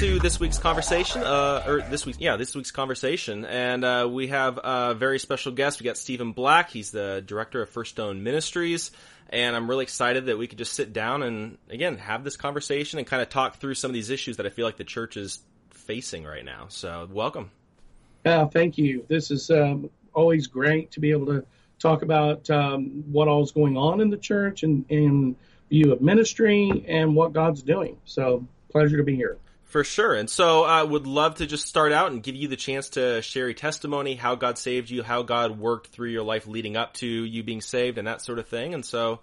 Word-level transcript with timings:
To 0.00 0.18
this 0.18 0.40
week's 0.40 0.58
conversation, 0.58 1.22
uh, 1.22 1.62
or 1.66 1.82
this 1.82 2.06
week's, 2.06 2.18
yeah, 2.18 2.38
this 2.38 2.54
week's 2.54 2.70
conversation. 2.70 3.44
And, 3.44 3.84
uh, 3.84 4.08
we 4.10 4.28
have 4.28 4.58
a 4.64 4.94
very 4.94 5.18
special 5.18 5.52
guest. 5.52 5.78
We 5.78 5.84
got 5.84 5.98
Stephen 5.98 6.32
Black. 6.32 6.70
He's 6.70 6.90
the 6.90 7.22
director 7.26 7.60
of 7.60 7.68
First 7.68 7.90
Stone 7.90 8.22
Ministries. 8.22 8.92
And 9.28 9.54
I'm 9.54 9.68
really 9.68 9.82
excited 9.82 10.24
that 10.26 10.38
we 10.38 10.46
could 10.46 10.56
just 10.56 10.72
sit 10.72 10.94
down 10.94 11.22
and, 11.22 11.58
again, 11.68 11.98
have 11.98 12.24
this 12.24 12.38
conversation 12.38 12.98
and 12.98 13.06
kind 13.06 13.20
of 13.20 13.28
talk 13.28 13.56
through 13.56 13.74
some 13.74 13.90
of 13.90 13.92
these 13.92 14.08
issues 14.08 14.38
that 14.38 14.46
I 14.46 14.48
feel 14.48 14.64
like 14.64 14.78
the 14.78 14.84
church 14.84 15.18
is 15.18 15.40
facing 15.68 16.24
right 16.24 16.46
now. 16.46 16.68
So, 16.70 17.06
welcome. 17.12 17.50
Yeah, 18.24 18.46
thank 18.46 18.78
you. 18.78 19.04
This 19.06 19.30
is 19.30 19.50
um, 19.50 19.90
always 20.14 20.46
great 20.46 20.92
to 20.92 21.00
be 21.00 21.10
able 21.10 21.26
to 21.26 21.44
talk 21.78 22.00
about 22.00 22.48
um, 22.48 23.04
what 23.12 23.28
all 23.28 23.42
is 23.42 23.52
going 23.52 23.76
on 23.76 24.00
in 24.00 24.08
the 24.08 24.16
church 24.16 24.62
and 24.62 24.82
in 24.88 25.36
view 25.68 25.92
of 25.92 26.00
ministry 26.00 26.86
and 26.88 27.14
what 27.14 27.34
God's 27.34 27.60
doing. 27.60 27.98
So, 28.06 28.46
pleasure 28.70 28.96
to 28.96 29.04
be 29.04 29.14
here. 29.14 29.36
For 29.70 29.84
sure. 29.84 30.14
And 30.14 30.28
so 30.28 30.64
I 30.64 30.80
uh, 30.80 30.86
would 30.86 31.06
love 31.06 31.36
to 31.36 31.46
just 31.46 31.64
start 31.64 31.92
out 31.92 32.10
and 32.10 32.20
give 32.20 32.34
you 32.34 32.48
the 32.48 32.56
chance 32.56 32.88
to 32.90 33.22
share 33.22 33.44
your 33.44 33.54
testimony, 33.54 34.16
how 34.16 34.34
God 34.34 34.58
saved 34.58 34.90
you, 34.90 35.04
how 35.04 35.22
God 35.22 35.60
worked 35.60 35.86
through 35.86 36.08
your 36.10 36.24
life 36.24 36.48
leading 36.48 36.76
up 36.76 36.94
to 36.94 37.06
you 37.06 37.44
being 37.44 37.60
saved 37.60 37.96
and 37.96 38.08
that 38.08 38.20
sort 38.20 38.40
of 38.40 38.48
thing. 38.48 38.74
And 38.74 38.84
so 38.84 39.20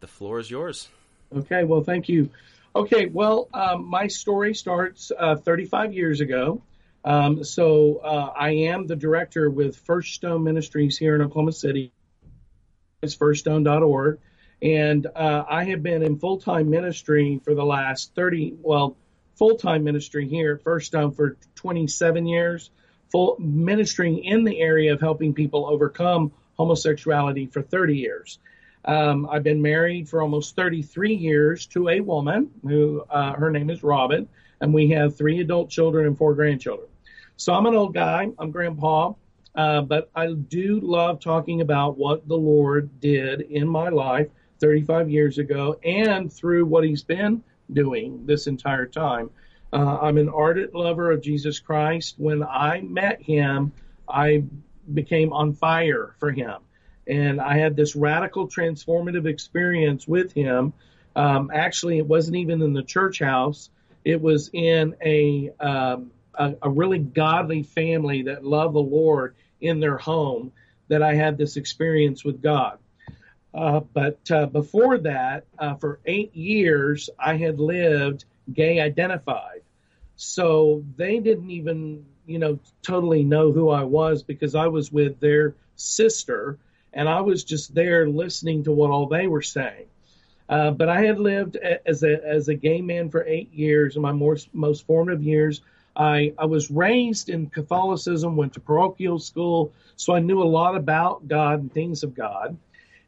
the 0.00 0.06
floor 0.06 0.38
is 0.38 0.50
yours. 0.50 0.88
Okay. 1.36 1.64
Well, 1.64 1.82
thank 1.82 2.08
you. 2.08 2.30
Okay. 2.74 3.04
Well, 3.04 3.50
um, 3.52 3.84
my 3.84 4.06
story 4.06 4.54
starts 4.54 5.12
uh, 5.16 5.36
35 5.36 5.92
years 5.92 6.22
ago. 6.22 6.62
Um, 7.04 7.44
so 7.44 7.98
uh, 7.98 8.32
I 8.34 8.50
am 8.50 8.86
the 8.86 8.96
director 8.96 9.50
with 9.50 9.76
First 9.76 10.14
Stone 10.14 10.42
Ministries 10.42 10.96
here 10.96 11.14
in 11.14 11.20
Oklahoma 11.20 11.52
City. 11.52 11.92
It's 13.02 13.14
firststone.org. 13.14 14.20
And 14.62 15.06
uh, 15.06 15.44
I 15.46 15.64
have 15.64 15.82
been 15.82 16.02
in 16.02 16.18
full 16.18 16.40
time 16.40 16.70
ministry 16.70 17.42
for 17.44 17.54
the 17.54 17.64
last 17.64 18.14
30, 18.14 18.54
well, 18.62 18.96
full 19.34 19.56
time 19.56 19.84
ministry 19.84 20.28
here 20.28 20.54
at 20.54 20.62
First 20.62 20.86
Stone 20.86 21.12
for 21.12 21.36
27 21.54 22.26
years, 22.26 22.70
full 23.10 23.36
ministering 23.38 24.24
in 24.24 24.44
the 24.44 24.60
area 24.60 24.92
of 24.92 25.00
helping 25.00 25.34
people 25.34 25.66
overcome 25.66 26.32
homosexuality 26.56 27.46
for 27.46 27.62
30 27.62 27.96
years. 27.96 28.38
Um, 28.84 29.28
I've 29.30 29.44
been 29.44 29.62
married 29.62 30.08
for 30.08 30.22
almost 30.22 30.56
33 30.56 31.14
years 31.14 31.66
to 31.66 31.88
a 31.88 32.00
woman 32.00 32.50
who 32.62 33.04
uh, 33.08 33.34
her 33.34 33.50
name 33.50 33.70
is 33.70 33.82
Robin, 33.82 34.28
and 34.60 34.74
we 34.74 34.90
have 34.90 35.16
three 35.16 35.40
adult 35.40 35.70
children 35.70 36.06
and 36.06 36.18
four 36.18 36.34
grandchildren. 36.34 36.88
So 37.36 37.52
I'm 37.52 37.66
an 37.66 37.74
old 37.74 37.94
guy, 37.94 38.30
I'm 38.38 38.50
grandpa, 38.50 39.14
uh, 39.54 39.82
but 39.82 40.10
I 40.14 40.32
do 40.32 40.80
love 40.80 41.20
talking 41.20 41.60
about 41.60 41.96
what 41.96 42.26
the 42.26 42.36
Lord 42.36 43.00
did 43.00 43.42
in 43.42 43.68
my 43.68 43.88
life 43.88 44.28
35 44.60 45.10
years 45.10 45.38
ago 45.38 45.78
and 45.84 46.32
through 46.32 46.64
what 46.66 46.84
He's 46.84 47.02
been 47.02 47.42
doing 47.72 48.26
this 48.26 48.46
entire 48.46 48.86
time. 48.86 49.30
Uh, 49.72 49.98
I'm 50.02 50.18
an 50.18 50.28
ardent 50.28 50.74
lover 50.74 51.10
of 51.10 51.22
Jesus 51.22 51.58
Christ. 51.58 52.16
When 52.18 52.42
I 52.42 52.80
met 52.82 53.22
him, 53.22 53.72
I 54.08 54.44
became 54.92 55.32
on 55.32 55.54
fire 55.54 56.14
for 56.18 56.30
him. 56.30 56.56
And 57.06 57.40
I 57.40 57.56
had 57.56 57.74
this 57.74 57.96
radical 57.96 58.46
transformative 58.48 59.26
experience 59.26 60.06
with 60.06 60.32
him. 60.32 60.72
Um, 61.16 61.50
actually, 61.52 61.98
it 61.98 62.06
wasn't 62.06 62.36
even 62.36 62.62
in 62.62 62.72
the 62.72 62.82
church 62.82 63.18
house. 63.18 63.70
It 64.04 64.20
was 64.20 64.50
in 64.52 64.94
a, 65.04 65.50
um, 65.58 66.10
a, 66.34 66.54
a 66.62 66.70
really 66.70 66.98
godly 66.98 67.62
family 67.62 68.22
that 68.22 68.44
loved 68.44 68.74
the 68.74 68.80
Lord 68.80 69.34
in 69.60 69.80
their 69.80 69.96
home 69.96 70.52
that 70.88 71.02
I 71.02 71.14
had 71.14 71.38
this 71.38 71.56
experience 71.56 72.24
with 72.24 72.42
God. 72.42 72.78
Uh, 73.54 73.80
but 73.80 74.18
uh, 74.30 74.46
before 74.46 74.98
that, 74.98 75.44
uh, 75.58 75.74
for 75.74 76.00
eight 76.06 76.34
years, 76.34 77.10
I 77.18 77.36
had 77.36 77.60
lived 77.60 78.24
gay 78.52 78.80
identified. 78.80 79.62
So 80.16 80.84
they 80.96 81.18
didn't 81.18 81.50
even, 81.50 82.06
you 82.26 82.38
know, 82.38 82.58
totally 82.82 83.24
know 83.24 83.52
who 83.52 83.70
I 83.70 83.82
was 83.84 84.22
because 84.22 84.54
I 84.54 84.68
was 84.68 84.92
with 84.92 85.20
their 85.20 85.54
sister 85.76 86.58
and 86.92 87.08
I 87.08 87.20
was 87.20 87.44
just 87.44 87.74
there 87.74 88.08
listening 88.08 88.64
to 88.64 88.72
what 88.72 88.90
all 88.90 89.06
they 89.06 89.26
were 89.26 89.42
saying. 89.42 89.86
Uh, 90.48 90.70
but 90.70 90.88
I 90.88 91.02
had 91.02 91.18
lived 91.18 91.56
as 91.56 92.02
a 92.02 92.22
as 92.24 92.48
a 92.48 92.54
gay 92.54 92.82
man 92.82 93.08
for 93.08 93.24
eight 93.26 93.52
years 93.52 93.96
in 93.96 94.02
my 94.02 94.12
most 94.12 94.52
most 94.54 94.86
formative 94.86 95.22
years. 95.22 95.62
I, 95.94 96.32
I 96.38 96.46
was 96.46 96.70
raised 96.70 97.28
in 97.28 97.48
Catholicism, 97.48 98.36
went 98.36 98.54
to 98.54 98.60
parochial 98.60 99.18
school, 99.18 99.72
so 99.96 100.14
I 100.14 100.20
knew 100.20 100.42
a 100.42 100.44
lot 100.44 100.74
about 100.74 101.28
God 101.28 101.60
and 101.60 101.72
things 101.72 102.02
of 102.02 102.14
God. 102.14 102.56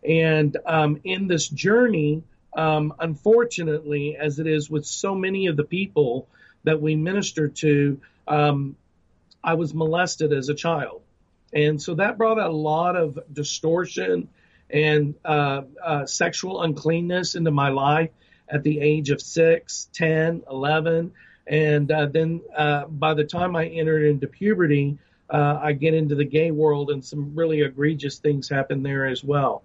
And 0.05 0.57
um, 0.67 1.01
in 1.05 1.29
this 1.29 1.49
journey, 1.49 2.23
um, 2.57 2.95
unfortunately, 2.99 4.17
as 4.17 4.39
it 4.39 4.47
is 4.47 4.71
with 4.71 4.87
so 4.87 5.15
many 5.15 5.47
of 5.47 5.57
the 5.57 5.65
people 5.65 6.29
that 6.65 6.81
we 6.81 6.95
minister 6.95 7.49
to, 7.49 8.01
um, 8.29 8.77
I 9.43 9.55
was 9.55 9.75
molested 9.75 10.33
as 10.33 10.49
a 10.49 10.55
child. 10.55 11.03
And 11.53 11.81
so 11.81 11.95
that 11.95 12.19
brought 12.19 12.39
a 12.39 12.49
lot 12.49 12.97
of 12.97 13.19
distortion 13.33 14.29
and 14.71 15.15
uh, 15.25 15.63
uh, 15.83 16.07
sexual 16.07 16.63
uncleanness 16.63 17.35
into 17.35 17.51
my 17.51 17.69
life 17.69 18.11
at 18.49 18.63
the 18.63 18.81
age 18.81 19.11
of 19.11 19.21
6, 19.21 19.89
10, 19.93 20.43
11. 20.51 21.13
And 21.47 21.91
uh, 21.91 22.07
then 22.07 22.41
uh, 22.57 22.87
by 22.87 23.15
the 23.15 23.25
time 23.25 23.55
I 23.55 23.67
entered 23.67 24.05
into 24.05 24.27
puberty, 24.27 24.99
uh, 25.31 25.59
I 25.63 25.73
get 25.73 25.95
into 25.95 26.15
the 26.15 26.25
gay 26.25 26.51
world 26.51 26.91
and 26.91 27.05
some 27.05 27.35
really 27.35 27.63
egregious 27.63 28.19
things 28.19 28.49
happen 28.49 28.83
there 28.83 29.07
as 29.07 29.23
well. 29.23 29.63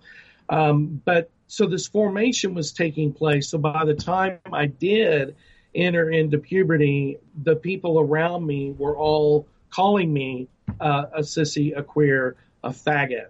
Um, 0.49 1.01
but 1.05 1.29
so 1.47 1.67
this 1.67 1.87
formation 1.87 2.53
was 2.53 2.71
taking 2.71 3.13
place. 3.13 3.49
So 3.49 3.57
by 3.57 3.85
the 3.85 3.93
time 3.93 4.39
I 4.51 4.65
did 4.65 5.35
enter 5.73 6.09
into 6.09 6.37
puberty, 6.37 7.17
the 7.43 7.55
people 7.55 7.99
around 7.99 8.45
me 8.45 8.71
were 8.71 8.97
all 8.97 9.47
calling 9.69 10.11
me 10.11 10.47
uh, 10.79 11.05
a 11.13 11.19
sissy, 11.21 11.77
a 11.77 11.83
queer, 11.83 12.35
a 12.63 12.69
faggot. 12.69 13.27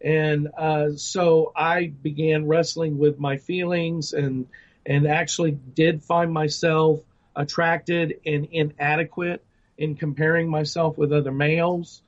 And 0.00 0.48
uh, 0.56 0.96
so 0.96 1.52
I 1.54 1.88
began 1.88 2.46
wrestling 2.46 2.98
with 2.98 3.18
my 3.18 3.36
feelings 3.36 4.12
and 4.12 4.46
and 4.86 5.06
actually 5.06 5.50
did 5.52 6.02
find 6.02 6.32
myself 6.32 7.00
attracted 7.36 8.18
and 8.24 8.48
inadequate 8.50 9.44
in 9.76 9.94
comparing 9.94 10.48
myself 10.48 10.96
with 10.96 11.12
other 11.12 11.30
males. 11.30 12.02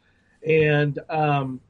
And 0.46 0.98
um, 1.10 1.60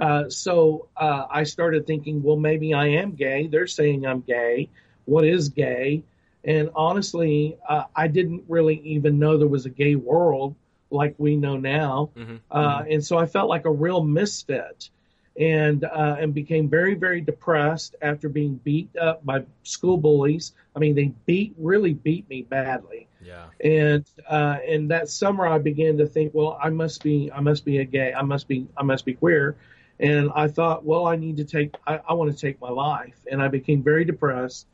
uh, 0.00 0.28
so 0.28 0.88
uh, 0.96 1.26
I 1.30 1.44
started 1.44 1.86
thinking, 1.86 2.22
well, 2.22 2.36
maybe 2.36 2.74
I 2.74 2.86
am 2.88 3.12
gay. 3.12 3.46
They're 3.46 3.66
saying 3.66 4.06
I'm 4.06 4.20
gay. 4.20 4.68
What 5.04 5.24
is 5.24 5.48
gay? 5.48 6.02
And 6.44 6.70
honestly, 6.74 7.56
uh, 7.68 7.84
I 7.94 8.08
didn't 8.08 8.44
really 8.48 8.80
even 8.84 9.18
know 9.18 9.36
there 9.36 9.48
was 9.48 9.66
a 9.66 9.70
gay 9.70 9.96
world 9.96 10.54
like 10.90 11.14
we 11.18 11.36
know 11.36 11.56
now. 11.56 12.10
Mm-hmm. 12.16 12.36
Uh, 12.50 12.78
mm-hmm. 12.78 12.92
And 12.92 13.04
so 13.04 13.18
I 13.18 13.26
felt 13.26 13.48
like 13.48 13.64
a 13.64 13.70
real 13.70 14.02
misfit, 14.02 14.90
and 15.38 15.84
uh, 15.84 16.16
and 16.18 16.32
became 16.32 16.68
very 16.68 16.94
very 16.94 17.20
depressed 17.20 17.96
after 18.00 18.28
being 18.28 18.60
beat 18.62 18.96
up 18.96 19.24
by 19.24 19.44
school 19.64 19.98
bullies. 19.98 20.52
I 20.74 20.78
mean, 20.78 20.94
they 20.94 21.12
beat 21.26 21.54
really 21.58 21.94
beat 21.94 22.28
me 22.28 22.42
badly. 22.42 23.08
Yeah. 23.22 23.46
And 23.62 24.04
uh, 24.28 24.58
and 24.66 24.90
that 24.92 25.08
summer 25.08 25.46
I 25.46 25.58
began 25.58 25.98
to 25.98 26.06
think, 26.06 26.32
well, 26.32 26.58
I 26.62 26.70
must 26.70 27.02
be 27.02 27.30
I 27.32 27.40
must 27.40 27.64
be 27.64 27.78
a 27.78 27.84
gay. 27.84 28.14
I 28.14 28.22
must 28.22 28.46
be 28.46 28.66
I 28.76 28.82
must 28.82 29.04
be 29.04 29.14
queer. 29.14 29.56
And 29.98 30.30
I 30.34 30.48
thought, 30.48 30.84
well, 30.84 31.06
I 31.06 31.16
need 31.16 31.38
to 31.38 31.44
take, 31.44 31.74
I, 31.86 32.00
I 32.08 32.12
want 32.14 32.30
to 32.30 32.38
take 32.38 32.60
my 32.60 32.70
life. 32.70 33.16
And 33.30 33.42
I 33.42 33.48
became 33.48 33.82
very 33.82 34.04
depressed. 34.04 34.66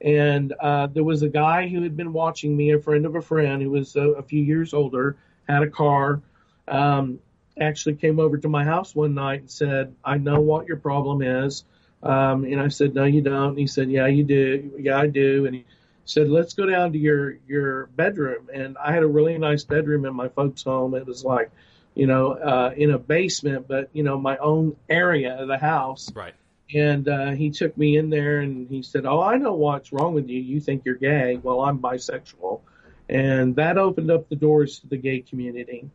And 0.00 0.52
uh, 0.60 0.88
there 0.88 1.04
was 1.04 1.22
a 1.22 1.28
guy 1.28 1.68
who 1.68 1.82
had 1.82 1.96
been 1.96 2.12
watching 2.12 2.56
me, 2.56 2.72
a 2.72 2.78
friend 2.78 3.06
of 3.06 3.14
a 3.14 3.22
friend 3.22 3.62
who 3.62 3.70
was 3.70 3.96
a, 3.96 4.10
a 4.10 4.22
few 4.22 4.42
years 4.42 4.74
older, 4.74 5.16
had 5.48 5.62
a 5.62 5.70
car, 5.70 6.20
um, 6.68 7.18
actually 7.58 7.94
came 7.94 8.20
over 8.20 8.36
to 8.36 8.48
my 8.48 8.64
house 8.64 8.94
one 8.94 9.14
night 9.14 9.40
and 9.40 9.50
said, 9.50 9.94
I 10.04 10.18
know 10.18 10.40
what 10.40 10.68
your 10.68 10.76
problem 10.76 11.22
is. 11.22 11.64
Um, 12.02 12.44
and 12.44 12.60
I 12.60 12.68
said, 12.68 12.94
no, 12.94 13.04
you 13.04 13.22
don't. 13.22 13.50
And 13.50 13.58
he 13.58 13.66
said, 13.66 13.90
yeah, 13.90 14.06
you 14.06 14.24
do. 14.24 14.72
Yeah, 14.78 14.98
I 14.98 15.06
do. 15.06 15.46
And 15.46 15.54
he 15.54 15.64
said, 16.06 16.28
"Let's 16.28 16.54
go 16.54 16.66
down 16.66 16.92
to 16.92 16.98
your 16.98 17.38
your 17.46 17.86
bedroom." 17.86 18.48
And 18.52 18.78
I 18.78 18.92
had 18.92 19.02
a 19.02 19.06
really 19.06 19.36
nice 19.38 19.64
bedroom 19.64 20.06
in 20.06 20.14
my 20.14 20.28
folks' 20.28 20.62
home. 20.62 20.94
It 20.94 21.04
was 21.04 21.24
like, 21.24 21.50
you 21.96 22.06
know, 22.06 22.32
uh, 22.32 22.72
in 22.76 22.90
a 22.90 22.98
basement, 22.98 23.66
but 23.66 23.88
you 23.92 24.02
know, 24.02 24.18
my 24.18 24.36
own 24.36 24.76
area 24.88 25.34
of 25.40 25.48
the 25.48 25.58
house. 25.58 26.12
Right. 26.14 26.34
And 26.74 27.08
uh, 27.08 27.30
he 27.30 27.50
took 27.50 27.76
me 27.78 27.96
in 27.96 28.10
there 28.10 28.40
and 28.40 28.68
he 28.68 28.82
said, 28.82 29.06
"Oh, 29.06 29.20
I 29.20 29.38
know 29.38 29.54
what's 29.54 29.92
wrong 29.92 30.14
with 30.14 30.28
you. 30.28 30.38
You 30.38 30.60
think 30.60 30.84
you're 30.84 30.96
gay. 30.96 31.40
Well, 31.42 31.60
I'm 31.60 31.78
bisexual." 31.78 32.60
And 33.08 33.56
that 33.56 33.78
opened 33.78 34.10
up 34.10 34.28
the 34.28 34.36
doors 34.36 34.80
to 34.80 34.88
the 34.88 34.96
gay 34.96 35.20
community. 35.20 35.88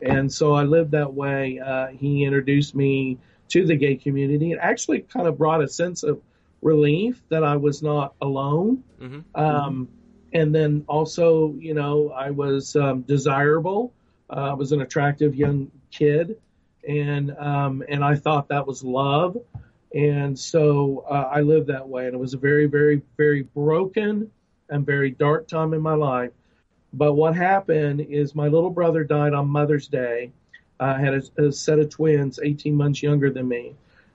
And 0.00 0.32
so 0.32 0.52
I 0.52 0.64
lived 0.64 0.92
that 0.92 1.12
way. 1.12 1.58
Uh, 1.58 1.88
he 1.88 2.24
introduced 2.24 2.74
me 2.74 3.18
to 3.48 3.66
the 3.66 3.76
gay 3.76 3.96
community. 3.96 4.52
It 4.52 4.58
actually 4.60 5.00
kind 5.00 5.26
of 5.26 5.38
brought 5.38 5.62
a 5.62 5.68
sense 5.68 6.02
of 6.02 6.20
relief 6.60 7.22
that 7.30 7.42
I 7.42 7.56
was 7.56 7.82
not 7.82 8.14
alone. 8.20 8.84
Mm-hmm. 9.00 9.20
Um, 9.34 9.88
and 10.32 10.54
then 10.54 10.84
also, 10.88 11.54
you 11.58 11.74
know, 11.74 12.10
I 12.10 12.30
was 12.30 12.76
um, 12.76 13.02
desirable. 13.02 13.92
Uh, 14.34 14.50
I 14.50 14.52
was 14.54 14.72
an 14.72 14.80
attractive 14.80 15.34
young 15.34 15.70
kid, 15.90 16.36
and 16.88 17.36
um, 17.38 17.82
and 17.88 18.02
I 18.02 18.14
thought 18.14 18.48
that 18.48 18.66
was 18.66 18.82
love. 18.82 19.36
And 19.94 20.38
so 20.38 21.04
uh, 21.08 21.28
I 21.30 21.42
lived 21.42 21.66
that 21.66 21.86
way, 21.86 22.06
and 22.06 22.14
it 22.14 22.18
was 22.18 22.32
a 22.32 22.38
very, 22.38 22.64
very, 22.64 23.02
very 23.18 23.42
broken 23.42 24.30
and 24.70 24.86
very 24.86 25.10
dark 25.10 25.46
time 25.48 25.74
in 25.74 25.82
my 25.82 25.92
life. 25.92 26.30
But 26.94 27.12
what 27.12 27.36
happened 27.36 28.00
is 28.00 28.34
my 28.34 28.48
little 28.48 28.70
brother 28.70 29.04
died 29.04 29.34
on 29.34 29.48
Mother's 29.48 29.86
Day. 29.86 30.32
I 30.80 30.98
had 30.98 31.14
a, 31.14 31.46
a 31.48 31.52
set 31.52 31.78
of 31.78 31.90
twins, 31.90 32.40
18 32.42 32.74
months 32.74 33.02
younger 33.02 33.30
than 33.30 33.48
me. 33.48 33.74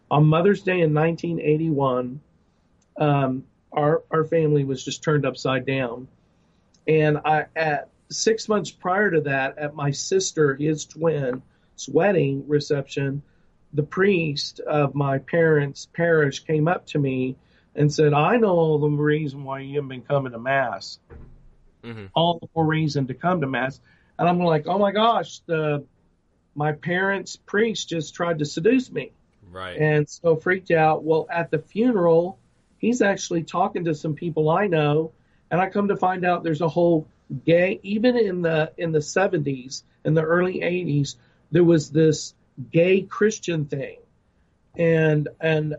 On 0.09 0.25
Mother's 0.25 0.61
Day 0.61 0.81
in 0.81 0.93
1981, 0.93 2.19
um, 2.97 3.43
our 3.71 4.03
our 4.09 4.23
family 4.23 4.63
was 4.63 4.83
just 4.83 5.03
turned 5.03 5.27
upside 5.27 5.65
down. 5.65 6.07
And 6.87 7.19
I 7.23 7.45
at 7.55 7.89
six 8.09 8.47
months 8.47 8.71
prior 8.71 9.11
to 9.11 9.21
that, 9.21 9.57
at 9.57 9.75
my 9.75 9.91
sister, 9.91 10.55
his 10.55 10.85
twin's 10.85 11.41
wedding 11.87 12.47
reception, 12.47 13.21
the 13.73 13.83
priest 13.83 14.59
of 14.59 14.95
my 14.95 15.19
parents' 15.19 15.87
parish 15.93 16.39
came 16.41 16.67
up 16.67 16.85
to 16.87 16.99
me 16.99 17.35
and 17.75 17.91
said, 17.93 18.13
"I 18.13 18.37
know 18.37 18.77
the 18.77 18.87
reason 18.87 19.43
why 19.43 19.59
you 19.59 19.75
haven't 19.75 19.89
been 19.89 20.01
coming 20.01 20.31
to 20.31 20.39
mass. 20.39 20.99
Mm-hmm. 21.83 22.05
All 22.15 22.39
the 22.39 22.47
more 22.55 22.65
reason 22.65 23.07
to 23.07 23.13
come 23.13 23.41
to 23.41 23.47
mass." 23.47 23.79
And 24.17 24.27
I'm 24.27 24.39
like, 24.39 24.67
"Oh 24.67 24.79
my 24.79 24.91
gosh, 24.91 25.39
the 25.45 25.85
my 26.55 26.71
parents' 26.71 27.35
priest 27.35 27.89
just 27.89 28.15
tried 28.15 28.39
to 28.39 28.45
seduce 28.45 28.91
me." 28.91 29.11
Right. 29.49 29.77
And 29.77 30.09
so 30.09 30.35
freaked 30.35 30.71
out. 30.71 31.03
Well, 31.03 31.27
at 31.29 31.51
the 31.51 31.59
funeral, 31.59 32.39
he's 32.77 33.01
actually 33.01 33.43
talking 33.43 33.85
to 33.85 33.95
some 33.95 34.15
people 34.15 34.49
I 34.49 34.67
know, 34.67 35.11
and 35.51 35.61
I 35.61 35.69
come 35.69 35.87
to 35.89 35.97
find 35.97 36.25
out 36.25 36.43
there's 36.43 36.61
a 36.61 36.69
whole 36.69 37.07
gay 37.45 37.79
even 37.83 38.17
in 38.17 38.41
the 38.41 38.71
in 38.77 38.91
the 38.91 38.99
70s 38.99 39.83
in 40.05 40.13
the 40.13 40.23
early 40.23 40.61
80s 40.61 41.15
there 41.51 41.63
was 41.63 41.89
this 41.89 42.33
gay 42.71 43.01
Christian 43.01 43.65
thing. 43.65 43.97
And 44.77 45.27
and 45.41 45.75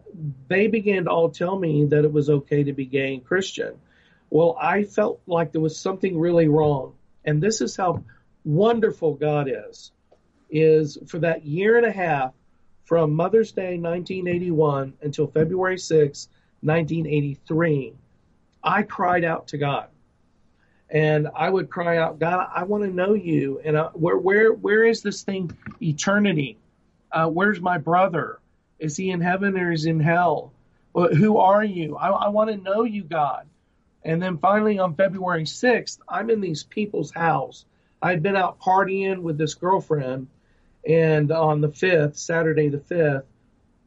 they 0.49 0.67
began 0.67 1.05
to 1.05 1.11
all 1.11 1.31
tell 1.31 1.59
me 1.59 1.85
that 1.87 2.05
it 2.05 2.13
was 2.13 2.31
okay 2.31 2.65
to 2.65 2.73
be 2.73 2.85
gay 2.85 3.15
and 3.15 3.25
Christian. 3.25 3.75
Well, 4.31 4.57
I 4.61 4.85
felt 4.85 5.21
like 5.27 5.53
there 5.53 5.61
was 5.61 5.79
something 5.79 6.19
really 6.19 6.49
wrong. 6.49 6.95
And 7.25 7.43
this 7.43 7.61
is 7.61 7.77
how 7.77 8.05
wonderful 8.45 9.15
God 9.15 9.49
is. 9.49 9.93
Is 10.51 10.99
for 11.07 11.19
that 11.21 11.45
year 11.45 11.77
and 11.77 11.87
a 11.87 11.93
half 11.93 12.33
from 12.85 13.15
Mother's 13.15 13.53
Day 13.53 13.79
1981 13.79 14.95
until 15.03 15.27
February 15.27 15.79
6, 15.79 16.29
1983, 16.63 17.95
I 18.63 18.83
cried 18.83 19.25
out 19.25 19.49
to 19.49 19.59
God. 19.59 19.89
And 20.91 21.29
I 21.37 21.51
would 21.51 21.69
cry 21.69 21.99
out, 21.99 22.19
God, 22.19 22.49
I 22.55 22.65
want 22.65 22.85
to 22.85 22.91
know 22.91 23.15
you. 23.15 23.61
And 23.65 23.77
uh, 23.77 23.91
where, 23.91 24.17
where, 24.17 24.53
where 24.53 24.85
is 24.85 25.03
this 25.03 25.23
thing, 25.23 25.55
eternity? 25.83 26.59
Uh, 27.13 27.27
where's 27.27 27.61
my 27.61 27.79
brother? 27.79 28.41
Is 28.79 28.97
he 28.97 29.11
in 29.11 29.21
heaven 29.21 29.59
or 29.59 29.73
is 29.73 29.85
he 29.85 29.91
in 29.91 30.01
hell? 30.01 30.53
Well, 30.95 31.15
who 31.15 31.37
are 31.37 31.65
you? 31.65 31.97
I, 31.97 32.09
I 32.09 32.29
want 32.29 32.51
to 32.51 32.57
know 32.57 32.85
you, 32.85 33.05
God. 33.05 33.47
And 34.03 34.23
then 34.23 34.39
finally 34.39 34.79
on 34.79 34.95
February 34.95 35.45
6th, 35.45 35.99
I'm 36.09 36.31
in 36.31 36.41
these 36.41 36.63
people's 36.63 37.11
house. 37.11 37.67
I'd 38.01 38.23
been 38.23 38.37
out 38.37 38.61
partying 38.61 39.21
with 39.21 39.37
this 39.37 39.55
girlfriend 39.55 40.29
and 40.87 41.31
on 41.31 41.61
the 41.61 41.69
5th, 41.69 42.17
Saturday 42.17 42.69
the 42.69 42.79
5th, 42.79 43.25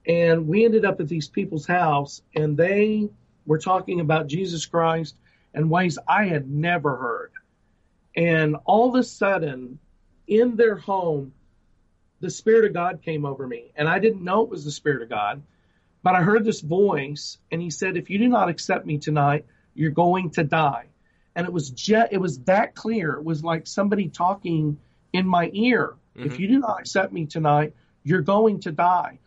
and 0.06 0.48
we 0.48 0.66
ended 0.66 0.86
up 0.86 1.00
at 1.00 1.08
these 1.08 1.28
people's 1.28 1.66
house, 1.66 2.22
and 2.36 2.58
they 2.58 3.10
were 3.46 3.58
talking 3.58 4.00
about 4.00 4.28
Jesus 4.28 4.66
Christ 4.66 5.16
and 5.54 5.70
ways 5.70 5.98
I 6.08 6.26
had 6.26 6.50
never 6.50 6.96
heard. 6.96 7.32
And 8.16 8.58
all 8.66 8.90
of 8.90 8.96
a 8.96 9.04
sudden, 9.04 9.80
in 10.28 10.56
their 10.56 10.76
home, 10.76 11.34
the 12.20 12.30
Spirit 12.30 12.66
of 12.66 12.74
God 12.74 13.02
came 13.02 13.26
over 13.26 13.48
me. 13.48 13.72
And 13.76 13.88
I 13.88 14.00
didn't 14.00 14.24
know 14.24 14.44
it 14.44 14.50
was 14.50 14.66
the 14.66 14.72
Spirit 14.72 15.02
of 15.02 15.10
God, 15.10 15.42
but 16.04 16.16
I 16.16 16.22
heard 16.22 16.46
this 16.46 16.62
voice, 16.62 17.38
and 17.52 17.62
He 17.62 17.70
said, 17.70 17.98
If 17.98 18.10
you 18.10 18.18
do 18.18 18.28
not 18.28 18.50
accept 18.50 18.86
me 18.86 18.98
tonight, 18.98 19.46
you're 19.74 19.92
going 19.92 20.32
to 20.32 20.44
die. 20.44 20.88
And 21.36 21.48
it 21.48 21.54
was 21.54 21.70
jet, 21.70 22.10
it 22.12 22.20
was 22.20 22.40
that 22.40 22.76
clear. 22.76 23.14
It 23.14 23.24
was 23.24 23.44
like 23.44 23.66
somebody 23.66 24.10
talking 24.10 24.80
in 25.14 25.26
my 25.26 25.50
ear. 25.54 25.96
Mm-hmm. 26.18 26.28
If 26.28 26.40
you 26.40 26.48
do 26.48 26.60
not 26.60 26.80
accept 26.82 27.14
me 27.14 27.26
tonight, 27.26 27.74
you're 28.04 28.22
going 28.22 28.60
to 28.62 28.72
die 28.72 29.20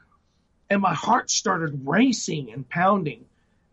and 0.70 0.80
my 0.80 0.94
heart 0.94 1.30
started 1.30 1.82
racing 1.84 2.52
and 2.52 2.68
pounding. 2.68 3.24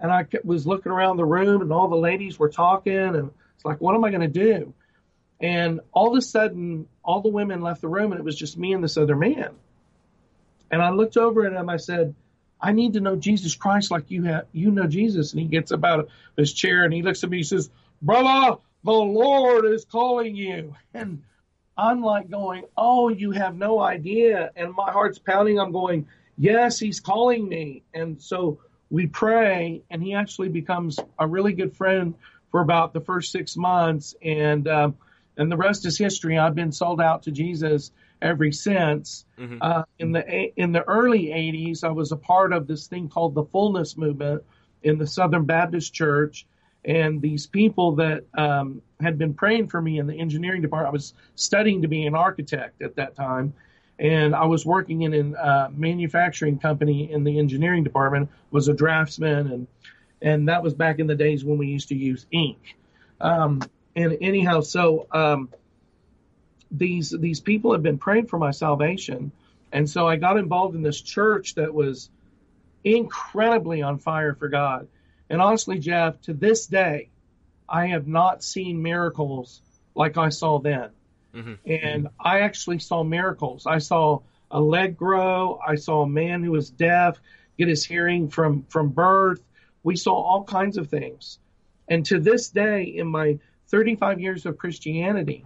And 0.01 0.11
I 0.11 0.25
was 0.43 0.65
looking 0.65 0.91
around 0.91 1.17
the 1.17 1.25
room, 1.25 1.61
and 1.61 1.71
all 1.71 1.87
the 1.87 1.95
ladies 1.95 2.37
were 2.37 2.49
talking, 2.49 2.97
and 2.97 3.31
it's 3.55 3.63
like, 3.63 3.79
what 3.79 3.95
am 3.95 4.03
I 4.03 4.09
going 4.09 4.21
to 4.21 4.27
do? 4.27 4.73
And 5.39 5.79
all 5.91 6.11
of 6.11 6.17
a 6.17 6.21
sudden, 6.21 6.87
all 7.03 7.21
the 7.21 7.29
women 7.29 7.61
left 7.61 7.81
the 7.81 7.87
room, 7.87 8.11
and 8.11 8.19
it 8.19 8.23
was 8.23 8.35
just 8.35 8.57
me 8.57 8.73
and 8.73 8.83
this 8.83 8.97
other 8.97 9.15
man. 9.15 9.51
And 10.71 10.81
I 10.81 10.89
looked 10.89 11.17
over 11.17 11.45
at 11.45 11.53
him. 11.53 11.69
I 11.69 11.77
said, 11.77 12.15
I 12.59 12.71
need 12.71 12.93
to 12.93 12.99
know 12.99 13.15
Jesus 13.15 13.55
Christ 13.55 13.91
like 13.91 14.09
you 14.09 14.23
have, 14.23 14.47
you 14.51 14.71
know 14.71 14.87
Jesus. 14.87 15.31
And 15.31 15.41
he 15.41 15.47
gets 15.47 15.71
up 15.71 15.83
out 15.83 16.01
of 16.01 16.09
his 16.37 16.53
chair 16.53 16.83
and 16.83 16.93
he 16.93 17.01
looks 17.01 17.23
at 17.23 17.29
me. 17.29 17.37
He 17.37 17.43
says, 17.43 17.69
"Brother, 18.01 18.57
the 18.83 18.91
Lord 18.91 19.65
is 19.65 19.85
calling 19.85 20.35
you." 20.35 20.75
And 20.93 21.23
I'm 21.75 22.01
like 22.01 22.29
going, 22.29 22.65
"Oh, 22.77 23.09
you 23.09 23.31
have 23.31 23.55
no 23.55 23.79
idea." 23.79 24.51
And 24.55 24.73
my 24.73 24.91
heart's 24.91 25.17
pounding. 25.17 25.59
I'm 25.59 25.71
going, 25.71 26.07
yes, 26.37 26.79
he's 26.79 26.99
calling 26.99 27.47
me. 27.47 27.83
And 27.93 28.21
so 28.21 28.59
we 28.91 29.07
pray, 29.07 29.81
and 29.89 30.03
he 30.03 30.13
actually 30.13 30.49
becomes 30.49 30.99
a 31.17 31.25
really 31.25 31.53
good 31.53 31.75
friend 31.75 32.13
for 32.51 32.61
about 32.61 32.93
the 32.93 32.99
first 32.99 33.31
six 33.31 33.55
months. 33.55 34.13
And, 34.21 34.67
um, 34.67 34.97
and 35.37 35.51
the 35.51 35.57
rest 35.57 35.85
is 35.85 35.97
history. 35.97 36.37
I've 36.37 36.53
been 36.53 36.73
sold 36.73 37.01
out 37.01 37.23
to 37.23 37.31
Jesus 37.31 37.91
ever 38.21 38.51
since. 38.51 39.25
Mm-hmm. 39.39 39.57
Uh, 39.61 39.83
in 39.97 40.11
the 40.11 40.51
in 40.59 40.73
the 40.73 40.83
early 40.83 41.27
'80s, 41.27 41.83
I 41.83 41.91
was 41.91 42.11
a 42.11 42.17
part 42.17 42.53
of 42.53 42.67
this 42.67 42.87
thing 42.87 43.09
called 43.09 43.33
the 43.33 43.45
Fullness 43.45 43.97
Movement 43.97 44.43
in 44.83 44.97
the 44.97 45.07
Southern 45.07 45.45
Baptist 45.45 45.93
Church, 45.93 46.45
and 46.83 47.21
these 47.21 47.47
people 47.47 47.95
that 47.95 48.25
um, 48.37 48.81
had 48.99 49.17
been 49.17 49.33
praying 49.33 49.69
for 49.69 49.81
me 49.81 49.99
in 49.99 50.07
the 50.07 50.19
engineering 50.19 50.61
department. 50.61 50.89
I 50.89 50.93
was 50.93 51.13
studying 51.35 51.83
to 51.83 51.87
be 51.87 52.05
an 52.05 52.15
architect 52.15 52.81
at 52.81 52.95
that 52.97 53.15
time, 53.15 53.53
and 54.01 54.35
I 54.35 54.45
was 54.45 54.65
working 54.65 55.03
in 55.03 55.13
a 55.13 55.39
uh, 55.39 55.69
manufacturing 55.71 56.57
company 56.57 57.11
in 57.11 57.23
the 57.23 57.37
engineering 57.37 57.83
department. 57.83 58.29
Was 58.49 58.67
a 58.67 58.73
draftsman, 58.73 59.51
and 59.51 59.67
and 60.21 60.49
that 60.49 60.63
was 60.63 60.73
back 60.73 60.97
in 60.99 61.05
the 61.05 61.15
days 61.15 61.45
when 61.45 61.59
we 61.59 61.67
used 61.67 61.89
to 61.89 61.95
use 61.95 62.25
ink. 62.31 62.75
Um, 63.21 63.61
and 63.95 64.17
anyhow, 64.19 64.61
so 64.61 65.05
um, 65.11 65.49
these 66.71 67.11
these 67.11 67.39
people 67.39 67.73
have 67.73 67.83
been 67.83 67.99
praying 67.99 68.25
for 68.25 68.39
my 68.39 68.49
salvation, 68.49 69.31
and 69.71 69.87
so 69.87 70.07
I 70.07 70.15
got 70.15 70.37
involved 70.37 70.75
in 70.75 70.81
this 70.81 70.99
church 70.99 71.53
that 71.55 71.71
was 71.71 72.09
incredibly 72.83 73.83
on 73.83 73.99
fire 73.99 74.33
for 74.33 74.49
God. 74.49 74.87
And 75.29 75.39
honestly, 75.39 75.77
Jeff, 75.77 76.19
to 76.21 76.33
this 76.33 76.65
day, 76.65 77.09
I 77.69 77.87
have 77.87 78.07
not 78.07 78.43
seen 78.43 78.81
miracles 78.81 79.61
like 79.93 80.17
I 80.17 80.29
saw 80.29 80.57
then. 80.57 80.89
Mm-hmm. 81.35 81.53
And 81.65 82.07
I 82.19 82.41
actually 82.41 82.79
saw 82.79 83.03
miracles. 83.03 83.65
I 83.65 83.77
saw 83.79 84.21
a 84.49 84.59
leg 84.59 84.97
grow. 84.97 85.59
I 85.65 85.75
saw 85.75 86.01
a 86.01 86.09
man 86.09 86.43
who 86.43 86.51
was 86.51 86.69
deaf 86.69 87.19
get 87.57 87.67
his 87.67 87.85
hearing 87.85 88.29
from, 88.29 88.63
from 88.69 88.89
birth. 88.89 89.41
We 89.83 89.95
saw 89.95 90.13
all 90.13 90.43
kinds 90.43 90.77
of 90.77 90.89
things. 90.89 91.39
And 91.87 92.05
to 92.07 92.19
this 92.19 92.49
day, 92.49 92.83
in 92.83 93.07
my 93.07 93.39
35 93.67 94.19
years 94.19 94.45
of 94.45 94.57
Christianity, 94.57 95.45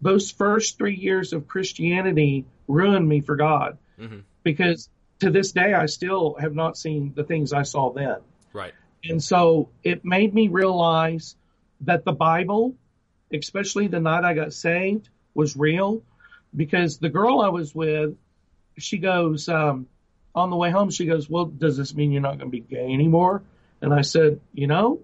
those 0.00 0.30
first 0.30 0.78
three 0.78 0.94
years 0.94 1.32
of 1.32 1.48
Christianity 1.48 2.44
ruined 2.66 3.08
me 3.08 3.20
for 3.20 3.36
God. 3.36 3.78
Mm-hmm. 3.98 4.20
Because 4.42 4.88
to 5.20 5.30
this 5.30 5.52
day, 5.52 5.74
I 5.74 5.86
still 5.86 6.36
have 6.38 6.54
not 6.54 6.78
seen 6.78 7.12
the 7.14 7.24
things 7.24 7.52
I 7.52 7.62
saw 7.62 7.92
then. 7.92 8.18
Right. 8.52 8.72
And 9.04 9.22
so 9.22 9.70
it 9.82 10.04
made 10.04 10.32
me 10.32 10.48
realize 10.48 11.36
that 11.82 12.04
the 12.04 12.12
Bible, 12.12 12.74
especially 13.32 13.88
the 13.88 14.00
night 14.00 14.24
I 14.24 14.34
got 14.34 14.52
saved, 14.52 15.08
was 15.38 15.56
real 15.56 16.02
because 16.54 16.98
the 16.98 17.08
girl 17.08 17.40
I 17.40 17.48
was 17.48 17.72
with, 17.72 18.16
she 18.76 18.98
goes, 18.98 19.48
um, 19.48 19.86
on 20.34 20.50
the 20.50 20.56
way 20.56 20.70
home, 20.70 20.90
she 20.90 21.06
goes, 21.06 21.30
well, 21.30 21.44
does 21.44 21.76
this 21.76 21.94
mean 21.94 22.10
you're 22.10 22.20
not 22.20 22.38
going 22.38 22.50
to 22.50 22.56
be 22.56 22.60
gay 22.60 22.92
anymore? 22.92 23.44
And 23.80 23.94
I 23.94 24.02
said, 24.02 24.40
you 24.52 24.66
know, 24.66 25.00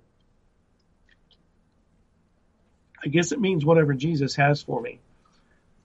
I 3.03 3.09
guess 3.09 3.31
it 3.31 3.41
means 3.41 3.65
whatever 3.65 3.95
Jesus 3.95 4.35
has 4.35 4.61
for 4.61 4.81
me. 4.81 4.99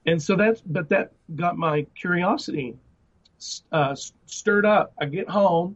And 0.07 0.21
so 0.21 0.35
that's, 0.35 0.61
but 0.61 0.89
that 0.89 1.11
got 1.33 1.55
my 1.55 1.85
curiosity 1.93 2.75
uh, 3.71 3.95
stirred 4.25 4.65
up. 4.65 4.93
I 4.99 5.05
get 5.05 5.29
home 5.29 5.75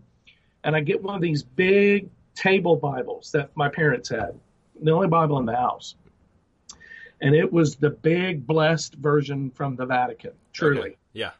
and 0.63 0.75
I 0.75 0.80
get 0.80 1.03
one 1.03 1.15
of 1.15 1.22
these 1.22 1.44
big 1.44 2.10
table 2.34 2.75
Bibles 2.75 3.34
that 3.34 3.56
my 3.56 3.70
parents 3.70 4.10
had, 4.10 4.39
the 4.82 4.92
only 4.92 5.10
Bible 5.10 5.38
in 5.38 5.46
the 5.46 5.56
house. 5.56 5.94
And 7.22 7.36
it 7.36 7.51
was 7.51 7.75
the 7.75 7.89
big 7.89 8.46
blessed 8.46 8.96
version 8.96 9.51
from 9.51 9.75
the 9.75 9.86
Vatican, 9.86 10.32
truly. 10.51 10.79
Okay. 10.79 10.98
Yeah. 11.13 11.32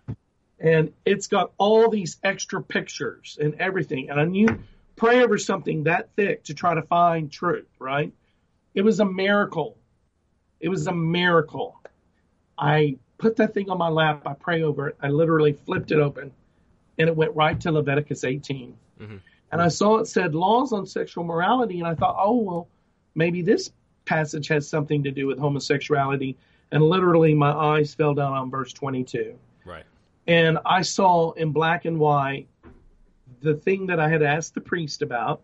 And 0.60 0.94
it's 1.06 1.28
got 1.28 1.52
all 1.58 1.90
these 1.90 2.18
extra 2.24 2.62
pictures 2.62 3.38
and 3.42 3.56
everything. 3.56 4.10
And 4.10 4.20
I 4.20 4.26
knew 4.26 4.48
pray 4.96 5.22
over 5.22 5.38
something 5.38 5.84
that 5.84 6.10
thick 6.16 6.46
to 6.46 6.54
try 6.54 6.76
to 6.76 6.82
find 6.82 7.32
truth, 7.32 7.68
right? 7.80 8.14
It 8.74 8.84
was 8.84 9.00
a 9.00 9.06
miracle. 9.06 9.78
It 10.60 10.70
was 10.70 10.88
a 10.88 10.94
miracle. 10.94 11.80
I 12.58 12.98
put 13.18 13.38
that 13.38 13.54
thing 13.54 13.70
on 13.70 13.78
my 13.78 13.90
lap. 13.90 14.24
I 14.26 14.34
pray 14.34 14.64
over 14.64 14.90
it. 14.90 14.98
I 15.02 15.10
literally 15.10 15.54
flipped 15.54 15.92
it 15.92 16.00
open 16.00 16.32
and 16.98 17.10
it 17.10 17.16
went 17.16 17.36
right 17.36 17.60
to 17.62 17.72
Leviticus 17.72 18.24
18. 18.24 18.78
Mm-hmm. 19.02 19.18
And 19.52 19.62
I 19.62 19.68
saw 19.68 19.98
it 19.98 20.08
said 20.08 20.34
laws 20.34 20.74
on 20.74 20.86
sexual 20.86 21.24
morality. 21.24 21.80
And 21.80 21.88
I 21.88 21.96
thought, 21.96 22.16
oh, 22.18 22.38
well, 22.38 22.68
maybe 23.14 23.42
this 23.42 23.72
passage 24.06 24.48
has 24.48 24.68
something 24.68 25.04
to 25.04 25.12
do 25.12 25.28
with 25.28 25.40
homosexuality. 25.40 26.38
And 26.72 26.84
literally 26.84 27.34
my 27.34 27.52
eyes 27.52 27.94
fell 27.94 28.14
down 28.14 28.34
on 28.34 28.50
verse 28.50 28.74
22. 28.74 29.36
Right. 29.66 29.84
And 30.28 30.58
I 30.66 30.82
saw 30.82 31.32
in 31.32 31.52
black 31.52 31.86
and 31.86 32.00
white 32.00 32.48
the 33.42 33.56
thing 33.56 33.88
that 33.88 34.00
I 34.00 34.10
had 34.10 34.24
asked 34.24 34.56
the 34.56 34.62
priest 34.62 35.02
about 35.02 35.42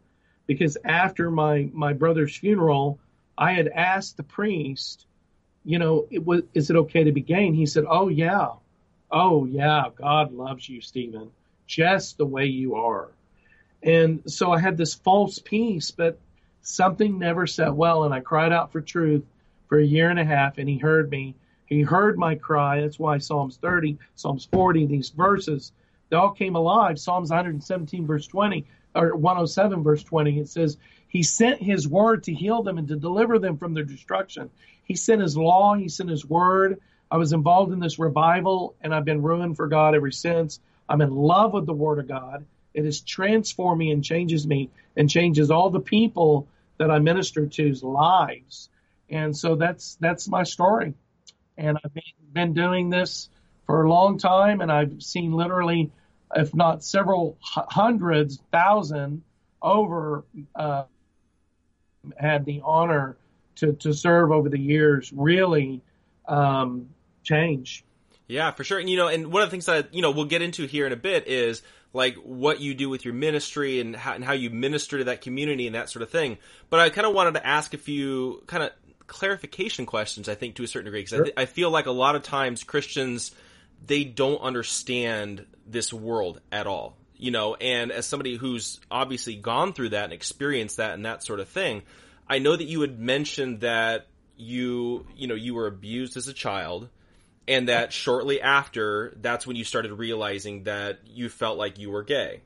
because 0.48 0.78
after 0.84 1.30
my, 1.30 1.70
my 1.74 1.94
brother's 1.94 2.36
funeral, 2.36 3.00
I 3.38 3.54
had 3.54 3.68
asked 3.68 4.18
the 4.18 4.24
priest 4.24 5.06
you 5.63 5.80
know, 5.80 6.08
it 6.10 6.25
was, 6.25 6.42
is 6.54 6.70
it 6.70 6.75
okay 6.75 7.04
to 7.04 7.12
be 7.12 7.22
gay? 7.22 7.46
And 7.46 7.56
he 7.56 7.66
said, 7.66 7.86
oh, 7.88 8.08
yeah. 8.08 8.54
Oh, 9.12 9.46
yeah. 9.46 9.86
God 9.96 10.32
loves 10.32 10.68
you, 10.68 10.82
Stephen, 10.82 11.32
just 11.68 12.18
the 12.18 12.25
way 12.25 12.46
you 12.46 12.75
are. 12.75 13.10
And 13.84 14.24
so 14.25 14.51
I 14.51 14.60
had 14.60 14.78
this 14.78 14.94
false 14.94 15.39
peace, 15.39 15.92
but 15.92 16.20
something 16.62 17.18
never 17.18 17.48
set 17.48 17.74
well. 17.74 18.04
And 18.04 18.13
I 18.13 18.20
cried 18.20 18.54
out 18.54 18.72
for 18.72 18.82
truth 18.82 19.24
for 19.68 19.80
a 19.80 19.86
year 19.86 20.10
and 20.10 20.20
a 20.20 20.25
half, 20.25 20.58
and 20.58 20.68
he 20.68 20.78
heard 20.78 21.10
me. 21.10 21.36
He 21.66 21.82
heard 21.82 22.18
my 22.18 22.36
cry. 22.36 22.82
That's 22.82 22.98
why 22.98 23.20
Psalms 23.20 23.58
30, 23.58 23.98
Psalms 24.16 24.48
40, 24.51 24.88
these 24.88 25.10
verses, 25.10 25.72
they 26.10 26.18
all 26.18 26.32
came 26.32 26.56
alive. 26.56 26.98
Psalms 26.98 27.30
117, 27.30 28.08
verse 28.08 28.25
20, 28.25 28.66
or 28.96 29.16
107, 29.16 29.84
verse 29.84 30.04
20, 30.04 30.39
it 30.39 30.50
says, 30.50 30.78
He 31.08 31.22
sent 31.22 31.62
His 31.62 31.88
word 31.88 32.24
to 32.24 32.34
heal 32.34 32.63
them 32.63 32.80
and 32.80 32.88
to 32.88 32.96
deliver 32.96 33.38
them 33.38 33.58
from 33.58 33.75
their 33.75 33.84
destruction. 33.84 34.50
He 34.89 34.96
sent 34.96 35.22
his 35.22 35.38
law, 35.38 35.75
he 35.75 35.88
sent 35.88 36.10
his 36.10 36.28
word. 36.28 36.82
I 37.12 37.18
was 37.18 37.32
involved 37.32 37.72
in 37.72 37.80
this 37.80 38.00
revival 38.00 38.75
and 38.82 38.94
I've 38.94 39.06
been 39.06 39.22
ruined 39.22 39.56
for 39.56 39.68
God 39.68 39.94
ever 39.94 40.10
since. 40.10 40.60
I'm 40.89 41.01
in 41.01 41.13
love 41.16 41.54
with 41.54 41.68
the 41.68 41.74
word 41.74 42.00
of 42.00 42.08
God. 42.08 42.44
It 42.73 42.85
has 42.85 43.01
transformed 43.01 43.79
me 43.79 43.91
and 43.91 44.03
changes 44.03 44.45
me 44.45 44.69
and 44.95 45.09
changes 45.09 45.51
all 45.51 45.69
the 45.69 45.79
people 45.79 46.47
that 46.77 46.91
I 46.91 46.99
minister 46.99 47.45
to's 47.47 47.83
lives. 47.83 48.69
And 49.09 49.35
so 49.35 49.55
that's 49.55 49.97
that's 49.99 50.27
my 50.27 50.43
story. 50.43 50.93
And 51.57 51.77
I've 51.83 51.91
been 52.31 52.53
doing 52.53 52.89
this 52.89 53.29
for 53.65 53.83
a 53.83 53.89
long 53.89 54.17
time 54.17 54.61
and 54.61 54.71
I've 54.71 55.01
seen 55.03 55.33
literally 55.33 55.91
if 56.35 56.53
not 56.53 56.83
several 56.83 57.38
hundreds, 57.41 58.39
thousand 58.51 59.23
over 59.61 60.23
uh, 60.55 60.83
had 62.17 62.45
the 62.45 62.61
honor 62.63 63.17
to, 63.55 63.73
to 63.73 63.93
serve 63.93 64.31
over 64.31 64.49
the 64.49 64.59
years 64.59 65.11
really 65.13 65.81
um, 66.27 66.89
change. 67.23 67.83
Yeah, 68.27 68.51
for 68.51 68.63
sure. 68.63 68.79
And 68.79 68.89
you 68.89 68.97
know, 68.97 69.07
and 69.07 69.31
one 69.33 69.41
of 69.41 69.47
the 69.47 69.51
things 69.51 69.65
that 69.65 69.93
you 69.93 70.01
know 70.01 70.11
we'll 70.11 70.25
get 70.25 70.41
into 70.41 70.65
here 70.65 70.85
in 70.85 70.93
a 70.93 70.97
bit 70.97 71.27
is 71.27 71.63
like 71.93 72.15
what 72.15 72.60
you 72.60 72.74
do 72.74 72.89
with 72.89 73.05
your 73.05 73.13
ministry 73.13 73.79
and 73.79 73.96
how, 73.96 74.13
and 74.13 74.24
how 74.24 74.34
you 74.34 74.50
minister 74.50 75.00
to 75.00 75.05
that 75.05 75.22
community 75.22 75.65
and 75.65 75.75
that 75.75 75.89
sort 75.89 76.03
of 76.03 76.10
thing. 76.10 76.38
But 76.69 76.79
I 76.79 76.89
kind 76.89 77.08
of 77.08 77.13
wanted 77.13 77.34
to 77.36 77.46
ask 77.46 77.74
a 77.74 77.77
few 77.77 78.43
kind 78.48 78.63
of 78.63 78.72
clarification 79.08 79.86
questions. 79.86 80.29
I 80.29 80.36
think 80.36 80.55
to 80.55 80.63
a 80.63 80.67
certain 80.67 80.86
degree 80.86 81.01
because 81.01 81.10
sure. 81.12 81.22
I, 81.22 81.24
th- 81.24 81.38
I 81.38 81.46
feel 81.46 81.72
like 81.72 81.88
a 81.88 81.91
lot 81.91 82.15
of 82.15 82.24
times 82.24 82.63
Christians 82.63 83.31
they 83.86 84.03
don't 84.03 84.41
understand 84.41 85.46
this 85.65 85.93
world 85.93 86.41
at 86.51 86.67
all. 86.67 86.96
You 87.17 87.31
know, 87.31 87.55
and 87.55 87.91
as 87.91 88.05
somebody 88.05 88.38
who's 88.38 88.79
obviously 88.89 89.36
gone 89.36 89.74
through 89.74 89.89
that 89.89 90.05
and 90.05 90.13
experienced 90.13 90.77
that 90.77 90.93
and 90.93 91.05
that 91.05 91.22
sort 91.22 91.41
of 91.41 91.50
thing, 91.50 91.84
I 92.29 92.39
know 92.39 92.55
that 92.55 92.63
you 92.63 92.79
had 92.79 92.98
mentioned 92.98 93.62
that 93.62 94.08
you, 94.38 95.05
you 95.17 95.27
know, 95.27 95.36
you 95.36 95.53
were 95.53 95.67
abused 95.67 96.15
as 96.15 96.29
a 96.29 96.34
child 96.34 96.88
and 97.50 97.68
that 97.68 97.91
shortly 97.91 98.39
after, 98.39 99.18
that's 99.20 99.48
when 99.48 99.56
you 99.56 99.63
started 99.63 99.91
realizing 99.91 100.63
that 100.65 101.00
you 101.08 101.29
felt 101.29 101.58
like 101.58 101.79
you 101.79 101.89
were 101.89 102.03
gay. 102.03 102.41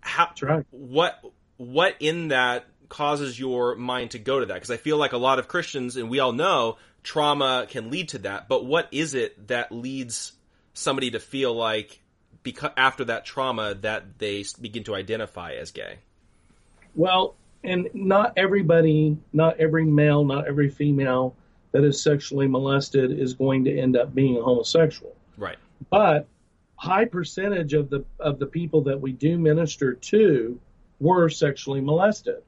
How, 0.00 0.26
that's 0.26 0.42
right. 0.42 0.66
What, 0.70 1.18
what 1.56 1.96
in 2.00 2.28
that 2.28 2.66
causes 2.90 3.40
your 3.40 3.74
mind 3.76 4.10
to 4.10 4.18
go 4.18 4.38
to 4.38 4.46
that? 4.46 4.54
Because 4.54 4.70
I 4.70 4.76
feel 4.76 4.98
like 4.98 5.14
a 5.14 5.16
lot 5.16 5.38
of 5.38 5.48
Christians, 5.48 5.96
and 5.96 6.10
we 6.10 6.20
all 6.20 6.32
know, 6.32 6.76
trauma 7.02 7.66
can 7.68 7.90
lead 7.90 8.10
to 8.10 8.18
that. 8.18 8.46
But 8.46 8.66
what 8.66 8.88
is 8.92 9.14
it 9.14 9.48
that 9.48 9.72
leads 9.72 10.32
somebody 10.74 11.12
to 11.12 11.18
feel 11.18 11.54
like, 11.54 11.98
because 12.42 12.72
after 12.76 13.06
that 13.06 13.24
trauma, 13.24 13.74
that 13.80 14.18
they 14.18 14.44
begin 14.60 14.84
to 14.84 14.94
identify 14.94 15.54
as 15.54 15.70
gay? 15.70 15.98
Well, 16.94 17.36
and 17.64 17.88
not 17.94 18.34
everybody, 18.36 19.16
not 19.32 19.58
every 19.58 19.86
male, 19.86 20.24
not 20.26 20.46
every 20.46 20.68
female 20.68 21.34
that 21.76 21.84
is 21.84 22.00
sexually 22.00 22.48
molested 22.48 23.12
is 23.12 23.34
going 23.34 23.64
to 23.64 23.78
end 23.78 23.98
up 23.98 24.14
being 24.14 24.40
homosexual. 24.40 25.14
Right. 25.36 25.58
But 25.90 26.26
high 26.76 27.04
percentage 27.04 27.74
of 27.74 27.90
the 27.90 28.02
of 28.18 28.38
the 28.38 28.46
people 28.46 28.80
that 28.84 28.98
we 28.98 29.12
do 29.12 29.36
minister 29.36 29.92
to 29.92 30.58
were 31.00 31.28
sexually 31.28 31.82
molested. 31.82 32.42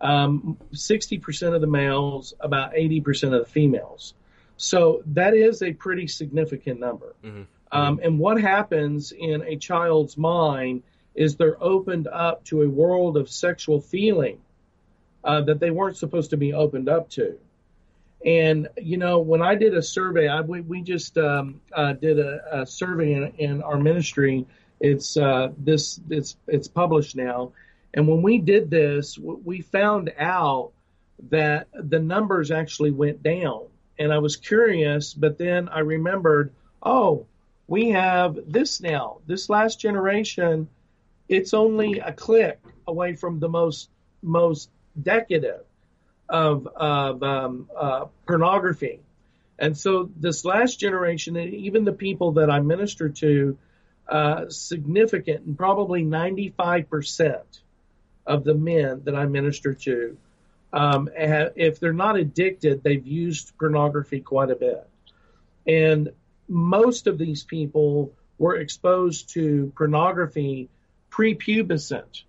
Um, 0.00 0.56
60% 0.72 1.54
of 1.54 1.60
the 1.60 1.66
males, 1.66 2.32
about 2.38 2.74
80% 2.74 3.34
of 3.34 3.44
the 3.44 3.50
females. 3.50 4.14
So 4.56 5.02
that 5.06 5.34
is 5.34 5.62
a 5.62 5.72
pretty 5.72 6.06
significant 6.06 6.78
number. 6.78 7.16
Mm-hmm. 7.24 7.42
Um, 7.72 8.00
and 8.02 8.20
what 8.20 8.40
happens 8.40 9.10
in 9.10 9.42
a 9.42 9.56
child's 9.56 10.16
mind 10.16 10.84
is 11.16 11.34
they're 11.34 11.62
opened 11.62 12.06
up 12.06 12.44
to 12.44 12.62
a 12.62 12.68
world 12.68 13.16
of 13.16 13.28
sexual 13.28 13.80
feeling 13.80 14.38
uh, 15.24 15.40
that 15.42 15.58
they 15.58 15.70
weren't 15.70 15.96
supposed 15.96 16.30
to 16.30 16.36
be 16.36 16.52
opened 16.52 16.88
up 16.88 17.10
to. 17.10 17.36
And 18.24 18.68
you 18.76 18.98
know, 18.98 19.20
when 19.20 19.40
I 19.42 19.54
did 19.54 19.74
a 19.74 19.82
survey, 19.82 20.28
I, 20.28 20.40
we, 20.42 20.60
we 20.60 20.82
just 20.82 21.16
um, 21.16 21.60
uh, 21.72 21.94
did 21.94 22.18
a, 22.18 22.62
a 22.62 22.66
survey 22.66 23.14
in, 23.14 23.32
in, 23.38 23.62
our 23.62 23.78
ministry. 23.78 24.46
It's 24.78 25.16
uh, 25.16 25.52
this 25.56 26.00
it's 26.10 26.36
it's 26.46 26.68
published 26.68 27.16
now, 27.16 27.52
and 27.94 28.06
when 28.06 28.22
we 28.22 28.38
did 28.38 28.70
this, 28.70 29.18
we 29.18 29.62
found 29.62 30.12
out 30.18 30.72
that 31.30 31.68
the 31.74 31.98
numbers 31.98 32.50
actually 32.50 32.90
went 32.90 33.22
down. 33.22 33.66
And 33.98 34.12
I 34.12 34.18
was 34.18 34.36
curious, 34.36 35.12
but 35.12 35.36
then 35.36 35.68
I 35.68 35.80
remembered, 35.80 36.52
oh, 36.82 37.26
we 37.66 37.90
have 37.90 38.38
this 38.46 38.80
now. 38.80 39.18
This 39.26 39.50
last 39.50 39.78
generation, 39.78 40.68
it's 41.28 41.52
only 41.52 42.00
a 42.00 42.12
click 42.12 42.58
away 42.86 43.14
from 43.14 43.38
the 43.38 43.48
most 43.48 43.90
most 44.22 44.70
decadent 45.02 45.62
of, 46.30 46.66
of 46.68 47.22
um, 47.22 47.68
uh, 47.76 48.06
pornography. 48.26 49.00
And 49.58 49.76
so 49.76 50.10
this 50.16 50.44
last 50.44 50.80
generation, 50.80 51.36
and 51.36 51.52
even 51.52 51.84
the 51.84 51.92
people 51.92 52.32
that 52.32 52.48
I 52.50 52.60
minister 52.60 53.10
to, 53.10 53.58
uh, 54.08 54.48
significant 54.48 55.44
and 55.44 55.58
probably 55.58 56.02
95% 56.02 57.42
of 58.26 58.44
the 58.44 58.54
men 58.54 59.02
that 59.04 59.14
I 59.14 59.26
minister 59.26 59.74
to, 59.74 60.16
um, 60.72 61.10
if 61.14 61.80
they're 61.80 61.92
not 61.92 62.16
addicted, 62.16 62.82
they've 62.82 63.06
used 63.06 63.56
pornography 63.58 64.20
quite 64.20 64.50
a 64.50 64.56
bit. 64.56 64.88
And 65.66 66.10
most 66.48 67.06
of 67.06 67.18
these 67.18 67.44
people 67.44 68.12
were 68.38 68.56
exposed 68.56 69.30
to 69.30 69.72
pornography 69.76 70.68
prepubescent. 71.10 72.22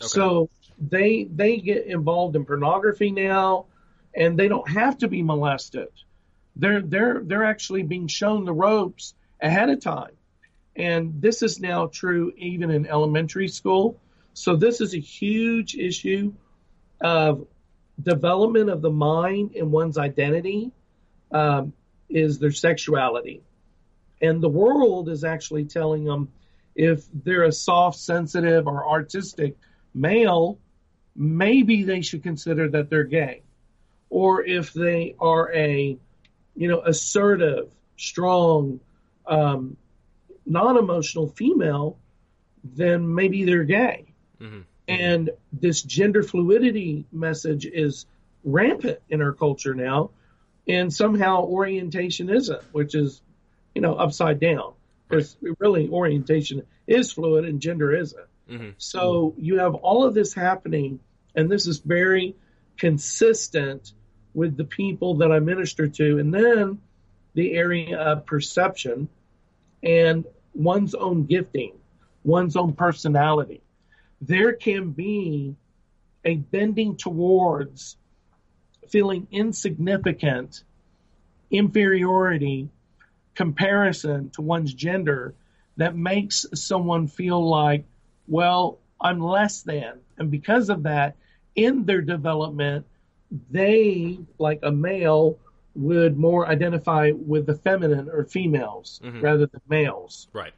Okay. 0.00 0.06
So 0.06 0.50
they 0.80 1.24
they 1.24 1.58
get 1.58 1.86
involved 1.86 2.36
in 2.36 2.44
pornography 2.44 3.10
now, 3.10 3.66
and 4.14 4.38
they 4.38 4.48
don't 4.48 4.68
have 4.70 4.98
to 4.98 5.08
be 5.08 5.22
molested. 5.22 5.88
They're 6.56 6.82
they're 6.82 7.20
they're 7.24 7.44
actually 7.44 7.82
being 7.82 8.06
shown 8.06 8.44
the 8.44 8.52
ropes 8.52 9.14
ahead 9.40 9.70
of 9.70 9.80
time, 9.80 10.16
and 10.76 11.20
this 11.20 11.42
is 11.42 11.60
now 11.60 11.86
true 11.86 12.32
even 12.36 12.70
in 12.70 12.86
elementary 12.86 13.48
school. 13.48 14.00
So 14.34 14.56
this 14.56 14.80
is 14.80 14.94
a 14.94 15.00
huge 15.00 15.74
issue 15.74 16.32
of 17.00 17.46
development 18.00 18.70
of 18.70 18.82
the 18.82 18.90
mind 18.90 19.56
and 19.56 19.72
one's 19.72 19.98
identity 19.98 20.70
um, 21.32 21.72
is 22.08 22.38
their 22.38 22.52
sexuality, 22.52 23.42
and 24.22 24.40
the 24.40 24.48
world 24.48 25.08
is 25.08 25.24
actually 25.24 25.64
telling 25.64 26.04
them 26.04 26.28
if 26.76 27.04
they're 27.12 27.42
a 27.42 27.52
soft, 27.52 27.98
sensitive, 27.98 28.68
or 28.68 28.88
artistic 28.88 29.56
male, 29.92 30.60
maybe 31.18 31.82
they 31.82 32.00
should 32.00 32.22
consider 32.22 32.68
that 32.68 32.88
they're 32.88 33.02
gay. 33.02 33.42
or 34.10 34.42
if 34.42 34.72
they 34.72 35.14
are 35.20 35.52
a, 35.52 35.96
you 36.56 36.68
know, 36.68 36.80
assertive, 36.80 37.68
strong, 37.96 38.80
um, 39.26 39.76
non-emotional 40.46 41.28
female, 41.28 41.96
then 42.64 43.14
maybe 43.14 43.44
they're 43.44 43.64
gay. 43.64 44.06
Mm-hmm. 44.40 44.60
And 44.88 45.30
this 45.52 45.82
gender 45.82 46.22
fluidity 46.22 47.04
message 47.12 47.66
is 47.66 48.06
rampant 48.44 49.00
in 49.10 49.20
our 49.20 49.32
culture 49.32 49.74
now, 49.74 50.10
and 50.66 50.92
somehow 50.92 51.44
orientation 51.44 52.30
isn't, 52.30 52.62
which 52.72 52.94
is, 52.94 53.20
you 53.74 53.82
know, 53.82 53.94
upside 53.94 54.40
down. 54.40 54.72
Because 55.06 55.36
right. 55.40 55.54
really, 55.58 55.88
orientation 55.88 56.62
is 56.86 57.12
fluid 57.12 57.44
and 57.44 57.60
gender 57.60 57.94
isn't. 57.94 58.26
Mm-hmm. 58.50 58.70
So 58.78 59.34
you 59.38 59.58
have 59.58 59.74
all 59.74 60.04
of 60.04 60.14
this 60.14 60.32
happening, 60.32 61.00
and 61.38 61.48
this 61.48 61.68
is 61.68 61.78
very 61.78 62.34
consistent 62.76 63.92
with 64.34 64.56
the 64.56 64.64
people 64.64 65.18
that 65.18 65.30
I 65.30 65.38
minister 65.38 65.86
to. 65.86 66.18
And 66.18 66.34
then 66.34 66.80
the 67.34 67.54
area 67.54 67.96
of 67.96 68.26
perception 68.26 69.08
and 69.80 70.24
one's 70.52 70.96
own 70.96 71.26
gifting, 71.26 71.74
one's 72.24 72.56
own 72.56 72.72
personality. 72.72 73.62
There 74.20 74.52
can 74.52 74.90
be 74.90 75.54
a 76.24 76.34
bending 76.34 76.96
towards 76.96 77.96
feeling 78.88 79.28
insignificant, 79.30 80.64
inferiority, 81.52 82.68
comparison 83.36 84.30
to 84.30 84.42
one's 84.42 84.74
gender 84.74 85.36
that 85.76 85.94
makes 85.94 86.46
someone 86.52 87.06
feel 87.06 87.48
like, 87.48 87.84
well, 88.26 88.80
I'm 89.00 89.20
less 89.20 89.62
than. 89.62 90.00
And 90.18 90.32
because 90.32 90.68
of 90.68 90.82
that, 90.82 91.14
in 91.64 91.84
their 91.84 92.00
development, 92.00 92.86
they, 93.50 94.18
like 94.38 94.60
a 94.62 94.70
male, 94.70 95.38
would 95.74 96.18
more 96.18 96.46
identify 96.48 97.12
with 97.14 97.46
the 97.46 97.54
feminine 97.54 98.08
or 98.10 98.24
females 98.24 99.00
mm-hmm. 99.04 99.20
rather 99.20 99.46
than 99.46 99.60
males. 99.68 100.28
Right. 100.32 100.52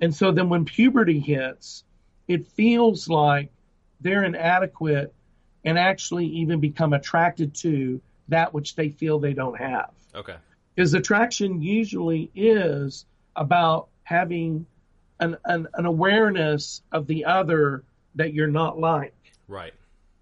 And 0.00 0.14
so 0.14 0.30
then 0.32 0.48
when 0.48 0.64
puberty 0.64 1.18
hits, 1.18 1.84
it 2.26 2.46
feels 2.48 3.08
like 3.08 3.50
they're 4.00 4.24
inadequate 4.24 5.12
and 5.64 5.78
actually 5.78 6.26
even 6.26 6.60
become 6.60 6.92
attracted 6.92 7.54
to 7.54 8.00
that 8.28 8.52
which 8.52 8.76
they 8.76 8.90
feel 8.90 9.18
they 9.18 9.32
don't 9.32 9.58
have. 9.58 9.90
Okay. 10.14 10.36
Because 10.74 10.94
attraction 10.94 11.62
usually 11.62 12.30
is 12.34 13.06
about 13.34 13.88
having 14.04 14.66
an, 15.18 15.36
an, 15.44 15.66
an 15.74 15.86
awareness 15.86 16.82
of 16.92 17.06
the 17.06 17.24
other 17.24 17.82
that 18.14 18.34
you're 18.34 18.46
not 18.46 18.78
like. 18.78 19.14
Right. 19.48 19.72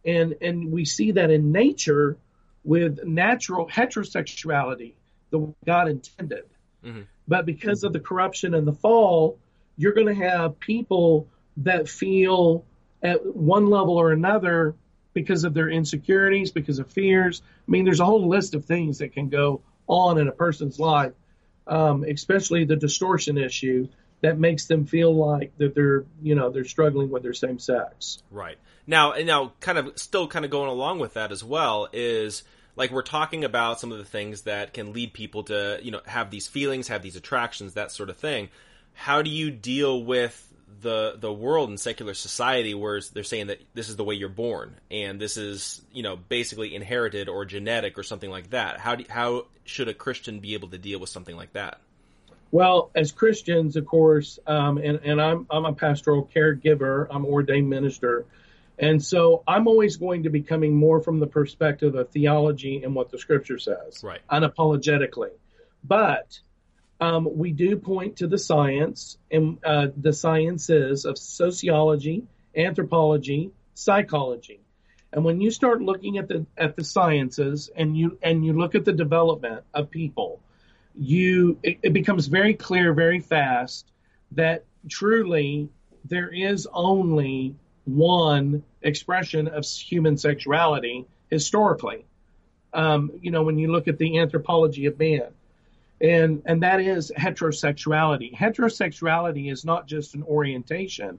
And 0.06 0.36
and 0.40 0.72
we 0.72 0.84
see 0.84 1.12
that 1.12 1.30
in 1.30 1.52
nature 1.52 2.16
with 2.64 3.04
natural 3.04 3.68
heterosexuality, 3.68 4.92
the 5.30 5.38
way 5.38 5.54
God 5.64 5.88
intended. 5.88 6.44
Mm-hmm. 6.84 7.02
But 7.28 7.44
because 7.46 7.84
of 7.84 7.92
the 7.92 8.00
corruption 8.00 8.54
and 8.54 8.66
the 8.66 8.72
fall, 8.72 9.38
you're 9.76 9.92
going 9.92 10.06
to 10.06 10.14
have 10.14 10.58
people 10.60 11.28
that 11.58 11.88
feel 11.88 12.64
at 13.02 13.24
one 13.24 13.66
level 13.66 13.96
or 13.96 14.12
another 14.12 14.74
because 15.12 15.44
of 15.44 15.54
their 15.54 15.68
insecurities, 15.68 16.50
because 16.50 16.78
of 16.78 16.90
fears. 16.90 17.42
I 17.66 17.70
mean, 17.70 17.84
there's 17.84 18.00
a 18.00 18.04
whole 18.04 18.28
list 18.28 18.54
of 18.54 18.64
things 18.64 18.98
that 18.98 19.12
can 19.12 19.28
go 19.28 19.62
on 19.86 20.18
in 20.18 20.28
a 20.28 20.32
person's 20.32 20.78
life, 20.78 21.12
um, 21.66 22.04
especially 22.04 22.64
the 22.64 22.76
distortion 22.76 23.38
issue 23.38 23.88
that 24.26 24.38
makes 24.38 24.66
them 24.66 24.86
feel 24.86 25.14
like 25.14 25.56
that 25.58 25.74
they're, 25.74 26.04
you 26.22 26.34
know, 26.34 26.50
they're 26.50 26.64
struggling 26.64 27.10
with 27.10 27.22
their 27.22 27.32
same 27.32 27.58
sex. 27.58 28.22
Right. 28.30 28.58
Now, 28.86 29.14
now, 29.24 29.52
kind 29.60 29.78
of 29.78 29.98
still 29.98 30.28
kind 30.28 30.44
of 30.44 30.50
going 30.50 30.68
along 30.68 30.98
with 30.98 31.14
that 31.14 31.32
as 31.32 31.42
well 31.42 31.88
is 31.92 32.42
like 32.76 32.90
we're 32.90 33.02
talking 33.02 33.44
about 33.44 33.80
some 33.80 33.92
of 33.92 33.98
the 33.98 34.04
things 34.04 34.42
that 34.42 34.74
can 34.74 34.92
lead 34.92 35.12
people 35.12 35.44
to, 35.44 35.78
you 35.82 35.90
know, 35.90 36.00
have 36.06 36.30
these 36.30 36.46
feelings, 36.46 36.88
have 36.88 37.02
these 37.02 37.16
attractions, 37.16 37.74
that 37.74 37.90
sort 37.90 38.10
of 38.10 38.16
thing. 38.16 38.48
How 38.92 39.22
do 39.22 39.30
you 39.30 39.50
deal 39.50 40.02
with 40.02 40.42
the 40.80 41.16
the 41.18 41.32
world 41.32 41.68
and 41.68 41.80
secular 41.80 42.14
society 42.14 42.74
where 42.74 43.00
they're 43.12 43.24
saying 43.24 43.46
that 43.46 43.60
this 43.74 43.88
is 43.88 43.96
the 43.96 44.04
way 44.04 44.14
you're 44.14 44.28
born 44.28 44.74
and 44.90 45.20
this 45.20 45.36
is 45.36 45.80
you 45.92 46.02
know 46.02 46.16
basically 46.16 46.74
inherited 46.74 47.28
or 47.28 47.44
genetic 47.44 47.98
or 47.98 48.02
something 48.02 48.30
like 48.30 48.50
that 48.50 48.78
how 48.78 48.94
do, 48.94 49.04
how 49.08 49.46
should 49.64 49.88
a 49.88 49.94
christian 49.94 50.40
be 50.40 50.54
able 50.54 50.68
to 50.68 50.76
deal 50.76 50.98
with 50.98 51.08
something 51.08 51.36
like 51.36 51.52
that 51.54 51.80
well 52.50 52.90
as 52.94 53.12
christians 53.12 53.76
of 53.76 53.86
course 53.86 54.38
um, 54.46 54.78
and, 54.78 55.00
and 55.04 55.20
I'm, 55.20 55.46
I'm 55.50 55.64
a 55.64 55.72
pastoral 55.72 56.28
caregiver. 56.34 57.06
I'm 57.10 57.24
ordained 57.24 57.68
minister. 57.68 58.24
And 58.78 59.02
so 59.02 59.42
i'm 59.46 59.66
always 59.68 59.96
going 59.96 60.24
to 60.24 60.30
be 60.30 60.42
coming 60.42 60.74
more 60.74 61.00
from 61.00 61.18
the 61.20 61.26
perspective 61.26 61.94
of 61.94 62.10
theology 62.10 62.82
and 62.84 62.94
what 62.94 63.10
the 63.10 63.18
scripture 63.18 63.58
says 63.58 64.02
right. 64.02 64.20
unapologetically. 64.30 65.30
But 65.82 66.38
um, 67.00 67.28
we 67.36 67.52
do 67.52 67.76
point 67.76 68.16
to 68.16 68.26
the 68.26 68.38
science 68.38 69.18
and 69.30 69.58
uh, 69.64 69.88
the 69.96 70.12
sciences 70.12 71.04
of 71.04 71.18
sociology, 71.18 72.24
anthropology, 72.56 73.50
psychology. 73.74 74.60
And 75.12 75.24
when 75.24 75.40
you 75.40 75.50
start 75.50 75.80
looking 75.80 76.18
at 76.18 76.28
the 76.28 76.46
at 76.56 76.76
the 76.76 76.84
sciences 76.84 77.70
and 77.74 77.96
you 77.96 78.18
and 78.22 78.44
you 78.44 78.54
look 78.54 78.74
at 78.74 78.84
the 78.84 78.92
development 78.92 79.64
of 79.72 79.90
people, 79.90 80.40
you 80.98 81.58
it, 81.62 81.78
it 81.82 81.92
becomes 81.92 82.26
very 82.26 82.54
clear 82.54 82.92
very 82.92 83.20
fast 83.20 83.90
that 84.32 84.64
truly 84.88 85.68
there 86.04 86.28
is 86.28 86.68
only 86.72 87.54
one 87.84 88.62
expression 88.82 89.48
of 89.48 89.64
human 89.64 90.16
sexuality 90.16 91.06
historically. 91.30 92.04
Um, 92.72 93.12
you 93.20 93.30
know, 93.30 93.42
when 93.42 93.58
you 93.58 93.72
look 93.72 93.88
at 93.88 93.98
the 93.98 94.18
anthropology 94.18 94.86
of 94.86 94.98
man, 94.98 95.28
and 96.00 96.42
and 96.44 96.62
that 96.62 96.80
is 96.80 97.10
heterosexuality. 97.16 98.34
Heterosexuality 98.34 99.50
is 99.50 99.64
not 99.64 99.86
just 99.86 100.14
an 100.14 100.22
orientation; 100.24 101.18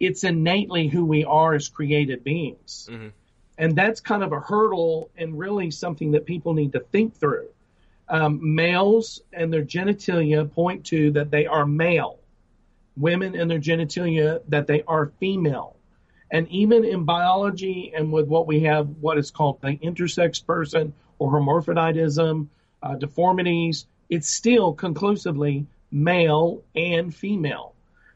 it's 0.00 0.24
innately 0.24 0.88
who 0.88 1.04
we 1.04 1.24
are 1.24 1.54
as 1.54 1.68
created 1.68 2.24
beings, 2.24 2.88
mm-hmm. 2.90 3.08
and 3.56 3.76
that's 3.76 4.00
kind 4.00 4.24
of 4.24 4.32
a 4.32 4.40
hurdle 4.40 5.10
and 5.16 5.38
really 5.38 5.70
something 5.70 6.12
that 6.12 6.26
people 6.26 6.54
need 6.54 6.72
to 6.72 6.80
think 6.80 7.14
through. 7.14 7.48
Um, 8.10 8.54
males 8.54 9.20
and 9.32 9.52
their 9.52 9.64
genitalia 9.64 10.50
point 10.50 10.86
to 10.86 11.10
that 11.12 11.30
they 11.30 11.46
are 11.46 11.66
male. 11.66 12.18
Women 12.96 13.34
and 13.34 13.50
their 13.50 13.60
genitalia 13.60 14.40
that 14.48 14.66
they 14.66 14.82
are 14.88 15.12
female. 15.20 15.76
And 16.30 16.48
even 16.48 16.84
in 16.84 17.04
biology 17.04 17.92
and 17.94 18.12
with 18.12 18.26
what 18.26 18.46
we 18.46 18.60
have, 18.60 18.88
what 19.00 19.18
is 19.18 19.30
called 19.30 19.60
the 19.60 19.76
intersex 19.76 20.44
person 20.44 20.92
or 21.18 21.30
hermaphroditism, 21.30 22.48
uh, 22.82 22.94
deformities, 22.94 23.86
it's 24.08 24.30
still 24.30 24.72
conclusively 24.72 25.66
male 25.90 26.62
and 26.74 27.14
female. 27.14 27.74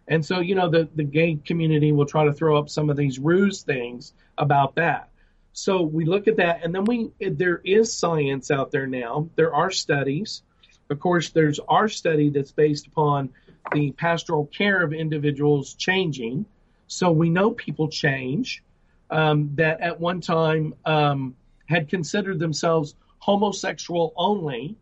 And 0.09 0.25
so, 0.25 0.41
you 0.41 0.55
know, 0.55 0.69
the, 0.69 0.89
the 0.95 1.05
gay 1.05 1.39
community 1.45 1.93
will 1.93 2.07
try 2.07 2.25
to 2.25 2.33
throw 2.33 2.59
up 2.59 2.69
some 2.69 2.91
of 2.91 2.97
these 2.97 3.19
ruse 3.19 3.63
things 3.63 4.13
about 4.37 4.75
that. 4.75 5.09
So 5.53 5.83
we 5.83 6.05
look 6.05 6.29
at 6.29 6.37
that, 6.37 6.65
and 6.65 6.75
then 6.75 6.85
we 6.85 7.11
there 7.21 7.61
is 7.63 7.93
science 7.95 8.51
out 8.51 8.71
there 8.71 8.87
now. 8.87 9.29
There 9.37 9.55
are 9.55 9.71
studies. 9.71 10.43
Of 10.89 10.99
course, 10.99 11.31
there's 11.31 11.59
our 11.61 11.89
study 11.89 12.31
that's 12.31 12.53
based 12.53 12.87
upon 12.87 13.31
the 13.73 13.93
pastoral 13.93 14.47
care 14.47 14.83
of 14.83 14.93
individuals 14.93 15.75
changing. 15.75 16.47
So 16.87 17.11
we 17.13 17.31
know 17.31 17.51
people 17.51 17.89
change 17.89 18.63
um, 19.11 19.53
that 19.57 19.81
at 19.81 20.01
one 20.01 20.21
time 20.21 20.75
um, 20.85 21.37
had 21.67 21.89
considered 21.89 22.39
themselves 22.39 22.95
homosexual 23.19 24.13
only, 24.17 24.77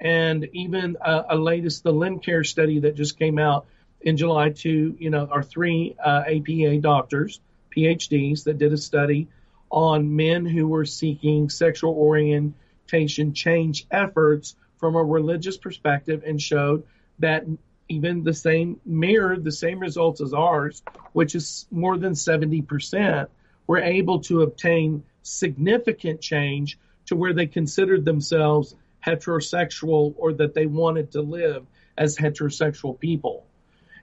and 0.00 0.48
even 0.52 0.96
a, 1.00 1.26
a 1.30 1.36
latest 1.36 1.84
the 1.84 1.92
Lincare 1.92 2.44
study 2.44 2.80
that 2.80 2.96
just 2.96 3.18
came 3.18 3.38
out 3.38 3.66
in 4.00 4.16
July 4.16 4.50
to 4.50 4.96
you 4.98 5.10
know 5.10 5.28
our 5.30 5.42
three 5.44 5.96
uh, 6.04 6.24
APA 6.26 6.78
doctors 6.80 7.40
PhDs 7.76 8.44
that 8.44 8.58
did 8.58 8.72
a 8.72 8.76
study 8.76 9.28
on 9.70 10.16
men 10.16 10.46
who 10.46 10.66
were 10.66 10.84
seeking 10.84 11.50
sexual 11.50 11.92
orientation 11.92 13.34
change 13.34 13.86
efforts 13.90 14.56
from 14.78 14.94
a 14.94 15.02
religious 15.02 15.56
perspective 15.56 16.22
and 16.26 16.40
showed 16.40 16.84
that 17.18 17.44
even 17.88 18.22
the 18.22 18.34
same 18.34 18.80
mirrored 18.84 19.44
the 19.44 19.52
same 19.52 19.78
results 19.78 20.20
as 20.20 20.34
ours, 20.34 20.82
which 21.12 21.34
is 21.34 21.66
more 21.70 21.96
than 21.96 22.12
70%, 22.12 23.28
were 23.66 23.80
able 23.80 24.20
to 24.20 24.42
obtain 24.42 25.04
significant 25.22 26.20
change 26.20 26.78
to 27.06 27.16
where 27.16 27.32
they 27.32 27.46
considered 27.46 28.04
themselves 28.04 28.74
heterosexual 29.04 30.14
or 30.16 30.34
that 30.34 30.54
they 30.54 30.66
wanted 30.66 31.12
to 31.12 31.22
live 31.22 31.66
as 31.96 32.16
heterosexual 32.16 32.98
people. 32.98 33.46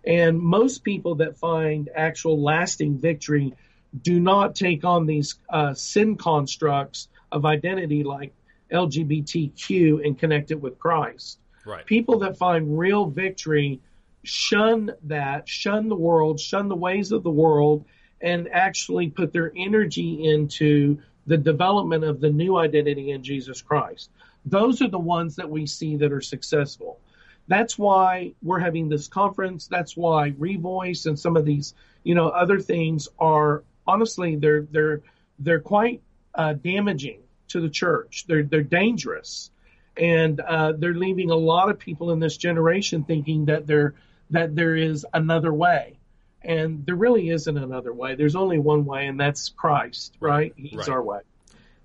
And 0.06 0.40
most 0.40 0.84
people 0.84 1.16
that 1.16 1.38
find 1.38 1.90
actual 1.96 2.42
lasting 2.42 3.00
victory 3.00 3.54
do 4.02 4.20
not 4.20 4.56
take 4.56 4.84
on 4.84 5.06
these 5.06 5.36
uh, 5.50 5.74
sin 5.74 6.16
constructs 6.16 7.08
of 7.32 7.46
identity 7.46 8.04
like 8.04 8.34
LGBTQ 8.72 10.06
and 10.06 10.18
connect 10.18 10.52
it 10.52 10.60
with 10.60 10.80
Christ. 10.80 11.40
Right. 11.66 11.86
People 11.86 12.20
that 12.20 12.38
find 12.38 12.78
real 12.78 13.06
victory 13.06 13.80
shun 14.24 14.92
that, 15.04 15.48
shun 15.48 15.88
the 15.88 15.96
world, 15.96 16.40
shun 16.40 16.68
the 16.68 16.76
ways 16.76 17.12
of 17.12 17.24
the 17.24 17.30
world, 17.30 17.86
and 18.22 18.48
actually 18.52 19.10
put 19.10 19.32
their 19.32 19.52
energy 19.56 20.32
into 20.32 20.98
the 21.28 21.38
development 21.38 22.04
of 22.04 22.20
the 22.22 22.30
new 22.30 22.58
identity 22.58 23.12
in 23.12 23.24
Jesus 23.24 23.62
Christ. 23.62 24.10
Those 24.46 24.82
are 24.82 24.88
the 24.88 25.00
ones 25.00 25.36
that 25.36 25.50
we 25.50 25.66
see 25.66 25.96
that 25.98 26.12
are 26.12 26.22
successful. 26.22 27.00
That's 27.48 27.78
why 27.78 28.34
we're 28.42 28.60
having 28.60 28.90
this 28.90 29.08
conference. 29.08 29.68
That's 29.68 29.96
why 29.96 30.32
Revoice 30.32 31.06
and 31.06 31.18
some 31.18 31.38
of 31.38 31.46
these, 31.46 31.74
you 32.04 32.16
know, 32.16 32.30
other 32.30 32.60
things 32.60 33.08
are 33.20 33.64
honestly 33.88 34.36
they're 34.36 34.64
they're 34.64 35.02
they're 35.40 35.60
quite 35.60 36.02
uh, 36.34 36.54
damaging 36.54 37.20
to 37.50 37.62
the 37.62 37.70
church. 37.70 38.26
They're 38.28 38.44
they're 38.44 38.64
dangerous, 38.64 39.52
and 39.98 40.40
uh, 40.40 40.74
they're 40.78 40.94
leaving 40.94 41.32
a 41.32 41.36
lot 41.36 41.70
of 41.70 41.80
people 41.80 42.12
in 42.12 42.20
this 42.20 42.38
generation 42.38 43.04
thinking 43.04 43.46
that 43.46 43.68
there 43.68 43.96
that 44.32 44.56
there 44.56 44.76
is 44.76 45.06
another 45.14 45.54
way, 45.54 45.98
and 46.42 46.86
there 46.86 46.96
really 46.96 47.30
isn't 47.30 47.58
another 47.58 47.94
way. 47.94 48.16
There's 48.16 48.36
only 48.36 48.60
one 48.60 48.86
way, 48.86 49.08
and 49.08 49.20
that's 49.20 49.50
Christ. 49.50 50.16
Right? 50.20 50.54
He's 50.56 50.74
right. 50.74 50.90
our 50.90 51.02
way. 51.02 51.20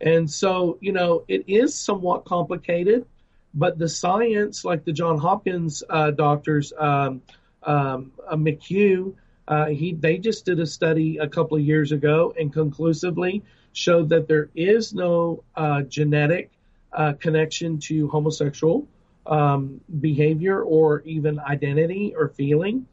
And 0.00 0.30
so, 0.30 0.78
you 0.80 0.92
know, 0.92 1.24
it 1.28 1.44
is 1.48 1.74
somewhat 1.74 2.24
complicated, 2.24 3.04
but 3.52 3.78
the 3.78 3.88
science, 3.88 4.64
like 4.64 4.84
the 4.84 4.92
John 4.92 5.18
Hopkins 5.18 5.82
uh, 5.88 6.10
doctors, 6.12 6.72
um, 6.76 7.22
um, 7.62 8.12
uh, 8.26 8.36
McHugh, 8.36 9.14
uh, 9.50 9.66
he 9.66 9.92
they 9.92 10.16
just 10.16 10.44
did 10.44 10.60
a 10.60 10.66
study 10.66 11.18
a 11.18 11.28
couple 11.28 11.56
of 11.56 11.62
years 11.62 11.90
ago 11.90 12.32
and 12.38 12.52
conclusively 12.52 13.42
showed 13.72 14.08
that 14.08 14.28
there 14.28 14.48
is 14.54 14.94
no 14.94 15.42
uh, 15.56 15.82
genetic 15.82 16.50
uh, 16.92 17.12
connection 17.14 17.78
to 17.78 18.08
homosexual 18.08 18.86
um, 19.26 19.80
behavior 20.00 20.62
or 20.62 21.00
even 21.00 21.38
identity 21.40 22.14
or 22.16 22.28
feeling. 22.28 22.86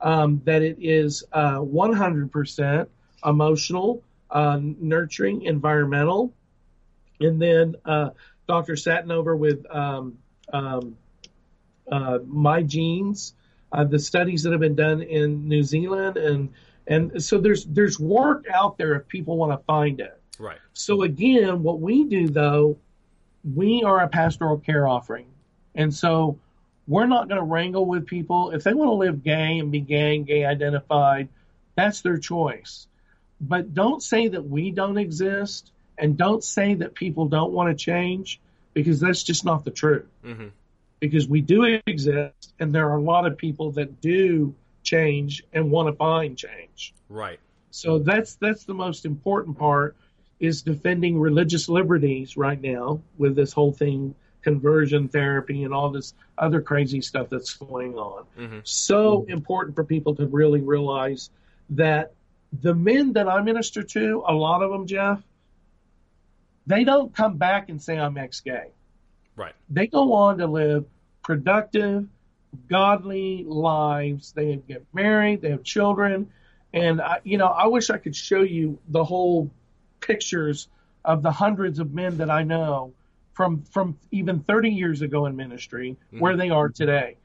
Um, 0.00 0.42
that 0.44 0.60
it 0.60 0.76
is 0.80 1.24
100% 1.32 2.80
uh, 2.82 2.84
emotional, 3.28 4.02
nurturing, 4.34 5.42
environmental, 5.42 6.34
and 7.20 7.40
then 7.40 7.76
uh, 7.86 8.10
Dr. 8.46 8.74
Satinover 8.74 9.38
with 9.38 9.64
um, 9.70 10.18
um, 10.52 10.96
uh, 11.90 12.18
My 12.26 12.62
Genes, 12.62 13.34
uh, 13.74 13.84
the 13.84 13.98
studies 13.98 14.44
that 14.44 14.52
have 14.52 14.60
been 14.60 14.76
done 14.76 15.02
in 15.02 15.48
New 15.48 15.62
Zealand, 15.62 16.16
and 16.16 16.50
and 16.86 17.22
so 17.22 17.38
there's 17.38 17.64
there's 17.64 17.98
work 17.98 18.46
out 18.52 18.78
there 18.78 18.94
if 18.94 19.08
people 19.08 19.36
want 19.36 19.52
to 19.52 19.64
find 19.64 20.00
it. 20.00 20.18
Right. 20.38 20.58
So 20.72 21.02
again, 21.02 21.62
what 21.62 21.80
we 21.80 22.04
do 22.04 22.28
though, 22.28 22.78
we 23.54 23.82
are 23.82 24.00
a 24.00 24.08
pastoral 24.08 24.58
care 24.58 24.86
offering, 24.86 25.26
and 25.74 25.92
so 25.92 26.38
we're 26.86 27.06
not 27.06 27.28
going 27.28 27.40
to 27.40 27.44
wrangle 27.44 27.86
with 27.86 28.06
people 28.06 28.50
if 28.50 28.62
they 28.62 28.74
want 28.74 28.88
to 28.88 28.94
live 28.94 29.24
gay 29.24 29.58
and 29.58 29.72
be 29.72 29.80
gay 29.80 30.16
and 30.16 30.26
gay 30.26 30.44
identified. 30.44 31.28
That's 31.74 32.02
their 32.02 32.18
choice. 32.18 32.86
But 33.40 33.74
don't 33.74 34.02
say 34.02 34.28
that 34.28 34.48
we 34.48 34.70
don't 34.70 34.98
exist 34.98 35.72
and 35.98 36.16
don't 36.16 36.44
say 36.44 36.74
that 36.74 36.94
people 36.94 37.26
don't 37.26 37.52
want 37.52 37.76
to 37.76 37.84
change 37.84 38.40
because 38.72 39.00
that's 39.00 39.22
just 39.22 39.44
not 39.44 39.64
the 39.64 39.70
truth. 39.70 40.06
Mm-hmm. 40.24 40.48
Because 41.08 41.28
we 41.28 41.42
do 41.42 41.80
exist, 41.86 42.54
and 42.58 42.74
there 42.74 42.88
are 42.88 42.96
a 42.96 43.02
lot 43.02 43.26
of 43.26 43.36
people 43.36 43.72
that 43.72 44.00
do 44.00 44.54
change 44.82 45.44
and 45.52 45.70
want 45.70 45.88
to 45.88 45.92
find 45.92 46.36
change. 46.36 46.94
Right. 47.10 47.38
So 47.70 47.98
that's 47.98 48.36
that's 48.36 48.64
the 48.64 48.72
most 48.72 49.04
important 49.04 49.58
part 49.58 49.96
is 50.40 50.62
defending 50.62 51.18
religious 51.18 51.68
liberties 51.68 52.36
right 52.36 52.60
now 52.60 53.02
with 53.18 53.36
this 53.36 53.52
whole 53.52 53.72
thing 53.72 54.14
conversion 54.40 55.08
therapy 55.08 55.64
and 55.64 55.74
all 55.74 55.90
this 55.90 56.14
other 56.38 56.62
crazy 56.62 57.00
stuff 57.02 57.28
that's 57.30 57.54
going 57.54 57.94
on. 57.96 58.24
Mm-hmm. 58.38 58.58
So 58.64 59.20
mm-hmm. 59.20 59.32
important 59.32 59.74
for 59.74 59.84
people 59.84 60.14
to 60.16 60.26
really 60.26 60.60
realize 60.60 61.30
that 61.70 62.12
the 62.62 62.74
men 62.74 63.12
that 63.14 63.28
I 63.28 63.42
minister 63.42 63.82
to, 63.82 64.22
a 64.26 64.34
lot 64.34 64.62
of 64.62 64.70
them, 64.70 64.86
Jeff, 64.86 65.22
they 66.66 66.84
don't 66.84 67.14
come 67.14 67.36
back 67.36 67.68
and 67.68 67.82
say 67.82 67.98
I'm 67.98 68.16
ex-gay. 68.16 68.70
Right. 69.36 69.54
They 69.68 69.86
go 69.86 70.12
on 70.12 70.38
to 70.38 70.46
live 70.46 70.86
productive, 71.24 72.06
godly 72.70 73.44
lives. 73.48 74.32
They 74.32 74.56
get 74.68 74.84
married, 74.92 75.42
they 75.42 75.50
have 75.50 75.64
children, 75.64 76.30
and 76.72 77.00
I, 77.00 77.20
you 77.24 77.38
know, 77.38 77.46
I 77.46 77.66
wish 77.66 77.90
I 77.90 77.98
could 77.98 78.14
show 78.14 78.42
you 78.42 78.78
the 78.88 79.02
whole 79.02 79.50
pictures 80.00 80.68
of 81.04 81.22
the 81.22 81.30
hundreds 81.30 81.78
of 81.78 81.92
men 81.92 82.16
that 82.18 82.30
I 82.30 82.42
know 82.42 82.92
from 83.32 83.62
from 83.64 83.98
even 84.10 84.40
30 84.40 84.70
years 84.70 85.02
ago 85.02 85.26
in 85.26 85.36
ministry 85.36 85.96
mm-hmm. 86.06 86.20
where 86.20 86.36
they 86.36 86.50
are 86.50 86.68
today. 86.68 87.16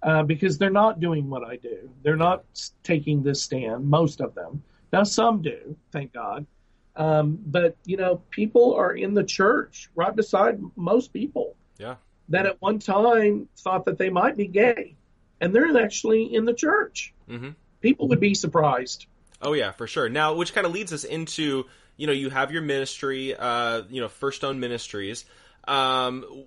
Uh, 0.00 0.22
because 0.22 0.58
they're 0.58 0.70
not 0.70 1.00
doing 1.00 1.28
what 1.28 1.42
I 1.42 1.56
do. 1.56 1.90
They're 2.04 2.14
not 2.14 2.44
taking 2.84 3.20
this 3.20 3.42
stand, 3.42 3.84
most 3.84 4.20
of 4.20 4.32
them. 4.32 4.62
Now, 4.92 5.02
some 5.02 5.42
do, 5.42 5.76
thank 5.90 6.12
God. 6.12 6.46
Um, 6.94 7.36
but 7.46 7.76
you 7.84 7.96
know, 7.96 8.22
people 8.30 8.74
are 8.74 8.92
in 8.92 9.12
the 9.12 9.24
church 9.24 9.90
right 9.96 10.14
beside 10.14 10.60
most 10.76 11.12
people. 11.12 11.56
Yeah. 11.78 11.96
That 12.30 12.46
at 12.46 12.60
one 12.60 12.78
time 12.78 13.48
thought 13.58 13.86
that 13.86 13.98
they 13.98 14.10
might 14.10 14.36
be 14.36 14.46
gay, 14.46 14.96
and 15.40 15.54
they're 15.54 15.82
actually 15.82 16.34
in 16.34 16.44
the 16.44 16.54
church. 16.54 17.14
Mm-hmm. 17.28 17.50
People 17.80 18.08
would 18.08 18.20
be 18.20 18.34
surprised. 18.34 19.06
Oh 19.40 19.52
yeah, 19.52 19.70
for 19.70 19.86
sure. 19.86 20.08
Now, 20.08 20.34
which 20.34 20.52
kind 20.52 20.66
of 20.66 20.72
leads 20.72 20.92
us 20.92 21.04
into 21.04 21.64
you 21.96 22.06
know 22.06 22.12
you 22.12 22.30
have 22.30 22.52
your 22.52 22.62
ministry, 22.62 23.34
uh, 23.34 23.82
you 23.88 24.00
know, 24.00 24.08
First 24.08 24.38
Stone 24.38 24.60
Ministries. 24.60 25.24
Um, 25.66 26.44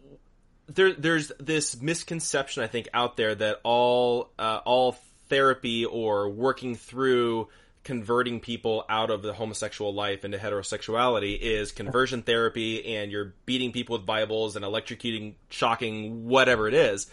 there, 0.68 0.94
there's 0.94 1.32
this 1.40 1.82
misconception 1.82 2.64
I 2.64 2.68
think 2.68 2.90
out 2.94 3.18
there 3.18 3.36
that 3.36 3.60
all 3.64 4.32
uh, 4.38 4.60
all 4.66 4.98
therapy 5.30 5.86
or 5.86 6.30
working 6.30 6.76
through 6.76 7.48
converting 7.84 8.40
people 8.40 8.86
out 8.90 9.10
of 9.10 9.22
the 9.22 9.34
homosexual 9.34 9.94
life 9.94 10.24
into 10.24 10.38
heterosexuality 10.38 11.38
is 11.40 11.72
conversion 11.72 12.22
therapy 12.22 12.96
and 12.96 13.12
you're 13.12 13.34
beating 13.46 13.72
people 13.72 13.98
with 13.98 14.06
Bibles 14.06 14.56
and 14.56 14.64
electrocuting, 14.64 15.34
shocking, 15.50 16.28
whatever 16.28 16.68
it 16.68 16.74
is. 16.74 17.08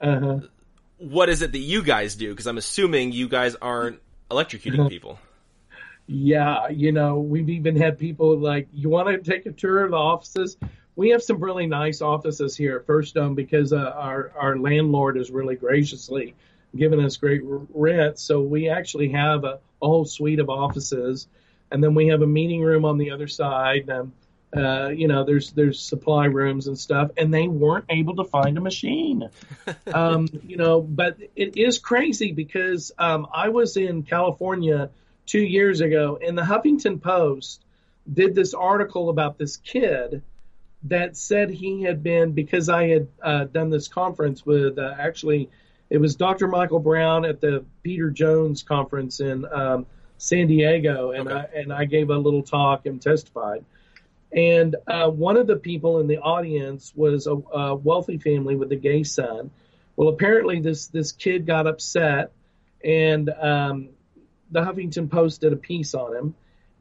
Uh-huh. 0.00 0.40
What 0.98 1.28
is 1.28 1.42
it 1.42 1.52
that 1.52 1.58
you 1.58 1.82
guys 1.82 2.14
do? 2.14 2.30
Because 2.30 2.46
I'm 2.46 2.58
assuming 2.58 3.12
you 3.12 3.28
guys 3.28 3.56
aren't 3.56 4.00
electrocuting 4.30 4.88
people. 4.88 5.18
Yeah, 6.06 6.68
you 6.68 6.92
know, 6.92 7.18
we've 7.18 7.48
even 7.48 7.76
had 7.76 7.98
people 7.98 8.38
like, 8.38 8.68
you 8.72 8.90
want 8.90 9.08
to 9.08 9.30
take 9.30 9.46
a 9.46 9.52
tour 9.52 9.84
of 9.84 9.90
the 9.90 9.96
offices? 9.96 10.56
We 10.96 11.10
have 11.10 11.22
some 11.22 11.42
really 11.42 11.66
nice 11.66 12.02
offices 12.02 12.56
here 12.56 12.76
at 12.76 12.86
First 12.86 13.10
Stone 13.10 13.34
because 13.34 13.72
uh, 13.72 13.92
our 13.96 14.30
our 14.38 14.56
landlord 14.56 15.16
is 15.16 15.30
really 15.30 15.56
graciously 15.56 16.34
given 16.76 17.00
us 17.00 17.16
great 17.16 17.42
rent. 17.44 18.18
So 18.18 18.40
we 18.40 18.68
actually 18.68 19.10
have 19.10 19.44
a, 19.44 19.60
a 19.82 19.86
whole 19.86 20.04
suite 20.04 20.40
of 20.40 20.48
offices, 20.50 21.26
and 21.70 21.82
then 21.82 21.94
we 21.94 22.08
have 22.08 22.22
a 22.22 22.26
meeting 22.26 22.62
room 22.62 22.84
on 22.84 22.98
the 22.98 23.10
other 23.10 23.28
side. 23.28 23.88
Um, 23.90 24.12
uh, 24.54 24.88
you 24.88 25.08
know, 25.08 25.24
there's 25.24 25.50
there's 25.52 25.80
supply 25.80 26.26
rooms 26.26 26.68
and 26.68 26.78
stuff, 26.78 27.10
and 27.16 27.34
they 27.34 27.48
weren't 27.48 27.86
able 27.88 28.16
to 28.16 28.24
find 28.24 28.56
a 28.56 28.60
machine. 28.60 29.28
um, 29.94 30.28
you 30.46 30.56
know, 30.56 30.80
but 30.80 31.18
it 31.34 31.56
is 31.56 31.78
crazy 31.78 32.32
because 32.32 32.92
um, 32.98 33.26
I 33.34 33.48
was 33.48 33.76
in 33.76 34.04
California 34.04 34.90
two 35.26 35.42
years 35.42 35.80
ago, 35.80 36.18
and 36.24 36.38
the 36.38 36.42
Huffington 36.42 37.02
Post 37.02 37.64
did 38.12 38.34
this 38.34 38.54
article 38.54 39.08
about 39.08 39.38
this 39.38 39.56
kid 39.56 40.22
that 40.84 41.16
said 41.16 41.50
he 41.50 41.82
had 41.82 42.02
been 42.02 42.32
because 42.32 42.68
I 42.68 42.88
had 42.88 43.08
uh, 43.22 43.44
done 43.44 43.70
this 43.70 43.88
conference 43.88 44.44
with 44.44 44.78
uh, 44.78 44.94
actually 44.98 45.48
it 45.94 46.00
was 46.00 46.16
Dr. 46.16 46.48
Michael 46.48 46.80
Brown 46.80 47.24
at 47.24 47.40
the 47.40 47.64
Peter 47.84 48.10
Jones 48.10 48.64
conference 48.64 49.20
in 49.20 49.44
um, 49.44 49.86
San 50.18 50.48
Diego, 50.48 51.12
and 51.12 51.28
okay. 51.28 51.46
I 51.54 51.60
and 51.60 51.72
I 51.72 51.84
gave 51.84 52.10
a 52.10 52.16
little 52.18 52.42
talk 52.42 52.86
and 52.86 53.00
testified. 53.00 53.64
And 54.32 54.74
uh, 54.88 55.08
one 55.08 55.36
of 55.36 55.46
the 55.46 55.54
people 55.54 56.00
in 56.00 56.08
the 56.08 56.18
audience 56.18 56.92
was 56.96 57.28
a, 57.28 57.34
a 57.34 57.76
wealthy 57.76 58.18
family 58.18 58.56
with 58.56 58.72
a 58.72 58.76
gay 58.76 59.04
son. 59.04 59.52
Well, 59.94 60.08
apparently 60.08 60.58
this 60.58 60.88
this 60.88 61.12
kid 61.12 61.46
got 61.46 61.68
upset, 61.68 62.32
and 62.84 63.30
um, 63.30 63.90
the 64.50 64.62
Huffington 64.62 65.08
Post 65.08 65.42
did 65.42 65.52
a 65.52 65.56
piece 65.56 65.94
on 65.94 66.16
him, 66.16 66.34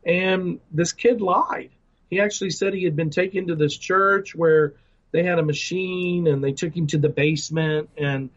and 0.04 0.60
this 0.72 0.92
kid 0.92 1.22
lied. 1.22 1.70
He 2.10 2.20
actually 2.20 2.50
said 2.50 2.74
he 2.74 2.84
had 2.84 2.96
been 2.96 3.12
taken 3.12 3.46
to 3.50 3.56
this 3.56 3.78
church 3.78 4.34
where 4.34 4.74
they 5.12 5.22
had 5.22 5.38
a 5.38 5.44
machine, 5.44 6.26
and 6.26 6.44
they 6.44 6.54
took 6.54 6.76
him 6.76 6.88
to 6.88 6.98
the 6.98 7.10
basement 7.10 7.92
and 7.96 8.32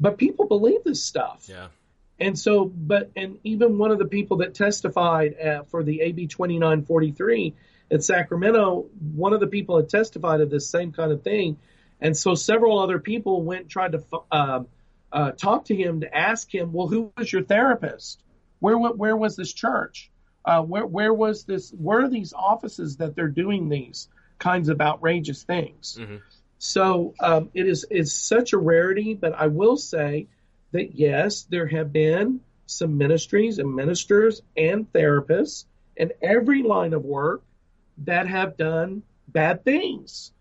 but 0.00 0.18
people 0.18 0.46
believe 0.46 0.84
this 0.84 1.02
stuff. 1.02 1.46
Yeah. 1.48 1.68
And 2.20 2.38
so, 2.38 2.64
but, 2.64 3.10
and 3.16 3.38
even 3.44 3.78
one 3.78 3.90
of 3.90 3.98
the 3.98 4.06
people 4.06 4.38
that 4.38 4.54
testified 4.54 5.34
at, 5.34 5.70
for 5.70 5.82
the 5.82 6.00
AB 6.00 6.26
2943 6.26 7.54
at 7.90 8.02
Sacramento, 8.02 8.86
one 9.14 9.32
of 9.32 9.40
the 9.40 9.46
people 9.46 9.76
had 9.76 9.88
testified 9.88 10.40
of 10.40 10.50
this 10.50 10.68
same 10.68 10.92
kind 10.92 11.12
of 11.12 11.22
thing. 11.22 11.58
And 12.00 12.16
so 12.16 12.34
several 12.34 12.78
other 12.78 12.98
people 12.98 13.42
went, 13.42 13.68
tried 13.68 13.92
to 13.92 14.04
uh, 14.30 14.60
uh, 15.12 15.30
talk 15.32 15.66
to 15.66 15.76
him 15.76 16.00
to 16.00 16.16
ask 16.16 16.52
him, 16.52 16.72
well, 16.72 16.88
who 16.88 17.12
was 17.16 17.32
your 17.32 17.44
therapist? 17.44 18.22
Where, 18.58 18.76
where 18.76 19.16
was 19.16 19.36
this 19.36 19.52
church? 19.52 20.10
Uh, 20.44 20.62
where, 20.62 20.86
where 20.86 21.14
was 21.14 21.44
this, 21.44 21.70
where 21.70 22.00
are 22.00 22.08
these 22.08 22.32
offices 22.32 22.96
that 22.96 23.14
they're 23.14 23.28
doing 23.28 23.68
these 23.68 24.08
kinds 24.38 24.68
of 24.68 24.80
outrageous 24.80 25.44
things? 25.44 25.98
Mm-hmm. 26.00 26.16
So 26.58 27.14
um, 27.20 27.50
it 27.54 27.66
is 27.66 27.86
it's 27.90 28.12
such 28.12 28.52
a 28.52 28.58
rarity, 28.58 29.14
but 29.14 29.32
I 29.34 29.46
will 29.46 29.76
say 29.76 30.26
that 30.72 30.94
yes, 30.94 31.42
there 31.42 31.66
have 31.66 31.92
been 31.92 32.40
some 32.66 32.98
ministries 32.98 33.58
and 33.58 33.74
ministers 33.74 34.42
and 34.56 34.92
therapists 34.92 35.64
in 35.96 36.12
every 36.20 36.62
line 36.62 36.92
of 36.92 37.04
work 37.04 37.42
that 38.04 38.26
have 38.26 38.56
done 38.56 39.02
bad 39.26 39.64
things. 39.64 40.32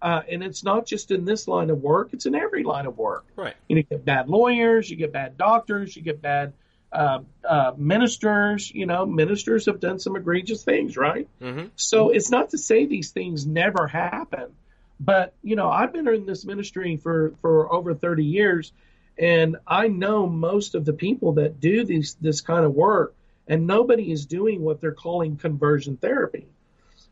Uh, 0.00 0.22
and 0.30 0.42
it's 0.42 0.62
not 0.62 0.86
just 0.86 1.10
in 1.10 1.24
this 1.24 1.48
line 1.48 1.70
of 1.70 1.80
work; 1.80 2.10
it's 2.12 2.26
in 2.26 2.34
every 2.34 2.62
line 2.62 2.86
of 2.86 2.98
work. 2.98 3.24
Right. 3.36 3.54
You, 3.68 3.76
know, 3.76 3.78
you 3.78 3.96
get 3.96 4.04
bad 4.04 4.28
lawyers, 4.28 4.90
you 4.90 4.96
get 4.96 5.12
bad 5.12 5.38
doctors, 5.38 5.96
you 5.96 6.02
get 6.02 6.20
bad 6.20 6.52
uh, 6.92 7.20
uh, 7.48 7.72
ministers. 7.76 8.70
You 8.70 8.86
know, 8.86 9.06
ministers 9.06 9.66
have 9.66 9.80
done 9.80 9.98
some 9.98 10.14
egregious 10.14 10.62
things, 10.62 10.96
right? 10.96 11.26
Mm-hmm. 11.40 11.68
So 11.74 12.10
it's 12.10 12.30
not 12.30 12.50
to 12.50 12.58
say 12.58 12.86
these 12.86 13.10
things 13.10 13.46
never 13.46 13.86
happen, 13.86 14.52
but 15.00 15.34
you 15.42 15.56
know, 15.56 15.70
I've 15.70 15.92
been 15.92 16.08
in 16.08 16.26
this 16.26 16.44
ministry 16.44 16.96
for 16.96 17.34
for 17.40 17.72
over 17.72 17.94
30 17.94 18.24
years, 18.24 18.72
and 19.18 19.56
I 19.66 19.88
know 19.88 20.26
most 20.26 20.74
of 20.74 20.84
the 20.84 20.92
people 20.92 21.32
that 21.34 21.60
do 21.60 21.84
these 21.84 22.16
this 22.20 22.40
kind 22.40 22.64
of 22.64 22.74
work, 22.74 23.14
and 23.48 23.66
nobody 23.66 24.12
is 24.12 24.26
doing 24.26 24.62
what 24.62 24.80
they're 24.80 24.92
calling 24.92 25.36
conversion 25.36 25.96
therapy. 25.96 26.46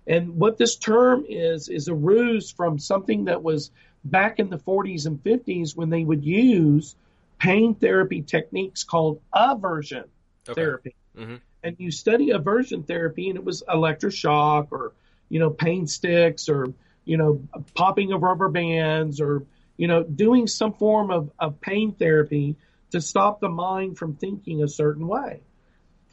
And 0.07 0.37
what 0.37 0.59
this 0.59 0.77
term 0.77 1.25
is, 1.29 1.69
is 1.69 1.87
a 1.87 1.95
ruse 1.95 2.51
from 2.51 2.79
something 2.79 3.25
that 3.27 3.43
was 3.43 3.71
back 4.05 4.41
in 4.41 4.51
the 4.51 4.59
40s 4.59 5.07
and 5.07 5.23
50s 5.23 5.77
when 5.77 5.91
they 5.91 6.03
would 6.05 6.25
use 6.25 6.97
pain 7.39 7.75
therapy 7.75 8.21
techniques 8.23 8.83
called 8.83 9.21
aversion 9.33 10.05
Okay. 10.49 10.55
therapy. 10.61 10.95
Mhm. 11.17 11.41
And 11.63 11.77
you 11.79 11.93
study 11.93 12.31
aversion 12.31 12.83
therapy, 12.83 13.29
and 13.29 13.39
it 13.39 13.45
was 13.45 13.63
electroshock 13.69 14.69
or, 14.73 14.93
you 15.29 15.39
know, 15.39 15.51
pain 15.51 15.87
sticks 15.87 16.49
or, 16.49 16.73
you 17.05 17.17
know, 17.17 17.43
popping 17.75 18.13
of 18.13 18.23
rubber 18.23 18.49
bands 18.49 19.21
or, 19.21 19.45
you 19.77 19.89
know, 19.89 20.03
doing 20.03 20.47
some 20.47 20.73
form 20.73 21.11
of, 21.11 21.31
of 21.39 21.61
pain 21.61 21.93
therapy 21.93 22.57
to 22.91 23.01
stop 23.01 23.41
the 23.41 23.49
mind 23.49 23.99
from 23.99 24.15
thinking 24.15 24.63
a 24.63 24.69
certain 24.69 25.07
way. 25.07 25.41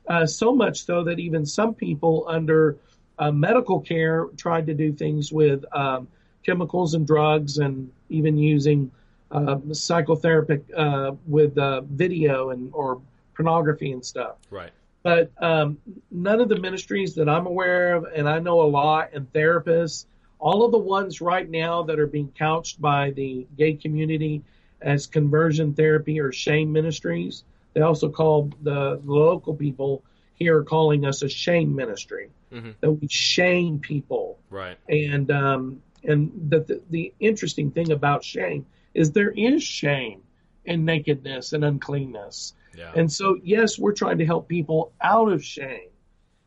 Uh, 0.08 0.26
so 0.26 0.56
much 0.56 0.86
so 0.86 1.04
that 1.04 1.20
even 1.20 1.46
some 1.46 1.76
people 1.76 2.26
under 2.28 2.78
uh, 3.20 3.32
medical 3.32 3.82
care 3.82 4.26
tried 4.38 4.68
to 4.68 4.74
do 4.74 4.94
things 4.94 5.32
with 5.32 5.64
um, 5.76 6.08
chemicals 6.44 6.94
and 6.94 7.06
drugs 7.06 7.58
and 7.58 7.92
even 8.10 8.38
using 8.38 8.92
uh, 9.30 9.58
psychotherapy 9.74 10.62
uh, 10.76 11.12
with 11.28 11.58
uh, 11.58 11.82
video 11.82 12.50
and 12.50 12.72
or 12.74 13.02
pornography 13.36 13.92
and 13.92 14.04
stuff. 14.04 14.38
Right. 14.50 14.72
But 15.04 15.32
um, 15.38 15.78
none 16.12 16.42
of 16.42 16.50
the 16.50 16.58
ministries 16.60 17.16
that 17.16 17.30
I'm 17.30 17.46
aware 17.46 17.96
of, 17.96 18.06
and 18.14 18.28
I 18.28 18.40
know 18.40 18.62
a 18.62 18.68
lot, 18.68 19.12
and 19.14 19.32
therapists, 19.32 20.06
all 20.40 20.64
of 20.64 20.72
the 20.72 20.78
ones 20.78 21.22
right 21.22 21.50
now 21.50 21.84
that 21.84 22.00
are 22.00 22.08
being 22.08 22.32
couched 22.38 22.82
by 22.82 23.12
the 23.12 23.46
gay 23.58 23.74
community 23.74 24.42
as 24.82 25.06
conversion 25.08 25.74
therapy 25.74 26.20
or 26.20 26.32
shame 26.32 26.72
ministries, 26.72 27.44
they 27.74 27.82
also 27.82 28.10
call 28.10 28.50
the 28.64 29.00
local 29.06 29.54
people 29.54 30.04
here 30.36 30.64
calling 30.64 31.06
us 31.06 31.22
a 31.22 31.30
shame 31.30 31.76
ministry. 31.76 32.30
Mhm. 32.52 32.74
That 32.80 32.92
we 32.92 33.08
shame 33.10 33.80
people 33.80 34.40
Right. 34.50 34.78
and 34.88 35.30
um, 35.30 35.82
and 36.04 36.32
the, 36.50 36.62
the 36.62 36.82
the 36.90 37.14
interesting 37.20 37.72
thing 37.72 37.92
about 37.92 38.24
shame 38.24 38.66
is 38.94 39.12
there 39.12 39.32
is 39.32 39.62
shame 39.62 40.22
in 40.66 40.86
nakedness 40.86 41.54
and 41.54 41.64
uncleanness. 41.66 42.54
Yeah. 42.76 42.92
And 42.96 43.12
so 43.12 43.38
yes, 43.44 43.78
we're 43.78 43.94
trying 43.94 44.18
to 44.20 44.26
help 44.26 44.48
people 44.48 44.94
out 45.02 45.32
of 45.32 45.44
shame 45.44 45.90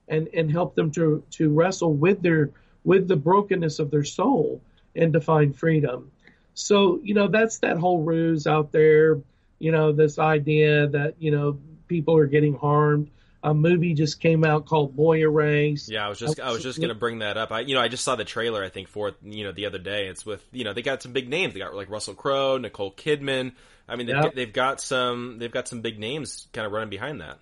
and 0.09 0.29
and 0.35 0.51
help 0.51 0.75
them 0.75 0.91
to 0.93 1.23
to 1.33 1.51
wrestle 1.51 1.93
with 1.93 2.23
their 2.23 2.51
with 2.85 3.09
the 3.09 3.17
brokenness 3.17 3.79
of 3.79 3.91
their 3.91 4.05
soul 4.05 4.61
and 4.95 5.13
to 5.13 5.21
find 5.21 5.57
freedom. 5.57 6.11
So, 6.55 7.01
you 7.03 7.15
know, 7.15 7.29
that's 7.29 7.59
that 7.59 7.79
whole 7.79 8.03
ruse 8.03 8.47
out 8.47 8.73
there, 8.73 9.21
you 9.59 9.73
know, 9.73 9.93
this 9.93 10.19
idea 10.19 10.89
that, 10.89 11.15
you 11.19 11.31
know, 11.31 11.59
people 11.89 12.17
are 12.17 12.27
getting 12.27 12.55
harmed. 12.55 13.11
A 13.45 13.53
movie 13.53 13.95
just 13.95 14.21
came 14.21 14.45
out 14.45 14.67
called 14.67 14.95
Boy 14.95 15.19
Erased. 15.23 15.91
Yeah, 15.91 16.07
I 16.07 16.09
was 16.09 16.21
just 16.21 16.39
I 16.39 16.53
was 16.53 16.63
just 16.63 16.81
gonna 16.81 16.95
bring 16.95 17.19
that 17.21 17.37
up. 17.37 17.51
I 17.51 17.61
you 17.61 17.75
know 17.75 17.81
I 17.81 17.89
just 17.89 18.05
saw 18.05 18.15
the 18.15 18.25
trailer 18.25 18.63
I 18.63 18.69
think 18.69 18.87
for 18.87 19.09
it 19.09 19.17
you 19.21 19.43
know 19.43 19.51
the 19.51 19.67
other 19.67 19.79
day. 19.79 20.07
It's 20.07 20.25
with 20.25 20.47
you 20.53 20.63
know 20.63 20.73
they 20.73 20.83
got 20.83 21.03
some 21.03 21.13
big 21.13 21.29
names. 21.29 21.53
They 21.53 21.59
got 21.59 21.75
like 21.75 21.91
Russell 21.91 22.15
Crowe, 22.15 22.59
Nicole 22.59 22.93
Kidman. 22.93 23.51
I 23.89 23.97
mean 23.97 24.07
they've, 24.07 24.15
Yeah. 24.15 24.31
they've 24.33 24.53
got 24.53 24.81
some 24.81 25.39
they've 25.41 25.51
got 25.51 25.67
some 25.67 25.81
big 25.81 25.99
names 25.99 26.47
kind 26.53 26.67
of 26.67 26.73
running 26.73 26.91
behind 26.91 27.21
that. 27.21 27.39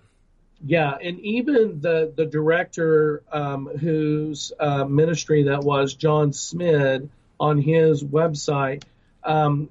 Yeah, 0.63 0.95
and 1.01 1.19
even 1.21 1.81
the 1.81 2.13
the 2.15 2.25
director 2.25 3.23
um, 3.31 3.65
whose 3.65 4.51
uh, 4.59 4.85
ministry 4.85 5.43
that 5.43 5.61
was, 5.61 5.95
John 5.95 6.31
Smid, 6.31 7.09
on 7.39 7.57
his 7.57 8.03
website, 8.03 8.83
um, 9.23 9.69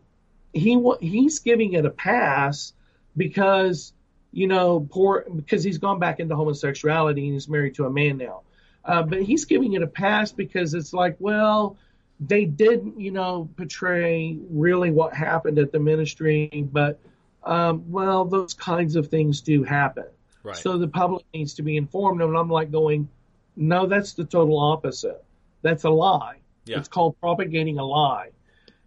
he 0.52 0.82
he's 1.00 1.38
giving 1.38 1.74
it 1.74 1.86
a 1.86 1.90
pass 1.90 2.72
because 3.16 3.92
you 4.32 4.48
know 4.48 4.86
poor 4.90 5.24
because 5.34 5.62
he's 5.62 5.78
gone 5.78 6.00
back 6.00 6.18
into 6.18 6.34
homosexuality 6.34 7.24
and 7.24 7.34
he's 7.34 7.48
married 7.48 7.76
to 7.76 7.86
a 7.86 7.90
man 7.90 8.18
now, 8.18 8.40
uh, 8.84 9.02
but 9.02 9.22
he's 9.22 9.44
giving 9.44 9.74
it 9.74 9.82
a 9.82 9.86
pass 9.86 10.32
because 10.32 10.74
it's 10.74 10.92
like 10.92 11.16
well 11.20 11.76
they 12.18 12.44
didn't 12.44 13.00
you 13.00 13.12
know 13.12 13.48
portray 13.56 14.36
really 14.50 14.90
what 14.90 15.14
happened 15.14 15.60
at 15.60 15.70
the 15.70 15.78
ministry, 15.78 16.68
but 16.72 16.98
um, 17.44 17.92
well 17.92 18.24
those 18.24 18.54
kinds 18.54 18.96
of 18.96 19.06
things 19.06 19.40
do 19.42 19.62
happen. 19.62 20.06
Right. 20.42 20.56
So 20.56 20.78
the 20.78 20.88
public 20.88 21.24
needs 21.34 21.54
to 21.54 21.62
be 21.62 21.76
informed. 21.76 22.22
And 22.22 22.36
I'm 22.36 22.48
like 22.48 22.70
going, 22.70 23.08
no, 23.56 23.86
that's 23.86 24.14
the 24.14 24.24
total 24.24 24.58
opposite. 24.58 25.22
That's 25.62 25.84
a 25.84 25.90
lie. 25.90 26.36
Yeah. 26.66 26.78
It's 26.78 26.88
called 26.88 27.18
propagating 27.20 27.78
a 27.78 27.84
lie. 27.84 28.30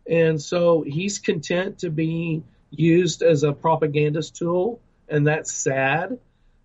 And 0.10 0.42
so 0.42 0.82
he's 0.82 1.20
content 1.20 1.80
to 1.80 1.90
be 1.90 2.44
used 2.72 3.22
as 3.22 3.44
a 3.44 3.54
propagandist 3.54 4.36
tool, 4.36 4.82
and 5.08 5.28
that's 5.28 5.52
sad. 5.52 6.20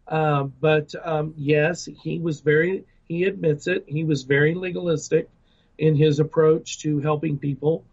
Um, 0.07 0.55
but 0.61 0.95
um, 1.05 1.35
yes, 1.37 1.85
he 1.85 2.19
was 2.19 2.41
very, 2.41 2.85
he 3.07 3.25
admits 3.25 3.67
it, 3.67 3.85
he 3.87 4.05
was 4.05 4.23
very 4.23 4.55
legalistic 4.55 5.29
in 5.77 5.95
his 5.97 6.19
approach 6.19 6.81
to 6.81 6.99
helping 7.01 7.39
people 7.39 7.85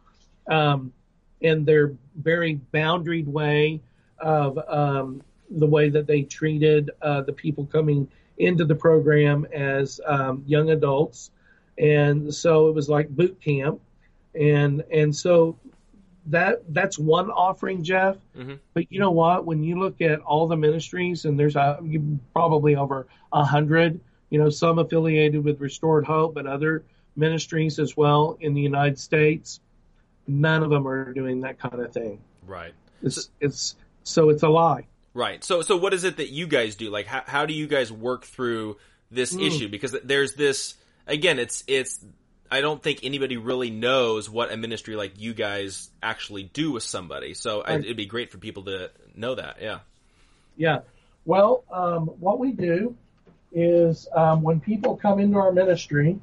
um, 0.47 0.93
and 1.41 1.65
their 1.65 1.93
very 2.15 2.59
boundaried 2.73 3.27
way 3.27 3.81
of 4.17 4.57
um, 4.67 5.21
the 5.49 5.67
way 5.67 5.89
that 5.89 6.07
they 6.07 6.23
treated 6.23 6.91
uh, 7.01 7.21
the 7.21 7.33
people 7.33 7.65
coming 7.65 8.07
into 8.37 8.65
the 8.65 8.75
program 8.75 9.45
as 9.53 10.01
um, 10.05 10.43
young 10.45 10.69
adults, 10.69 11.31
and 11.77 12.33
so 12.33 12.67
it 12.67 12.75
was 12.75 12.89
like 12.89 13.09
boot 13.09 13.39
camp, 13.41 13.79
and 14.33 14.83
and 14.91 15.15
so 15.15 15.57
that 16.27 16.63
that's 16.73 16.97
one 16.97 17.29
offering, 17.29 17.83
Jeff. 17.83 18.17
Mhm. 18.37 18.59
But 18.73 18.91
you 18.91 18.99
know 18.99 19.11
what? 19.11 19.45
When 19.45 19.63
you 19.63 19.79
look 19.79 20.01
at 20.01 20.19
all 20.21 20.47
the 20.47 20.57
ministries, 20.57 21.25
and 21.25 21.39
there's 21.39 21.55
a, 21.55 21.79
probably 22.33 22.75
over 22.75 23.07
a 23.31 23.43
hundred, 23.43 23.99
you 24.29 24.39
know, 24.39 24.49
some 24.49 24.79
affiliated 24.79 25.43
with 25.43 25.61
Restored 25.61 26.05
Hope, 26.05 26.33
but 26.33 26.47
other 26.47 26.83
ministries 27.15 27.79
as 27.79 27.95
well 27.95 28.37
in 28.41 28.53
the 28.53 28.61
United 28.61 28.99
States. 28.99 29.59
None 30.27 30.63
of 30.63 30.71
them 30.71 30.87
are 30.87 31.13
doing 31.13 31.41
that 31.41 31.59
kind 31.59 31.79
of 31.79 31.93
thing. 31.93 32.19
Right. 32.45 32.73
It's 33.03 33.29
it's 33.39 33.75
so 34.03 34.29
it's 34.29 34.43
a 34.43 34.49
lie. 34.49 34.87
Right. 35.15 35.43
So 35.43 35.61
so 35.61 35.77
what 35.77 35.93
is 35.93 36.03
it 36.03 36.17
that 36.17 36.29
you 36.29 36.45
guys 36.45 36.75
do? 36.75 36.89
Like 36.91 37.07
how 37.07 37.23
how 37.25 37.45
do 37.45 37.53
you 37.53 37.67
guys 37.67 37.91
work 37.91 38.25
through 38.25 38.77
this 39.09 39.33
Mm. 39.33 39.47
issue? 39.47 39.69
Because 39.69 39.95
there's 40.03 40.33
this 40.35 40.75
again, 41.07 41.39
it's 41.39 41.63
it's 41.67 42.03
I 42.51 42.59
don't 42.59 42.83
think 42.83 42.99
anybody 43.01 43.37
really 43.37 43.71
knows 43.71 44.29
what 44.29 44.51
a 44.51 44.57
ministry 44.57 44.97
like 44.97 45.13
you 45.17 45.33
guys 45.33 45.89
actually 46.03 46.43
do 46.43 46.73
with 46.73 46.83
somebody. 46.83 47.33
So 47.33 47.61
I, 47.61 47.75
it'd 47.75 47.97
be 47.97 48.05
great 48.05 48.29
for 48.29 48.37
people 48.37 48.63
to 48.63 48.91
know 49.15 49.35
that. 49.35 49.57
Yeah. 49.61 49.79
Yeah. 50.57 50.79
Well, 51.23 51.63
um, 51.71 52.07
what 52.19 52.37
we 52.37 52.51
do 52.51 52.95
is 53.53 54.07
um, 54.13 54.41
when 54.43 54.59
people 54.59 54.97
come 54.97 55.19
into 55.19 55.37
our 55.37 55.51
ministry, 55.53 56.19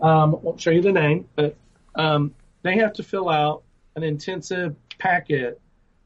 um, 0.00 0.40
won't 0.40 0.60
show 0.60 0.70
you 0.70 0.82
the 0.82 0.92
name, 0.92 1.28
but 1.34 1.56
um, 1.96 2.32
they 2.62 2.78
have 2.78 2.92
to 2.94 3.02
fill 3.02 3.28
out 3.28 3.64
an 3.96 4.04
intensive 4.04 4.76
packet 4.98 5.60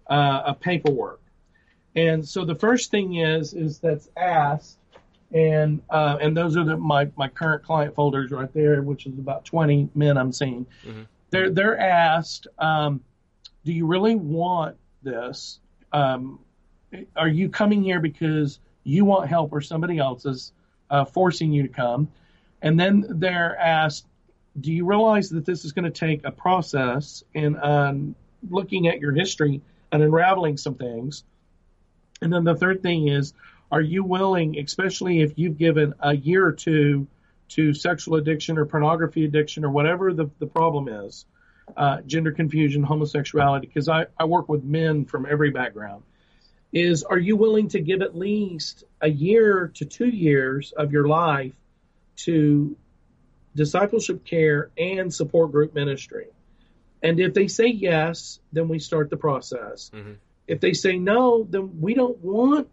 uh, 0.09 0.43
of 0.47 0.61
paperwork. 0.61 1.21
And 1.97 2.27
so 2.27 2.45
the 2.45 2.55
first 2.55 2.91
thing 2.91 3.17
is 3.17 3.55
is 3.55 3.79
that's 3.79 4.09
asked, 4.17 4.79
and 5.33 5.81
uh, 5.91 6.19
and 6.21 6.37
those 6.37 6.57
are 6.57 6.65
the, 6.65 6.77
my 6.77 7.09
my 7.17 7.29
current 7.29 7.63
client 7.63 7.95
folders 7.95 8.31
right 8.31 8.53
there, 8.53 8.83
which 8.83 9.07
is 9.07 9.19
about 9.19 9.45
20 9.45 9.91
men 9.95 10.17
I'm 10.17 10.33
seeing. 10.33 10.67
Mhm. 10.85 11.07
They're 11.31 11.51
they're 11.51 11.79
asked, 11.79 12.47
um, 12.59 13.01
do 13.65 13.73
you 13.73 13.87
really 13.87 14.15
want 14.17 14.77
this? 15.03 15.61
Um, 15.93 16.41
are 17.17 17.29
you 17.29 17.49
coming 17.49 17.83
here 17.83 18.01
because 18.01 18.59
you 18.85 19.05
want 19.05 19.29
help 19.29 19.53
or 19.53 19.61
somebody 19.61 19.99
else 19.99 20.27
is 20.27 20.53
uh, 20.91 21.05
forcing 21.05 21.53
you 21.53 21.63
to 21.63 21.69
come? 21.69 22.09
And 22.63 22.79
then 22.79 23.05
they're 23.09 23.57
asked, 23.59 24.07
do 24.61 24.73
you 24.73 24.87
realize 24.87 25.29
that 25.31 25.45
this 25.45 25.65
is 25.65 25.73
going 25.73 25.85
to 25.85 25.91
take 25.91 26.25
a 26.25 26.31
process 26.31 27.23
and 27.35 27.57
um, 27.61 28.15
looking 28.49 28.87
at 28.89 29.01
your 29.01 29.13
history 29.13 29.61
and 29.93 30.03
unraveling 30.03 30.57
some 30.57 30.75
things? 30.75 31.25
And 32.23 32.33
then 32.33 32.45
the 32.45 32.55
third 32.55 32.83
thing 32.83 33.09
is, 33.09 33.33
are 33.71 33.81
you 33.81 34.05
willing, 34.05 34.59
especially 34.59 35.21
if 35.21 35.33
you've 35.37 35.59
given 35.59 35.95
a 36.01 36.15
year 36.15 36.47
or 36.47 36.53
two 36.53 37.07
to 37.51 37.75
sexual 37.75 38.17
addiction 38.17 38.59
or 38.59 38.65
pornography 38.65 39.25
addiction 39.25 39.65
or 39.65 39.71
whatever 39.71 40.13
the, 40.13 40.31
the 40.39 40.47
problem 40.47 40.89
is, 40.89 41.27
uh, 41.77 42.01
gender 42.03 42.33
confusion, 42.33 42.83
homosexuality, 42.83 43.67
because 43.67 43.89
I, 43.89 44.07
I 44.19 44.25
work 44.25 44.49
with 44.49 44.65
men 44.65 45.05
from 45.05 45.27
every 45.27 45.51
background, 45.51 46.03
is 46.73 47.03
are 47.05 47.19
you 47.19 47.37
willing 47.37 47.69
to 47.69 47.81
give 47.81 48.03
at 48.03 48.17
least 48.17 48.85
a 49.01 49.09
year 49.09 49.71
to 49.75 49.85
two 49.85 50.09
years 50.09 50.73
of 50.73 50.93
your 50.93 51.07
life 51.07 51.55
to 52.17 52.77
discipleship 53.55 54.25
care 54.25 54.71
and 54.77 55.13
support 55.13 55.53
group 55.53 55.75
ministry. 55.75 56.27
And 57.03 57.21
if 57.21 57.35
they 57.35 57.49
say 57.49 57.67
yes, 57.67 58.41
then 58.53 58.69
we 58.69 58.79
start 58.79 59.11
the 59.11 59.17
process. 59.17 59.91
Mm-hmm. 59.95 60.13
If 60.47 60.61
they 60.61 60.73
say 60.73 60.99
no, 60.99 61.47
then 61.49 61.81
we 61.81 61.95
don't 61.95 62.19
want 62.19 62.69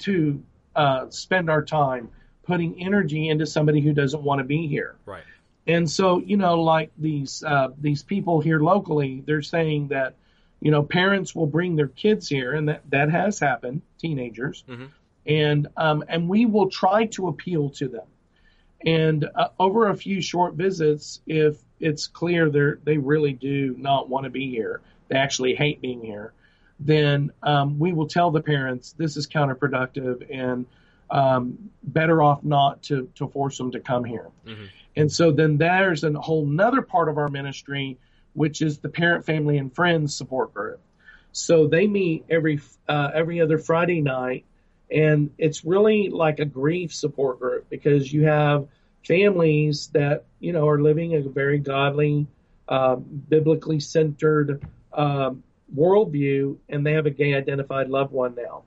to 0.00 0.42
uh, 0.74 1.10
spend 1.10 1.48
our 1.48 1.64
time 1.64 2.08
putting 2.42 2.80
energy 2.82 3.28
into 3.28 3.46
somebody 3.46 3.80
who 3.80 3.92
doesn't 3.92 4.22
want 4.22 4.40
to 4.40 4.44
be 4.44 4.66
here. 4.66 4.96
Right. 5.06 5.22
And 5.66 5.90
so, 5.90 6.20
you 6.20 6.36
know, 6.36 6.60
like 6.60 6.90
these 6.98 7.42
uh, 7.42 7.68
these 7.80 8.02
people 8.02 8.40
here 8.40 8.60
locally, 8.60 9.22
they're 9.26 9.42
saying 9.42 9.88
that, 9.88 10.14
you 10.60 10.70
know, 10.70 10.82
parents 10.82 11.34
will 11.34 11.46
bring 11.46 11.76
their 11.76 11.88
kids 11.88 12.28
here, 12.28 12.52
and 12.52 12.68
that 12.68 12.82
that 12.90 13.10
has 13.10 13.38
happened, 13.38 13.80
teenagers, 13.98 14.64
mm-hmm. 14.68 14.86
and 15.26 15.68
um, 15.76 16.04
and 16.06 16.28
we 16.28 16.44
will 16.44 16.68
try 16.68 17.06
to 17.06 17.28
appeal 17.28 17.70
to 17.70 17.88
them. 17.88 18.06
And 18.84 19.26
uh, 19.34 19.48
over 19.58 19.88
a 19.88 19.96
few 19.96 20.20
short 20.20 20.54
visits, 20.54 21.20
if 21.26 21.56
it's 21.80 22.08
clear 22.08 22.50
they 22.50 22.72
they 22.84 22.98
really 22.98 23.32
do 23.32 23.74
not 23.78 24.10
want 24.10 24.24
to 24.24 24.30
be 24.30 24.50
here, 24.50 24.82
they 25.08 25.16
actually 25.16 25.54
hate 25.54 25.80
being 25.80 26.02
here, 26.02 26.34
then 26.80 27.32
um, 27.42 27.78
we 27.78 27.92
will 27.92 28.08
tell 28.08 28.30
the 28.30 28.40
parents 28.42 28.92
this 28.92 29.16
is 29.16 29.26
counterproductive 29.26 30.26
and 30.30 30.66
um, 31.10 31.70
better 31.82 32.22
off 32.22 32.42
not 32.42 32.82
to 32.84 33.08
to 33.14 33.28
force 33.28 33.58
them 33.58 33.70
to 33.72 33.80
come 33.80 34.04
here. 34.04 34.28
Mm-hmm. 34.46 34.64
And 34.96 35.12
so 35.12 35.32
then 35.32 35.56
there's 35.56 36.04
a 36.04 36.12
whole 36.12 36.46
nother 36.46 36.82
part 36.82 37.08
of 37.08 37.18
our 37.18 37.28
ministry, 37.28 37.98
which 38.32 38.62
is 38.62 38.78
the 38.78 38.88
parent, 38.88 39.24
family, 39.24 39.58
and 39.58 39.74
friends 39.74 40.16
support 40.16 40.54
group. 40.54 40.80
So 41.32 41.66
they 41.66 41.86
meet 41.86 42.24
every 42.30 42.60
uh, 42.88 43.10
every 43.12 43.40
other 43.40 43.58
Friday 43.58 44.00
night, 44.00 44.44
and 44.90 45.30
it's 45.38 45.64
really 45.64 46.08
like 46.08 46.38
a 46.38 46.44
grief 46.44 46.94
support 46.94 47.40
group 47.40 47.68
because 47.68 48.12
you 48.12 48.24
have 48.26 48.68
families 49.06 49.88
that 49.88 50.24
you 50.38 50.52
know 50.52 50.68
are 50.68 50.80
living 50.80 51.14
a 51.14 51.20
very 51.22 51.58
godly, 51.58 52.26
uh, 52.68 52.96
biblically 52.96 53.80
centered 53.80 54.64
um, 54.92 55.42
worldview, 55.76 56.56
and 56.68 56.86
they 56.86 56.92
have 56.92 57.06
a 57.06 57.10
gay 57.10 57.34
identified 57.34 57.88
loved 57.88 58.12
one 58.12 58.34
now. 58.34 58.62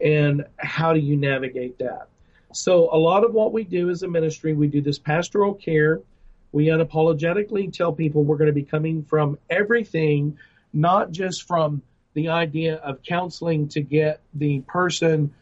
And 0.00 0.44
how 0.56 0.92
do 0.92 1.00
you 1.00 1.16
navigate 1.16 1.78
that? 1.78 2.08
So 2.52 2.88
a 2.92 2.96
lot 2.96 3.24
of 3.24 3.32
what 3.32 3.52
we 3.52 3.64
do 3.64 3.90
as 3.90 4.02
a 4.02 4.08
ministry, 4.08 4.54
we 4.54 4.66
do 4.66 4.80
this 4.80 4.98
pastoral 4.98 5.54
care. 5.54 6.00
We 6.52 6.66
unapologetically 6.66 7.72
tell 7.72 7.92
people 7.92 8.24
we're 8.24 8.38
going 8.38 8.48
to 8.48 8.52
be 8.52 8.64
coming 8.64 9.04
from 9.04 9.38
everything, 9.48 10.38
not 10.72 11.12
just 11.12 11.46
from 11.46 11.82
the 12.14 12.28
idea 12.28 12.76
of 12.76 13.02
counseling 13.02 13.68
to 13.68 13.80
get 13.80 14.20
the 14.34 14.60
person 14.62 15.32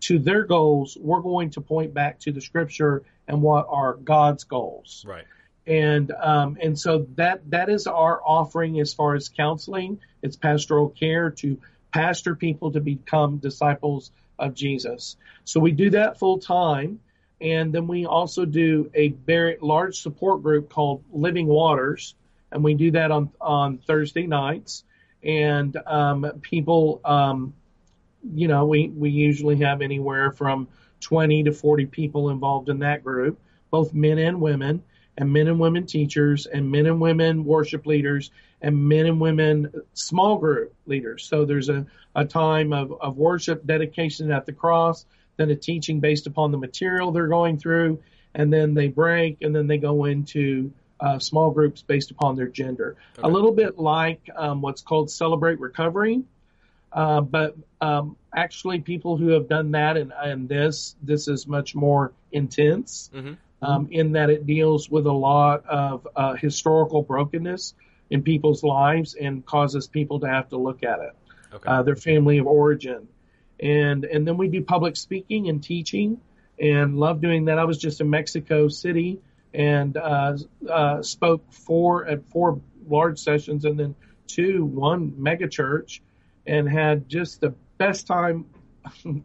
to 0.00 0.18
their 0.18 0.44
goals. 0.44 0.96
We're 1.00 1.20
going 1.20 1.50
to 1.50 1.60
point 1.60 1.94
back 1.94 2.20
to 2.20 2.32
the 2.32 2.40
scripture 2.40 3.02
and 3.26 3.40
what 3.40 3.66
are 3.68 3.94
God's 3.94 4.44
goals. 4.44 5.04
Right. 5.06 5.24
And 5.68 6.10
um, 6.12 6.56
and 6.62 6.78
so 6.78 7.06
that 7.16 7.50
that 7.50 7.68
is 7.68 7.86
our 7.86 8.22
offering 8.24 8.80
as 8.80 8.94
far 8.94 9.14
as 9.14 9.28
counseling. 9.28 10.00
It's 10.22 10.36
pastoral 10.36 10.88
care 10.88 11.30
to 11.30 11.58
pastor 11.92 12.34
people 12.34 12.72
to 12.72 12.80
become 12.80 13.36
disciples 13.36 14.10
of 14.38 14.54
Jesus. 14.54 15.16
So 15.44 15.60
we 15.60 15.72
do 15.72 15.90
that 15.90 16.18
full 16.18 16.38
time. 16.38 17.00
And 17.40 17.72
then 17.72 17.86
we 17.86 18.06
also 18.06 18.44
do 18.44 18.90
a 18.94 19.08
very 19.10 19.58
large 19.60 20.00
support 20.00 20.42
group 20.42 20.70
called 20.70 21.04
Living 21.12 21.46
Waters. 21.46 22.14
And 22.50 22.64
we 22.64 22.74
do 22.74 22.90
that 22.92 23.10
on, 23.10 23.30
on 23.40 23.78
Thursday 23.78 24.26
nights. 24.26 24.84
And 25.22 25.76
um, 25.86 26.26
people, 26.42 27.00
um, 27.04 27.54
you 28.34 28.48
know, 28.48 28.66
we, 28.66 28.88
we 28.88 29.10
usually 29.10 29.56
have 29.58 29.82
anywhere 29.82 30.32
from 30.32 30.68
20 31.00 31.44
to 31.44 31.52
40 31.52 31.86
people 31.86 32.30
involved 32.30 32.68
in 32.68 32.80
that 32.80 33.04
group, 33.04 33.38
both 33.70 33.94
men 33.94 34.18
and 34.18 34.40
women, 34.40 34.82
and 35.18 35.32
men 35.32 35.48
and 35.48 35.58
women 35.58 35.84
teachers, 35.84 36.46
and 36.46 36.70
men 36.70 36.86
and 36.86 37.00
women 37.00 37.44
worship 37.44 37.86
leaders, 37.86 38.30
and 38.62 38.88
men 38.88 39.04
and 39.04 39.20
women 39.20 39.72
small 39.92 40.38
group 40.38 40.72
leaders. 40.86 41.24
So 41.24 41.44
there's 41.44 41.68
a, 41.68 41.86
a 42.14 42.24
time 42.24 42.72
of, 42.72 42.92
of 43.00 43.16
worship, 43.16 43.66
dedication 43.66 44.30
at 44.30 44.46
the 44.46 44.52
cross, 44.52 45.04
then 45.36 45.50
a 45.50 45.56
teaching 45.56 45.98
based 45.98 46.28
upon 46.28 46.52
the 46.52 46.58
material 46.58 47.10
they're 47.10 47.26
going 47.26 47.58
through, 47.58 48.00
and 48.32 48.52
then 48.52 48.74
they 48.74 48.86
break, 48.88 49.42
and 49.42 49.54
then 49.54 49.66
they 49.66 49.78
go 49.78 50.04
into 50.04 50.72
uh, 51.00 51.18
small 51.18 51.50
groups 51.50 51.82
based 51.82 52.12
upon 52.12 52.36
their 52.36 52.48
gender. 52.48 52.96
Okay. 53.18 53.26
A 53.26 53.30
little 53.30 53.52
bit 53.52 53.76
like 53.76 54.30
um, 54.36 54.62
what's 54.62 54.82
called 54.82 55.10
Celebrate 55.10 55.58
Recovery. 55.58 56.22
Uh, 56.92 57.20
but 57.20 57.56
um, 57.80 58.16
actually, 58.34 58.80
people 58.80 59.16
who 59.16 59.28
have 59.30 59.48
done 59.48 59.72
that 59.72 59.96
and, 59.96 60.12
and 60.16 60.48
this, 60.48 60.96
this 61.02 61.28
is 61.28 61.46
much 61.46 61.74
more 61.74 62.12
intense 62.32 63.10
mm-hmm. 63.12 63.34
Um, 63.62 63.88
in 63.90 64.12
that 64.12 64.30
it 64.30 64.46
deals 64.46 64.88
with 64.90 65.06
a 65.06 65.12
lot 65.12 65.66
of 65.66 66.06
uh, 66.14 66.34
historical 66.34 67.02
brokenness 67.02 67.74
in 68.10 68.22
people's 68.22 68.62
lives 68.62 69.14
and 69.14 69.44
causes 69.44 69.86
people 69.86 70.20
to 70.20 70.28
have 70.28 70.48
to 70.48 70.56
look 70.56 70.82
at 70.82 71.00
it, 71.00 71.12
okay. 71.54 71.68
uh, 71.68 71.82
their 71.82 71.96
family 71.96 72.38
of 72.38 72.46
origin, 72.46 73.06
and 73.60 74.04
and 74.04 74.26
then 74.26 74.36
we 74.36 74.48
do 74.48 74.62
public 74.62 74.96
speaking 74.96 75.48
and 75.48 75.62
teaching, 75.62 76.20
and 76.60 76.98
love 76.98 77.20
doing 77.20 77.46
that. 77.46 77.58
I 77.58 77.64
was 77.64 77.78
just 77.78 78.00
in 78.00 78.08
Mexico 78.08 78.68
City 78.68 79.20
and 79.54 79.96
uh, 79.96 80.36
uh, 80.70 81.02
spoke 81.02 81.52
four 81.52 82.06
at 82.06 82.24
four 82.30 82.60
large 82.86 83.18
sessions 83.18 83.64
and 83.64 83.78
then 83.78 83.94
two 84.26 84.64
one 84.64 85.14
mega 85.16 85.48
church, 85.48 86.02
and 86.46 86.68
had 86.68 87.08
just 87.08 87.40
the 87.40 87.54
best 87.78 88.06
time 88.06 88.46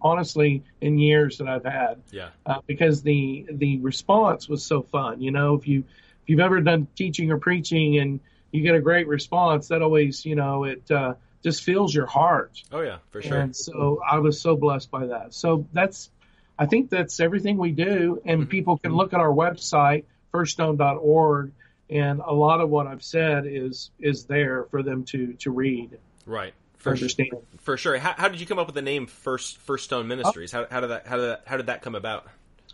honestly 0.02 0.64
in 0.82 0.98
years 0.98 1.38
that 1.38 1.48
I've 1.48 1.66
had. 1.66 2.02
Yeah. 2.12 2.30
Uh, 2.46 2.60
because 2.66 3.02
the 3.02 3.46
the 3.52 3.80
response 3.80 4.48
was 4.48 4.64
so 4.64 4.82
fun. 4.82 5.22
You 5.22 5.32
know, 5.32 5.56
if 5.56 5.68
you 5.68 5.80
if 5.80 6.30
you've 6.30 6.40
ever 6.40 6.62
done 6.62 6.88
teaching 6.96 7.32
or 7.32 7.38
preaching 7.38 7.98
and 8.00 8.20
you 8.52 8.62
get 8.62 8.76
a 8.76 8.82
great 8.82 9.08
response, 9.08 9.70
that 9.70 9.82
always, 9.82 10.26
you 10.26 10.36
know, 10.36 10.64
it 10.64 10.90
uh, 10.92 11.16
just 11.44 11.64
fills 11.64 11.94
your 11.94 12.06
heart. 12.06 12.62
Oh 12.72 12.82
yeah, 12.82 12.98
for 13.12 13.22
sure. 13.22 13.40
And 13.40 13.56
so 13.56 14.02
I 14.08 14.20
was 14.20 14.40
so 14.40 14.56
blessed 14.56 14.92
by 14.92 15.08
that. 15.08 15.34
So 15.34 15.68
that's, 15.74 16.10
I 16.58 16.68
think 16.68 16.90
that's 16.90 17.20
everything 17.20 17.58
we 17.58 17.72
do, 17.72 18.22
and 18.26 18.42
mm-hmm. 18.42 18.50
people 18.50 18.78
can 18.78 18.96
look 18.96 19.14
at 19.14 19.20
our 19.20 19.34
website 19.34 20.06
firststone.org, 20.34 21.52
and 21.90 22.20
a 22.20 22.34
lot 22.34 22.60
of 22.60 22.70
what 22.70 22.88
I've 22.88 23.04
said 23.04 23.46
is 23.46 23.92
is 24.00 24.26
there 24.26 24.66
for 24.72 24.84
them 24.84 25.04
to 25.06 25.34
to 25.34 25.52
read. 25.52 25.98
Right. 26.26 26.54
For 26.84 26.92
understand. 26.92 27.30
For 27.60 27.78
sure. 27.78 27.98
How, 27.98 28.14
how 28.18 28.28
did 28.28 28.42
you 28.42 28.46
come 28.46 28.60
up 28.60 28.68
with 28.68 28.76
the 28.76 28.82
name 28.82 29.08
First 29.08 29.58
First 29.60 29.86
Stone 29.86 30.08
Ministries? 30.08 30.52
How, 30.52 30.68
how 30.70 30.82
did 30.82 30.90
that 30.90 31.08
how 31.08 31.16
did 31.16 31.30
that 31.30 31.44
how 31.46 31.58
did 31.58 31.68
that 31.68 31.82
come 31.82 31.96
about? 31.96 32.28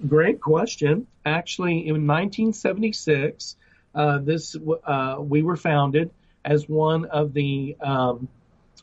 Great 0.07 0.41
question. 0.41 1.05
Actually, 1.25 1.87
in 1.87 2.07
1976, 2.07 3.55
uh, 3.93 4.17
this 4.17 4.55
uh, 4.83 5.17
we 5.19 5.43
were 5.43 5.55
founded 5.55 6.09
as 6.43 6.67
one 6.67 7.05
of 7.05 7.33
the 7.33 7.75
um, 7.81 8.27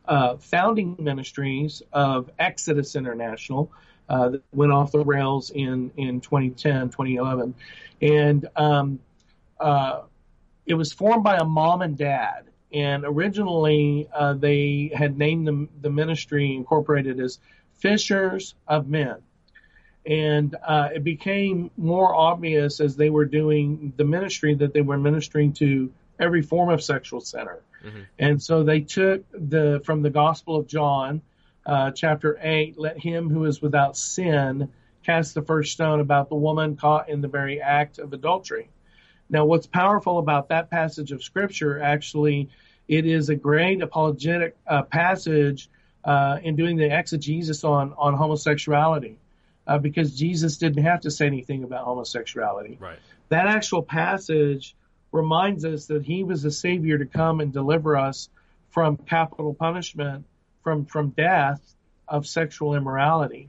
uh, 0.07 0.37
founding 0.37 0.95
ministries 0.99 1.83
of 1.93 2.31
Exodus 2.39 2.95
International. 2.95 3.73
Uh, 4.09 4.29
that 4.29 4.43
went 4.53 4.71
off 4.71 4.93
the 4.93 5.05
rails 5.05 5.51
in, 5.51 5.91
in 5.97 6.21
2010, 6.21 6.91
2011. 6.91 7.53
And 8.01 8.49
um, 8.55 9.01
uh, 9.59 10.03
it 10.65 10.75
was 10.75 10.93
formed 10.93 11.25
by 11.25 11.39
a 11.39 11.45
mom 11.45 11.83
and 11.83 11.99
dad. 11.99 12.45
And 12.73 13.05
originally, 13.05 14.09
uh, 14.13 14.35
they 14.35 14.91
had 14.95 15.17
named 15.17 15.47
the, 15.47 15.69
the 15.83 15.91
ministry 15.91 16.55
incorporated 16.55 17.21
as 17.21 17.39
Fishers 17.75 18.55
of 18.67 18.89
Men. 18.89 19.17
And 20.05 20.55
uh, 20.67 20.91
it 20.95 21.05
became 21.05 21.71
more 21.77 22.15
obvious 22.15 22.81
as 22.81 22.97
they 22.97 23.11
were 23.11 23.25
doing 23.25 23.93
the 23.97 24.05
ministry 24.05 24.55
that 24.55 24.73
they 24.73 24.81
were 24.81 24.99
ministering 24.99 25.53
to 25.55 25.93
every 26.19 26.43
form 26.43 26.71
of 26.71 26.83
sexual 26.83 27.21
center. 27.21 27.61
Mm-hmm. 27.85 28.01
And 28.19 28.43
so 28.43 28.63
they 28.63 28.81
took 28.81 29.25
the 29.33 29.81
from 29.85 30.03
the 30.03 30.11
Gospel 30.11 30.57
of 30.57 30.67
John, 30.67 31.23
uh, 31.65 31.91
chapter 31.91 32.39
eight, 32.41 32.79
let 32.79 32.99
him 32.99 33.29
who 33.29 33.45
is 33.45 33.61
without 33.61 33.97
sin 33.97 34.69
cast 35.05 35.35
the 35.35 35.43
first 35.43 35.73
stone 35.73 36.01
about 36.01 36.29
the 36.29 36.37
woman 36.37 36.77
caught 36.77 37.09
in 37.09 37.21
the 37.21 37.29
very 37.29 37.61
act 37.61 37.99
of 37.99 38.13
adultery. 38.13 38.69
Now, 39.29 39.45
what's 39.45 39.67
powerful 39.67 40.19
about 40.19 40.49
that 40.49 40.71
passage 40.71 41.13
of 41.13 41.23
scripture, 41.23 41.81
actually, 41.81 42.49
it 42.89 43.07
is 43.07 43.29
a 43.29 43.35
great 43.35 43.83
apologetic 43.83 44.57
uh, 44.67 44.83
passage 44.83 45.69
uh, 46.05 46.39
in 46.43 46.55
doing 46.55 46.77
the 46.77 46.97
exegesis 46.97 47.65
on 47.65 47.93
on 47.99 48.15
homosexuality 48.15 49.17
uh, 49.67 49.79
because 49.79 50.17
Jesus 50.17 50.59
didn't 50.59 50.85
have 50.85 51.01
to 51.01 51.11
say 51.11 51.27
anything 51.27 51.65
about 51.65 51.85
homosexuality. 51.85 52.79
Right. 52.81 52.99
That 53.29 53.49
actual 53.49 53.83
passage 53.83 54.77
reminds 55.11 55.65
us 55.65 55.87
that 55.87 56.05
he 56.05 56.23
was 56.23 56.45
a 56.45 56.51
savior 56.51 56.99
to 56.99 57.07
come 57.07 57.41
and 57.41 57.53
deliver 57.53 57.97
us 57.97 58.29
from 58.71 58.97
capital 58.97 59.55
punishment, 59.55 60.25
from, 60.63 60.85
from 60.85 61.11
death 61.11 61.61
of 62.07 62.27
sexual 62.27 62.75
immorality. 62.75 63.49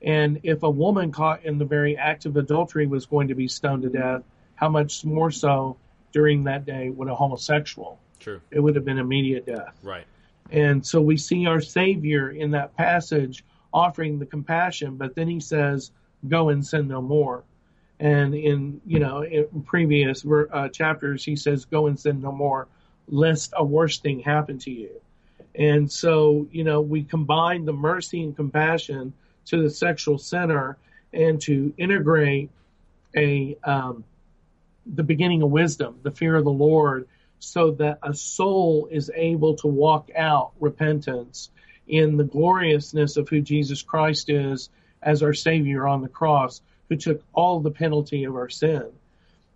And 0.00 0.40
if 0.42 0.62
a 0.64 0.70
woman 0.70 1.12
caught 1.12 1.44
in 1.44 1.58
the 1.58 1.64
very 1.64 1.96
act 1.96 2.26
of 2.26 2.36
adultery 2.36 2.86
was 2.86 3.06
going 3.06 3.28
to 3.28 3.34
be 3.34 3.46
stoned 3.46 3.82
to 3.82 3.90
death, 3.90 4.22
how 4.54 4.68
much 4.68 5.04
more 5.04 5.30
so 5.30 5.76
during 6.12 6.44
that 6.44 6.64
day 6.64 6.90
would 6.90 7.08
a 7.08 7.14
homosexual? 7.14 7.98
True. 8.20 8.40
It 8.50 8.60
would 8.60 8.76
have 8.76 8.84
been 8.84 8.98
immediate 8.98 9.46
death. 9.46 9.76
Right. 9.82 10.04
And 10.50 10.86
so 10.86 11.00
we 11.00 11.16
see 11.16 11.46
our 11.46 11.60
Savior 11.60 12.30
in 12.30 12.50
that 12.52 12.76
passage 12.76 13.44
offering 13.72 14.18
the 14.18 14.26
compassion, 14.26 14.96
but 14.96 15.14
then 15.14 15.28
he 15.28 15.40
says, 15.40 15.90
Go 16.28 16.50
and 16.50 16.64
sin 16.64 16.86
no 16.86 17.00
more. 17.00 17.42
And 18.02 18.34
in 18.34 18.80
you 18.84 18.98
know 18.98 19.22
in 19.22 19.62
previous 19.62 20.24
uh, 20.26 20.68
chapters, 20.70 21.24
he 21.24 21.36
says, 21.36 21.64
"Go 21.64 21.86
and 21.86 21.98
sin 21.98 22.20
no 22.20 22.32
more, 22.32 22.66
lest 23.06 23.52
a 23.56 23.64
worse 23.64 23.98
thing 23.98 24.18
happen 24.18 24.58
to 24.58 24.72
you." 24.72 25.00
And 25.54 25.90
so 25.90 26.48
you 26.50 26.64
know 26.64 26.80
we 26.80 27.04
combine 27.04 27.64
the 27.64 27.72
mercy 27.72 28.24
and 28.24 28.34
compassion 28.34 29.12
to 29.46 29.62
the 29.62 29.70
sexual 29.70 30.18
center 30.18 30.78
and 31.12 31.40
to 31.42 31.72
integrate 31.78 32.50
a 33.16 33.56
um, 33.62 34.02
the 34.86 35.02
beginning 35.02 35.42
of 35.42 35.50
wisdom, 35.50 35.98
the 36.02 36.10
fear 36.10 36.36
of 36.36 36.44
the 36.44 36.50
Lord, 36.50 37.08
so 37.38 37.72
that 37.72 37.98
a 38.02 38.14
soul 38.14 38.88
is 38.90 39.10
able 39.14 39.56
to 39.56 39.66
walk 39.66 40.10
out 40.16 40.52
repentance 40.60 41.50
in 41.88 42.16
the 42.16 42.24
gloriousness 42.24 43.16
of 43.16 43.28
who 43.28 43.40
Jesus 43.40 43.82
Christ 43.82 44.30
is 44.30 44.70
as 45.02 45.22
our 45.22 45.34
Savior 45.34 45.86
on 45.86 46.02
the 46.02 46.08
cross, 46.08 46.60
who 46.88 46.96
took 46.96 47.22
all 47.32 47.60
the 47.60 47.70
penalty 47.70 48.24
of 48.24 48.36
our 48.36 48.48
sin. 48.48 48.84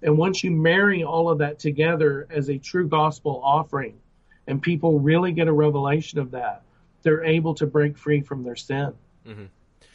And 0.02 0.18
once 0.18 0.42
you 0.42 0.50
marry 0.50 1.04
all 1.04 1.30
of 1.30 1.38
that 1.38 1.58
together 1.58 2.26
as 2.30 2.48
a 2.48 2.58
true 2.58 2.88
gospel 2.88 3.40
offering, 3.42 3.98
and 4.46 4.60
people 4.60 5.00
really 5.00 5.32
get 5.32 5.48
a 5.48 5.52
revelation 5.52 6.18
of 6.18 6.32
that, 6.32 6.62
they're 7.02 7.24
able 7.24 7.54
to 7.54 7.66
break 7.66 7.96
free 7.96 8.20
from 8.20 8.42
their 8.42 8.56
sin. 8.56 8.94
Mm-hmm. 9.26 9.44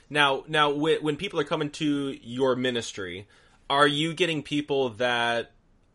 Now, 0.10 0.44
now, 0.48 0.72
when 0.72 1.16
people 1.16 1.40
are 1.40 1.46
coming 1.46 1.70
to 1.72 2.18
your 2.22 2.56
ministry, 2.56 3.28
are 3.72 3.88
you 3.88 4.14
getting 4.14 4.44
people 4.44 4.90
that 4.90 5.52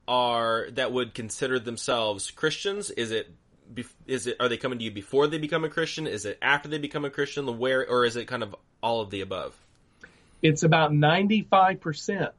are 0.08 0.68
that 0.72 0.92
would 0.92 1.12
consider 1.12 1.58
themselves 1.58 2.30
Christians? 2.30 2.90
Is 2.90 3.10
it 3.10 3.30
is 4.06 4.26
it 4.26 4.38
are 4.40 4.48
they 4.48 4.56
coming 4.56 4.78
to 4.78 4.84
you 4.84 4.90
before 4.90 5.26
they 5.26 5.36
become 5.36 5.62
a 5.62 5.68
Christian? 5.68 6.06
Is 6.06 6.24
it 6.24 6.38
after 6.40 6.70
they 6.70 6.78
become 6.78 7.04
a 7.04 7.10
Christian? 7.10 7.58
Where 7.58 7.86
or 7.86 8.06
is 8.06 8.16
it 8.16 8.24
kind 8.24 8.42
of 8.42 8.56
all 8.82 9.02
of 9.02 9.10
the 9.10 9.20
above? 9.20 9.54
It's 10.40 10.62
about 10.62 10.94
ninety 10.94 11.42
five 11.42 11.82
percent 11.82 12.30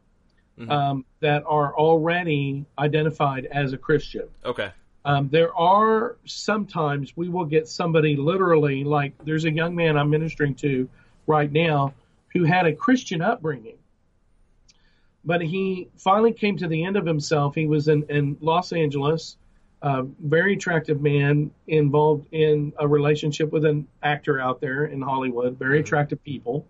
mm-hmm. 0.59 0.71
um, 0.71 1.05
that 1.19 1.43
are 1.45 1.71
already 1.71 2.65
identified 2.79 3.45
as 3.45 3.73
a 3.73 3.77
Christian. 3.77 4.27
Okay. 4.43 4.71
Um, 5.05 5.29
there 5.29 5.55
are 5.55 6.17
sometimes 6.25 7.15
we 7.15 7.29
will 7.29 7.45
get 7.45 7.67
somebody 7.67 8.15
literally 8.15 8.83
like 8.83 9.13
there's 9.23 9.45
a 9.45 9.51
young 9.51 9.75
man 9.75 9.97
I'm 9.97 10.09
ministering 10.09 10.55
to 10.55 10.89
right 11.27 11.51
now 11.51 11.93
who 12.33 12.43
had 12.43 12.65
a 12.65 12.73
Christian 12.73 13.21
upbringing 13.21 13.76
but 15.27 15.41
he 15.41 15.89
finally 15.97 16.31
came 16.31 16.55
to 16.55 16.69
the 16.69 16.85
end 16.85 16.95
of 16.95 17.05
himself. 17.05 17.53
He 17.53 17.67
was 17.67 17.89
in, 17.89 18.03
in 18.03 18.37
Los 18.39 18.71
Angeles, 18.71 19.35
a 19.81 20.03
very 20.03 20.53
attractive 20.53 21.01
man 21.01 21.51
involved 21.67 22.27
in 22.31 22.71
a 22.79 22.87
relationship 22.87 23.51
with 23.51 23.65
an 23.65 23.87
actor 24.01 24.39
out 24.39 24.61
there 24.61 24.85
in 24.85 25.01
Hollywood, 25.01 25.59
very 25.59 25.79
mm-hmm. 25.79 25.83
attractive 25.83 26.23
people. 26.23 26.65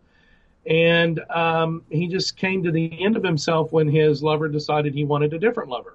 And 0.66 1.20
um, 1.30 1.84
he 1.92 2.08
just 2.08 2.36
came 2.36 2.64
to 2.64 2.72
the 2.72 3.06
end 3.06 3.16
of 3.16 3.24
himself 3.24 3.72
when 3.72 3.88
his 3.88 4.24
lover 4.24 4.50
decided 4.50 4.96
he 4.96 5.06
wanted 5.06 5.36
a 5.36 5.40
different 5.40 5.70
lover. 5.70 5.94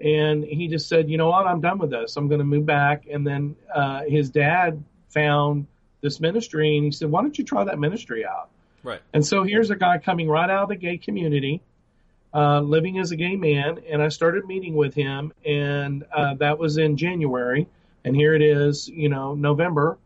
And 0.00 0.44
he 0.44 0.68
just 0.68 0.88
said, 0.88 1.10
you 1.10 1.18
know 1.18 1.28
what, 1.30 1.48
I'm 1.48 1.60
done 1.60 1.78
with 1.78 1.90
this. 1.90 2.16
I'm 2.16 2.28
going 2.28 2.38
to 2.38 2.44
move 2.44 2.64
back. 2.64 3.06
And 3.10 3.26
then 3.26 3.56
uh, 3.74 4.02
his 4.06 4.30
dad 4.30 4.84
found 5.08 5.66
this 6.00 6.20
ministry 6.20 6.76
and 6.76 6.84
he 6.84 6.92
said, 6.92 7.10
why 7.10 7.22
don't 7.22 7.36
you 7.36 7.44
try 7.44 7.64
that 7.64 7.80
ministry 7.80 8.24
out? 8.24 8.50
Right. 8.84 9.00
And 9.12 9.26
so 9.26 9.42
here's 9.42 9.70
a 9.70 9.76
guy 9.76 9.98
coming 9.98 10.28
right 10.28 10.48
out 10.48 10.62
of 10.62 10.68
the 10.68 10.76
gay 10.76 10.96
community 10.96 11.60
uh, 12.34 12.60
living 12.60 12.98
as 12.98 13.10
a 13.10 13.16
gay 13.16 13.36
man, 13.36 13.80
and 13.88 14.02
I 14.02 14.08
started 14.08 14.46
meeting 14.46 14.74
with 14.74 14.94
him, 14.94 15.32
and 15.44 16.04
uh, 16.12 16.34
that 16.34 16.58
was 16.58 16.76
in 16.76 16.96
January, 16.96 17.66
and 18.04 18.14
here 18.14 18.34
it 18.34 18.42
is, 18.42 18.88
you 18.88 19.08
know, 19.08 19.34
November, 19.34 19.98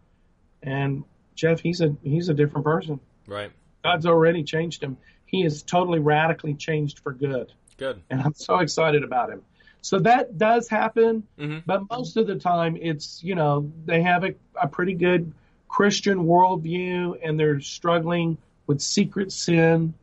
and 0.62 1.05
Jeff, 1.35 1.61
he's 1.61 1.81
a 1.81 1.97
he's 2.03 2.29
a 2.29 2.35
different 2.35 2.64
person. 2.64 3.01
Right. 3.27 3.51
God's 3.83 4.07
already 4.07 4.45
changed 4.45 4.83
him. 4.83 4.97
He 5.27 5.45
is 5.45 5.62
totally 5.62 5.99
radically 5.99 6.55
changed 6.55 7.01
for 7.01 7.12
good. 7.12 7.53
Good. 7.77 8.01
And 8.11 8.20
I'm 8.20 8.35
so 8.35 8.59
excited 8.59 9.03
about 9.03 9.31
him. 9.31 9.43
So 9.81 9.99
that 10.01 10.39
does 10.39 10.68
happen, 10.68 11.27
mm-hmm. 11.37 11.59
but 11.66 11.83
most 11.91 12.16
of 12.16 12.29
the 12.29 12.37
time 12.37 12.77
it's 12.81 13.23
you 13.25 13.35
know 13.35 13.73
they 13.85 14.03
have 14.03 14.25
a, 14.25 14.35
a 14.61 14.68
pretty 14.68 14.95
good 14.95 15.33
Christian 15.68 16.25
worldview, 16.27 17.18
and 17.23 17.39
they're 17.39 17.61
struggling 17.61 18.39
with 18.68 18.81
secret 18.81 19.33
sin 19.33 19.95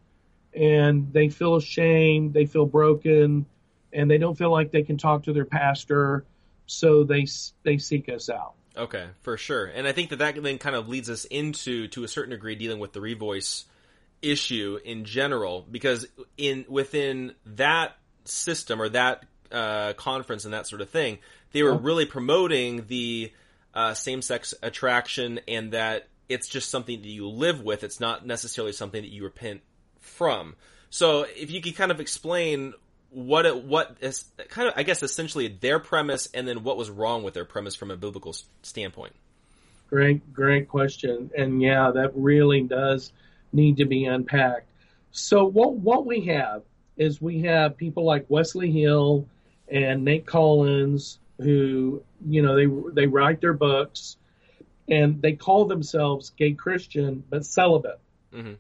and 0.53 1.11
they 1.13 1.29
feel 1.29 1.55
ashamed, 1.55 2.33
they 2.33 2.45
feel 2.45 2.65
broken, 2.65 3.45
and 3.93 4.09
they 4.09 4.17
don't 4.17 4.37
feel 4.37 4.51
like 4.51 4.71
they 4.71 4.83
can 4.83 4.97
talk 4.97 5.23
to 5.23 5.33
their 5.33 5.45
pastor, 5.45 6.25
so 6.65 7.03
they 7.03 7.25
they 7.63 7.77
seek 7.77 8.09
us 8.09 8.29
out. 8.29 8.53
Okay, 8.77 9.07
for 9.21 9.35
sure. 9.35 9.65
And 9.65 9.87
I 9.87 9.91
think 9.91 10.09
that 10.11 10.19
that 10.19 10.41
then 10.41 10.57
kind 10.57 10.75
of 10.75 10.87
leads 10.87 11.09
us 11.09 11.25
into 11.25 11.87
to 11.89 12.03
a 12.03 12.07
certain 12.07 12.31
degree 12.31 12.55
dealing 12.55 12.79
with 12.79 12.93
the 12.93 12.99
revoice 12.99 13.65
issue 14.21 14.79
in 14.83 15.05
general 15.05 15.65
because 15.69 16.05
in 16.37 16.65
within 16.67 17.33
that 17.45 17.95
system 18.25 18.81
or 18.81 18.89
that 18.89 19.25
uh, 19.51 19.93
conference 19.93 20.45
and 20.45 20.53
that 20.53 20.67
sort 20.67 20.81
of 20.81 20.89
thing, 20.89 21.17
they 21.51 21.63
were 21.63 21.75
really 21.75 22.05
promoting 22.05 22.85
the 22.87 23.31
uh, 23.73 23.93
same-sex 23.93 24.53
attraction 24.61 25.39
and 25.47 25.71
that 25.71 26.07
it's 26.27 26.47
just 26.47 26.69
something 26.69 27.01
that 27.01 27.07
you 27.07 27.27
live 27.27 27.61
with. 27.61 27.83
It's 27.83 27.99
not 27.99 28.25
necessarily 28.25 28.71
something 28.71 29.01
that 29.01 29.11
you 29.11 29.23
repent 29.23 29.61
from. 30.09 30.55
So 30.89 31.25
if 31.35 31.51
you 31.51 31.61
could 31.61 31.75
kind 31.75 31.91
of 31.91 31.99
explain 31.99 32.73
what 33.11 33.45
it, 33.45 33.63
what 33.63 33.97
is 34.01 34.25
kind 34.49 34.67
of 34.67 34.73
I 34.77 34.83
guess 34.83 35.03
essentially 35.03 35.47
their 35.47 35.79
premise 35.79 36.27
and 36.33 36.47
then 36.47 36.63
what 36.63 36.77
was 36.77 36.89
wrong 36.89 37.23
with 37.23 37.33
their 37.33 37.45
premise 37.45 37.75
from 37.75 37.91
a 37.91 37.97
biblical 37.97 38.35
standpoint. 38.61 39.13
Great, 39.89 40.33
great 40.33 40.67
question, 40.67 41.31
and 41.35 41.61
yeah, 41.61 41.89
that 41.91 42.11
really 42.13 42.61
does 42.61 43.11
need 43.51 43.77
to 43.77 43.85
be 43.85 44.05
unpacked. 44.05 44.67
So 45.11 45.45
what 45.45 45.73
what 45.73 46.05
we 46.05 46.25
have 46.25 46.61
is 46.97 47.19
we 47.21 47.41
have 47.41 47.77
people 47.77 48.03
like 48.03 48.25
Wesley 48.29 48.71
Hill 48.71 49.25
and 49.67 50.05
Nate 50.05 50.27
Collins 50.27 51.17
who 51.39 52.03
you 52.27 52.41
know 52.41 52.55
they 52.55 52.67
they 52.93 53.07
write 53.07 53.41
their 53.41 53.53
books 53.53 54.17
and 54.87 55.21
they 55.21 55.33
call 55.33 55.65
themselves 55.65 56.31
gay 56.31 56.53
Christian 56.53 57.23
but 57.29 57.45
celibate. 57.45 57.99
Mm-hmm. 58.33 58.53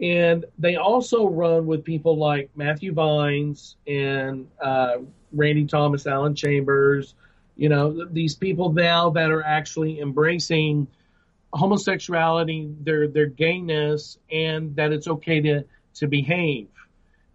And 0.00 0.44
they 0.58 0.76
also 0.76 1.28
run 1.28 1.66
with 1.66 1.84
people 1.84 2.16
like 2.16 2.50
Matthew 2.56 2.92
Vines 2.92 3.76
and 3.86 4.48
uh, 4.60 4.98
Randy 5.32 5.66
Thomas, 5.66 6.06
Alan 6.06 6.34
Chambers, 6.34 7.14
you 7.56 7.68
know, 7.68 8.06
these 8.10 8.34
people 8.34 8.72
now 8.72 9.10
that 9.10 9.30
are 9.30 9.42
actually 9.42 10.00
embracing 10.00 10.88
homosexuality, 11.52 12.74
their 12.80 13.08
their 13.08 13.26
gayness, 13.26 14.18
and 14.30 14.74
that 14.76 14.92
it's 14.92 15.06
okay 15.06 15.40
to 15.42 15.64
to 15.94 16.06
behave 16.06 16.68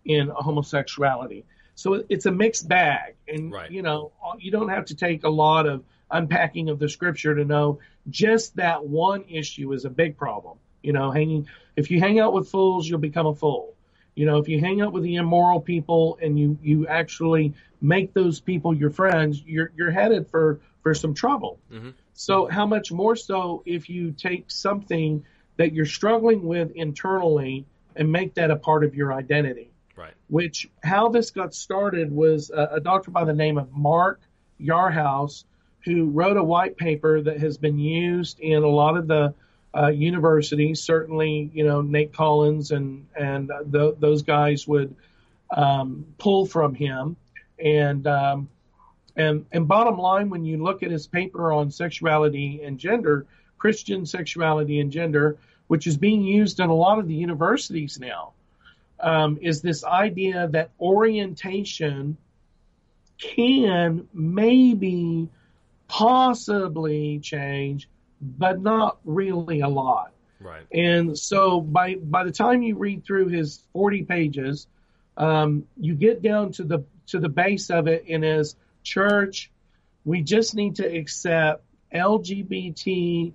in 0.05 0.29
homosexuality. 0.29 1.45
So 1.75 2.03
it's 2.09 2.25
a 2.25 2.31
mixed 2.31 2.67
bag, 2.67 3.15
and 3.27 3.51
right. 3.51 3.69
you 3.69 3.83
know, 3.83 4.11
you 4.39 4.51
don't 4.51 4.69
have 4.69 4.85
to 4.85 4.95
take 4.95 5.23
a 5.23 5.29
lot 5.29 5.67
of 5.67 5.83
unpacking 6.09 6.69
of 6.69 6.79
the 6.79 6.89
scripture 6.89 7.35
to 7.35 7.45
know 7.45 7.79
just 8.09 8.55
that 8.55 8.85
one 8.85 9.25
issue 9.29 9.73
is 9.73 9.85
a 9.85 9.89
big 9.89 10.17
problem. 10.17 10.57
You 10.81 10.93
know, 10.93 11.11
hanging 11.11 11.47
if 11.75 11.91
you 11.91 11.99
hang 11.99 12.19
out 12.19 12.33
with 12.33 12.49
fools, 12.49 12.87
you'll 12.87 12.99
become 12.99 13.27
a 13.27 13.35
fool. 13.35 13.73
You 14.15 14.25
know, 14.25 14.37
if 14.39 14.47
you 14.47 14.59
hang 14.59 14.81
out 14.81 14.93
with 14.93 15.03
the 15.03 15.15
immoral 15.15 15.61
people 15.61 16.17
and 16.21 16.39
you 16.39 16.57
you 16.61 16.87
actually 16.87 17.53
make 17.81 18.13
those 18.13 18.39
people 18.39 18.73
your 18.73 18.89
friends, 18.89 19.43
you're 19.45 19.71
you're 19.75 19.91
headed 19.91 20.27
for 20.27 20.59
for 20.81 20.93
some 20.93 21.13
trouble. 21.13 21.59
Mm-hmm. 21.71 21.89
So 22.13 22.47
how 22.47 22.65
much 22.65 22.91
more 22.91 23.15
so 23.15 23.61
if 23.65 23.89
you 23.89 24.11
take 24.11 24.49
something 24.49 25.23
that 25.57 25.73
you're 25.73 25.85
struggling 25.85 26.43
with 26.43 26.71
internally 26.71 27.65
and 27.95 28.11
make 28.11 28.35
that 28.35 28.51
a 28.51 28.55
part 28.55 28.83
of 28.83 28.95
your 28.95 29.11
identity. 29.11 29.69
Right. 29.95 30.13
Which 30.29 30.69
how 30.83 31.09
this 31.09 31.31
got 31.31 31.53
started 31.53 32.11
was 32.11 32.51
a, 32.51 32.69
a 32.73 32.79
doctor 32.79 33.11
by 33.11 33.25
the 33.25 33.33
name 33.33 33.57
of 33.57 33.71
Mark 33.73 34.21
Yarhouse 34.61 35.43
who 35.83 36.09
wrote 36.09 36.37
a 36.37 36.43
white 36.43 36.77
paper 36.77 37.21
that 37.21 37.39
has 37.39 37.57
been 37.57 37.79
used 37.79 38.39
in 38.39 38.63
a 38.63 38.67
lot 38.67 38.97
of 38.97 39.07
the 39.07 39.33
uh, 39.77 39.87
universities. 39.87 40.81
Certainly, 40.81 41.51
you 41.53 41.65
know 41.65 41.81
Nate 41.81 42.13
Collins 42.13 42.71
and 42.71 43.07
and 43.15 43.49
the, 43.49 43.95
those 43.99 44.23
guys 44.23 44.67
would 44.67 44.95
um, 45.55 46.05
pull 46.17 46.45
from 46.45 46.73
him. 46.73 47.15
And 47.63 48.05
um, 48.07 48.49
and 49.15 49.45
and 49.51 49.67
bottom 49.67 49.97
line, 49.97 50.29
when 50.29 50.45
you 50.45 50.63
look 50.63 50.83
at 50.83 50.91
his 50.91 51.07
paper 51.07 51.51
on 51.51 51.71
sexuality 51.71 52.61
and 52.63 52.77
gender, 52.77 53.25
Christian 53.57 54.05
sexuality 54.05 54.79
and 54.79 54.91
gender, 54.91 55.37
which 55.67 55.87
is 55.87 55.97
being 55.97 56.21
used 56.21 56.59
in 56.59 56.69
a 56.69 56.75
lot 56.75 56.99
of 56.99 57.07
the 57.07 57.15
universities 57.15 57.99
now, 57.99 58.33
um, 58.99 59.39
is 59.41 59.61
this 59.61 59.83
idea 59.83 60.47
that 60.49 60.69
orientation 60.79 62.17
can 63.17 64.07
maybe 64.13 65.27
possibly 65.87 67.19
change 67.19 67.89
but 68.21 68.61
not 68.61 68.97
really 69.05 69.61
a 69.61 69.67
lot. 69.67 70.11
Right. 70.39 70.65
And 70.71 71.17
so 71.17 71.61
by 71.61 71.95
by 71.95 72.23
the 72.23 72.31
time 72.31 72.61
you 72.61 72.75
read 72.75 73.03
through 73.03 73.29
his 73.29 73.63
40 73.73 74.03
pages, 74.03 74.67
um, 75.17 75.65
you 75.77 75.95
get 75.95 76.21
down 76.21 76.51
to 76.53 76.63
the 76.63 76.83
to 77.07 77.19
the 77.19 77.29
base 77.29 77.69
of 77.69 77.87
it, 77.87 78.05
and 78.09 78.23
as 78.23 78.55
church, 78.83 79.51
we 80.05 80.21
just 80.21 80.55
need 80.55 80.75
to 80.75 80.85
accept 80.85 81.63
LGBTQ 81.93 83.33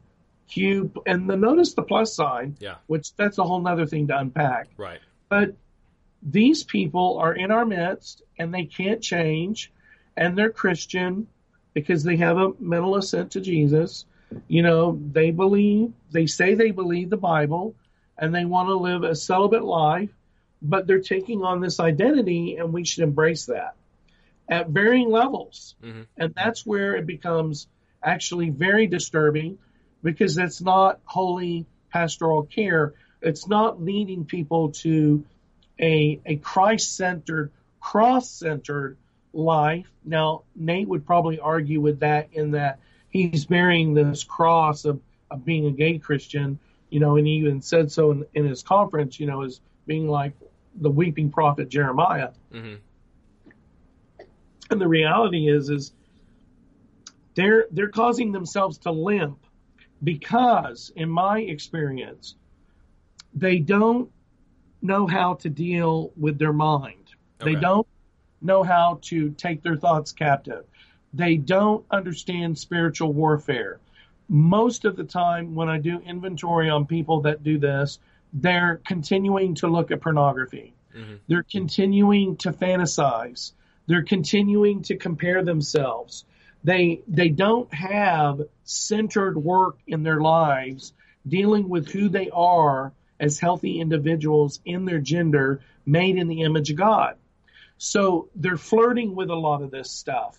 and 1.07 1.29
the 1.29 1.37
notice 1.37 1.75
the 1.75 1.83
plus 1.83 2.15
sign, 2.15 2.57
yeah, 2.61 2.77
which 2.87 3.15
that's 3.17 3.39
a 3.39 3.45
whole 3.45 3.67
other 3.67 3.87
thing 3.87 4.07
to 4.09 4.19
unpack. 4.19 4.69
Right. 4.77 5.01
But 5.29 5.57
these 6.23 6.63
people 6.63 7.19
are 7.19 7.35
in 7.35 7.51
our 7.51 7.65
midst 7.65 8.23
and 8.39 8.55
they 8.55 8.65
can't 8.65 9.03
change 9.03 9.73
and 10.17 10.39
they're 10.39 10.51
Christian 10.51 11.27
because 11.75 12.05
they 12.05 12.17
have 12.17 12.37
a 12.37 12.53
mental 12.61 12.97
assent 12.97 13.33
to 13.33 13.41
Jesus. 13.41 14.05
You 14.49 14.63
know, 14.63 14.99
they 15.13 15.31
believe, 15.31 15.93
they 16.11 16.27
say 16.27 16.55
they 16.55 16.71
believe 16.71 17.11
the 17.11 17.17
Bible 17.17 17.75
and 18.19 18.35
they 18.35 18.45
want 18.45 18.69
to 18.69 18.77
live 18.77 19.03
a 19.03 19.15
celibate 19.15 19.65
life, 19.65 20.11
but 20.61 20.87
they're 20.87 21.01
taking 21.01 21.43
on 21.43 21.61
this 21.61 21.81
identity 21.81 22.57
and 22.57 22.73
we 22.73 22.85
should 22.85 23.05
embrace 23.05 23.47
that 23.47 23.75
at 24.49 24.69
varying 24.69 25.11
levels. 25.11 25.75
Mm-hmm. 25.83 26.03
And 26.17 26.35
that's 26.35 26.67
where 26.67 26.97
it 26.97 27.07
becomes 27.07 27.67
actually 28.03 28.51
very 28.51 28.87
disturbing 28.87 29.59
because 30.03 30.35
that's 30.35 30.61
not 30.61 31.01
holy 31.05 31.67
pastoral 31.91 32.45
care. 32.45 32.95
It's 33.21 33.47
not 33.47 33.83
leading 33.83 34.25
people 34.25 34.71
to 34.73 35.25
a, 35.81 36.21
a 36.27 36.37
Christ 36.37 36.97
centered, 36.97 37.51
cross 37.81 38.31
centered 38.31 38.97
life. 39.33 39.91
Now, 40.05 40.43
Nate 40.55 40.89
would 40.89 41.07
probably 41.07 41.39
argue 41.39 41.81
with 41.81 42.01
that 42.01 42.29
in 42.33 42.53
that 42.53 42.79
he's 43.13 43.45
bearing 43.45 43.95
this 43.95 44.25
cross 44.25 44.85
of, 44.85 45.01
of 45.31 45.45
being 45.45 45.67
a 45.67 45.71
gay 45.71 45.99
Christian, 45.99 46.59
you 46.91 46.99
know, 46.99 47.17
and 47.17 47.27
he 47.27 47.35
even 47.35 47.61
said 47.61 47.93
so 47.93 48.11
in, 48.11 48.27
in 48.35 48.47
his 48.47 48.63
conference, 48.63 49.21
you 49.21 49.27
know, 49.27 49.43
as 49.43 49.61
being 49.87 50.09
like 50.09 50.33
the 50.77 50.91
weeping 50.91 51.31
prophet 51.31 51.69
Jeremiah. 51.69 52.31
Mm-hmm. 52.53 52.75
And 54.71 54.81
the 54.81 54.89
reality 54.89 55.49
is, 55.49 55.69
is 55.69 55.93
they're 57.35 57.67
they're 57.71 57.89
causing 57.89 58.33
themselves 58.33 58.79
to 58.79 58.91
limp 58.91 59.39
because, 60.03 60.91
in 60.97 61.09
my 61.09 61.41
experience, 61.41 62.37
they 63.35 63.59
don't 63.59 64.11
know 64.81 65.07
how 65.07 65.35
to 65.35 65.51
deal 65.51 66.13
with 66.17 66.39
their 66.39 66.53
mind. 66.53 67.11
Okay. 67.41 67.55
They 67.55 67.61
don't 67.61 67.87
know 68.41 68.63
how 68.63 68.99
to 69.03 69.31
take 69.31 69.63
their 69.63 69.77
thoughts 69.77 70.13
captive. 70.13 70.65
They 71.15 71.37
don't 71.37 71.85
understand 71.91 72.59
spiritual 72.59 73.13
warfare. 73.13 73.79
Most 74.29 74.85
of 74.85 74.97
the 74.97 75.05
time, 75.05 75.55
when 75.55 75.69
I 75.69 75.79
do 75.79 76.01
inventory 76.01 76.71
on 76.71 76.87
people 76.87 77.23
that 77.23 77.43
do 77.43 77.59
this, 77.59 77.99
they're 78.33 78.81
continuing 78.87 79.57
to 79.57 79.69
look 79.69 79.91
at 79.91 80.01
pornography. 80.01 80.75
Mm-hmm. 80.97 81.17
They're 81.29 81.43
continuing 81.43 82.37
to 82.39 82.53
fantasize. 82.53 83.53
They're 83.87 84.05
continuing 84.05 84.83
to 84.85 84.97
compare 84.97 85.45
themselves. 85.45 86.25
They 86.65 87.03
they 87.09 87.29
don't 87.29 87.73
have 87.75 88.43
centered 88.65 89.37
work 89.37 89.79
in 89.87 90.03
their 90.03 90.21
lives 90.21 90.93
dealing 91.27 91.69
with 91.69 91.89
who 91.89 92.09
they 92.09 92.31
are 92.31 92.93
as 93.19 93.39
healthy 93.39 93.81
individuals 93.81 94.61
in 94.65 94.85
their 94.85 94.99
gender 94.99 95.61
made 95.85 96.17
in 96.17 96.29
the 96.29 96.43
image 96.43 96.71
of 96.71 96.77
God. 96.77 97.17
So 97.79 98.29
they're 98.37 98.57
flirting 98.57 99.15
with 99.15 99.31
a 99.31 99.35
lot 99.35 99.63
of 99.63 99.71
this 99.71 99.91
stuff. 99.91 100.39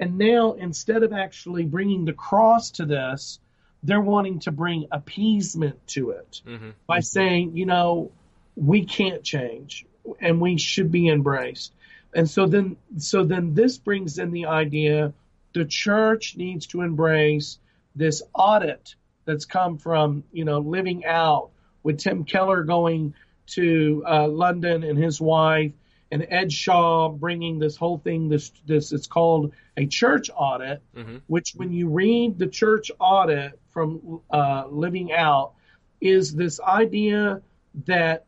And 0.00 0.16
now 0.16 0.54
instead 0.54 1.02
of 1.02 1.12
actually 1.12 1.66
bringing 1.66 2.06
the 2.06 2.14
cross 2.14 2.70
to 2.72 2.86
this, 2.86 3.38
they're 3.82 4.00
wanting 4.00 4.40
to 4.40 4.50
bring 4.50 4.88
appeasement 4.90 5.86
to 5.88 6.10
it 6.10 6.40
mm-hmm. 6.46 6.70
by 6.86 7.00
saying, 7.00 7.56
you 7.56 7.66
know, 7.66 8.10
we 8.56 8.86
can't 8.86 9.22
change 9.22 9.84
and 10.18 10.40
we 10.40 10.56
should 10.56 10.90
be 10.90 11.08
embraced. 11.08 11.74
And 12.14 12.28
so 12.28 12.46
then, 12.46 12.76
so 12.96 13.24
then 13.24 13.52
this 13.54 13.76
brings 13.76 14.18
in 14.18 14.32
the 14.32 14.46
idea 14.46 15.12
the 15.52 15.66
church 15.66 16.34
needs 16.34 16.66
to 16.68 16.80
embrace 16.80 17.58
this 17.94 18.22
audit 18.34 18.94
that's 19.26 19.44
come 19.44 19.76
from, 19.76 20.24
you 20.32 20.46
know, 20.46 20.60
living 20.60 21.04
out 21.04 21.50
with 21.82 21.98
Tim 21.98 22.24
Keller 22.24 22.64
going 22.64 23.14
to 23.48 24.02
uh, 24.08 24.28
London 24.28 24.82
and 24.82 24.98
his 24.98 25.20
wife 25.20 25.72
and 26.10 26.26
Ed 26.28 26.52
Shaw 26.52 27.08
bringing 27.08 27.58
this 27.58 27.76
whole 27.76 27.98
thing, 27.98 28.28
this, 28.28 28.50
this, 28.66 28.92
it's 28.92 29.06
called 29.06 29.52
a 29.76 29.86
church 29.86 30.30
audit, 30.34 30.82
mm-hmm. 30.94 31.18
which 31.26 31.52
when 31.54 31.72
you 31.72 31.88
read 31.88 32.38
the 32.38 32.48
church 32.48 32.90
audit 32.98 33.58
from 33.70 34.20
uh, 34.30 34.64
living 34.68 35.12
out 35.12 35.52
is 36.00 36.34
this 36.34 36.60
idea 36.60 37.42
that 37.86 38.24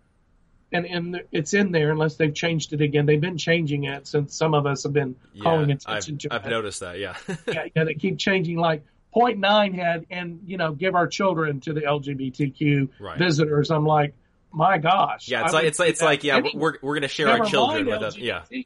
and 0.72 0.86
and 0.86 1.22
it's 1.32 1.54
in 1.54 1.72
there 1.72 1.90
unless 1.90 2.16
they've 2.16 2.34
changed 2.34 2.72
it 2.72 2.80
again. 2.80 3.06
They've 3.06 3.20
been 3.20 3.38
changing 3.38 3.84
it 3.84 4.06
since 4.06 4.34
some 4.34 4.54
of 4.54 4.66
us 4.66 4.84
have 4.84 4.92
been 4.92 5.16
yeah, 5.34 5.42
calling 5.42 5.70
attention 5.70 6.14
I've, 6.14 6.18
to 6.20 6.34
I've 6.34 6.46
it. 6.46 6.50
noticed 6.50 6.80
that, 6.80 6.98
yeah. 6.98 7.16
yeah, 7.46 7.66
yeah, 7.76 7.84
they 7.84 7.94
keep 7.94 8.18
changing. 8.18 8.56
Like 8.56 8.84
point 9.12 9.38
nine 9.38 9.74
had, 9.74 10.06
and 10.10 10.40
you 10.46 10.56
know, 10.56 10.72
give 10.72 10.94
our 10.94 11.06
children 11.06 11.60
to 11.60 11.72
the 11.72 11.82
LGBTQ 11.82 12.88
right. 13.00 13.18
visitors. 13.18 13.70
I'm 13.70 13.86
like, 13.86 14.14
my 14.52 14.78
gosh. 14.78 15.28
Yeah, 15.28 15.44
it's 15.44 15.54
I 15.54 15.58
like 15.58 15.66
it's 15.66 15.78
like 15.78 15.88
it's 15.90 16.02
like 16.02 16.24
yeah, 16.24 16.40
we're 16.54 16.78
we're 16.82 16.94
gonna 16.94 17.08
share 17.08 17.28
our 17.28 17.44
children 17.44 17.86
with 17.86 18.02
us. 18.02 18.16
Yeah. 18.16 18.44
yeah. 18.50 18.62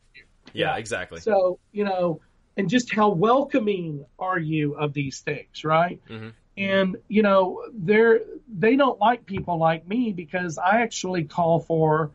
yeah, 0.53 0.77
exactly. 0.77 1.21
So 1.21 1.59
you 1.73 1.85
know, 1.85 2.21
and 2.57 2.69
just 2.69 2.93
how 2.93 3.11
welcoming 3.11 4.05
are 4.19 4.39
you 4.39 4.75
of 4.75 4.93
these 4.93 5.21
things, 5.21 5.65
right? 5.65 6.01
Mm-hmm. 6.09 6.29
And 6.59 6.97
you 7.09 7.23
know, 7.23 7.65
they're 7.73 8.21
they 8.49 8.77
don't 8.77 8.99
like 8.99 9.27
people 9.27 9.59
like 9.59 9.87
me 9.87 10.13
because 10.13 10.59
I 10.59 10.83
actually 10.83 11.25
call 11.25 11.61
for 11.61 12.11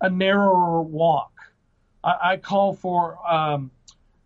a 0.00 0.10
narrower 0.10 0.82
walk. 0.82 1.32
I, 2.02 2.32
I 2.32 2.36
call 2.36 2.74
for 2.74 3.18
um, 3.26 3.70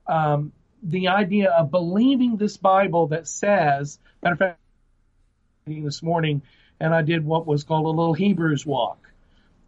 um, 0.06 0.52
the 0.82 1.08
idea 1.08 1.50
of 1.50 1.70
believing 1.70 2.36
this 2.36 2.56
Bible 2.56 3.08
that 3.08 3.28
says. 3.28 3.98
Matter 4.22 4.32
of 4.32 4.38
fact, 4.38 4.58
this 5.66 6.02
morning, 6.02 6.42
and 6.80 6.94
I 6.94 7.02
did 7.02 7.24
what 7.24 7.46
was 7.46 7.64
called 7.64 7.86
a 7.86 7.90
little 7.90 8.14
Hebrews 8.14 8.64
walk. 8.64 8.98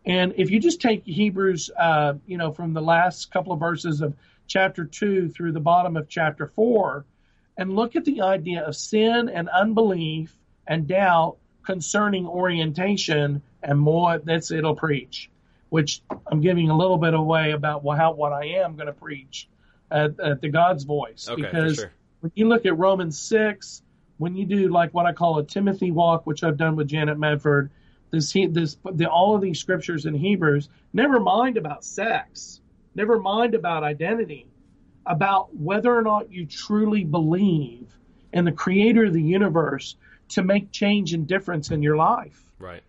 And 0.06 0.34
if 0.36 0.50
you 0.50 0.60
just 0.60 0.80
take 0.80 1.04
Hebrews, 1.04 1.70
uh, 1.78 2.14
you 2.26 2.38
know, 2.38 2.52
from 2.52 2.72
the 2.72 2.80
last 2.80 3.30
couple 3.30 3.52
of 3.52 3.60
verses 3.60 4.00
of 4.00 4.14
chapter 4.46 4.84
two 4.84 5.28
through 5.28 5.52
the 5.52 5.60
bottom 5.60 5.96
of 5.96 6.08
chapter 6.08 6.46
four, 6.46 7.04
and 7.56 7.76
look 7.76 7.96
at 7.96 8.04
the 8.04 8.22
idea 8.22 8.62
of 8.62 8.74
sin 8.74 9.28
and 9.28 9.48
unbelief 9.48 10.34
and 10.66 10.86
doubt 10.86 11.36
concerning 11.62 12.26
orientation 12.26 13.42
and 13.62 13.78
more 13.78 14.18
that's 14.18 14.50
it'll 14.50 14.74
preach, 14.74 15.30
which 15.68 16.00
I'm 16.26 16.40
giving 16.40 16.70
a 16.70 16.76
little 16.76 16.96
bit 16.96 17.12
away 17.12 17.52
about 17.52 17.84
how 17.96 18.12
what 18.12 18.32
I 18.32 18.46
am 18.46 18.76
going 18.76 18.86
to 18.86 18.92
preach 18.92 19.48
at, 19.90 20.18
at, 20.18 20.40
the 20.40 20.48
God's 20.48 20.84
voice 20.84 21.28
okay, 21.28 21.42
because 21.42 21.76
sure. 21.76 21.92
when 22.20 22.32
you 22.34 22.48
look 22.48 22.64
at 22.64 22.78
Romans 22.78 23.18
six, 23.18 23.82
when 24.20 24.36
you 24.36 24.44
do 24.44 24.68
like 24.68 24.92
what 24.92 25.06
I 25.06 25.12
call 25.12 25.38
a 25.38 25.44
Timothy 25.44 25.90
walk, 25.90 26.26
which 26.26 26.44
I've 26.44 26.58
done 26.58 26.76
with 26.76 26.88
Janet 26.88 27.18
Medford, 27.18 27.70
this 28.10 28.32
this 28.32 28.76
the, 28.92 29.06
all 29.06 29.34
of 29.34 29.40
these 29.40 29.58
scriptures 29.58 30.04
in 30.04 30.14
Hebrews, 30.14 30.68
never 30.92 31.18
mind 31.18 31.56
about 31.56 31.84
sex, 31.84 32.60
never 32.94 33.18
mind 33.18 33.54
about 33.54 33.82
identity 33.82 34.46
about 35.06 35.54
whether 35.56 35.96
or 35.96 36.02
not 36.02 36.30
you 36.30 36.44
truly 36.44 37.04
believe 37.04 37.96
in 38.32 38.44
the 38.44 38.52
creator 38.52 39.06
of 39.06 39.14
the 39.14 39.22
universe 39.22 39.96
to 40.28 40.42
make 40.42 40.70
change 40.70 41.14
and 41.14 41.26
difference 41.26 41.70
in 41.70 41.82
your 41.82 41.96
life. 41.96 42.44
Right. 42.58 42.82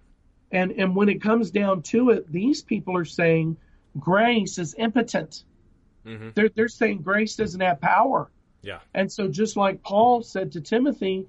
And 0.51 0.71
and 0.73 0.95
when 0.97 1.07
it 1.07 1.21
comes 1.21 1.49
down 1.49 1.81
to 1.83 2.09
it, 2.09 2.29
these 2.29 2.61
people 2.61 2.97
are 2.97 3.05
saying 3.05 3.55
grace 3.97 4.57
is 4.57 4.75
impotent. 4.77 5.45
Mm-hmm. 6.05 6.29
They're 6.35 6.49
they're 6.49 6.67
saying 6.67 7.03
grace 7.03 7.37
doesn't 7.37 7.61
have 7.61 7.79
power. 7.79 8.29
Yeah. 8.61 8.79
And 8.93 9.11
so 9.11 9.27
just 9.27 9.57
like 9.57 9.81
Paul 9.83 10.21
said 10.23 10.51
to 10.53 10.61
Timothy, 10.61 11.27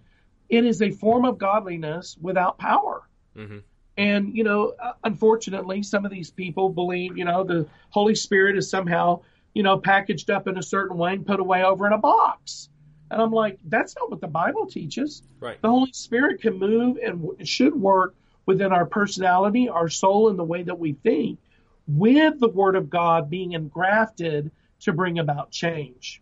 it 0.49 0.65
is 0.65 0.83
a 0.83 0.91
form 0.91 1.25
of 1.25 1.39
godliness 1.39 2.17
without 2.21 2.59
power. 2.59 3.09
Mm-hmm. 3.37 3.59
And 3.97 4.37
you 4.37 4.45
know, 4.45 4.75
unfortunately, 5.05 5.83
some 5.83 6.05
of 6.05 6.11
these 6.11 6.31
people 6.31 6.69
believe, 6.69 7.17
you 7.17 7.25
know, 7.25 7.45
the 7.45 7.67
Holy 7.91 8.15
Spirit 8.15 8.57
is 8.57 8.69
somehow 8.69 9.21
you 9.55 9.63
know, 9.63 9.79
packaged 9.79 10.31
up 10.31 10.49
in 10.49 10.59
a 10.59 10.63
certain 10.63 10.97
way 10.97 11.13
and 11.13 11.27
put 11.27 11.41
away 11.41 11.63
over 11.63 11.87
in 11.87 11.93
a 11.93 11.99
box. 11.99 12.69
And 13.11 13.21
I'm 13.21 13.33
like, 13.33 13.59
that's 13.65 13.95
not 13.97 14.11
what 14.11 14.21
the 14.21 14.29
Bible 14.29 14.67
teaches. 14.67 15.23
Right. 15.41 15.61
The 15.61 15.69
Holy 15.69 15.93
Spirit 15.93 16.41
can 16.41 16.59
move 16.59 16.97
and 16.97 17.47
should 17.47 17.75
work 17.75 18.15
within 18.47 18.73
our 18.73 18.87
personality, 18.87 19.69
our 19.69 19.89
soul, 19.89 20.31
and 20.31 20.39
the 20.39 20.45
way 20.45 20.63
that 20.63 20.79
we 20.79 20.95
think, 20.95 21.39
with 21.87 22.41
the 22.41 22.49
Word 22.49 22.77
of 22.77 22.89
God 22.89 23.29
being 23.29 23.53
engrafted 23.53 24.51
to 24.81 24.93
bring 24.93 25.19
about 25.19 25.51
change. 25.51 26.22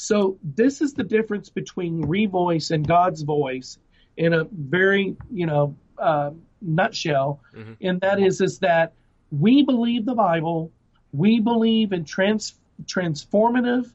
So 0.00 0.38
this 0.44 0.80
is 0.80 0.94
the 0.94 1.02
difference 1.02 1.48
between 1.48 2.04
revoice 2.04 2.70
and 2.70 2.86
God's 2.86 3.22
voice 3.22 3.78
in 4.16 4.32
a 4.32 4.44
very, 4.44 5.16
you 5.32 5.46
know, 5.46 5.74
uh, 5.98 6.30
nutshell. 6.62 7.40
Mm-hmm. 7.52 7.72
And 7.80 8.00
that 8.02 8.20
is, 8.20 8.40
is 8.40 8.60
that 8.60 8.92
we 9.32 9.62
believe 9.62 10.06
the 10.06 10.14
Bible 10.14 10.70
we 11.12 11.40
believe 11.40 11.92
in 11.92 12.04
trans, 12.04 12.54
transformative 12.84 13.90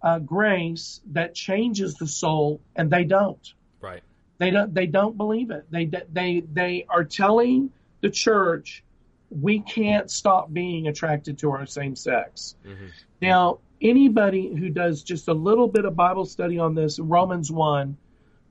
uh, 0.00 0.20
grace 0.20 1.00
that 1.12 1.34
changes 1.34 1.96
the 1.96 2.06
soul, 2.06 2.60
and 2.76 2.90
they 2.90 3.04
don't. 3.04 3.52
Right. 3.80 4.02
They 4.38 4.50
don't. 4.50 4.72
They 4.72 4.86
don't 4.86 5.16
believe 5.16 5.50
it. 5.50 5.66
They 5.70 5.90
they 6.12 6.44
they 6.52 6.86
are 6.88 7.04
telling 7.04 7.70
the 8.00 8.10
church 8.10 8.82
we 9.30 9.60
can't 9.60 10.10
stop 10.10 10.52
being 10.52 10.88
attracted 10.88 11.38
to 11.38 11.50
our 11.52 11.66
same 11.66 11.96
sex. 11.96 12.54
Mm-hmm. 12.66 12.86
Now, 13.20 13.58
anybody 13.82 14.54
who 14.54 14.68
does 14.70 15.02
just 15.02 15.28
a 15.28 15.34
little 15.34 15.68
bit 15.68 15.84
of 15.84 15.96
Bible 15.96 16.24
study 16.24 16.58
on 16.58 16.74
this, 16.74 16.98
Romans 16.98 17.50
one, 17.50 17.96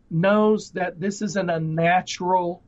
knows 0.10 0.72
that 0.72 1.00
this 1.00 1.22
is 1.22 1.36
an 1.38 1.50
unnatural 1.50 2.62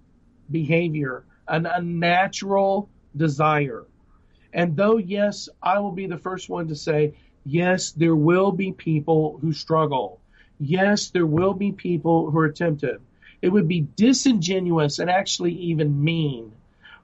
behavior, 0.50 1.26
an 1.48 1.66
unnatural 1.66 2.90
desire. 3.16 3.86
And 4.54 4.78
though, 4.78 4.98
yes, 4.98 5.50
I 5.62 5.80
will 5.80 5.92
be 5.92 6.08
the 6.08 6.18
first 6.18 6.50
one 6.50 6.70
to 6.70 6.76
say, 6.76 7.16
yes, 7.46 7.92
there 7.92 8.16
will 8.16 8.52
be 8.52 8.72
people 8.72 9.38
who 9.42 9.52
struggle. 9.52 10.20
Yes, 10.60 11.10
there 11.10 11.26
will 11.26 11.54
be 11.54 11.72
people 11.72 12.32
who 12.32 12.40
are 12.40 12.52
tempted. 12.52 13.02
It 13.42 13.50
would 13.50 13.68
be 13.68 13.82
disingenuous 13.82 15.00
and 15.00 15.10
actually 15.10 15.54
even 15.54 16.04
mean 16.04 16.54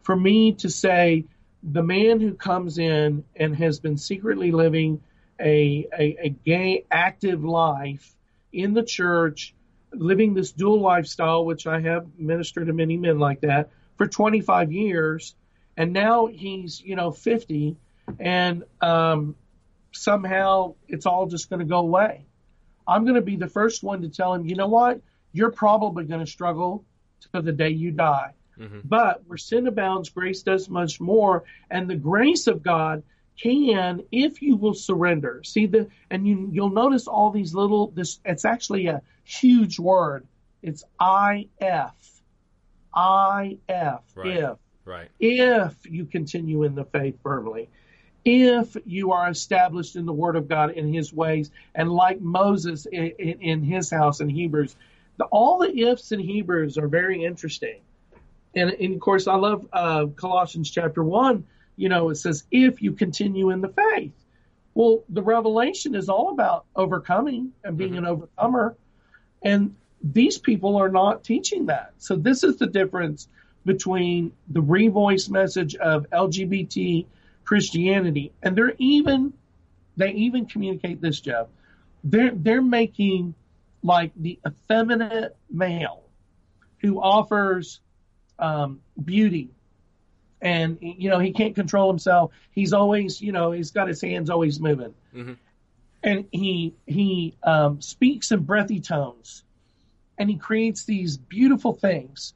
for 0.04 0.16
me 0.16 0.54
to 0.54 0.70
say 0.70 1.26
the 1.62 1.84
man 1.84 2.20
who 2.20 2.34
comes 2.34 2.78
in 2.78 3.24
and 3.36 3.56
has 3.56 3.80
been 3.80 3.98
secretly 3.98 4.52
living 4.52 5.02
a, 5.40 5.88
a, 5.98 6.18
a 6.24 6.30
gay 6.30 6.86
active 6.92 7.44
life 7.44 8.16
in 8.52 8.74
the 8.74 8.84
church, 8.84 9.54
living 9.94 10.34
this 10.34 10.52
dual 10.52 10.82
lifestyle, 10.82 11.46
which 11.46 11.68
I 11.68 11.80
have 11.82 12.08
ministered 12.18 12.68
to 12.68 12.74
many 12.74 12.98
men 12.98 13.20
like 13.20 13.42
that 13.42 13.70
for 13.98 14.08
25 14.08 14.72
years, 14.72 15.36
and 15.78 15.94
now 15.94 16.28
he's 16.28 16.82
you 16.82 16.96
know 16.96 17.12
50, 17.12 17.78
and 18.20 18.64
um, 18.82 19.36
somehow 19.92 20.76
it's 20.88 21.06
all 21.06 21.28
just 21.28 21.50
going 21.50 21.60
to 21.60 21.66
go 21.66 21.80
away. 21.80 22.26
I'm 22.88 23.04
going 23.04 23.16
to 23.16 23.22
be 23.22 23.36
the 23.36 23.48
first 23.48 23.84
one 23.84 24.02
to 24.02 24.10
tell 24.10 24.34
him, 24.34 24.48
you 24.48 24.56
know 24.56 24.68
what, 24.68 25.02
you're 25.32 25.52
probably 25.52 26.06
going 26.06 26.26
to 26.26 26.32
struggle 26.32 26.86
to 27.34 27.42
the 27.42 27.52
day 27.52 27.70
you 27.70 27.92
die. 27.92 28.34
Mm-hmm. 28.60 28.80
But 28.84 29.22
where 29.28 29.38
sin 29.38 29.68
abounds, 29.68 30.10
grace 30.10 30.42
does 30.42 30.70
much 30.70 31.00
more, 31.00 31.44
and 31.70 31.90
the 31.90 31.96
grace 31.96 32.48
of 32.48 32.64
God 32.64 33.04
can 33.42 34.04
if 34.12 34.42
you 34.42 34.56
will 34.56 34.74
surrender. 34.74 35.42
See 35.44 35.66
the 35.66 35.88
and 36.10 36.28
you 36.28 36.50
you'll 36.52 36.70
notice 36.70 37.08
all 37.08 37.32
these 37.32 37.54
little 37.54 37.92
this 37.92 38.20
it's 38.26 38.46
actually 38.46 38.88
a 38.88 39.02
huge 39.24 39.80
word. 39.80 40.26
It's 40.62 40.84
I 41.00 41.48
F. 41.60 41.96
I 42.94 43.58
F 43.68 44.04
right. 44.16 44.38
if. 44.38 44.58
Right. 44.86 45.10
If 45.20 45.76
you 45.86 46.06
continue 46.06 46.64
in 46.64 46.76
the 46.76 46.86
faith 46.86 47.18
firmly. 47.22 47.70
If 48.26 48.76
you 48.86 49.14
are 49.14 49.30
established 49.30 49.96
in 49.96 50.06
the 50.06 50.14
Word 50.14 50.36
of 50.36 50.50
God 50.50 50.72
in 50.72 50.94
His 50.94 51.14
ways, 51.14 51.52
and 51.74 51.90
like 51.90 52.20
Moses 52.20 52.86
in, 52.86 53.14
in, 53.18 53.42
in 53.42 53.64
his 53.64 53.90
house 53.90 54.20
in 54.20 54.30
Hebrews, 54.30 54.76
the, 55.18 55.26
all 55.26 55.60
the 55.60 55.84
ifs 55.84 56.12
in 56.12 56.20
Hebrews 56.20 56.78
are 56.78 56.88
very 56.88 57.24
interesting. 57.24 57.80
And, 58.56 58.72
and 58.72 58.96
of 58.96 59.00
course, 59.00 59.28
I 59.28 59.36
love 59.36 59.68
uh, 59.72 60.08
Colossians 60.18 60.70
chapter 60.70 61.02
1 61.02 61.46
you 61.80 61.88
know, 61.88 62.10
it 62.10 62.16
says, 62.16 62.44
if 62.52 62.82
you 62.82 62.92
continue 62.92 63.52
in 63.52 63.62
the 63.62 63.70
faith. 63.70 64.12
Well, 64.74 65.06
the 65.08 65.24
revelation 65.24 65.96
is 65.96 66.10
all 66.10 66.30
about 66.30 66.66
overcoming 66.76 67.54
and 67.64 67.78
being 67.78 67.92
mm-hmm. 67.92 68.00
an 68.00 68.06
overcomer. 68.06 68.76
And 69.42 69.76
these 70.04 70.38
people 70.38 70.76
are 70.76 70.90
not 70.90 71.24
teaching 71.24 71.68
that. 71.68 71.94
So 71.98 72.18
this 72.18 72.44
is 72.44 72.58
the 72.58 72.68
difference 72.68 73.30
between 73.66 74.34
the 74.50 74.62
revoice 74.62 75.30
message 75.30 75.76
of 75.76 76.06
LGBT 76.10 77.06
Christianity. 77.46 78.34
And 78.44 78.58
they're 78.58 78.76
even, 78.78 79.32
they 79.96 80.12
even 80.12 80.48
communicate 80.48 81.00
this, 81.00 81.22
Jeff. 81.22 81.48
They're, 82.04 82.32
they're 82.34 82.62
making 82.62 83.36
like 83.84 84.12
the 84.18 84.38
effeminate 84.46 85.38
male 85.50 86.04
who 86.82 87.02
offers 87.02 87.80
um, 88.38 88.82
beauty 89.02 89.52
and 90.42 90.78
you 90.82 91.10
know 91.10 91.20
he 91.20 91.32
can't 91.32 91.56
control 91.56 91.90
himself. 91.90 92.32
He's 92.52 92.74
always, 92.74 93.22
you 93.22 93.32
know, 93.32 93.52
he's 93.52 93.72
got 93.72 93.88
his 93.88 94.02
hands 94.02 94.30
always 94.30 94.60
moving, 94.60 94.94
mm-hmm. 95.14 95.34
and 96.04 96.26
he 96.32 96.76
he 96.86 97.36
um, 97.44 97.82
speaks 97.82 98.32
in 98.32 98.44
breathy 98.44 98.80
tones, 98.80 99.44
and 100.18 100.30
he 100.30 100.38
creates 100.38 100.86
these 100.86 101.18
beautiful 101.18 101.74
things 101.74 102.34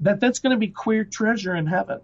that 0.00 0.20
that's 0.20 0.38
going 0.38 0.52
to 0.52 0.58
be 0.58 0.68
queer 0.68 1.04
treasure 1.04 1.54
in 1.54 1.66
heaven. 1.66 2.00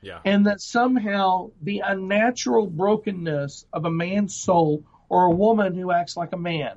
Yeah. 0.00 0.18
And 0.24 0.46
that 0.48 0.60
somehow 0.60 1.52
the 1.62 1.82
unnatural 1.84 2.66
brokenness 2.66 3.66
of 3.72 3.84
a 3.84 3.90
man's 3.90 4.34
soul 4.34 4.84
or 5.08 5.26
a 5.26 5.30
woman 5.30 5.76
who 5.76 5.92
acts 5.92 6.16
like 6.16 6.32
a 6.32 6.36
man 6.36 6.76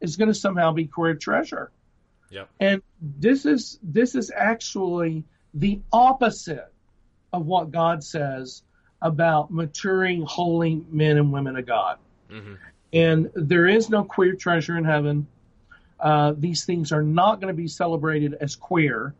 is 0.00 0.16
going 0.16 0.28
to 0.28 0.34
somehow 0.34 0.72
be 0.72 0.86
queer 0.86 1.14
treasure. 1.14 1.70
Yeah. 2.28 2.44
And 2.58 2.82
this 3.00 3.46
is 3.46 3.78
this 3.82 4.14
is 4.14 4.32
actually 4.34 5.24
the 5.54 5.80
opposite 5.92 6.72
of 7.36 7.46
what 7.46 7.70
God 7.70 8.02
says 8.02 8.62
about 9.02 9.50
maturing 9.50 10.22
holy 10.22 10.82
men 10.90 11.18
and 11.18 11.32
women 11.32 11.56
of 11.56 11.66
God. 11.66 11.98
Mm-hmm. 12.30 12.54
And 12.92 13.30
there 13.34 13.66
is 13.66 13.90
no 13.90 14.04
queer 14.04 14.34
treasure 14.34 14.76
in 14.76 14.84
heaven. 14.84 15.26
Uh, 16.00 16.32
these 16.36 16.64
things 16.64 16.92
are 16.92 17.02
not 17.02 17.40
going 17.40 17.54
to 17.54 17.56
be 17.56 17.68
celebrated 17.68 18.34
as 18.40 18.56
queer. 18.56 19.14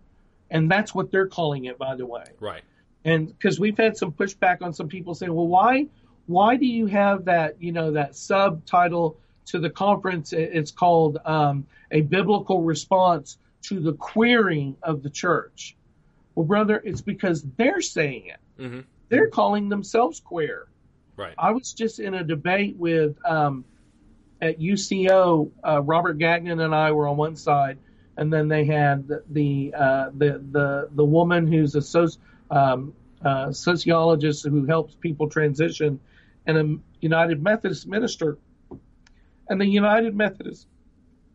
And 0.50 0.70
that's 0.70 0.94
what 0.94 1.10
they're 1.10 1.26
calling 1.26 1.66
it, 1.66 1.78
by 1.78 1.94
the 1.94 2.06
way. 2.06 2.24
Right. 2.40 2.62
And 3.04 3.28
because 3.28 3.60
we've 3.60 3.76
had 3.76 3.96
some 3.96 4.12
pushback 4.12 4.62
on 4.62 4.72
some 4.72 4.88
people 4.88 5.14
saying, 5.14 5.32
well, 5.32 5.46
why, 5.46 5.86
why 6.26 6.56
do 6.56 6.66
you 6.66 6.86
have 6.86 7.26
that, 7.26 7.62
you 7.62 7.72
know, 7.72 7.92
that 7.92 8.16
subtitle 8.16 9.18
to 9.46 9.58
the 9.58 9.70
conference? 9.70 10.32
It's 10.32 10.70
called 10.70 11.18
um, 11.24 11.66
a 11.90 12.00
biblical 12.00 12.62
response 12.62 13.38
to 13.62 13.80
the 13.80 13.92
queering 13.92 14.76
of 14.82 15.02
the 15.02 15.10
church. 15.10 15.75
Well, 16.36 16.44
brother, 16.44 16.80
it's 16.84 17.00
because 17.00 17.42
they're 17.56 17.80
saying 17.80 18.26
it. 18.26 18.62
Mm-hmm. 18.62 18.80
They're 19.08 19.30
calling 19.30 19.68
themselves 19.68 20.20
queer. 20.20 20.68
Right. 21.16 21.34
I 21.38 21.50
was 21.50 21.72
just 21.72 21.98
in 21.98 22.12
a 22.12 22.22
debate 22.22 22.76
with 22.76 23.16
um, 23.24 23.64
at 24.42 24.60
UCO. 24.60 25.50
Uh, 25.66 25.80
Robert 25.82 26.18
Gagnon 26.18 26.60
and 26.60 26.74
I 26.74 26.92
were 26.92 27.08
on 27.08 27.16
one 27.16 27.36
side, 27.36 27.78
and 28.18 28.30
then 28.30 28.48
they 28.48 28.66
had 28.66 29.08
the 29.08 29.24
the 29.30 29.74
uh, 29.74 30.10
the, 30.14 30.44
the, 30.50 30.88
the 30.92 31.04
woman 31.04 31.50
who's 31.50 31.74
a 31.74 31.78
soci, 31.78 32.18
um, 32.50 32.92
uh, 33.24 33.50
sociologist 33.50 34.46
who 34.46 34.66
helps 34.66 34.94
people 34.94 35.30
transition, 35.30 35.98
and 36.46 36.58
a 36.58 36.78
United 37.00 37.42
Methodist 37.42 37.86
minister. 37.86 38.36
And 39.48 39.58
the 39.58 39.66
United 39.66 40.14
Methodist 40.14 40.66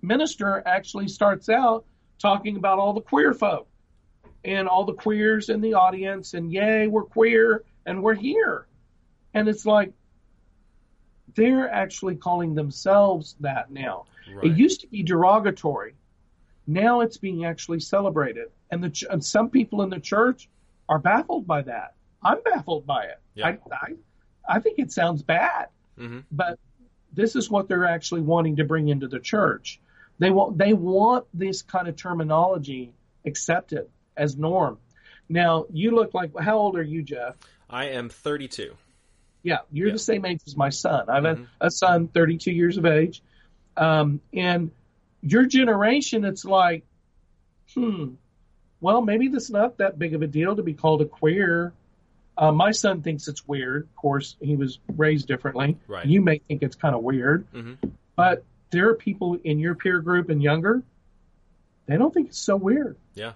minister 0.03 0.61
actually 0.63 1.07
starts 1.07 1.49
out 1.49 1.85
talking 2.19 2.57
about 2.57 2.77
all 2.77 2.93
the 2.93 3.01
queer 3.01 3.33
folk 3.33 3.67
and 4.43 4.67
all 4.67 4.85
the 4.85 4.93
queers 4.93 5.49
in 5.49 5.61
the 5.61 5.73
audience 5.73 6.33
and 6.33 6.51
yay 6.51 6.87
we're 6.87 7.03
queer 7.03 7.63
and 7.85 8.01
we're 8.01 8.15
here. 8.15 8.65
And 9.33 9.47
it's 9.47 9.65
like 9.65 9.93
they're 11.35 11.69
actually 11.69 12.15
calling 12.15 12.55
themselves 12.55 13.35
that 13.39 13.71
now. 13.71 14.05
Right. 14.33 14.51
it 14.51 14.57
used 14.57 14.81
to 14.81 14.87
be 14.87 15.03
derogatory. 15.03 15.95
Now 16.67 17.01
it's 17.01 17.17
being 17.17 17.45
actually 17.45 17.79
celebrated. 17.79 18.47
And 18.69 18.83
the 18.83 19.07
and 19.09 19.23
some 19.23 19.49
people 19.49 19.81
in 19.81 19.89
the 19.89 19.99
church 19.99 20.49
are 20.87 20.99
baffled 20.99 21.47
by 21.47 21.61
that. 21.63 21.95
I'm 22.23 22.41
baffled 22.43 22.85
by 22.85 23.05
it. 23.05 23.19
Yeah. 23.33 23.47
I, 23.47 23.59
I, 23.71 23.95
I 24.47 24.59
think 24.59 24.79
it 24.79 24.91
sounds 24.91 25.23
bad. 25.23 25.67
Mm-hmm. 25.99 26.19
but 26.31 26.57
this 27.13 27.35
is 27.35 27.49
what 27.49 27.67
they're 27.67 27.85
actually 27.85 28.21
wanting 28.21 28.55
to 28.55 28.63
bring 28.63 28.87
into 28.87 29.07
the 29.07 29.19
church. 29.19 29.79
They 30.19 30.31
want 30.31 30.57
they 30.57 30.73
want 30.73 31.25
this 31.33 31.61
kind 31.61 31.87
of 31.87 31.95
terminology 31.95 32.93
accepted 33.25 33.87
as 34.17 34.37
norm. 34.37 34.77
Now, 35.29 35.65
you 35.71 35.91
look 35.91 36.13
like, 36.13 36.37
how 36.39 36.57
old 36.57 36.77
are 36.77 36.83
you, 36.83 37.03
Jeff? 37.03 37.35
I 37.69 37.85
am 37.85 38.09
32. 38.09 38.75
Yeah, 39.43 39.59
you're 39.71 39.87
yeah. 39.87 39.93
the 39.93 39.99
same 39.99 40.25
age 40.25 40.41
as 40.45 40.55
my 40.55 40.69
son. 40.69 41.09
I 41.09 41.15
have 41.15 41.23
mm-hmm. 41.23 41.43
a, 41.61 41.67
a, 41.67 41.71
son, 41.71 42.07
32 42.07 42.51
years 42.51 42.77
of 42.77 42.85
age. 42.85 43.23
Um, 43.77 44.21
and 44.33 44.71
your 45.21 45.45
generation, 45.45 46.25
it's 46.25 46.45
like, 46.45 46.83
hmm, 47.73 48.09
well, 48.81 49.01
maybe 49.01 49.29
that's 49.29 49.49
not 49.49 49.77
that 49.77 49.97
big 49.97 50.13
of 50.13 50.21
a 50.21 50.27
deal 50.27 50.55
to 50.55 50.63
be 50.63 50.73
called 50.73 51.01
a 51.01 51.05
queer. 51.05 51.73
Uh, 52.37 52.51
my 52.51 52.71
son 52.71 53.01
thinks 53.01 53.27
it's 53.27 53.47
weird. 53.47 53.83
Of 53.83 53.95
course, 53.95 54.35
he 54.41 54.55
was 54.55 54.79
raised 54.95 55.27
differently. 55.27 55.77
Right. 55.87 56.05
You 56.05 56.21
may 56.21 56.39
think 56.39 56.63
it's 56.63 56.75
kind 56.75 56.95
of 56.95 57.03
weird. 57.03 57.49
Mm-hmm. 57.53 57.89
But 58.15 58.43
there 58.71 58.89
are 58.89 58.95
people 58.95 59.37
in 59.43 59.59
your 59.59 59.75
peer 59.75 59.99
group 60.01 60.29
and 60.29 60.41
younger, 60.41 60.83
they 61.85 61.97
don't 61.97 62.13
think 62.13 62.29
it's 62.29 62.39
so 62.39 62.55
weird. 62.55 62.97
Yeah. 63.15 63.33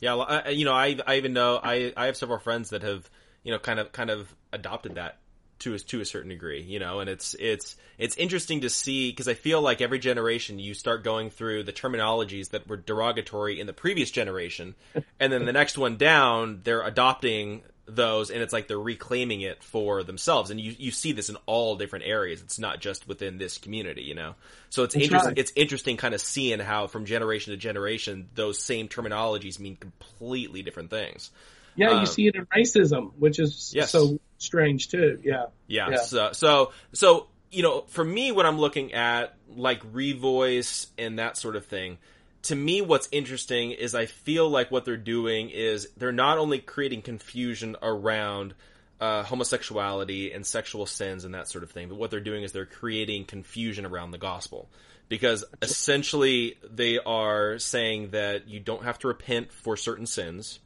Yeah, 0.00 0.16
I, 0.16 0.50
you 0.50 0.64
know, 0.64 0.74
I 0.74 0.96
I 1.06 1.16
even 1.16 1.32
know 1.32 1.60
I 1.62 1.92
I 1.96 2.06
have 2.06 2.16
several 2.16 2.38
friends 2.38 2.70
that 2.70 2.82
have 2.82 3.08
you 3.42 3.52
know 3.52 3.58
kind 3.58 3.80
of 3.80 3.92
kind 3.92 4.10
of 4.10 4.34
adopted 4.52 4.96
that 4.96 5.18
to 5.60 5.74
a, 5.74 5.78
to 5.78 6.00
a 6.00 6.04
certain 6.04 6.28
degree, 6.28 6.62
you 6.62 6.78
know, 6.78 7.00
and 7.00 7.08
it's 7.08 7.34
it's 7.38 7.76
it's 7.98 8.16
interesting 8.16 8.60
to 8.60 8.70
see 8.70 9.10
because 9.10 9.28
I 9.28 9.34
feel 9.34 9.62
like 9.62 9.80
every 9.80 9.98
generation 9.98 10.58
you 10.58 10.74
start 10.74 11.02
going 11.02 11.30
through 11.30 11.64
the 11.64 11.72
terminologies 11.72 12.50
that 12.50 12.68
were 12.68 12.76
derogatory 12.76 13.58
in 13.58 13.66
the 13.66 13.72
previous 13.72 14.10
generation, 14.10 14.74
and 15.20 15.32
then 15.32 15.46
the 15.46 15.52
next 15.52 15.78
one 15.78 15.96
down, 15.96 16.60
they're 16.64 16.82
adopting 16.82 17.62
those 17.86 18.30
and 18.30 18.42
it's 18.42 18.52
like 18.52 18.68
they're 18.68 18.78
reclaiming 18.78 19.40
it 19.40 19.62
for 19.62 20.02
themselves. 20.02 20.50
And 20.50 20.60
you 20.60 20.74
you 20.78 20.90
see 20.90 21.12
this 21.12 21.28
in 21.28 21.36
all 21.46 21.76
different 21.76 22.04
areas. 22.04 22.42
It's 22.42 22.58
not 22.58 22.80
just 22.80 23.06
within 23.08 23.38
this 23.38 23.58
community 23.58 24.02
you 24.02 24.14
know? 24.14 24.34
So 24.70 24.82
it's 24.82 24.94
interesting 24.94 25.34
it's 25.36 25.52
interesting 25.56 25.96
kind 25.96 26.14
of 26.14 26.20
seeing 26.20 26.58
how 26.60 26.86
from 26.86 27.04
generation 27.04 27.52
to 27.52 27.56
generation 27.56 28.28
those 28.34 28.62
same 28.62 28.88
terminologies 28.88 29.58
mean 29.58 29.76
completely 29.76 30.62
different 30.62 30.90
things. 30.90 31.30
Yeah 31.76 31.90
um, 31.90 32.00
you 32.00 32.06
see 32.06 32.26
it 32.26 32.34
in 32.34 32.46
racism 32.46 33.12
which 33.18 33.38
is 33.38 33.72
yes. 33.74 33.90
so 33.90 34.18
strange 34.38 34.88
too. 34.88 35.18
Yeah. 35.22 35.46
Yeah, 35.66 35.90
yeah. 35.90 35.96
So, 36.02 36.32
so 36.32 36.72
so 36.92 37.26
you 37.50 37.62
know 37.62 37.82
for 37.88 38.04
me 38.04 38.32
when 38.32 38.44
i'm 38.44 38.58
looking 38.58 38.92
at 38.92 39.34
like 39.54 39.82
revoice 39.92 40.88
and 40.98 41.18
that 41.18 41.36
sort 41.36 41.56
of 41.56 41.64
thing 41.66 41.98
to 42.46 42.54
me, 42.54 42.80
what's 42.80 43.08
interesting 43.10 43.72
is 43.72 43.94
I 43.94 44.06
feel 44.06 44.48
like 44.48 44.70
what 44.70 44.84
they're 44.84 44.96
doing 44.96 45.50
is 45.50 45.88
they're 45.96 46.12
not 46.12 46.38
only 46.38 46.60
creating 46.60 47.02
confusion 47.02 47.76
around 47.82 48.54
uh, 49.00 49.24
homosexuality 49.24 50.32
and 50.32 50.46
sexual 50.46 50.86
sins 50.86 51.24
and 51.24 51.34
that 51.34 51.48
sort 51.48 51.64
of 51.64 51.72
thing. 51.72 51.88
But 51.88 51.96
what 51.96 52.12
they're 52.12 52.20
doing 52.20 52.44
is 52.44 52.52
they're 52.52 52.64
creating 52.64 53.24
confusion 53.24 53.84
around 53.84 54.12
the 54.12 54.18
gospel 54.18 54.68
because 55.08 55.44
essentially 55.60 56.56
they 56.62 56.98
are 56.98 57.58
saying 57.58 58.10
that 58.10 58.48
you 58.48 58.60
don't 58.60 58.84
have 58.84 59.00
to 59.00 59.08
repent 59.08 59.52
for 59.52 59.76
certain 59.76 60.06
sins. 60.06 60.60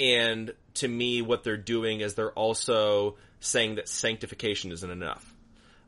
And 0.00 0.52
to 0.74 0.88
me, 0.88 1.22
what 1.22 1.44
they're 1.44 1.56
doing 1.56 2.00
is 2.00 2.14
they're 2.14 2.32
also 2.32 3.16
saying 3.38 3.76
that 3.76 3.88
sanctification 3.88 4.72
isn't 4.72 4.90
enough. 4.90 5.32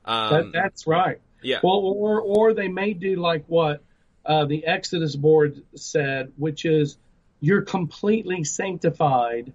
Um, 0.05 0.53
that, 0.53 0.53
that's 0.53 0.87
right. 0.87 1.21
Yeah. 1.43 1.59
Well, 1.65 1.79
or 1.79 2.21
or 2.21 2.55
they 2.55 2.69
may 2.69 2.93
do 2.93 3.17
like 3.17 3.45
what 3.49 3.83
uh, 4.25 4.45
the 4.45 4.65
Exodus 4.67 5.17
board 5.17 5.63
said, 5.75 6.33
which 6.37 6.65
is 6.65 6.97
you're 7.41 7.63
completely 7.63 8.45
sanctified 8.45 9.53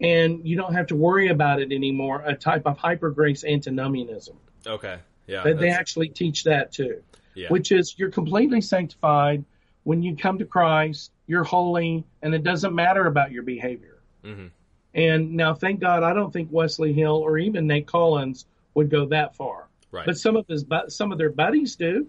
and 0.00 0.46
you 0.46 0.56
don't 0.56 0.74
have 0.74 0.88
to 0.88 0.96
worry 0.96 1.28
about 1.28 1.60
it 1.60 1.72
anymore. 1.72 2.22
A 2.24 2.34
type 2.34 2.62
of 2.66 2.78
hyper 2.78 3.10
grace 3.10 3.44
antinomianism. 3.44 4.36
Okay. 4.66 4.98
Yeah. 5.26 5.42
They, 5.42 5.52
they 5.54 5.70
actually 5.70 6.08
teach 6.08 6.44
that 6.44 6.72
too. 6.72 7.02
Yeah. 7.34 7.48
Which 7.48 7.72
is 7.72 7.94
you're 7.98 8.10
completely 8.10 8.60
sanctified 8.60 9.44
when 9.84 10.02
you 10.02 10.16
come 10.16 10.38
to 10.38 10.44
Christ. 10.44 11.12
You're 11.26 11.44
holy, 11.44 12.04
and 12.22 12.34
it 12.34 12.44
doesn't 12.44 12.74
matter 12.74 13.06
about 13.06 13.32
your 13.32 13.42
behavior. 13.42 13.98
Mm-hmm. 14.24 14.46
And 14.94 15.34
now, 15.34 15.54
thank 15.54 15.80
God, 15.80 16.02
I 16.02 16.14
don't 16.14 16.32
think 16.32 16.48
Wesley 16.50 16.92
Hill 16.92 17.16
or 17.16 17.36
even 17.36 17.66
Nate 17.66 17.86
Collins 17.86 18.46
would 18.74 18.90
go 18.90 19.06
that 19.06 19.36
far. 19.36 19.66
Right. 19.90 20.06
But 20.06 20.18
some 20.18 20.36
of 20.36 20.46
his 20.46 20.64
some 20.88 21.12
of 21.12 21.18
their 21.18 21.30
buddies 21.30 21.76
do. 21.76 22.06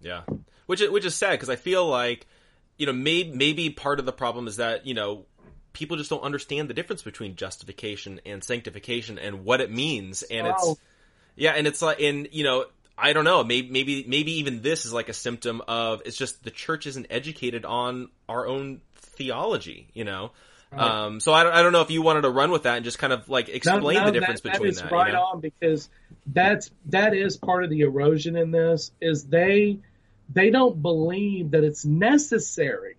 Yeah. 0.00 0.22
Which 0.72 0.80
is, 0.80 0.90
which 0.90 1.04
is 1.04 1.14
sad 1.14 1.32
because 1.32 1.50
I 1.50 1.56
feel 1.56 1.86
like 1.86 2.26
you 2.78 2.86
know 2.86 2.94
maybe 2.94 3.30
maybe 3.30 3.68
part 3.68 3.98
of 3.98 4.06
the 4.06 4.12
problem 4.12 4.46
is 4.46 4.56
that 4.56 4.86
you 4.86 4.94
know 4.94 5.26
people 5.74 5.98
just 5.98 6.08
don't 6.08 6.22
understand 6.22 6.70
the 6.70 6.72
difference 6.72 7.02
between 7.02 7.36
justification 7.36 8.22
and 8.24 8.42
sanctification 8.42 9.18
and 9.18 9.44
what 9.44 9.60
it 9.60 9.70
means 9.70 10.22
and 10.22 10.46
wow. 10.46 10.54
it's 10.56 10.80
yeah 11.36 11.50
and 11.50 11.66
it's 11.66 11.82
like 11.82 12.00
and 12.00 12.26
you 12.32 12.42
know 12.42 12.64
I 12.96 13.12
don't 13.12 13.26
know 13.26 13.44
maybe 13.44 13.68
maybe 13.70 14.06
maybe 14.08 14.32
even 14.38 14.62
this 14.62 14.86
is 14.86 14.94
like 14.94 15.10
a 15.10 15.12
symptom 15.12 15.60
of 15.68 16.00
it's 16.06 16.16
just 16.16 16.42
the 16.42 16.50
church 16.50 16.86
isn't 16.86 17.08
educated 17.10 17.66
on 17.66 18.08
our 18.26 18.46
own 18.46 18.80
theology 18.94 19.88
you 19.92 20.04
know 20.04 20.30
right. 20.72 20.80
um, 20.80 21.20
so 21.20 21.34
I 21.34 21.42
don't, 21.42 21.52
I 21.52 21.60
don't 21.60 21.72
know 21.72 21.82
if 21.82 21.90
you 21.90 22.00
wanted 22.00 22.22
to 22.22 22.30
run 22.30 22.50
with 22.50 22.62
that 22.62 22.76
and 22.76 22.84
just 22.86 22.98
kind 22.98 23.12
of 23.12 23.28
like 23.28 23.50
explain 23.50 23.98
no, 23.98 24.04
no, 24.04 24.06
the 24.06 24.12
difference 24.20 24.40
that, 24.40 24.52
between 24.52 24.68
that 24.68 24.76
is 24.76 24.82
that 24.82 24.90
right 24.90 25.08
you 25.08 25.12
know? 25.12 25.22
on 25.24 25.40
because 25.40 25.90
that's 26.28 26.70
that 26.86 27.12
is 27.12 27.36
part 27.36 27.62
of 27.62 27.68
the 27.68 27.80
erosion 27.80 28.36
in 28.36 28.52
this 28.52 28.90
is 29.02 29.24
they 29.24 29.78
they 30.32 30.50
don't 30.50 30.80
believe 30.80 31.52
that 31.52 31.64
it's 31.64 31.84
necessary 31.84 32.96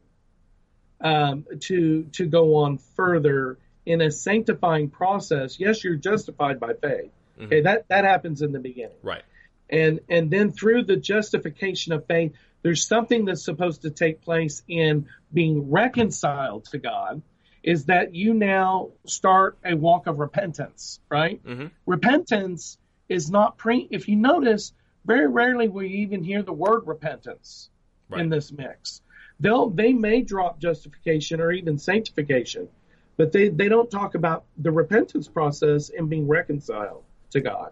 um, 1.01 1.45
to 1.61 2.03
to 2.13 2.25
go 2.25 2.55
on 2.55 2.77
further 2.95 3.57
in 3.85 4.01
a 4.01 4.11
sanctifying 4.11 4.89
process. 4.89 5.59
Yes, 5.59 5.83
you're 5.83 5.95
justified 5.95 6.59
by 6.59 6.73
faith. 6.73 7.11
Mm-hmm. 7.35 7.45
Okay, 7.45 7.61
that 7.61 7.87
that 7.89 8.05
happens 8.05 8.41
in 8.41 8.51
the 8.51 8.59
beginning. 8.59 8.97
Right. 9.01 9.23
And 9.69 9.99
and 10.09 10.29
then 10.31 10.51
through 10.51 10.85
the 10.85 10.95
justification 10.95 11.93
of 11.93 12.05
faith, 12.05 12.33
there's 12.61 12.87
something 12.87 13.25
that's 13.25 13.43
supposed 13.43 13.81
to 13.83 13.91
take 13.91 14.21
place 14.21 14.63
in 14.67 15.07
being 15.33 15.71
reconciled 15.71 16.65
to 16.65 16.77
God. 16.77 17.21
Is 17.63 17.85
that 17.85 18.13
you 18.13 18.33
now 18.33 18.89
start 19.05 19.57
a 19.63 19.73
walk 19.73 20.07
of 20.07 20.19
repentance, 20.19 20.99
right? 21.09 21.43
Mm-hmm. 21.45 21.67
Repentance 21.85 22.77
is 23.07 23.31
not 23.31 23.57
pre. 23.57 23.87
If 23.89 24.09
you 24.09 24.17
notice, 24.17 24.73
very 25.05 25.27
rarely 25.27 25.67
will 25.67 25.83
you 25.83 25.97
even 25.97 26.23
hear 26.23 26.43
the 26.43 26.53
word 26.53 26.87
repentance 26.87 27.69
right. 28.09 28.21
in 28.21 28.29
this 28.29 28.51
mix. 28.51 29.01
They'll 29.39 29.69
they 29.69 29.93
may 29.93 30.21
drop 30.21 30.59
justification 30.59 31.41
or 31.41 31.51
even 31.51 31.77
sanctification, 31.77 32.69
but 33.17 33.31
they, 33.31 33.49
they 33.49 33.67
don't 33.67 33.89
talk 33.89 34.15
about 34.15 34.45
the 34.57 34.71
repentance 34.71 35.27
process 35.27 35.89
and 35.89 36.09
being 36.09 36.27
reconciled 36.27 37.03
to 37.31 37.41
God. 37.41 37.71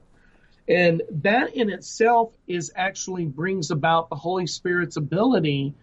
And 0.67 1.01
that 1.23 1.55
in 1.55 1.69
itself 1.69 2.33
is 2.47 2.71
actually 2.75 3.25
brings 3.25 3.71
about 3.71 4.09
the 4.09 4.15
Holy 4.15 4.47
Spirit's 4.47 4.97
ability 4.97 5.73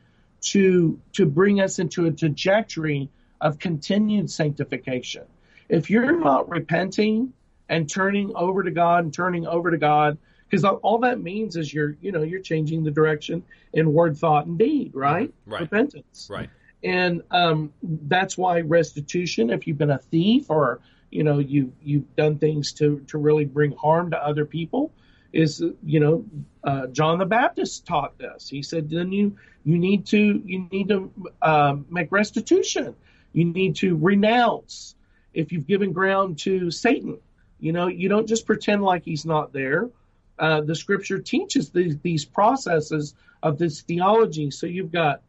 to 0.40 1.01
to 1.14 1.26
bring 1.26 1.61
us 1.61 1.78
into 1.78 2.07
a 2.07 2.11
trajectory 2.11 3.11
of 3.40 3.59
continued 3.59 4.30
sanctification. 4.30 5.24
If 5.68 5.90
you're 5.90 6.18
not 6.18 6.49
repenting 6.49 7.32
and 7.68 7.88
turning 7.88 8.32
over 8.34 8.62
to 8.62 8.70
God 8.70 9.05
and 9.05 9.12
turning 9.12 9.46
over 9.46 9.70
to 9.70 9.78
God, 9.78 10.18
because 10.49 10.64
all 10.64 10.99
that 10.99 11.20
means 11.20 11.57
is 11.57 11.72
you're 11.72 11.96
you 12.01 12.12
know 12.12 12.22
you're 12.22 12.40
changing 12.40 12.84
the 12.84 12.90
direction 12.90 13.42
in 13.72 13.92
word 13.92 14.16
thought 14.16 14.46
and 14.46 14.59
deed 14.59 14.92
right, 14.94 15.32
right. 15.46 15.61
repentance. 15.61 16.28
Right. 16.30 16.51
And 16.82 17.22
um, 17.30 17.72
that's 17.82 18.38
why 18.38 18.61
restitution 18.61 19.51
if 19.51 19.66
you've 19.66 19.78
been 19.78 19.90
a 19.90 19.99
thief 19.99 20.46
or 20.49 20.80
you 21.11 21.24
know 21.24 21.38
you 21.38 21.72
you've 21.82 22.14
done 22.16 22.38
things 22.38 22.72
to 22.74 23.01
to 23.09 23.18
really 23.18 23.44
bring 23.44 23.72
harm 23.72 24.11
to 24.11 24.16
other 24.24 24.44
people 24.44 24.92
is 25.32 25.62
you 25.84 26.01
know 26.01 26.24
uh, 26.64 26.86
John 26.88 27.18
the 27.18 27.26
Baptist 27.26 27.86
taught 27.86 28.18
this. 28.18 28.49
He 28.49 28.62
said 28.62 28.88
then 28.90 29.12
you 29.12 29.36
you 29.64 29.78
need 29.78 30.07
to 30.07 30.42
you 30.44 30.68
need 30.70 30.88
to 30.88 31.12
uh, 31.42 31.76
make 31.90 32.11
restitution. 32.12 32.94
You 33.32 33.44
need 33.44 33.76
to 33.76 33.96
renounce 33.96 34.94
if 35.34 35.53
you've 35.53 35.66
given 35.66 35.92
ground 35.92 36.38
to 36.40 36.70
Satan. 36.70 37.18
You 37.61 37.72
know 37.72 37.88
you 37.88 38.09
don't 38.09 38.26
just 38.26 38.46
pretend 38.46 38.82
like 38.82 39.05
he's 39.05 39.26
not 39.26 39.53
there 39.53 39.90
uh, 40.39 40.61
the 40.61 40.74
scripture 40.74 41.18
teaches 41.18 41.70
these, 41.70 41.99
these 41.99 42.24
processes 42.24 43.14
of 43.43 43.59
this 43.59 43.82
theology. 43.82 44.51
So 44.51 44.66
you've 44.66 44.93
got 44.93 45.22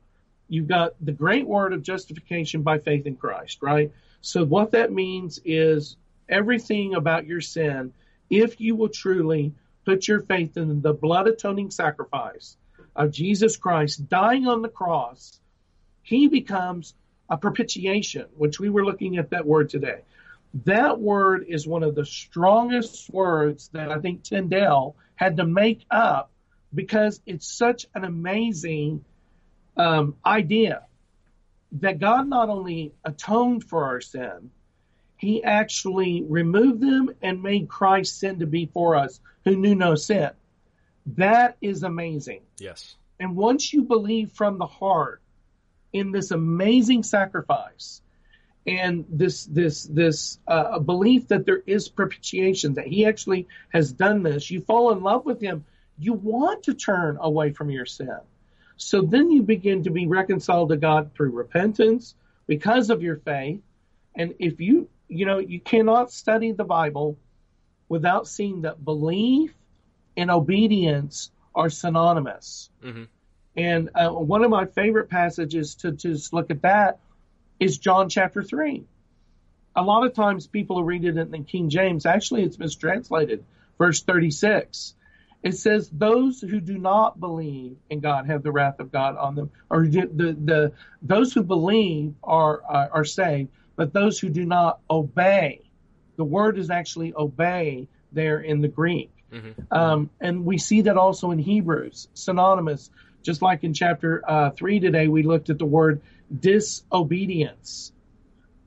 you've 0.48 0.68
got 0.68 0.94
the 1.00 1.12
great 1.12 1.48
word 1.48 1.74
of 1.74 1.84
justification 1.84 2.64
by 2.64 2.80
faith 2.80 3.06
in 3.06 3.16
Christ, 3.16 3.60
right? 3.62 3.92
So 4.22 4.44
what 4.44 4.72
that 4.72 4.92
means 4.92 5.40
is 5.46 5.96
everything 6.28 6.96
about 6.96 7.28
your 7.28 7.42
sin, 7.42 7.94
if 8.30 8.60
you 8.60 8.76
will 8.76 8.90
truly 8.90 9.54
put 9.86 10.08
your 10.08 10.22
faith 10.22 10.58
in 10.58 10.82
the 10.82 10.94
blood 10.94 11.28
atoning 11.28 11.72
sacrifice 11.72 12.58
of 12.96 13.12
Jesus 13.12 13.58
Christ 13.58 14.10
dying 14.10 14.48
on 14.48 14.62
the 14.62 14.70
cross, 14.70 15.40
he 16.02 16.28
becomes 16.28 16.96
a 17.30 17.38
propitiation, 17.38 18.26
which 18.36 18.60
we 18.60 18.70
were 18.70 18.84
looking 18.84 19.18
at 19.18 19.30
that 19.30 19.46
word 19.46 19.70
today. 19.70 20.02
That 20.66 21.00
word 21.00 21.46
is 21.48 21.68
one 21.68 21.84
of 21.84 21.96
the 21.96 22.06
strongest 22.06 23.10
words 23.12 23.70
that 23.74 23.92
I 23.92 24.00
think 24.00 24.24
Tyndale 24.24 24.96
had 25.16 25.38
to 25.38 25.46
make 25.46 25.86
up 25.92 26.32
because 26.74 27.22
it's 27.26 27.48
such 27.48 27.86
an 27.94 28.04
amazing 28.04 29.04
um, 29.78 30.16
idea 30.26 30.84
that 31.74 32.00
God 32.00 32.28
not 32.28 32.50
only 32.50 32.94
atoned 33.06 33.64
for 33.64 33.86
our 33.86 34.02
sin, 34.02 34.52
he 35.18 35.44
actually 35.44 36.24
removed 36.24 36.82
them 36.82 37.12
and 37.22 37.44
made 37.44 37.68
Christ's 37.68 38.20
sin 38.20 38.40
to 38.40 38.48
be 38.48 38.66
for 38.66 38.96
us 38.96 39.20
who 39.44 39.56
knew 39.56 39.76
no 39.76 39.96
sin. 39.96 40.32
That 41.18 41.58
is 41.62 41.84
amazing. 41.84 42.42
Yes. 42.58 42.96
And 43.20 43.36
once 43.36 43.74
you 43.74 43.84
believe 43.84 44.32
from 44.32 44.58
the 44.58 44.66
heart 44.66 45.22
in 45.92 46.12
this 46.12 46.32
amazing 46.32 47.04
sacrifice, 47.04 48.02
and 48.68 49.06
this 49.10 49.46
this 49.46 49.84
this 49.84 50.40
uh, 50.48 50.80
belief 50.80 51.30
that 51.30 51.46
there 51.46 51.62
is 51.66 51.88
propitiation 51.90 52.76
that 52.76 52.88
he 52.88 53.06
actually 53.06 53.48
has 53.70 53.92
done 53.92 54.24
this 54.24 54.52
you 54.52 54.62
fall 54.62 54.92
in 54.92 55.02
love 55.02 55.26
with 55.26 55.42
him 55.42 55.66
you 56.00 56.14
want 56.14 56.64
to 56.64 56.74
turn 56.74 57.18
away 57.20 57.52
from 57.52 57.70
your 57.70 57.86
sin. 57.86 58.20
So 58.78 59.02
then 59.02 59.30
you 59.30 59.44
begin 59.44 59.84
to 59.84 59.92
be 59.92 60.08
reconciled 60.08 60.70
to 60.70 60.78
god 60.78 61.12
through 61.14 61.32
repentance 61.32 62.16
because 62.48 62.90
of 62.90 63.04
your 63.04 63.18
faith. 63.18 63.60
And 64.16 64.36
if 64.40 64.62
you 64.62 64.90
you 65.10 65.26
know 65.26 65.40
you 65.40 65.60
cannot 65.60 66.12
study 66.12 66.54
the 66.54 66.64
bible 66.64 67.18
without 67.90 68.28
seeing 68.28 68.62
that 68.62 68.84
belief 68.84 69.54
and 70.16 70.32
obedience 70.32 71.32
are 71.54 71.70
synonymous. 71.70 72.70
Mm-hmm. 72.84 73.04
and 73.58 73.90
uh, 73.96 74.10
one 74.10 74.44
of 74.44 74.50
my 74.50 74.66
favorite 74.66 75.10
passages 75.10 75.76
to, 75.76 75.92
to 75.92 76.10
just 76.14 76.32
look 76.32 76.50
at 76.52 76.62
that 76.62 77.00
is 77.60 77.78
John 77.78 78.10
chapter 78.10 78.44
3. 78.44 78.86
A 79.76 79.82
lot 79.82 80.06
of 80.06 80.14
times 80.14 80.48
people 80.48 80.84
read 80.84 81.06
it 81.06 81.18
in 81.18 81.32
the 81.32 81.40
King 81.40 81.70
James. 81.70 82.06
Actually, 82.06 82.44
it's 82.44 82.58
mistranslated. 82.58 83.44
Verse 83.78 84.02
36. 84.04 84.96
It 85.42 85.56
says, 85.56 85.90
Those 85.90 86.42
who 86.42 86.60
do 86.60 86.78
not 86.78 87.20
believe 87.20 87.78
in 87.90 88.00
God 88.02 88.28
have 88.28 88.44
the 88.44 88.52
wrath 88.52 88.80
of 88.80 88.92
God 88.92 89.16
on 89.16 89.36
them. 89.36 89.52
Or 89.70 89.88
the, 89.88 90.08
the, 90.34 90.74
those 91.02 91.34
who 91.34 91.44
believe 91.44 92.14
are, 92.24 92.62
are, 92.68 92.90
are 92.92 93.06
saved, 93.06 93.50
but 93.76 93.94
those 93.94 94.20
who 94.20 94.30
do 94.30 94.46
not 94.46 94.80
obey, 94.90 95.62
the 96.18 96.26
word 96.26 96.58
is 96.58 96.70
actually 96.70 97.14
obey 97.16 97.88
there 98.12 98.42
in 98.42 98.60
the 98.62 98.68
Greek. 98.68 99.12
Mm-hmm. 99.32 99.62
Um, 99.72 100.10
and 100.20 100.44
we 100.44 100.58
see 100.58 100.82
that 100.82 100.98
also 100.98 101.32
in 101.32 101.40
Hebrews, 101.40 102.10
synonymous. 102.14 102.90
Just 103.24 103.42
like 103.42 103.64
in 103.64 103.74
chapter 103.74 104.24
uh, 104.28 104.52
3 104.52 104.80
today, 104.80 105.08
we 105.08 105.24
looked 105.24 105.50
at 105.50 105.60
the 105.60 105.66
word 105.66 106.02
disobedience. 106.38 107.92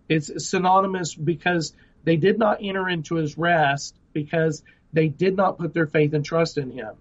It's 0.08 0.48
synonymous 0.48 1.14
because 1.14 1.74
they 2.04 2.16
did 2.16 2.38
not 2.38 2.58
enter 2.60 2.88
into 2.88 3.14
his 3.14 3.38
rest 3.38 3.96
because 4.12 4.62
they 4.92 5.08
did 5.08 5.36
not 5.36 5.58
put 5.58 5.72
their 5.72 5.86
faith 5.86 6.12
and 6.12 6.24
trust 6.24 6.58
in 6.58 6.70
him. 6.70 6.94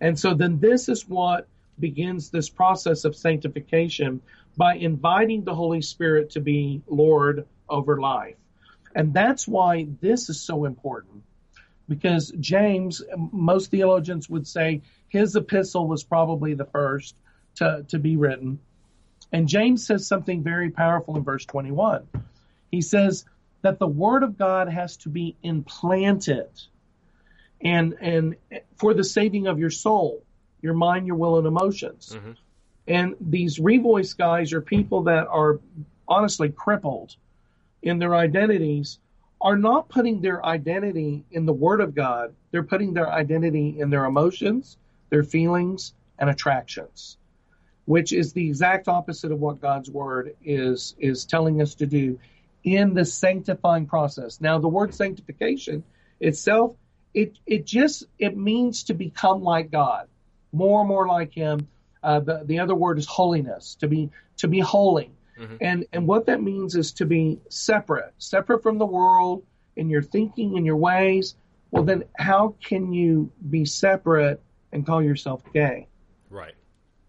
And 0.00 0.18
so 0.18 0.34
then 0.34 0.58
this 0.58 0.88
is 0.88 1.08
what 1.08 1.48
begins 1.78 2.30
this 2.30 2.48
process 2.48 3.04
of 3.04 3.14
sanctification 3.14 4.22
by 4.56 4.76
inviting 4.76 5.44
the 5.44 5.54
Holy 5.54 5.82
Spirit 5.82 6.30
to 6.30 6.40
be 6.40 6.82
Lord 6.86 7.46
over 7.68 8.00
life. 8.00 8.36
And 8.94 9.12
that's 9.12 9.46
why 9.46 9.86
this 10.00 10.30
is 10.30 10.40
so 10.40 10.64
important. 10.64 11.22
Because 11.88 12.32
James, 12.40 13.02
most 13.32 13.70
theologians 13.70 14.28
would 14.28 14.46
say 14.46 14.82
his 15.08 15.36
epistle 15.36 15.86
was 15.86 16.02
probably 16.02 16.54
the 16.54 16.64
first 16.64 17.14
to, 17.56 17.84
to 17.88 17.98
be 17.98 18.16
written. 18.16 18.58
And 19.32 19.48
James 19.48 19.86
says 19.86 20.06
something 20.06 20.42
very 20.42 20.70
powerful 20.70 21.16
in 21.16 21.24
verse 21.24 21.44
21. 21.44 22.08
He 22.70 22.80
says 22.80 23.24
that 23.62 23.78
the 23.78 23.86
word 23.86 24.22
of 24.22 24.38
God 24.38 24.68
has 24.68 24.96
to 24.98 25.08
be 25.08 25.36
implanted 25.42 26.48
and 27.60 27.94
and 28.00 28.36
for 28.76 28.94
the 28.94 29.04
saving 29.04 29.46
of 29.46 29.58
your 29.58 29.70
soul, 29.70 30.22
your 30.60 30.74
mind, 30.74 31.06
your 31.06 31.16
will, 31.16 31.38
and 31.38 31.46
emotions. 31.46 32.12
Mm-hmm. 32.14 32.32
And 32.88 33.16
these 33.20 33.58
revoice 33.58 34.16
guys 34.16 34.52
are 34.52 34.60
people 34.60 35.04
that 35.04 35.26
are 35.26 35.60
honestly 36.06 36.50
crippled 36.50 37.16
in 37.82 37.98
their 37.98 38.14
identities, 38.14 38.98
are 39.46 39.56
not 39.56 39.88
putting 39.88 40.20
their 40.20 40.44
identity 40.44 41.24
in 41.30 41.46
the 41.46 41.52
Word 41.52 41.80
of 41.80 41.94
God. 41.94 42.34
They're 42.50 42.64
putting 42.64 42.94
their 42.94 43.08
identity 43.08 43.78
in 43.78 43.90
their 43.90 44.04
emotions, 44.04 44.76
their 45.08 45.22
feelings, 45.22 45.94
and 46.18 46.28
attractions, 46.28 47.16
which 47.84 48.12
is 48.12 48.32
the 48.32 48.44
exact 48.44 48.88
opposite 48.88 49.30
of 49.30 49.38
what 49.38 49.60
God's 49.60 49.88
Word 49.88 50.34
is 50.44 50.96
is 50.98 51.24
telling 51.24 51.62
us 51.62 51.76
to 51.76 51.86
do 51.86 52.18
in 52.64 52.92
the 52.92 53.04
sanctifying 53.04 53.86
process. 53.86 54.40
Now, 54.40 54.58
the 54.58 54.66
word 54.66 54.92
sanctification 54.92 55.84
itself 56.18 56.74
it 57.14 57.38
it 57.46 57.66
just 57.66 58.02
it 58.18 58.36
means 58.36 58.82
to 58.82 58.94
become 58.94 59.44
like 59.44 59.70
God, 59.70 60.08
more 60.52 60.80
and 60.80 60.88
more 60.88 61.06
like 61.06 61.32
Him. 61.32 61.68
Uh, 62.02 62.18
the 62.18 62.42
the 62.44 62.58
other 62.58 62.74
word 62.74 62.98
is 62.98 63.06
holiness, 63.06 63.76
to 63.76 63.86
be 63.86 64.10
to 64.38 64.48
be 64.48 64.58
holy, 64.58 65.12
mm-hmm. 65.38 65.56
and 65.60 65.86
and 65.92 66.06
what 66.06 66.26
that 66.26 66.42
means 66.42 66.76
is 66.76 66.92
to 66.92 67.06
be 67.06 67.40
separate, 67.48 68.12
separate 68.18 68.62
from 68.62 68.78
the 68.78 68.86
world 68.86 69.44
in 69.76 69.90
your 69.90 70.02
thinking 70.02 70.56
and 70.56 70.66
your 70.66 70.76
ways. 70.76 71.34
Well, 71.70 71.84
then 71.84 72.04
how 72.16 72.54
can 72.64 72.92
you 72.92 73.30
be 73.50 73.64
separate 73.64 74.40
and 74.72 74.86
call 74.86 75.02
yourself 75.02 75.42
gay? 75.52 75.88
Right. 76.30 76.54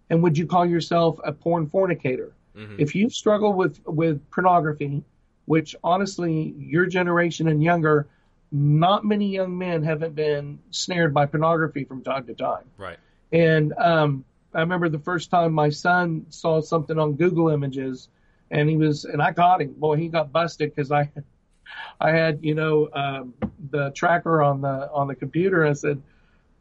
And 0.10 0.24
would 0.24 0.38
you 0.38 0.48
call 0.48 0.66
yourself 0.66 1.20
a 1.24 1.32
porn 1.32 1.68
fornicator? 1.68 2.34
Mm-hmm. 2.56 2.76
If 2.80 2.96
you 2.96 3.10
struggle 3.10 3.54
with 3.54 3.80
with 3.86 4.30
pornography, 4.32 5.04
which 5.46 5.76
honestly 5.84 6.54
your 6.58 6.86
generation 6.86 7.48
and 7.48 7.64
younger 7.64 8.08
not 8.52 9.04
many 9.04 9.28
young 9.28 9.58
men 9.58 9.84
haven't 9.84 10.16
been 10.16 10.60
snared 10.72 11.14
by 11.14 11.26
pornography 11.26 11.84
from 11.84 12.04
time 12.04 12.26
to 12.28 12.34
time. 12.34 12.64
Right. 12.78 12.98
And 13.32 13.74
um, 13.74 14.26
I 14.54 14.62
remember 14.62 14.90
the 14.90 15.00
first 15.00 15.30
time 15.30 15.54
my 15.54 15.70
son 15.70 16.28
saw 16.30 16.62
something 16.62 16.98
on 16.98 17.14
Google 17.14 17.50
Images, 17.50 18.10
and 18.52 18.70
he 18.70 18.78
was, 18.78 19.06
and 19.06 19.22
I 19.22 19.32
got 19.32 19.62
him. 19.62 19.74
Boy, 19.74 19.98
he 19.98 20.08
got 20.08 20.32
busted 20.32 20.74
because 20.74 20.92
I, 20.92 21.12
I 22.00 22.12
had, 22.12 22.40
you 22.44 22.56
know, 22.56 22.90
um, 22.94 23.34
the 23.72 23.92
tracker 23.92 24.42
on 24.42 24.62
the 24.62 24.90
on 24.92 25.08
the 25.08 25.16
computer. 25.16 25.66
I 25.66 25.74
said, 25.74 26.02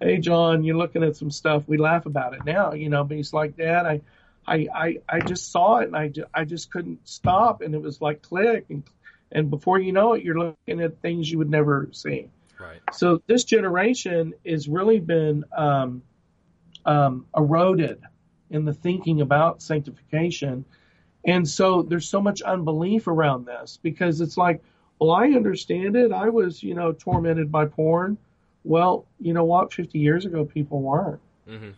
"Hey, 0.01 0.19
John, 0.19 0.65
you're 0.65 0.77
looking 0.77 1.03
at 1.03 1.17
some 1.17 1.31
stuff. 1.31 1.65
We 1.67 1.77
laugh 1.79 2.07
about 2.07 2.35
it 2.35 2.45
now, 2.45 2.73
you 2.73 2.89
know." 2.89 3.05
But 3.05 3.17
he's 3.17 3.33
like, 3.33 3.57
"Dad, 3.57 3.87
I." 3.87 4.01
I, 4.49 4.69
I, 4.73 4.97
I 5.09 5.19
just 5.19 5.51
saw 5.51 5.79
it 5.79 5.89
and 5.93 5.97
I, 5.97 6.13
I 6.33 6.45
just 6.45 6.71
couldn't 6.71 7.09
stop 7.09 7.63
and 7.63 7.75
it 7.75 7.83
was 7.83 8.01
like 8.01 8.23
click 8.23 8.67
and 8.71 8.85
and 9.33 9.51
before 9.51 9.79
you 9.79 9.93
know 9.93 10.13
it, 10.15 10.23
you're 10.23 10.39
looking 10.39 10.81
at 10.81 11.01
things 11.01 11.31
you 11.31 11.39
would 11.39 11.51
never 11.51 11.89
see. 11.93 12.31
Right. 12.59 12.81
So 12.93 13.23
this 13.27 13.45
generation 13.45 14.35
has 14.47 14.69
really 14.69 15.01
been 15.01 15.45
um, 15.57 16.03
um, 16.85 17.27
eroded 17.37 18.01
in 18.51 18.65
the 18.65 18.73
thinking 18.73 19.21
about 19.21 19.63
sanctification, 19.63 20.65
and 21.27 21.49
so 21.49 21.83
there's 21.83 22.09
so 22.09 22.21
much 22.21 22.41
unbelief 22.43 23.09
around 23.09 23.47
this 23.47 23.79
because 23.83 24.21
it's 24.21 24.37
like, 24.37 24.63
well, 25.01 25.11
I 25.11 25.27
understand 25.29 25.97
it. 25.97 26.13
I 26.13 26.29
was, 26.29 26.63
you 26.63 26.75
know, 26.75 26.93
tormented 26.93 27.51
by 27.51 27.67
porn. 27.67 28.17
Well, 28.65 29.07
you 29.21 29.33
know 29.33 29.45
what? 29.45 29.73
50 29.73 29.99
years 29.99 30.25
ago, 30.25 30.45
people 30.45 30.81
weren't. 30.81 31.21
Mm-hmm. 31.49 31.71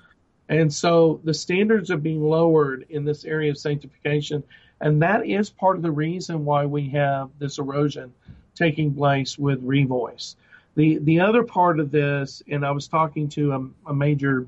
And 0.50 0.72
so 0.72 1.20
the 1.24 1.34
standards 1.34 1.90
are 1.90 1.96
being 1.96 2.22
lowered 2.22 2.86
in 2.90 3.04
this 3.04 3.24
area 3.24 3.50
of 3.50 3.58
sanctification. 3.58 4.42
And 4.80 5.02
that 5.02 5.26
is 5.26 5.50
part 5.50 5.76
of 5.76 5.82
the 5.82 5.90
reason 5.90 6.44
why 6.44 6.66
we 6.66 6.88
have 6.90 7.30
this 7.38 7.58
erosion 7.58 8.12
taking 8.54 8.94
place 8.94 9.38
with 9.38 9.62
Revoice. 9.66 10.36
The, 10.76 10.98
the 10.98 11.20
other 11.20 11.42
part 11.42 11.80
of 11.80 11.90
this, 11.90 12.42
and 12.50 12.64
I 12.64 12.70
was 12.70 12.86
talking 12.86 13.28
to 13.30 13.52
a, 13.52 13.90
a 13.90 13.94
major 13.94 14.46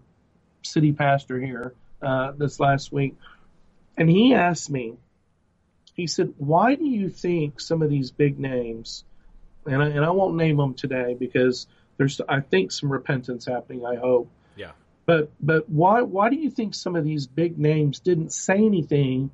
city 0.63 0.93
pastor 0.93 1.41
here 1.41 1.75
uh, 2.03 2.33
this 2.33 2.61
last 2.61 2.93
week, 2.93 3.17
and 4.01 4.11
he 4.11 4.35
asked 4.35 4.69
me, 4.69 4.95
he 5.95 6.09
said, 6.09 6.35
why 6.39 6.75
do 6.75 6.85
you 6.85 7.09
think 7.09 7.61
some 7.61 7.83
of 7.83 7.89
these 7.89 8.11
big 8.11 8.41
names, 8.41 9.05
and 9.65 9.81
I, 9.81 9.89
and 9.91 10.05
I 10.05 10.11
won't 10.11 10.35
name 10.35 10.57
them 10.57 10.75
today 10.75 11.15
because 11.17 11.69
there's, 11.99 12.21
I 12.29 12.41
think, 12.41 12.73
some 12.73 12.91
repentance 12.91 13.47
happening, 13.47 13.87
I 13.87 13.95
hope. 13.95 14.29
Yeah. 14.57 14.73
But, 15.07 15.31
but 15.41 15.69
why, 15.69 16.03
why 16.03 16.31
do 16.31 16.37
you 16.37 16.51
think 16.51 16.75
some 16.75 16.97
of 16.97 17.05
these 17.05 17.29
big 17.29 17.59
names 17.59 18.01
didn't 18.01 18.33
say 18.33 18.57
anything 18.57 19.31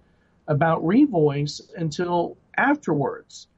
about 0.49 0.85
Revoice 0.85 1.61
until 1.75 2.37
afterwards. 2.57 3.49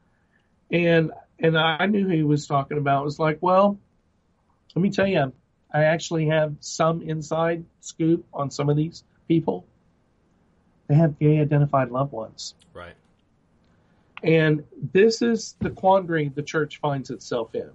And 0.71 1.13
and 1.41 1.57
I 1.57 1.87
knew 1.87 2.05
who 2.05 2.13
he 2.15 2.23
was 2.25 2.47
talking 2.47 2.79
about. 2.79 3.03
It 3.03 3.05
was 3.05 3.19
like, 3.19 3.39
well, 3.41 3.79
let 4.75 4.83
me 4.83 4.91
tell 4.91 5.07
you, 5.07 5.33
I 5.73 5.85
actually 5.85 6.27
have 6.27 6.57
some 6.61 7.03
inside 7.03 7.65
scoop 7.81 8.27
on 8.35 8.51
some 8.51 8.69
of 8.69 8.77
these 8.77 9.05
people. 9.29 9.65
They 10.89 10.95
have 10.95 11.19
gay 11.19 11.41
identified 11.41 11.91
loved 11.91 12.13
ones. 12.13 12.55
Right. 12.73 12.95
And 14.23 14.65
this 14.93 15.23
is 15.23 15.55
the 15.61 15.71
quandary 15.71 16.29
the 16.29 16.43
church 16.43 16.81
finds 16.81 17.11
itself 17.11 17.55
in 17.55 17.71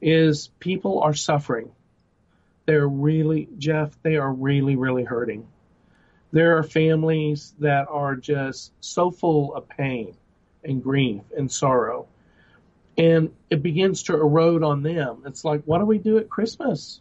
is 0.00 0.50
people 0.58 1.00
are 1.02 1.14
suffering. 1.14 1.70
They're 2.66 2.88
really 2.88 3.48
Jeff, 3.58 3.96
they 4.02 4.16
are 4.16 4.32
really, 4.32 4.76
really 4.76 5.04
hurting. 5.04 5.46
There 6.32 6.58
are 6.58 6.62
families 6.62 7.54
that 7.60 7.86
are 7.88 8.16
just 8.16 8.72
so 8.80 9.10
full 9.10 9.54
of 9.54 9.68
pain 9.68 10.16
and 10.64 10.82
grief 10.82 11.22
and 11.36 11.50
sorrow. 11.50 12.08
And 12.96 13.32
it 13.50 13.62
begins 13.62 14.04
to 14.04 14.14
erode 14.14 14.62
on 14.62 14.82
them. 14.82 15.22
It's 15.26 15.44
like, 15.44 15.62
what 15.64 15.78
do 15.78 15.84
we 15.84 15.98
do 15.98 16.18
at 16.18 16.28
Christmas? 16.28 17.00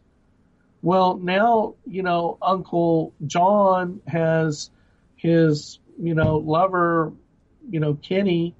Well, 0.81 1.17
now, 1.17 1.75
you 1.85 2.03
know, 2.03 2.37
Uncle 2.41 3.13
John 3.25 4.01
has 4.07 4.69
his, 5.21 5.77
you 6.01 6.15
know, 6.15 6.37
lover, 6.37 7.13
you 7.69 7.79
know, 7.79 7.93
Kenny. 7.93 8.55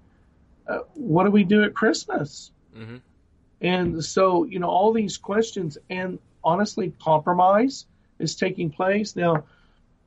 Uh, 0.68 0.80
what 0.94 1.24
do 1.24 1.32
we 1.32 1.44
do 1.44 1.64
at 1.64 1.74
Christmas? 1.74 2.52
Mm-hmm. 2.78 2.98
And 3.62 4.06
so, 4.06 4.44
you 4.44 4.60
know, 4.60 4.70
all 4.70 4.94
these 4.94 5.18
questions 5.18 5.80
and 5.90 6.20
honestly, 6.44 6.94
compromise 7.02 7.86
is 8.20 8.36
taking 8.36 8.70
place. 8.70 9.16
Now, 9.16 9.46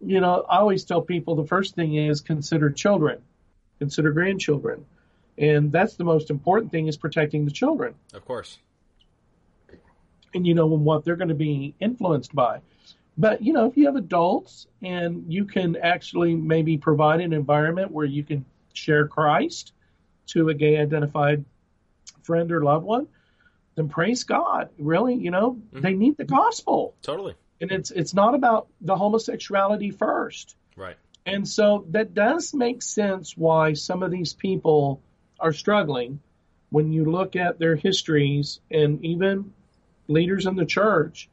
you 0.01 0.21
know, 0.21 0.47
I 0.49 0.59
always 0.59 0.85
tell 0.85 1.03
people 1.03 1.35
the 1.35 1.47
first 1.47 1.75
thing 1.75 1.97
is 1.97 2.21
consider 2.21 2.71
children, 2.71 3.21
consider 3.81 4.13
grandchildren. 4.13 4.85
And 5.37 5.73
that's 5.73 5.95
the 5.95 6.05
most 6.05 6.31
important 6.31 6.71
thing 6.71 6.87
is 6.87 6.97
protecting 6.97 7.45
the 7.45 7.51
children. 7.51 7.95
Of 8.13 8.25
course. 8.25 8.59
And 10.33 10.47
you 10.47 10.55
know 10.55 10.73
and 10.73 10.85
what 10.85 11.05
they're 11.05 11.17
going 11.17 11.29
to 11.29 11.35
be 11.35 11.75
influenced 11.81 12.33
by. 12.33 12.61
But 13.17 13.43
you 13.43 13.53
know, 13.53 13.67
if 13.67 13.77
you 13.77 13.87
have 13.87 13.97
adults 13.97 14.67
and 14.83 15.33
you 15.33 15.45
can 15.45 15.77
actually 15.77 16.35
maybe 16.35 16.79
provide 16.79 17.21
an 17.21 17.33
environment 17.33 17.93
where 17.93 18.07
you 18.07 18.25
can 18.25 18.45
share 18.73 19.07
Christ 19.07 19.73
to 20.29 20.49
a 20.49 20.55
gay 20.55 20.79
identified 20.79 21.45
friend 22.23 22.51
or 22.51 22.65
loved 22.65 22.85
one, 22.85 23.07
then 23.77 23.89
praise 23.89 24.25
God. 24.25 24.71
Really, 24.79 25.15
you 25.15 25.31
know, 25.31 25.53
mm-hmm. 25.53 25.81
they 25.81 25.95
need 25.95 26.17
the 26.17 26.25
gospel. 26.25 26.95
Totally 27.03 27.37
and 27.61 27.73
it's 27.73 27.91
it's 27.91 28.15
not 28.15 28.35
about 28.35 28.69
the 28.81 28.97
homosexuality 28.97 29.91
first. 29.91 30.57
Right. 30.77 30.97
And 31.27 31.49
so 31.49 31.87
that 31.91 32.15
does 32.15 32.53
make 32.53 32.83
sense 32.83 33.37
why 33.37 33.73
some 33.73 34.03
of 34.03 34.11
these 34.11 34.35
people 34.35 35.01
are 35.41 35.53
struggling 35.53 36.21
when 36.71 36.93
you 36.93 37.05
look 37.05 37.37
at 37.37 37.59
their 37.59 37.77
histories 37.77 38.61
and 38.71 39.03
even 39.05 39.53
leaders 40.09 40.47
in 40.47 40.57
the 40.57 40.67
church, 40.67 41.31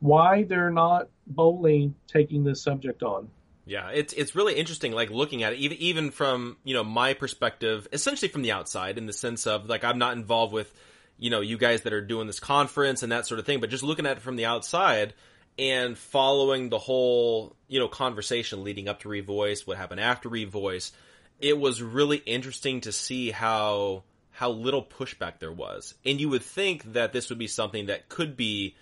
why 0.00 0.42
they're 0.42 0.70
not 0.70 1.08
boldly 1.30 1.92
taking 2.06 2.44
this 2.44 2.62
subject 2.62 3.02
on. 3.02 3.28
Yeah, 3.66 3.90
it's 3.90 4.12
it's 4.12 4.34
really 4.34 4.54
interesting, 4.54 4.92
like 4.92 5.10
looking 5.10 5.42
at 5.42 5.52
it, 5.52 5.58
even 5.60 5.78
even 5.78 6.10
from 6.10 6.56
you 6.64 6.74
know 6.74 6.84
my 6.84 7.14
perspective, 7.14 7.86
essentially 7.92 8.28
from 8.28 8.42
the 8.42 8.52
outside, 8.52 8.98
in 8.98 9.06
the 9.06 9.12
sense 9.12 9.46
of 9.46 9.66
like 9.66 9.84
I'm 9.84 9.98
not 9.98 10.16
involved 10.16 10.52
with 10.52 10.72
you 11.18 11.30
know 11.30 11.40
you 11.40 11.56
guys 11.58 11.82
that 11.82 11.92
are 11.92 12.00
doing 12.00 12.26
this 12.26 12.40
conference 12.40 13.02
and 13.02 13.12
that 13.12 13.26
sort 13.26 13.38
of 13.38 13.46
thing, 13.46 13.60
but 13.60 13.70
just 13.70 13.84
looking 13.84 14.06
at 14.06 14.16
it 14.16 14.22
from 14.22 14.36
the 14.36 14.46
outside, 14.46 15.14
and 15.58 15.98
following 15.98 16.70
the 16.70 16.78
whole 16.78 17.54
you 17.68 17.78
know 17.78 17.88
conversation 17.88 18.64
leading 18.64 18.88
up 18.88 19.00
to 19.00 19.08
revoice 19.08 19.66
what 19.66 19.76
happened 19.76 20.00
after 20.00 20.28
revoice 20.28 20.92
it 21.38 21.58
was 21.58 21.82
really 21.82 22.18
interesting 22.18 22.80
to 22.80 22.92
see 22.92 23.30
how 23.30 24.02
how 24.30 24.50
little 24.50 24.82
pushback 24.82 25.38
there 25.38 25.52
was 25.52 25.94
and 26.04 26.20
you 26.20 26.28
would 26.28 26.42
think 26.42 26.92
that 26.94 27.12
this 27.12 27.28
would 27.28 27.38
be 27.38 27.46
something 27.46 27.86
that 27.86 28.08
could 28.08 28.36
be 28.36 28.74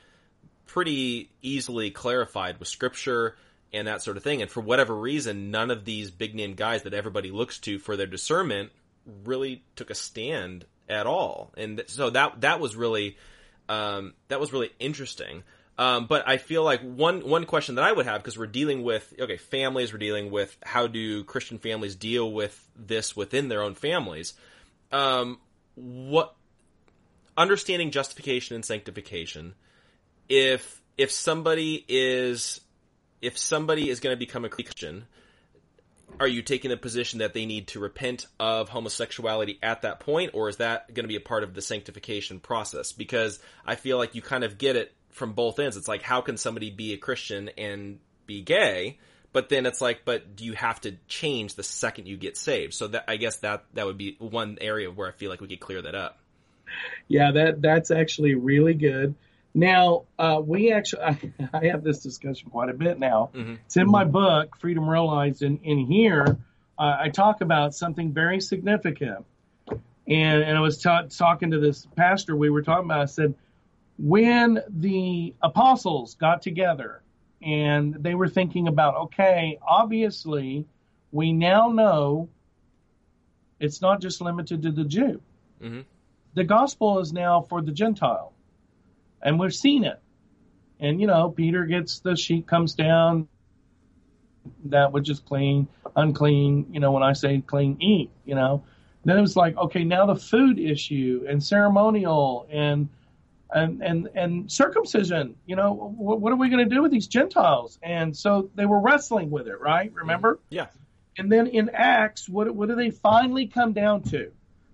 pretty 0.68 1.30
easily 1.42 1.90
clarified 1.90 2.58
with 2.58 2.68
scripture 2.68 3.36
and 3.72 3.88
that 3.88 4.02
sort 4.02 4.16
of 4.16 4.22
thing 4.22 4.40
and 4.40 4.50
for 4.50 4.60
whatever 4.60 4.94
reason 4.94 5.50
none 5.50 5.70
of 5.70 5.84
these 5.84 6.10
big 6.10 6.34
name 6.34 6.54
guys 6.54 6.84
that 6.84 6.94
everybody 6.94 7.30
looks 7.30 7.58
to 7.58 7.78
for 7.78 7.96
their 7.96 8.06
discernment 8.06 8.70
really 9.24 9.64
took 9.76 9.90
a 9.90 9.94
stand 9.94 10.64
at 10.88 11.06
all. 11.06 11.52
And 11.56 11.82
so 11.86 12.10
that 12.10 12.40
that 12.42 12.60
was 12.60 12.76
really 12.76 13.16
um, 13.68 14.14
that 14.28 14.40
was 14.40 14.52
really 14.52 14.70
interesting. 14.78 15.42
Um, 15.76 16.06
but 16.06 16.26
I 16.26 16.38
feel 16.38 16.64
like 16.64 16.80
one 16.82 17.28
one 17.28 17.44
question 17.44 17.76
that 17.76 17.84
I 17.84 17.92
would 17.92 18.06
have 18.06 18.22
because 18.22 18.38
we're 18.38 18.46
dealing 18.46 18.82
with 18.82 19.12
okay 19.18 19.36
families, 19.36 19.92
we're 19.92 19.98
dealing 19.98 20.30
with 20.30 20.56
how 20.62 20.86
do 20.86 21.24
Christian 21.24 21.58
families 21.58 21.94
deal 21.94 22.30
with 22.32 22.68
this 22.76 23.16
within 23.16 23.48
their 23.48 23.62
own 23.62 23.74
families. 23.74 24.34
Um, 24.90 25.38
what 25.74 26.34
understanding 27.36 27.90
justification 27.90 28.56
and 28.56 28.64
sanctification. 28.64 29.54
If 30.28 30.80
if 30.96 31.10
somebody 31.10 31.84
is 31.88 32.60
if 33.20 33.38
somebody 33.38 33.88
is 33.88 34.00
going 34.00 34.14
to 34.14 34.18
become 34.18 34.44
a 34.44 34.48
Christian, 34.48 35.06
are 36.20 36.28
you 36.28 36.42
taking 36.42 36.70
the 36.70 36.76
position 36.76 37.20
that 37.20 37.34
they 37.34 37.46
need 37.46 37.68
to 37.68 37.80
repent 37.80 38.26
of 38.38 38.68
homosexuality 38.68 39.58
at 39.62 39.82
that 39.82 40.00
point, 40.00 40.32
or 40.34 40.48
is 40.48 40.56
that 40.58 40.92
going 40.92 41.04
to 41.04 41.08
be 41.08 41.16
a 41.16 41.20
part 41.20 41.42
of 41.42 41.54
the 41.54 41.62
sanctification 41.62 42.40
process? 42.40 42.92
Because 42.92 43.38
I 43.64 43.76
feel 43.76 43.98
like 43.98 44.14
you 44.14 44.22
kind 44.22 44.44
of 44.44 44.58
get 44.58 44.76
it 44.76 44.92
from 45.10 45.32
both 45.32 45.58
ends. 45.58 45.76
It's 45.76 45.88
like, 45.88 46.02
how 46.02 46.20
can 46.20 46.36
somebody 46.36 46.70
be 46.70 46.92
a 46.92 46.96
Christian 46.96 47.50
and 47.56 47.98
be 48.26 48.42
gay? 48.42 48.98
But 49.32 49.48
then 49.48 49.66
it's 49.66 49.80
like, 49.80 50.02
but 50.04 50.36
do 50.36 50.44
you 50.44 50.54
have 50.54 50.80
to 50.82 50.96
change 51.06 51.54
the 51.54 51.62
second 51.62 52.06
you 52.06 52.16
get 52.16 52.36
saved? 52.36 52.74
So 52.74 52.88
that 52.88 53.04
I 53.08 53.16
guess 53.16 53.36
that 53.38 53.64
that 53.74 53.86
would 53.86 53.98
be 53.98 54.16
one 54.18 54.58
area 54.60 54.90
where 54.90 55.08
I 55.08 55.12
feel 55.12 55.30
like 55.30 55.40
we 55.40 55.48
could 55.48 55.60
clear 55.60 55.82
that 55.82 55.94
up. 55.94 56.18
Yeah, 57.08 57.30
that 57.32 57.60
that's 57.60 57.90
actually 57.90 58.34
really 58.34 58.74
good. 58.74 59.14
Now, 59.54 60.04
uh, 60.18 60.40
we 60.44 60.72
actually, 60.72 61.02
I, 61.02 61.18
I, 61.52 61.66
have 61.66 61.82
this 61.82 62.00
discussion 62.00 62.50
quite 62.50 62.68
a 62.68 62.74
bit 62.74 62.98
now. 62.98 63.30
Mm-hmm. 63.34 63.54
It's 63.66 63.76
in 63.76 63.90
my 63.90 64.04
book, 64.04 64.56
Freedom 64.58 64.88
Realized, 64.88 65.42
and 65.42 65.60
in 65.62 65.78
here, 65.78 66.38
uh, 66.78 66.96
I 67.00 67.08
talk 67.08 67.40
about 67.40 67.74
something 67.74 68.12
very 68.12 68.40
significant. 68.40 69.24
And, 69.70 70.42
and 70.42 70.56
I 70.56 70.60
was 70.60 70.80
ta- 70.80 71.06
talking 71.10 71.50
to 71.50 71.58
this 71.58 71.86
pastor 71.96 72.34
we 72.34 72.50
were 72.50 72.62
talking 72.62 72.86
about. 72.86 73.00
I 73.00 73.06
said, 73.06 73.34
when 73.98 74.62
the 74.68 75.34
apostles 75.42 76.14
got 76.14 76.40
together 76.40 77.02
and 77.42 77.94
they 77.94 78.14
were 78.14 78.28
thinking 78.28 78.68
about, 78.68 78.94
okay, 78.94 79.58
obviously, 79.66 80.66
we 81.10 81.32
now 81.32 81.68
know 81.68 82.28
it's 83.60 83.82
not 83.82 84.00
just 84.00 84.20
limited 84.20 84.62
to 84.62 84.72
the 84.72 84.84
Jew. 84.84 85.20
Mm-hmm. 85.60 85.80
The 86.34 86.44
gospel 86.44 87.00
is 87.00 87.12
now 87.12 87.42
for 87.42 87.60
the 87.60 87.72
Gentile 87.72 88.32
and 89.22 89.38
we've 89.38 89.54
seen 89.54 89.84
it. 89.84 90.00
And 90.80 91.00
you 91.00 91.06
know, 91.06 91.30
Peter 91.30 91.64
gets 91.64 92.00
the 92.00 92.16
sheet 92.16 92.46
comes 92.46 92.74
down, 92.74 93.28
that 94.66 94.92
which 94.92 95.10
is 95.10 95.20
clean, 95.20 95.68
unclean. 95.96 96.66
You 96.72 96.80
know, 96.80 96.92
when 96.92 97.02
I 97.02 97.12
say 97.12 97.40
clean, 97.40 97.78
eat. 97.80 98.10
You 98.24 98.34
know, 98.34 98.64
then 99.04 99.18
it 99.18 99.20
was 99.20 99.36
like, 99.36 99.56
okay, 99.56 99.84
now 99.84 100.06
the 100.06 100.16
food 100.16 100.58
issue 100.58 101.24
and 101.28 101.42
ceremonial 101.42 102.46
and 102.50 102.88
and 103.50 103.82
and 103.82 104.08
and 104.14 104.52
circumcision. 104.52 105.36
You 105.46 105.56
know, 105.56 105.72
what, 105.72 106.20
what 106.20 106.32
are 106.32 106.36
we 106.36 106.48
going 106.48 106.68
to 106.68 106.74
do 106.74 106.82
with 106.82 106.92
these 106.92 107.06
Gentiles? 107.06 107.78
And 107.82 108.16
so 108.16 108.50
they 108.54 108.66
were 108.66 108.80
wrestling 108.80 109.30
with 109.30 109.48
it, 109.48 109.60
right? 109.60 109.92
Remember? 109.92 110.34
Mm-hmm. 110.34 110.54
Yeah. 110.54 110.66
And 111.16 111.32
then 111.32 111.48
in 111.48 111.70
Acts, 111.70 112.28
what 112.28 112.54
what 112.54 112.68
do 112.68 112.76
they 112.76 112.90
finally 112.90 113.46
come 113.48 113.72
down 113.72 114.02
to? 114.04 114.30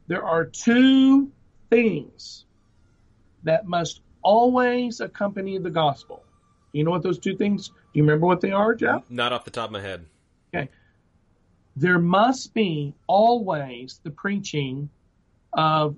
There 0.07 0.22
are 0.22 0.45
two 0.45 1.30
things 1.70 2.45
that 3.45 3.66
must 3.66 4.01
always 4.25 5.01
accompany 5.01 5.59
the 5.59 5.70
gospel. 5.70 6.25
You 6.72 6.83
know 6.83 6.91
what 6.91 7.05
those 7.05 7.20
two 7.20 7.37
things? 7.37 7.68
Do 7.68 7.75
you 7.93 8.03
remember 8.03 8.27
what 8.27 8.41
they 8.41 8.51
are, 8.51 8.75
Jeff? 8.75 9.09
Not 9.09 9.33
off 9.33 9.45
the 9.45 9.53
top 9.53 9.66
of 9.66 9.72
my 9.72 9.81
head. 9.81 10.07
Okay. 10.53 10.68
There 11.77 12.01
must 12.01 12.53
be 12.55 12.95
always 13.07 14.01
the 14.03 14.11
preaching 14.11 14.89
of 15.53 15.97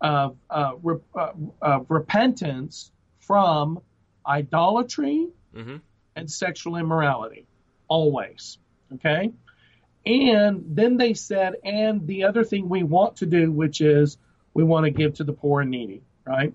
of, 0.00 0.36
uh, 0.48 0.72
re, 0.82 0.96
uh, 1.14 1.32
of 1.60 1.86
repentance 1.90 2.90
from 3.18 3.82
idolatry 4.26 5.28
mm-hmm. 5.54 5.76
and 6.16 6.30
sexual 6.30 6.76
immorality. 6.76 7.46
Always. 7.86 8.56
Okay. 8.94 9.32
And 10.06 10.64
then 10.68 10.96
they 10.96 11.12
said, 11.12 11.56
and 11.62 12.06
the 12.06 12.24
other 12.24 12.44
thing 12.44 12.70
we 12.70 12.82
want 12.82 13.16
to 13.16 13.26
do, 13.26 13.52
which 13.52 13.82
is 13.82 14.16
we 14.54 14.64
want 14.64 14.84
to 14.84 14.90
give 14.90 15.14
to 15.14 15.24
the 15.24 15.34
poor 15.34 15.60
and 15.60 15.70
needy, 15.70 16.02
right? 16.24 16.54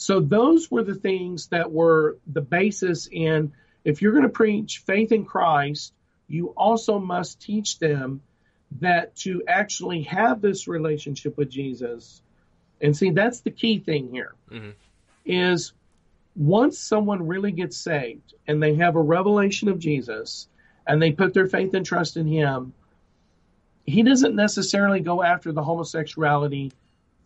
So 0.00 0.18
those 0.18 0.70
were 0.70 0.82
the 0.82 0.94
things 0.94 1.48
that 1.48 1.70
were 1.70 2.16
the 2.26 2.40
basis 2.40 3.06
in 3.12 3.52
if 3.84 4.00
you're 4.00 4.12
going 4.12 4.22
to 4.22 4.30
preach 4.30 4.78
faith 4.86 5.12
in 5.12 5.26
Christ, 5.26 5.92
you 6.26 6.54
also 6.56 6.98
must 6.98 7.38
teach 7.38 7.78
them 7.78 8.22
that 8.80 9.14
to 9.16 9.42
actually 9.46 10.04
have 10.04 10.40
this 10.40 10.66
relationship 10.66 11.36
with 11.36 11.50
Jesus. 11.50 12.22
And 12.80 12.96
see, 12.96 13.10
that's 13.10 13.40
the 13.40 13.50
key 13.50 13.78
thing 13.78 14.08
here 14.10 14.34
mm-hmm. 14.50 14.70
is 15.26 15.74
once 16.34 16.78
someone 16.78 17.26
really 17.26 17.52
gets 17.52 17.76
saved 17.76 18.32
and 18.46 18.62
they 18.62 18.76
have 18.76 18.96
a 18.96 19.02
revelation 19.02 19.68
of 19.68 19.78
Jesus 19.78 20.48
and 20.86 21.02
they 21.02 21.12
put 21.12 21.34
their 21.34 21.46
faith 21.46 21.74
and 21.74 21.84
trust 21.84 22.16
in 22.16 22.26
him, 22.26 22.72
he 23.84 24.02
doesn't 24.02 24.34
necessarily 24.34 25.00
go 25.00 25.22
after 25.22 25.52
the 25.52 25.62
homosexuality 25.62 26.72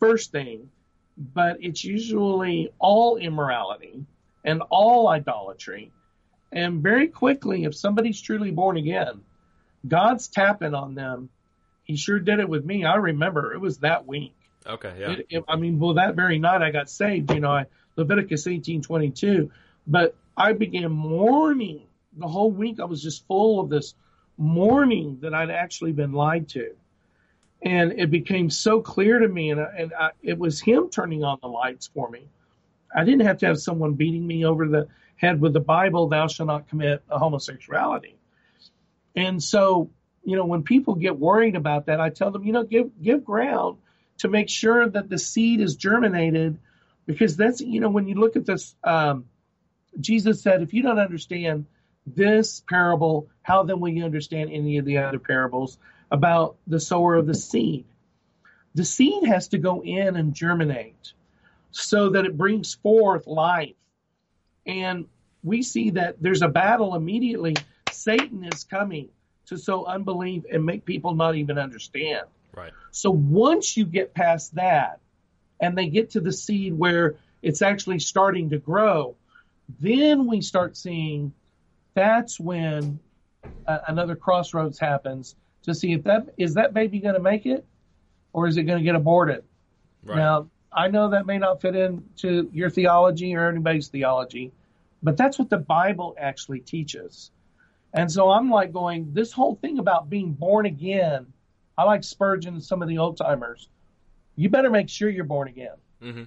first 0.01 0.33
thing 0.33 0.71
but 1.17 1.59
it's 1.61 1.85
usually 1.85 2.73
all 2.79 3.17
immorality 3.17 4.05
and 4.45 4.63
all 4.71 5.09
idolatry. 5.09 5.93
And 6.53 6.83
very 6.83 7.09
quickly, 7.09 7.65
if 7.65 7.75
somebody's 7.75 8.21
truly 8.21 8.51
born 8.51 8.77
again, 8.77 9.23
God's 9.87 10.29
tapping 10.29 10.75
on 10.75 10.95
them. 10.95 11.31
He 11.85 11.97
sure 11.97 12.19
did 12.19 12.41
it 12.41 12.49
with 12.49 12.65
me. 12.65 12.85
I 12.85 12.95
remember 12.97 13.53
it 13.53 13.61
was 13.61 13.79
that 13.79 14.07
week. 14.07 14.35
Okay, 14.67 14.95
yeah. 14.99 15.11
It, 15.11 15.27
it, 15.29 15.45
I 15.47 15.57
mean, 15.57 15.79
well, 15.79 15.95
that 15.95 16.15
very 16.15 16.39
night 16.39 16.63
I 16.63 16.71
got 16.71 16.89
saved. 16.89 17.31
You 17.33 17.41
know, 17.41 17.51
I, 17.51 17.67
Leviticus 17.97 18.47
eighteen 18.47 18.81
twenty 18.81 19.11
two. 19.11 19.51
But 19.87 20.15
I 20.37 20.55
began 20.55 20.91
mourning 20.91 21.83
the 22.17 22.29
whole 22.29 22.51
week. 22.51 22.81
I 22.81 22.85
was 22.85 23.03
just 23.03 23.27
full 23.27 23.61
of 23.61 23.69
this 23.69 23.95
mourning 24.39 25.19
that 25.21 25.35
I'd 25.35 25.51
actually 25.51 25.93
been 25.93 26.13
lied 26.13 26.49
to 26.51 26.75
and 27.65 27.93
it 27.93 28.11
became 28.11 28.51
so 28.51 28.83
clear 28.83 29.19
to 29.19 29.29
me, 29.29 29.51
and, 29.51 29.61
and 29.61 29.93
I, 29.99 30.11
it 30.23 30.39
was 30.39 30.61
him 30.61 30.91
turning 30.91 31.25
on 31.25 31.39
the 31.41 31.49
lights 31.49 31.89
for 31.93 32.11
me. 32.11 32.29
I 32.95 33.05
didn't 33.05 33.27
have 33.27 33.39
to 33.39 33.47
have 33.47 33.59
someone 33.59 33.95
beating 33.95 34.27
me 34.27 34.45
over 34.45 34.69
the 34.69 34.87
head 35.17 35.41
with 35.41 35.55
the 35.55 35.61
Bible, 35.61 36.09
"Thou 36.09 36.29
shalt 36.29 36.49
not 36.49 36.69
commit 36.69 37.03
homosexuality." 37.09 38.17
And 39.17 39.43
so, 39.43 39.91
you 40.25 40.37
know, 40.37 40.45
when 40.45 40.63
people 40.63 40.95
get 40.95 41.19
worried 41.19 41.57
about 41.57 41.87
that, 41.87 42.01
I 42.01 42.11
tell 42.11 42.31
them, 42.31 42.45
you 42.45 42.53
know, 42.53 42.65
give 42.65 42.91
give 43.03 43.25
ground 43.25 43.79
to 44.19 44.29
make 44.29 44.51
sure 44.51 44.89
that 44.89 45.09
the 45.09 45.19
seed 45.19 45.61
is 45.61 45.77
germinated, 45.77 46.59
because 47.07 47.37
that's 47.37 47.61
you 47.61 47.81
know 47.81 47.89
when 47.89 48.07
you 48.07 48.17
look 48.17 48.37
at 48.37 48.45
this, 48.45 48.77
um, 48.85 49.25
Jesus 49.99 50.43
said, 50.43 50.61
if 50.63 50.75
you 50.75 50.83
don't 50.83 50.99
understand 50.99 51.67
this 52.07 52.61
parable, 52.69 53.29
how 53.43 53.63
then 53.63 53.81
will 53.81 53.89
you 53.89 54.05
understand 54.05 54.51
any 54.53 54.77
of 54.77 54.85
the 54.85 54.99
other 54.99 55.19
parables? 55.19 55.79
About 56.15 56.55
the 56.69 56.79
sower 56.79 57.17
of 57.17 57.27
the 57.27 57.35
seed. 57.35 57.85
The 58.77 58.85
seed 58.85 59.25
has 59.27 59.49
to 59.49 59.59
go 59.59 59.83
in 59.83 60.15
and 60.15 60.33
germinate 60.33 61.13
so 61.73 62.11
that 62.11 62.25
it 62.25 62.39
brings 62.39 62.75
forth 62.75 63.27
life. 63.27 63.75
And 64.65 65.07
we 65.43 65.65
see 65.65 65.91
that 65.91 66.23
there's 66.23 66.43
a 66.43 66.49
battle 66.49 66.95
immediately. 66.95 67.57
Satan 67.91 68.45
is 68.45 68.63
coming 68.63 69.09
to 69.47 69.59
sow 69.59 69.87
unbelief 69.87 70.45
and 70.53 70.65
make 70.65 70.85
people 70.85 71.17
not 71.17 71.35
even 71.35 71.59
understand. 71.59 72.27
Right. 72.55 72.71
So 72.93 73.11
once 73.11 73.77
you 73.77 73.85
get 73.85 74.15
past 74.15 74.55
that 74.55 75.01
and 75.61 75.77
they 75.77 75.89
get 75.89 76.11
to 76.11 76.21
the 76.21 76.33
seed 76.33 76.79
where 76.79 77.17
it's 77.43 77.61
actually 77.61 77.99
starting 77.99 78.51
to 78.51 78.59
grow, 78.59 79.17
then 79.81 80.29
we 80.29 80.43
start 80.43 80.77
seeing 80.77 81.33
that's 81.95 82.39
when 82.39 83.01
uh, 83.67 83.79
another 83.89 84.15
crossroads 84.15 84.79
happens 84.79 85.35
to 85.65 85.75
see 85.75 85.93
if 85.93 86.05
that 86.05 86.29
is 86.37 86.55
that 86.55 86.73
baby 86.73 87.01
going 87.01 87.15
to 87.15 87.21
make 87.21 87.47
it 87.47 87.65
or 88.33 88.47
is 88.47 88.57
it 88.57 88.65
going 88.65 88.79
to 88.79 88.85
get 88.85 88.95
aborted. 88.95 89.45
Right. 90.05 90.17
Now, 90.17 90.49
I 90.73 90.89
know 90.89 91.11
that 91.11 91.27
may 91.27 91.39
not 91.39 91.61
fit 91.61 91.77
into 91.77 92.51
your 92.53 92.69
theology 92.69 93.35
or 93.35 93.49
anybody's 93.49 93.89
theology, 93.89 94.53
but 95.03 95.17
that's 95.17 95.39
what 95.39 95.51
the 95.51 95.59
Bible 95.59 96.17
actually 96.19 96.61
teaches. 96.61 97.31
And 97.93 98.11
so 98.11 98.31
I'm 98.31 98.51
like 98.51 98.73
going, 98.73 99.13
this 99.13 99.33
whole 99.33 99.55
thing 99.55 99.79
about 99.79 100.11
being 100.11 100.33
born 100.33 100.67
again, 100.67 101.27
I 101.79 101.85
like 101.85 102.03
Spurgeon 102.03 102.55
and 102.55 102.63
some 102.63 102.83
of 102.83 102.89
the 102.89 102.99
old 102.99 103.17
timers. 103.17 103.69
You 104.37 104.49
better 104.49 104.71
make 104.71 104.89
sure 104.89 105.09
you're 105.09 105.25
born 105.25 105.47
again. 105.47 105.77
Mm-hmm. 106.03 106.25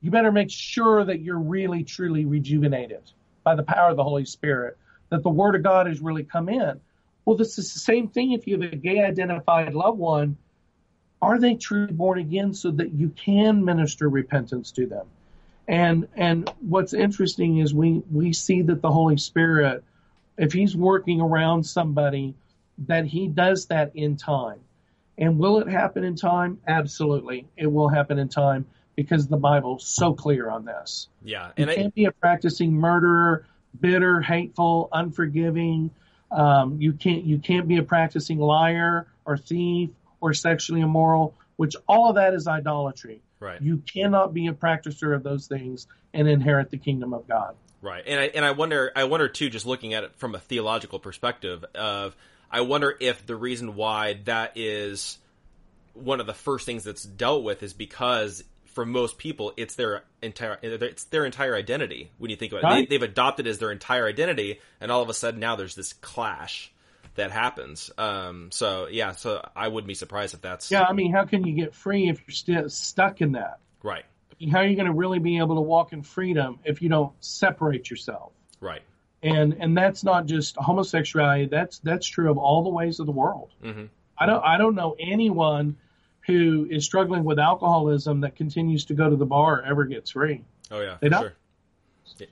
You 0.00 0.10
better 0.10 0.32
make 0.32 0.50
sure 0.50 1.04
that 1.04 1.20
you're 1.20 1.38
really, 1.38 1.84
truly 1.84 2.24
rejuvenated 2.24 3.02
by 3.44 3.54
the 3.54 3.62
power 3.62 3.90
of 3.90 3.96
the 3.96 4.04
Holy 4.04 4.24
Spirit, 4.24 4.78
that 5.10 5.22
the 5.22 5.28
Word 5.28 5.54
of 5.54 5.62
God 5.62 5.86
has 5.86 6.00
really 6.00 6.24
come 6.24 6.48
in. 6.48 6.80
Well, 7.24 7.36
this 7.36 7.58
is 7.58 7.72
the 7.72 7.80
same 7.80 8.08
thing 8.08 8.32
if 8.32 8.46
you 8.46 8.60
have 8.60 8.72
a 8.72 8.76
gay 8.76 9.02
identified 9.02 9.74
loved 9.74 9.98
one. 9.98 10.36
Are 11.20 11.38
they 11.38 11.54
truly 11.54 11.92
born 11.92 12.18
again 12.18 12.52
so 12.52 12.72
that 12.72 12.92
you 12.92 13.10
can 13.10 13.64
minister 13.64 14.08
repentance 14.08 14.72
to 14.72 14.86
them? 14.86 15.06
And 15.68 16.08
and 16.16 16.52
what's 16.60 16.92
interesting 16.92 17.58
is 17.58 17.72
we 17.72 18.02
we 18.10 18.32
see 18.32 18.62
that 18.62 18.82
the 18.82 18.90
Holy 18.90 19.16
Spirit, 19.16 19.84
if 20.36 20.52
He's 20.52 20.76
working 20.76 21.20
around 21.20 21.64
somebody, 21.64 22.34
that 22.86 23.06
He 23.06 23.28
does 23.28 23.66
that 23.66 23.94
in 23.94 24.16
time. 24.16 24.58
And 25.16 25.38
will 25.38 25.58
it 25.60 25.68
happen 25.68 26.02
in 26.02 26.16
time? 26.16 26.58
Absolutely. 26.66 27.46
It 27.56 27.66
will 27.66 27.88
happen 27.88 28.18
in 28.18 28.28
time 28.28 28.66
because 28.96 29.28
the 29.28 29.36
Bible's 29.36 29.86
so 29.86 30.14
clear 30.14 30.50
on 30.50 30.64
this. 30.64 31.08
Yeah. 31.22 31.50
And 31.56 31.70
you 31.70 31.76
can't 31.76 31.86
I, 31.86 31.90
be 31.94 32.04
a 32.06 32.12
practicing 32.12 32.72
murderer, 32.72 33.46
bitter, 33.78 34.20
hateful, 34.20 34.88
unforgiving. 34.92 35.90
Um, 36.32 36.80
you 36.80 36.92
can't 36.94 37.24
you 37.24 37.38
can't 37.38 37.68
be 37.68 37.76
a 37.76 37.82
practicing 37.82 38.38
liar 38.38 39.06
or 39.24 39.36
thief 39.36 39.90
or 40.20 40.32
sexually 40.32 40.80
immoral, 40.80 41.34
which 41.56 41.76
all 41.86 42.08
of 42.08 42.14
that 42.16 42.34
is 42.34 42.46
idolatry. 42.46 43.20
Right. 43.38 43.60
You 43.60 43.78
cannot 43.78 44.32
be 44.32 44.46
a 44.46 44.52
practicer 44.52 45.14
of 45.14 45.22
those 45.22 45.46
things 45.46 45.86
and 46.14 46.28
inherit 46.28 46.70
the 46.70 46.78
kingdom 46.78 47.12
of 47.12 47.26
God. 47.28 47.54
Right. 47.82 48.04
And 48.06 48.20
I 48.20 48.24
and 48.26 48.44
I 48.44 48.52
wonder 48.52 48.92
I 48.94 49.04
wonder 49.04 49.28
too, 49.28 49.50
just 49.50 49.66
looking 49.66 49.94
at 49.94 50.04
it 50.04 50.14
from 50.16 50.34
a 50.34 50.38
theological 50.38 50.98
perspective 50.98 51.64
of 51.74 52.16
I 52.50 52.60
wonder 52.60 52.94
if 53.00 53.26
the 53.26 53.36
reason 53.36 53.74
why 53.74 54.20
that 54.24 54.52
is 54.56 55.18
one 55.94 56.20
of 56.20 56.26
the 56.26 56.34
first 56.34 56.64
things 56.64 56.84
that's 56.84 57.02
dealt 57.02 57.42
with 57.42 57.62
is 57.62 57.72
because 57.72 58.44
for 58.74 58.86
most 58.86 59.18
people 59.18 59.52
it's 59.56 59.74
their 59.74 60.04
entire 60.22 60.58
it's 60.62 61.04
their 61.04 61.24
entire 61.24 61.54
identity 61.54 62.10
when 62.18 62.30
you 62.30 62.36
think 62.36 62.52
about 62.52 62.64
it. 62.64 62.66
Right. 62.66 62.88
They, 62.88 62.96
have 62.96 63.02
adopted 63.02 63.46
as 63.46 63.58
their 63.58 63.70
entire 63.70 64.06
identity, 64.06 64.60
and 64.80 64.90
all 64.90 65.02
of 65.02 65.08
a 65.08 65.14
sudden 65.14 65.40
now 65.40 65.56
there's 65.56 65.74
this 65.74 65.92
clash 65.94 66.72
that 67.14 67.30
happens. 67.30 67.90
Um, 67.98 68.50
so 68.50 68.88
yeah, 68.90 69.12
so 69.12 69.46
I 69.54 69.68
wouldn't 69.68 69.88
be 69.88 69.94
surprised 69.94 70.34
if 70.34 70.40
that's 70.40 70.70
yeah. 70.70 70.82
I 70.82 70.92
mean, 70.92 71.12
how 71.12 71.24
can 71.24 71.46
you 71.46 71.54
get 71.54 71.74
free 71.74 72.08
if 72.08 72.20
you're 72.26 72.34
still 72.34 72.68
stuck 72.68 73.20
in 73.20 73.32
that? 73.32 73.58
Right. 73.82 74.04
How 74.50 74.58
are 74.58 74.66
you 74.66 74.74
going 74.74 74.86
to 74.86 74.92
really 74.92 75.18
be 75.18 75.38
able 75.38 75.56
to 75.56 75.60
walk 75.60 75.92
in 75.92 76.02
freedom 76.02 76.58
if 76.64 76.82
you 76.82 76.88
don't 76.88 77.12
separate 77.20 77.90
yourself? 77.90 78.32
Right. 78.60 78.82
And 79.22 79.54
and 79.60 79.76
that's 79.76 80.02
not 80.02 80.26
just 80.26 80.56
homosexuality. 80.56 81.46
That's 81.46 81.78
that's 81.78 82.06
true 82.06 82.30
of 82.30 82.38
all 82.38 82.64
the 82.64 82.70
ways 82.70 82.98
of 82.98 83.06
the 83.06 83.12
world. 83.12 83.50
Mm-hmm. 83.62 83.84
I 84.18 84.26
don't 84.26 84.44
I 84.44 84.58
don't 84.58 84.74
know 84.74 84.96
anyone 84.98 85.76
who 86.26 86.66
is 86.70 86.84
struggling 86.84 87.24
with 87.24 87.38
alcoholism 87.38 88.20
that 88.20 88.36
continues 88.36 88.84
to 88.86 88.94
go 88.94 89.10
to 89.10 89.16
the 89.16 89.26
bar 89.26 89.62
ever 89.62 89.84
gets 89.84 90.10
free. 90.10 90.44
Oh 90.70 90.80
yeah, 90.80 90.96
they 91.00 91.08
don't. 91.08 91.22
Sure. 91.22 91.32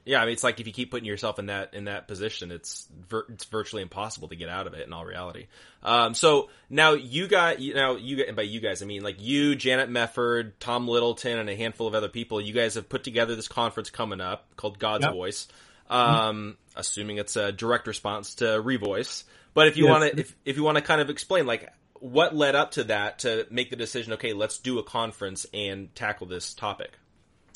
Yeah, 0.04 0.20
I 0.20 0.24
mean, 0.24 0.34
it's 0.34 0.44
like 0.44 0.60
if 0.60 0.66
you 0.66 0.72
keep 0.72 0.90
putting 0.90 1.06
yourself 1.06 1.38
in 1.38 1.46
that 1.46 1.74
in 1.74 1.84
that 1.84 2.06
position, 2.06 2.52
it's 2.52 2.86
vir- 3.08 3.26
it's 3.30 3.44
virtually 3.44 3.82
impossible 3.82 4.28
to 4.28 4.36
get 4.36 4.48
out 4.48 4.66
of 4.66 4.74
it. 4.74 4.86
In 4.86 4.92
all 4.92 5.04
reality, 5.04 5.46
um, 5.82 6.14
so 6.14 6.50
now 6.68 6.92
you 6.92 7.26
got 7.26 7.60
you 7.60 7.74
now 7.74 7.96
you 7.96 8.24
and 8.24 8.36
by 8.36 8.42
you 8.42 8.60
guys, 8.60 8.82
I 8.82 8.86
mean 8.86 9.02
like 9.02 9.20
you, 9.20 9.56
Janet 9.56 9.90
Mefford, 9.90 10.52
Tom 10.60 10.86
Littleton, 10.86 11.38
and 11.38 11.48
a 11.48 11.56
handful 11.56 11.86
of 11.86 11.94
other 11.94 12.08
people. 12.08 12.40
You 12.40 12.52
guys 12.52 12.74
have 12.74 12.88
put 12.88 13.04
together 13.04 13.34
this 13.34 13.48
conference 13.48 13.90
coming 13.90 14.20
up 14.20 14.54
called 14.56 14.78
God's 14.78 15.04
yep. 15.04 15.14
Voice. 15.14 15.48
Um, 15.88 16.06
mm-hmm. 16.06 16.50
assuming 16.78 17.18
it's 17.18 17.34
a 17.34 17.50
direct 17.50 17.88
response 17.88 18.36
to 18.36 18.44
Revoice. 18.44 19.24
But 19.54 19.66
if 19.66 19.76
you 19.76 19.86
yes. 19.86 19.90
want 19.90 20.12
to, 20.12 20.20
if 20.20 20.36
if 20.44 20.56
you 20.56 20.62
want 20.62 20.76
to 20.76 20.82
kind 20.82 21.00
of 21.00 21.10
explain 21.10 21.46
like 21.46 21.68
what 22.00 22.34
led 22.34 22.56
up 22.56 22.72
to 22.72 22.84
that 22.84 23.20
to 23.20 23.46
make 23.50 23.70
the 23.70 23.76
decision, 23.76 24.14
okay, 24.14 24.32
let's 24.32 24.58
do 24.58 24.78
a 24.78 24.82
conference 24.82 25.46
and 25.54 25.94
tackle 25.94 26.26
this 26.26 26.54
topic. 26.54 26.98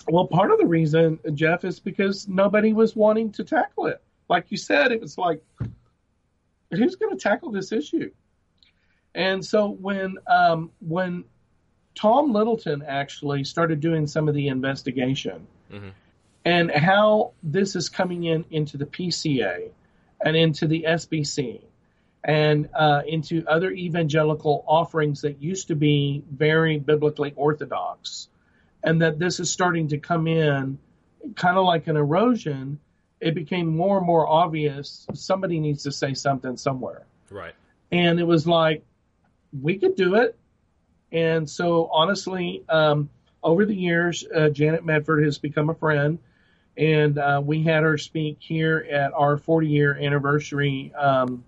Well, 0.07 0.27
part 0.27 0.51
of 0.51 0.59
the 0.59 0.67
reason, 0.67 1.19
Jeff, 1.35 1.65
is 1.65 1.81
because 1.81 2.29
nobody 2.29 2.73
was 2.73 2.95
wanting 2.95 3.33
to 3.33 3.45
tackle 3.45 3.87
it. 3.87 4.03
Like 4.29 4.47
you 4.51 4.59
said, 4.59 4.93
it 4.93 5.01
was 5.01 5.17
like, 5.17 5.43
who's 6.71 6.97
going 6.97 7.17
to 7.17 7.23
tackle 7.23 7.51
this 7.51 7.73
issue? 7.73 8.11
And 9.15 9.45
so 9.45 9.69
when 9.69 10.17
um, 10.27 10.71
when 10.81 11.25
Tom 11.95 12.33
Littleton 12.33 12.83
actually 12.87 13.45
started 13.45 13.81
doing 13.81 14.07
some 14.07 14.29
of 14.29 14.35
the 14.35 14.49
investigation 14.49 15.47
mm-hmm. 15.73 15.91
and 16.45 16.71
how 16.71 17.33
this 17.43 17.77
is 17.77 17.89
coming 17.89 18.25
in 18.25 18.45
into 18.51 18.77
the 18.77 18.87
PCA 18.87 19.71
and 20.25 20.37
into 20.37 20.67
the 20.67 20.85
SBC 20.89 21.63
and 22.25 22.69
uh, 22.75 23.03
into 23.07 23.45
other 23.47 23.71
evangelical 23.71 24.65
offerings 24.67 25.21
that 25.21 25.43
used 25.43 25.69
to 25.69 25.77
be 25.77 26.25
very 26.31 26.79
biblically 26.79 27.33
orthodox 27.37 28.29
and 28.83 29.03
that 29.03 29.19
this 29.19 29.41
is 29.41 29.51
starting 29.51 29.89
to 29.89 29.99
come 29.99 30.27
in 30.27 30.79
kind 31.37 31.57
of 31.57 31.65
like 31.65 31.87
an 31.87 31.97
erosion, 31.97 32.79
it 33.21 33.35
became 33.35 33.67
more 33.67 33.99
and 33.99 34.07
more 34.07 34.27
obvious 34.27 35.07
somebody 35.15 35.59
needs 35.61 35.83
to 35.85 35.93
say 35.93 36.15
something 36.15 36.57
somewhere. 36.57 37.07
Right. 37.31 37.55
And 37.91 38.19
it 38.19 38.25
was 38.25 38.47
like, 38.47 38.85
we 39.63 39.79
could 39.79 39.97
do 39.97 40.17
it. 40.17 40.37
And 41.13 41.49
so, 41.49 41.89
honestly, 41.93 42.65
um, 42.69 43.09
over 43.43 43.65
the 43.65 43.75
years, 43.75 44.25
uh, 44.35 44.49
Janet 44.49 44.85
Mefford 44.85 45.25
has 45.25 45.39
become 45.39 45.71
a 45.71 45.75
friend. 45.75 46.19
And 46.77 47.19
uh, 47.19 47.41
we 47.45 47.63
had 47.63 47.85
her 47.85 47.97
speak 47.97 48.39
here 48.41 48.85
at 48.91 49.13
our 49.13 49.37
40 49.37 49.69
year 49.69 49.95
anniversary 49.95 50.93
um, 50.95 51.45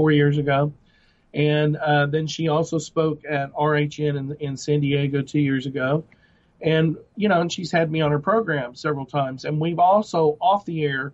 four 0.00 0.10
years 0.10 0.38
ago. 0.38 0.72
And 1.34 1.76
uh, 1.76 2.06
then 2.06 2.26
she 2.26 2.48
also 2.48 2.78
spoke 2.78 3.20
at 3.28 3.52
RHN 3.52 4.16
in, 4.16 4.36
in 4.40 4.56
San 4.56 4.80
Diego 4.80 5.20
two 5.20 5.40
years 5.40 5.66
ago. 5.66 6.04
And, 6.62 6.96
you 7.16 7.28
know, 7.28 7.42
and 7.42 7.52
she's 7.52 7.70
had 7.70 7.92
me 7.92 8.00
on 8.00 8.10
her 8.10 8.18
program 8.18 8.74
several 8.74 9.04
times. 9.04 9.44
And 9.44 9.60
we've 9.60 9.78
also, 9.78 10.38
off 10.40 10.64
the 10.64 10.84
air, 10.84 11.12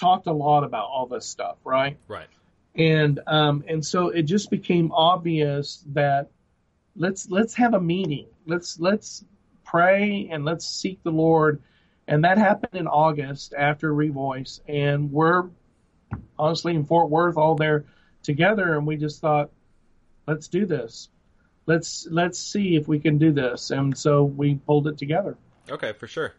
talked 0.00 0.26
a 0.26 0.32
lot 0.32 0.64
about 0.64 0.86
all 0.86 1.04
this 1.04 1.26
stuff, 1.26 1.58
right? 1.64 1.98
Right. 2.08 2.28
And 2.74 3.20
um, 3.26 3.62
and 3.68 3.84
so 3.84 4.08
it 4.08 4.22
just 4.22 4.50
became 4.50 4.90
obvious 4.90 5.84
that 5.92 6.30
let's 6.96 7.28
let's 7.28 7.54
have 7.54 7.74
a 7.74 7.80
meeting. 7.80 8.26
Let's 8.46 8.80
let's 8.80 9.22
pray 9.64 10.30
and 10.32 10.46
let's 10.46 10.66
seek 10.66 11.02
the 11.02 11.12
Lord. 11.12 11.62
And 12.08 12.24
that 12.24 12.38
happened 12.38 12.74
in 12.74 12.86
August 12.86 13.52
after 13.52 13.92
Revoice. 13.92 14.60
And 14.66 15.12
we're 15.12 15.44
honestly 16.38 16.74
in 16.74 16.86
Fort 16.86 17.10
Worth 17.10 17.36
all 17.36 17.54
there 17.54 17.84
together. 18.24 18.76
And 18.76 18.86
we 18.86 18.96
just 18.96 19.20
thought, 19.20 19.50
let's 20.26 20.48
do 20.48 20.66
this 20.66 21.08
let's 21.66 22.06
let's 22.10 22.38
see 22.38 22.76
if 22.76 22.88
we 22.88 22.98
can 22.98 23.18
do 23.18 23.32
this. 23.32 23.70
And 23.70 23.96
so 23.96 24.24
we 24.24 24.56
pulled 24.56 24.86
it 24.86 24.98
together. 24.98 25.36
Okay, 25.70 25.92
for 25.92 26.06
sure. 26.06 26.34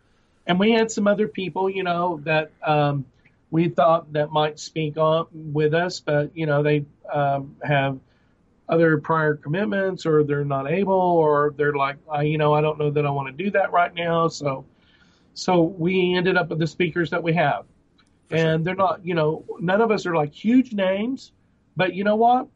And 0.48 0.60
we 0.60 0.72
had 0.72 0.92
some 0.92 1.08
other 1.08 1.28
people, 1.28 1.70
you 1.70 1.84
know, 1.84 2.20
that 2.24 2.52
um, 2.64 3.06
we 3.50 3.70
thought 3.70 4.14
that 4.14 4.32
might 4.32 4.60
speak 4.60 4.98
on 4.98 5.28
with 5.32 5.74
us, 5.74 6.00
but 6.00 6.36
you 6.36 6.46
know 6.46 6.62
they 6.62 6.86
um, 7.12 7.56
have 7.64 8.00
other 8.68 8.98
prior 8.98 9.36
commitments, 9.36 10.06
or 10.06 10.24
they're 10.24 10.46
not 10.46 10.70
able, 10.70 10.94
or 10.94 11.54
they're 11.56 11.74
like, 11.76 11.98
uh, 12.14 12.22
you 12.22 12.38
know, 12.38 12.54
I 12.54 12.62
don't 12.62 12.80
know 12.80 12.90
that 12.92 13.06
I 13.06 13.10
want 13.12 13.36
to 13.36 13.44
do 13.44 13.52
that 13.52 13.72
right 13.72 13.94
now. 13.94 14.28
So, 14.28 14.66
so 15.36 15.62
we 15.62 16.16
ended 16.16 16.36
up 16.36 16.50
with 16.50 16.58
the 16.58 16.68
speakers 16.68 17.12
that 17.12 17.22
we 17.22 17.34
have, 17.34 17.66
for 18.28 18.36
and 18.36 18.44
sure. 18.44 18.58
they're 18.64 18.76
not, 18.76 19.06
you 19.06 19.14
know, 19.14 19.46
none 19.60 19.82
of 19.82 19.92
us 19.92 20.06
are 20.08 20.16
like 20.16 20.34
huge 20.34 20.74
names, 20.74 21.32
but 21.76 21.94
you 21.94 22.04
know 22.04 22.16
what? 22.16 22.48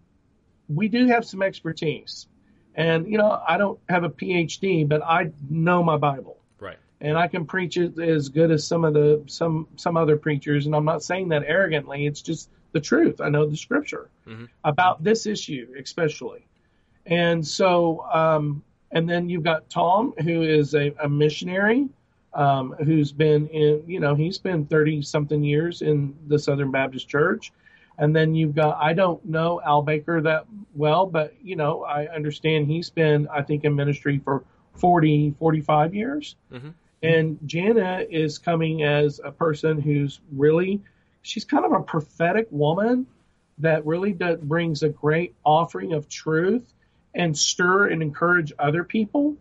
We 0.67 0.87
do 0.87 1.07
have 1.07 1.25
some 1.25 1.41
expertise. 1.41 2.27
And 2.75 3.11
you 3.11 3.17
know, 3.17 3.41
I 3.47 3.57
don't 3.57 3.79
have 3.89 4.03
a 4.03 4.09
PhD, 4.09 4.87
but 4.87 5.01
I 5.03 5.31
know 5.49 5.83
my 5.83 5.97
Bible. 5.97 6.37
Right. 6.59 6.77
And 7.01 7.17
I 7.17 7.27
can 7.27 7.45
preach 7.45 7.77
it 7.77 7.99
as 7.99 8.29
good 8.29 8.51
as 8.51 8.65
some 8.65 8.85
of 8.85 8.93
the 8.93 9.23
some 9.27 9.67
some 9.75 9.97
other 9.97 10.17
preachers, 10.17 10.65
and 10.65 10.75
I'm 10.75 10.85
not 10.85 11.03
saying 11.03 11.29
that 11.29 11.43
arrogantly. 11.45 12.05
It's 12.05 12.21
just 12.21 12.49
the 12.71 12.79
truth. 12.79 13.21
I 13.21 13.29
know 13.29 13.47
the 13.47 13.57
scripture 13.57 14.09
mm-hmm. 14.27 14.45
about 14.63 15.03
this 15.03 15.25
issue, 15.25 15.73
especially. 15.81 16.45
And 17.05 17.45
so, 17.45 18.05
um, 18.11 18.63
and 18.91 19.09
then 19.09 19.29
you've 19.29 19.43
got 19.43 19.69
Tom, 19.69 20.13
who 20.23 20.43
is 20.43 20.75
a, 20.75 20.93
a 21.01 21.09
missionary, 21.09 21.89
um, 22.33 22.75
who's 22.83 23.11
been 23.11 23.47
in, 23.47 23.83
you 23.87 23.99
know, 23.99 24.15
he's 24.15 24.37
been 24.37 24.65
30 24.65 25.01
something 25.01 25.43
years 25.43 25.81
in 25.81 26.15
the 26.27 26.37
Southern 26.37 26.71
Baptist 26.71 27.07
Church. 27.09 27.51
And 27.99 28.15
then 28.15 28.33
you've 28.33 28.55
got, 28.55 28.77
I 28.81 28.93
don't 28.93 29.23
know 29.25 29.61
Al 29.63 29.81
Baker 29.81 30.21
that 30.21 30.45
well, 30.73 31.05
but, 31.05 31.33
you 31.43 31.57
know, 31.57 31.83
I 31.83 32.07
understand 32.07 32.67
he's 32.67 32.89
been, 32.89 33.27
I 33.27 33.41
think, 33.41 33.65
in 33.65 33.75
ministry 33.75 34.21
for 34.23 34.45
40, 34.75 35.35
45 35.37 35.93
years. 35.93 36.37
Mm-hmm. 36.51 36.69
And 37.03 37.39
Jana 37.45 38.05
is 38.09 38.37
coming 38.37 38.83
as 38.83 39.19
a 39.21 39.31
person 39.31 39.81
who's 39.81 40.21
really, 40.31 40.81
she's 41.23 41.43
kind 41.43 41.65
of 41.65 41.73
a 41.73 41.81
prophetic 41.81 42.47
woman 42.51 43.05
that 43.57 43.85
really 43.85 44.13
does, 44.13 44.39
brings 44.39 44.81
a 44.81 44.89
great 44.89 45.35
offering 45.43 45.91
of 45.91 46.07
truth 46.07 46.73
and 47.13 47.37
stir 47.37 47.87
and 47.87 48.01
encourage 48.01 48.53
other 48.57 48.85
people. 48.85 49.35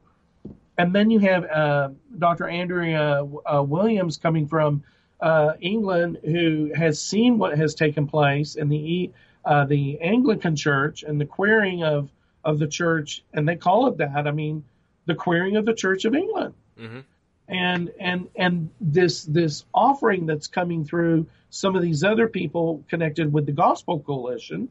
And 0.76 0.92
then 0.92 1.12
you 1.12 1.20
have 1.20 1.44
uh, 1.44 1.90
Dr. 2.18 2.48
Andrea 2.48 3.22
uh, 3.22 3.62
Williams 3.62 4.16
coming 4.16 4.48
from 4.48 4.82
uh, 5.20 5.52
England 5.60 6.18
who 6.24 6.72
has 6.74 7.00
seen 7.00 7.38
what 7.38 7.56
has 7.58 7.74
taken 7.74 8.06
place 8.06 8.54
in 8.54 8.68
the 8.68 9.10
uh, 9.44 9.64
the 9.64 9.98
Anglican 10.00 10.56
Church 10.56 11.02
and 11.02 11.20
the 11.20 11.26
queering 11.26 11.82
of 11.82 12.10
of 12.44 12.58
the 12.58 12.66
church, 12.66 13.24
and 13.32 13.48
they 13.48 13.56
call 13.56 13.88
it 13.88 13.98
that. 13.98 14.26
I 14.26 14.30
mean, 14.30 14.64
the 15.06 15.14
queering 15.14 15.56
of 15.56 15.64
the 15.64 15.74
Church 15.74 16.04
of 16.04 16.14
England, 16.14 16.54
mm-hmm. 16.78 17.00
and 17.48 17.90
and 17.98 18.28
and 18.36 18.70
this 18.80 19.24
this 19.24 19.64
offering 19.74 20.26
that's 20.26 20.46
coming 20.46 20.84
through 20.84 21.26
some 21.50 21.74
of 21.74 21.82
these 21.82 22.04
other 22.04 22.28
people 22.28 22.84
connected 22.88 23.32
with 23.32 23.46
the 23.46 23.52
Gospel 23.52 24.00
Coalition, 24.00 24.68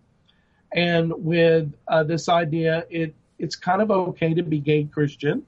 and 0.72 1.12
with 1.18 1.74
uh, 1.88 2.04
this 2.04 2.30
idea, 2.30 2.86
it 2.90 3.14
it's 3.40 3.56
kind 3.56 3.82
of 3.82 3.92
okay 3.92 4.34
to 4.34 4.44
be 4.44 4.60
gay 4.60 4.86
Christian, 4.86 5.46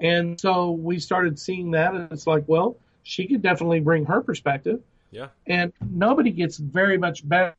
and 0.00 0.40
so 0.40 0.72
we 0.72 0.98
started 0.98 1.38
seeing 1.38 1.70
that, 1.72 1.94
and 1.94 2.10
it's 2.10 2.26
like, 2.26 2.44
well 2.46 2.76
she 3.04 3.28
could 3.28 3.42
definitely 3.42 3.80
bring 3.80 4.06
her 4.06 4.20
perspective. 4.20 4.80
Yeah. 5.10 5.28
And 5.46 5.72
nobody 5.88 6.30
gets 6.30 6.56
very 6.56 6.98
much 6.98 7.26
better 7.26 7.54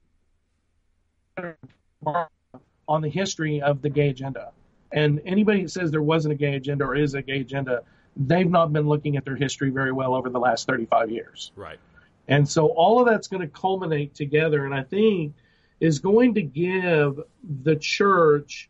on 2.88 3.02
the 3.02 3.10
history 3.10 3.62
of 3.62 3.82
the 3.82 3.90
gay 3.90 4.10
agenda. 4.10 4.52
And 4.92 5.22
anybody 5.26 5.64
that 5.64 5.70
says 5.70 5.92
there 5.92 6.02
wasn't 6.02 6.34
a 6.34 6.36
gay 6.36 6.56
agenda 6.56 6.84
or 6.84 6.96
is 6.96 7.14
a 7.14 7.22
gay 7.22 7.42
agenda, 7.42 7.84
they've 8.18 8.50
not 8.50 8.74
been 8.74 8.88
looking 8.88 9.18
at 9.18 9.26
their 9.26 9.36
history 9.36 9.70
very 9.70 9.92
well 9.92 10.14
over 10.16 10.30
the 10.30 10.40
last 10.40 10.68
35 10.68 11.12
years. 11.12 11.52
Right. 11.56 11.80
And 12.28 12.48
so 12.48 12.68
all 12.68 13.00
of 13.00 13.08
that's 13.08 13.28
going 13.28 13.42
to 13.42 13.48
culminate 13.48 14.16
together, 14.16 14.66
and 14.66 14.74
I 14.74 14.84
think 14.84 15.34
is 15.80 16.00
going 16.00 16.36
to 16.36 16.42
give 16.42 17.20
the 17.44 17.76
church 17.76 18.70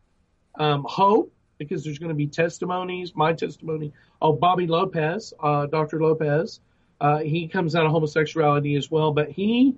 um, 0.57 0.85
hope 0.87 1.31
because 1.57 1.83
there's 1.83 1.99
going 1.99 2.09
to 2.09 2.15
be 2.15 2.27
testimonies. 2.27 3.15
My 3.15 3.33
testimony. 3.33 3.93
Oh, 4.21 4.33
Bobby 4.33 4.67
Lopez, 4.67 5.33
uh, 5.39 5.65
Dr. 5.67 6.01
Lopez, 6.01 6.59
uh, 6.99 7.19
he 7.19 7.47
comes 7.47 7.75
out 7.75 7.85
of 7.85 7.91
homosexuality 7.91 8.75
as 8.75 8.89
well, 8.89 9.11
but 9.11 9.29
he 9.29 9.75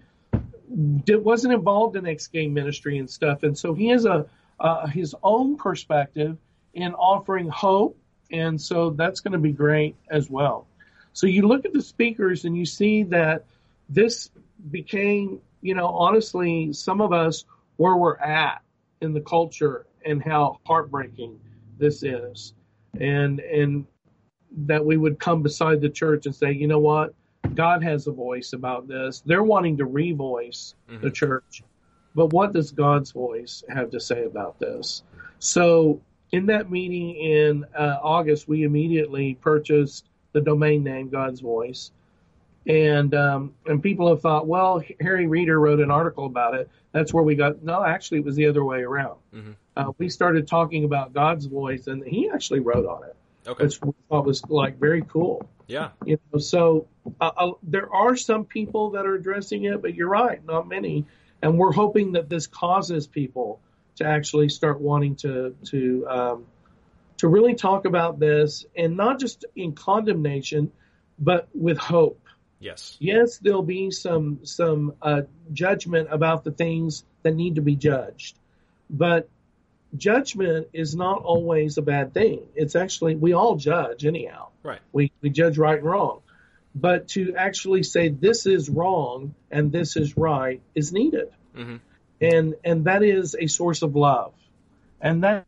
did, 1.04 1.24
wasn't 1.24 1.54
involved 1.54 1.96
in 1.96 2.06
ex-gay 2.06 2.48
ministry 2.48 2.98
and 2.98 3.10
stuff, 3.10 3.44
and 3.44 3.58
so 3.58 3.74
he 3.74 3.88
has 3.88 4.06
a 4.06 4.26
uh, 4.60 4.88
his 4.88 5.16
own 5.24 5.56
perspective 5.56 6.38
in 6.74 6.94
offering 6.94 7.48
hope, 7.48 7.98
and 8.32 8.60
so 8.60 8.90
that's 8.92 9.20
going 9.20 9.34
to 9.34 9.40
be 9.40 9.52
great 9.52 9.96
as 10.10 10.30
well. 10.30 10.68
So 11.14 11.28
you 11.28 11.48
look 11.48 11.66
at 11.66 11.74
the 11.74 11.82
speakers 11.82 12.46
and 12.46 12.56
you 12.56 12.66
see 12.66 13.04
that 13.04 13.46
this 13.90 14.30
became, 14.70 15.42
you 15.62 15.74
know, 15.74 15.88
honestly, 15.88 16.74
some 16.74 17.02
of 17.02 17.14
us 17.14 17.46
where 17.78 17.96
we're 17.96 18.18
at 18.18 18.62
in 19.02 19.14
the 19.14 19.22
culture 19.22 19.86
and 20.06 20.22
how 20.22 20.60
heartbreaking 20.66 21.40
this 21.78 22.04
is, 22.04 22.54
and 23.00 23.40
and 23.40 23.86
that 24.66 24.86
we 24.86 24.98
would 24.98 25.20
come 25.20 25.44
beside 25.44 25.82
the 25.82 25.90
church 25.90 26.26
and 26.26 26.36
say, 26.36 26.52
you 26.52 26.68
know 26.68 26.80
what, 26.80 27.14
God 27.54 27.84
has 27.84 28.08
a 28.08 28.12
voice 28.12 28.54
about 28.54 28.88
this. 28.88 29.22
They're 29.26 29.44
wanting 29.44 29.78
to 29.78 29.86
revoice 29.86 30.74
mm-hmm. 30.90 31.02
the 31.02 31.12
church, 31.12 31.64
but 32.16 32.34
what 32.34 32.54
does 32.54 32.72
God's 32.72 33.12
voice 33.12 33.64
have 33.70 33.92
to 33.92 34.00
say 34.00 34.24
about 34.24 34.60
this? 34.60 35.04
So 35.40 36.02
in 36.32 36.48
that 36.48 36.70
meeting 36.70 37.16
in 37.16 37.66
uh, 37.78 37.98
August, 38.02 38.48
we 38.48 38.64
immediately 38.64 39.36
purchased 39.36 40.06
the 40.34 40.42
domain 40.42 40.84
name 40.84 41.10
God's 41.10 41.40
Voice. 41.40 41.92
And 42.66 43.16
um, 43.16 43.54
and 43.66 43.82
people 43.82 44.10
have 44.10 44.22
thought, 44.22 44.46
well, 44.46 44.84
Harry 45.00 45.26
Reeder 45.26 45.58
wrote 45.58 45.80
an 45.80 45.90
article 45.90 46.26
about 46.26 46.54
it. 46.54 46.70
That's 46.92 47.14
where 47.14 47.24
we 47.24 47.36
got. 47.36 47.64
No, 47.64 47.82
actually, 47.82 48.20
it 48.20 48.26
was 48.26 48.36
the 48.36 48.48
other 48.48 48.64
way 48.64 48.82
around. 48.82 49.20
Mm-hmm. 49.34 49.52
Uh, 49.78 49.92
we 50.00 50.10
started 50.10 50.48
talking 50.48 50.86
about 50.86 51.14
God's 51.14 51.46
voice, 51.46 51.86
and 51.86 52.04
he 52.04 52.30
actually 52.34 52.62
wrote 52.62 52.88
on 52.88 53.04
it. 53.04 53.16
Okay. 53.48 53.64
Which 53.66 53.80
we 53.82 53.94
thought 54.10 54.26
was 54.26 54.44
like 54.50 54.80
very 54.80 55.04
cool. 55.04 55.48
Yeah. 55.68 55.90
You 56.04 56.20
know, 56.34 56.40
so 56.40 56.88
uh, 57.22 57.32
uh, 57.38 57.52
there 57.62 57.94
are 57.94 58.16
some 58.16 58.46
people 58.46 58.92
that 58.92 59.06
are 59.06 59.14
addressing 59.14 59.66
it, 59.66 59.82
but 59.82 59.94
you're 59.94 60.10
right, 60.10 60.44
not 60.44 60.68
many. 60.68 61.06
And 61.44 61.60
we're 61.60 61.72
hoping 61.72 62.14
that 62.14 62.28
this 62.28 62.48
causes 62.48 63.06
people 63.06 63.60
to 63.98 64.06
actually 64.06 64.50
start 64.50 64.82
wanting 64.82 65.16
to 65.18 65.56
to 65.66 66.08
um, 66.10 66.46
to 67.18 67.28
really 67.28 67.54
talk 67.54 67.86
about 67.86 68.20
this, 68.20 68.66
and 68.76 68.98
not 68.98 69.20
just 69.20 69.46
in 69.56 69.74
condemnation, 69.74 70.72
but 71.20 71.48
with 71.54 71.78
hope. 71.78 72.22
Yes. 72.60 72.98
Yes, 73.00 73.38
there'll 73.38 73.62
be 73.62 73.92
some 73.92 74.40
some 74.44 74.96
uh, 75.04 75.22
judgment 75.54 76.08
about 76.12 76.44
the 76.44 76.52
things 76.52 77.06
that 77.22 77.36
need 77.36 77.56
to 77.56 77.62
be 77.62 77.76
judged, 77.76 78.40
but 78.90 79.30
judgment 79.96 80.68
is 80.74 80.96
not 80.96 81.22
always 81.24 81.78
a 81.78 81.82
bad 81.82 82.14
thing. 82.14 82.48
It's 82.56 82.76
actually 82.76 83.16
we 83.16 83.34
all 83.34 83.56
judge 83.56 84.06
anyhow. 84.06 84.50
Right. 84.64 84.80
We 84.92 85.12
we 85.22 85.30
judge 85.30 85.58
right 85.58 85.78
and 85.78 85.86
wrong, 85.86 86.22
but 86.76 87.10
to 87.10 87.36
actually 87.36 87.84
say 87.84 88.10
this 88.10 88.46
is 88.46 88.70
wrong 88.70 89.36
and 89.50 89.72
this 89.72 89.96
is 89.96 90.18
right 90.18 90.62
is 90.76 90.92
needed, 90.92 91.30
mm-hmm. 91.56 91.78
and 92.20 92.56
and 92.64 92.86
that 92.86 93.04
is 93.04 93.36
a 93.40 93.48
source 93.48 93.82
of 93.82 93.96
love, 93.96 94.34
and 95.00 95.24
that 95.24 95.46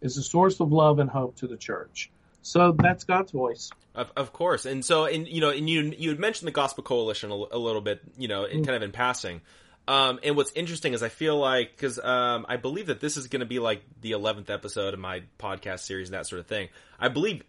is 0.00 0.16
a 0.16 0.22
source 0.22 0.58
of 0.60 0.72
love 0.72 0.98
and 0.98 1.10
hope 1.10 1.36
to 1.36 1.46
the 1.46 1.56
church. 1.56 2.10
So 2.42 2.72
that's 2.72 3.04
God's 3.04 3.30
voice. 3.30 3.70
Of, 3.94 4.10
of 4.16 4.32
course, 4.32 4.66
and 4.66 4.84
so 4.84 5.04
and 5.04 5.28
you 5.28 5.40
know, 5.40 5.50
and 5.50 5.68
you 5.68 5.94
you 5.96 6.08
had 6.08 6.18
mentioned 6.18 6.48
the 6.48 6.52
Gospel 6.52 6.82
Coalition 6.82 7.30
a, 7.30 7.34
a 7.34 7.58
little 7.58 7.80
bit, 7.80 8.00
you 8.16 8.26
know, 8.26 8.44
in, 8.44 8.62
mm. 8.62 8.64
kind 8.64 8.76
of 8.76 8.82
in 8.82 8.90
passing. 8.90 9.42
Um, 9.88 10.20
and 10.22 10.36
what's 10.36 10.52
interesting 10.52 10.94
is 10.94 11.02
I 11.02 11.08
feel 11.08 11.36
like 11.36 11.72
because 11.76 11.98
um, 11.98 12.46
I 12.48 12.56
believe 12.56 12.86
that 12.86 13.00
this 13.00 13.16
is 13.16 13.26
going 13.26 13.40
to 13.40 13.46
be 13.46 13.58
like 13.58 13.82
the 14.00 14.12
eleventh 14.12 14.50
episode 14.50 14.94
of 14.94 15.00
my 15.00 15.22
podcast 15.38 15.80
series 15.80 16.08
and 16.08 16.14
that 16.14 16.26
sort 16.26 16.40
of 16.40 16.46
thing. 16.46 16.68
I 17.00 17.08
believe 17.08 17.42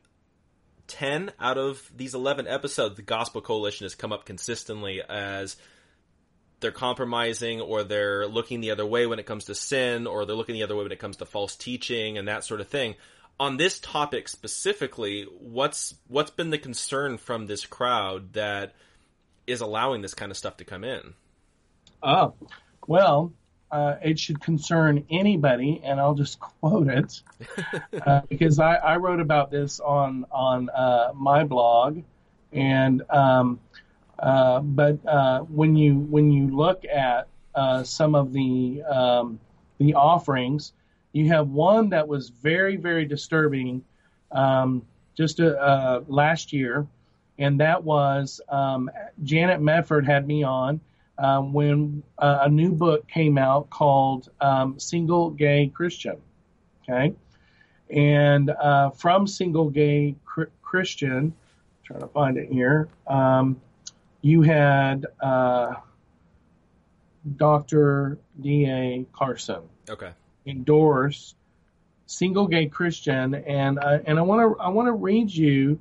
ten 0.87 1.31
out 1.39 1.57
of 1.57 1.91
these 1.95 2.15
eleven 2.15 2.47
episodes, 2.47 2.95
the 2.95 3.03
Gospel 3.03 3.41
Coalition 3.41 3.85
has 3.85 3.95
come 3.95 4.11
up 4.11 4.25
consistently 4.25 5.01
as 5.07 5.57
they're 6.59 6.71
compromising 6.71 7.61
or 7.61 7.83
they're 7.83 8.25
looking 8.25 8.61
the 8.61 8.71
other 8.71 8.85
way 8.85 9.05
when 9.05 9.19
it 9.19 9.25
comes 9.25 9.45
to 9.45 9.55
sin 9.55 10.07
or 10.07 10.25
they're 10.25 10.35
looking 10.35 10.55
the 10.55 10.63
other 10.63 10.75
way 10.75 10.83
when 10.83 10.91
it 10.91 10.99
comes 10.99 11.17
to 11.17 11.25
false 11.25 11.55
teaching 11.55 12.17
and 12.17 12.27
that 12.27 12.45
sort 12.45 12.61
of 12.61 12.67
thing 12.67 12.95
on 13.39 13.57
this 13.57 13.79
topic 13.79 14.27
specifically, 14.27 15.23
what's 15.39 15.95
what's 16.07 16.31
been 16.31 16.49
the 16.49 16.57
concern 16.57 17.17
from 17.17 17.47
this 17.47 17.65
crowd 17.65 18.33
that 18.33 18.73
is 19.47 19.61
allowing 19.61 20.01
this 20.01 20.13
kind 20.13 20.31
of 20.31 20.37
stuff 20.37 20.57
to 20.57 20.65
come 20.65 20.83
in? 20.83 21.13
Oh, 22.03 22.33
well, 22.85 23.31
uh, 23.71 23.95
it 24.03 24.19
should 24.19 24.41
concern 24.41 25.05
anybody, 25.09 25.81
and 25.83 25.99
I'll 25.99 26.13
just 26.13 26.39
quote 26.61 26.87
it 26.89 27.21
uh, 28.05 28.21
because 28.29 28.59
I, 28.59 28.75
I, 28.75 28.97
wrote 28.97 29.19
about 29.19 29.49
this 29.49 29.79
on 29.79 30.25
on 30.31 30.69
uh, 30.69 31.11
my 31.15 31.43
blog, 31.45 32.03
and 32.51 33.01
um, 33.09 33.59
uh, 34.19 34.59
but 34.59 34.99
uh, 35.07 35.39
when 35.41 35.75
you 35.75 35.95
when 35.95 36.31
you 36.31 36.55
look 36.55 36.83
at 36.85 37.27
uh, 37.55 37.83
some 37.83 38.15
of 38.15 38.33
the 38.33 38.83
um, 38.83 39.39
the 39.79 39.95
offerings, 39.95 40.73
you 41.13 41.29
have 41.29 41.49
one 41.49 41.89
that 41.89 42.07
was 42.07 42.29
very, 42.29 42.75
very 42.75 43.05
disturbing 43.05 43.83
um, 44.31 44.85
just 45.15 45.39
uh, 45.39 45.45
uh, 45.45 46.03
last 46.07 46.53
year, 46.53 46.85
and 47.37 47.59
that 47.61 47.83
was 47.83 48.41
um, 48.49 48.91
Janet 49.23 49.61
Mefford 49.61 50.05
had 50.05 50.27
me 50.27 50.43
on 50.43 50.81
um, 51.17 51.53
when 51.53 52.03
uh, 52.17 52.39
a 52.41 52.49
new 52.49 52.71
book 52.71 53.07
came 53.07 53.37
out 53.37 53.69
called 53.69 54.29
um, 54.41 54.79
Single 54.79 55.31
Gay 55.31 55.71
Christian. 55.73 56.17
Okay, 56.83 57.13
and 57.89 58.49
uh, 58.49 58.89
from 58.91 59.27
Single 59.27 59.69
Gay 59.69 60.15
Cr- 60.25 60.43
Christian, 60.61 61.33
trying 61.83 62.01
to 62.01 62.07
find 62.07 62.37
it 62.37 62.51
here, 62.51 62.89
um, 63.07 63.59
you 64.21 64.41
had 64.41 65.05
uh, 65.21 65.75
Dr. 67.37 68.17
D. 68.41 68.65
A. 68.65 69.05
Carson. 69.13 69.61
Okay 69.89 70.11
endorse 70.45 71.35
single 72.05 72.47
gay 72.47 72.67
Christian, 72.67 73.35
and 73.35 73.79
uh, 73.79 73.99
and 74.05 74.19
I 74.19 74.21
want 74.21 74.41
to 74.41 74.61
I 74.61 74.69
want 74.69 74.87
to 74.87 74.93
read 74.93 75.31
you 75.31 75.79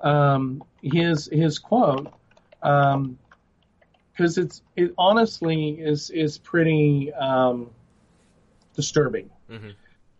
um, 0.00 0.62
his 0.82 1.28
his 1.30 1.58
quote 1.58 2.12
because 4.14 4.38
it's 4.38 4.62
it 4.76 4.94
honestly 4.96 5.70
is 5.70 6.10
is 6.10 6.38
pretty 6.38 7.12
um, 7.14 7.70
disturbing. 8.74 9.30
Mm-hmm. 9.50 9.70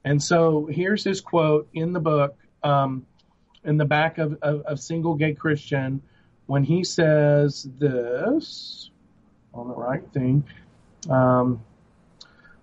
And 0.04 0.22
so 0.22 0.66
here's 0.66 1.04
his 1.04 1.20
quote 1.20 1.68
in 1.72 1.92
the 1.92 2.00
book, 2.00 2.36
um, 2.62 3.06
in 3.64 3.78
the 3.78 3.84
back 3.84 4.18
of, 4.18 4.38
of, 4.42 4.60
of 4.62 4.80
Single 4.80 5.14
Gay 5.14 5.32
Christian, 5.32 6.02
when 6.46 6.62
he 6.62 6.84
says 6.84 7.66
this 7.78 8.90
on 9.54 9.68
the 9.68 9.74
right 9.74 10.06
thing. 10.12 10.44
Um, 11.08 11.62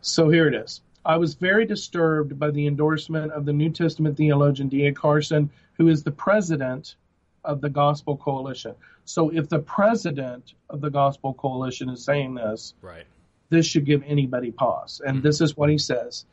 so 0.01 0.29
here 0.29 0.47
it 0.47 0.53
is. 0.53 0.81
I 1.03 1.17
was 1.17 1.33
very 1.33 1.65
disturbed 1.65 2.37
by 2.37 2.51
the 2.51 2.67
endorsement 2.67 3.31
of 3.31 3.45
the 3.45 3.53
New 3.53 3.71
Testament 3.71 4.17
theologian 4.17 4.67
D.A. 4.67 4.93
Carson, 4.93 5.49
who 5.73 5.87
is 5.87 6.03
the 6.03 6.11
president 6.11 6.95
of 7.43 7.61
the 7.61 7.69
Gospel 7.69 8.17
Coalition. 8.17 8.75
So 9.05 9.29
if 9.29 9.49
the 9.49 9.59
president 9.59 10.53
of 10.69 10.81
the 10.81 10.89
Gospel 10.89 11.33
Coalition 11.33 11.89
is 11.89 12.03
saying 12.03 12.35
this, 12.35 12.73
right. 12.81 13.05
this 13.49 13.65
should 13.65 13.85
give 13.85 14.03
anybody 14.05 14.51
pause. 14.51 15.01
And 15.05 15.17
mm-hmm. 15.17 15.27
this 15.27 15.41
is 15.41 15.57
what 15.57 15.69
he 15.69 15.77
says 15.77 16.25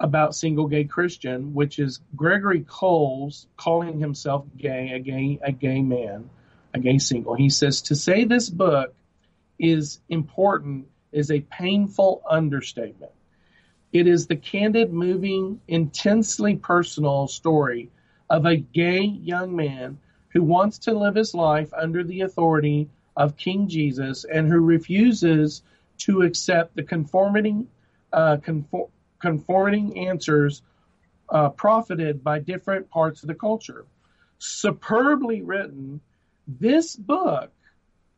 about 0.00 0.34
single 0.34 0.66
gay 0.66 0.84
Christian, 0.84 1.54
which 1.54 1.78
is 1.78 2.00
Gregory 2.16 2.64
Coles 2.66 3.46
calling 3.56 4.00
himself 4.00 4.44
gay, 4.56 4.90
a 4.92 4.98
gay, 4.98 5.38
a 5.42 5.52
gay 5.52 5.82
man, 5.82 6.28
a 6.72 6.78
gay 6.78 6.98
single. 6.98 7.34
He 7.34 7.50
says 7.50 7.82
to 7.82 7.94
say 7.94 8.24
this 8.24 8.50
book 8.50 8.94
is 9.58 10.00
important 10.08 10.88
is 11.12 11.30
a 11.30 11.40
painful 11.40 12.22
understatement. 12.28 13.12
It 13.92 14.08
is 14.08 14.26
the 14.26 14.34
candid, 14.34 14.92
moving, 14.92 15.60
intensely 15.68 16.56
personal 16.56 17.28
story 17.28 17.90
of 18.28 18.44
a 18.44 18.56
gay 18.56 19.04
young 19.04 19.54
man 19.54 19.98
who 20.34 20.42
wants 20.42 20.78
to 20.78 20.92
live 20.92 21.14
his 21.14 21.32
life 21.32 21.72
under 21.72 22.02
the 22.02 22.22
authority 22.22 22.90
of 23.16 23.36
King 23.36 23.68
Jesus 23.68 24.24
and 24.24 24.48
who 24.48 24.58
refuses 24.58 25.62
to 25.98 26.22
accept 26.22 26.74
the 26.74 26.82
conforming, 26.82 27.68
uh, 28.12 28.36
conform, 28.38 28.90
conforming 29.20 30.08
answers 30.08 30.62
uh, 31.30 31.48
profited 31.50 32.22
by 32.22 32.40
different 32.40 32.90
parts 32.90 33.22
of 33.22 33.28
the 33.28 33.34
culture. 33.34 33.86
Superbly 34.38 35.42
written, 35.42 36.00
this 36.46 36.96
book, 36.96 37.52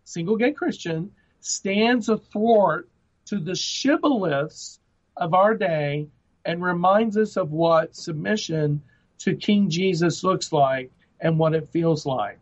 Single 0.04 0.36
Gay 0.36 0.52
Christian, 0.52 1.12
stands 1.40 2.08
athwart 2.08 2.88
to 3.26 3.38
the 3.38 3.54
shibboleths 3.54 4.78
of 5.16 5.34
our 5.34 5.54
day 5.54 6.08
and 6.46 6.62
reminds 6.62 7.16
us 7.18 7.36
of 7.36 7.52
what 7.52 7.94
submission 7.94 8.80
to 9.18 9.36
King 9.36 9.68
Jesus 9.68 10.24
looks 10.24 10.50
like 10.50 10.90
and 11.20 11.38
what 11.38 11.54
it 11.54 11.68
feels 11.68 12.06
like. 12.06 12.38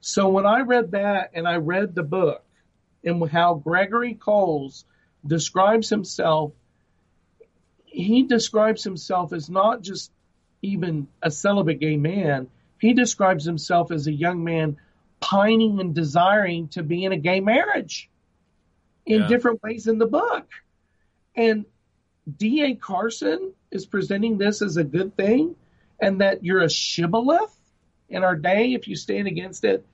So 0.00 0.28
when 0.30 0.46
I 0.46 0.60
read 0.60 0.92
that 0.92 1.30
and 1.34 1.46
I 1.46 1.56
read 1.56 1.94
the 1.94 2.02
book 2.02 2.42
and 3.04 3.28
how 3.28 3.54
Gregory 3.54 4.14
Coles 4.14 4.84
describes 5.26 5.88
himself, 5.88 6.52
he 7.84 8.22
describes 8.22 8.82
himself 8.82 9.32
as 9.32 9.50
not 9.50 9.82
just 9.82 10.10
even 10.62 11.08
a 11.22 11.30
celibate 11.30 11.80
gay 11.80 11.96
man. 11.96 12.48
He 12.78 12.94
describes 12.94 13.44
himself 13.44 13.90
as 13.90 14.06
a 14.06 14.12
young 14.12 14.44
man 14.44 14.78
pining 15.20 15.80
and 15.80 15.94
desiring 15.94 16.68
to 16.68 16.82
be 16.82 17.04
in 17.04 17.12
a 17.12 17.16
gay 17.18 17.40
marriage 17.40 18.08
in 19.04 19.22
Yeah. 19.22 19.28
different 19.28 19.62
ways 19.62 19.86
in 19.86 19.98
the 19.98 20.06
book. 20.06 20.48
And 21.34 21.66
D.A. 22.38 22.74
Carson 22.74 23.52
is 23.70 23.86
presenting 23.86 24.38
this 24.38 24.62
as 24.62 24.76
a 24.76 24.84
good 24.84 25.16
thing 25.16 25.56
and 26.00 26.20
that 26.20 26.44
you're 26.44 26.62
a 26.62 26.70
shibboleth 26.70 27.54
in 28.10 28.24
our 28.24 28.36
day 28.36 28.74
if 28.74 28.88
you 28.88 28.96
stand 28.96 29.28
against 29.28 29.64
it. 29.64 29.86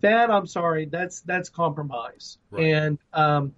That 0.00 0.30
I'm 0.30 0.46
sorry, 0.46 0.86
that's 0.86 1.20
that's 1.20 1.48
compromise. 1.48 2.38
Right. 2.50 2.66
And 2.66 2.98
um 3.12 3.54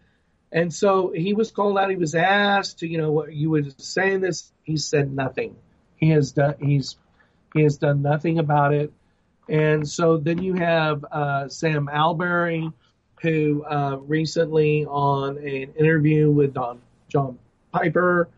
and 0.50 0.72
so 0.72 1.12
he 1.14 1.34
was 1.34 1.50
called 1.50 1.78
out, 1.78 1.90
he 1.90 1.96
was 1.96 2.14
asked 2.14 2.78
to, 2.78 2.88
you 2.88 2.98
know, 2.98 3.12
what 3.12 3.32
you 3.32 3.50
were 3.50 3.62
saying 3.76 4.20
this, 4.20 4.50
he 4.62 4.76
said 4.76 5.12
nothing. 5.12 5.56
He 5.96 6.10
has 6.10 6.32
done 6.32 6.54
he's 6.60 6.96
he 7.54 7.62
has 7.62 7.78
done 7.78 8.02
nothing 8.02 8.38
about 8.38 8.74
it. 8.74 8.92
And 9.48 9.88
so 9.88 10.18
then 10.18 10.42
you 10.42 10.54
have 10.54 11.04
uh, 11.10 11.48
Sam 11.48 11.88
Allberry, 11.90 12.70
who 13.22 13.64
uh, 13.64 13.96
recently 13.96 14.84
on 14.84 15.38
an 15.38 15.74
interview 15.78 16.30
with 16.30 16.52
Don 16.52 16.80
John 17.08 17.38
Piper, 17.72 18.28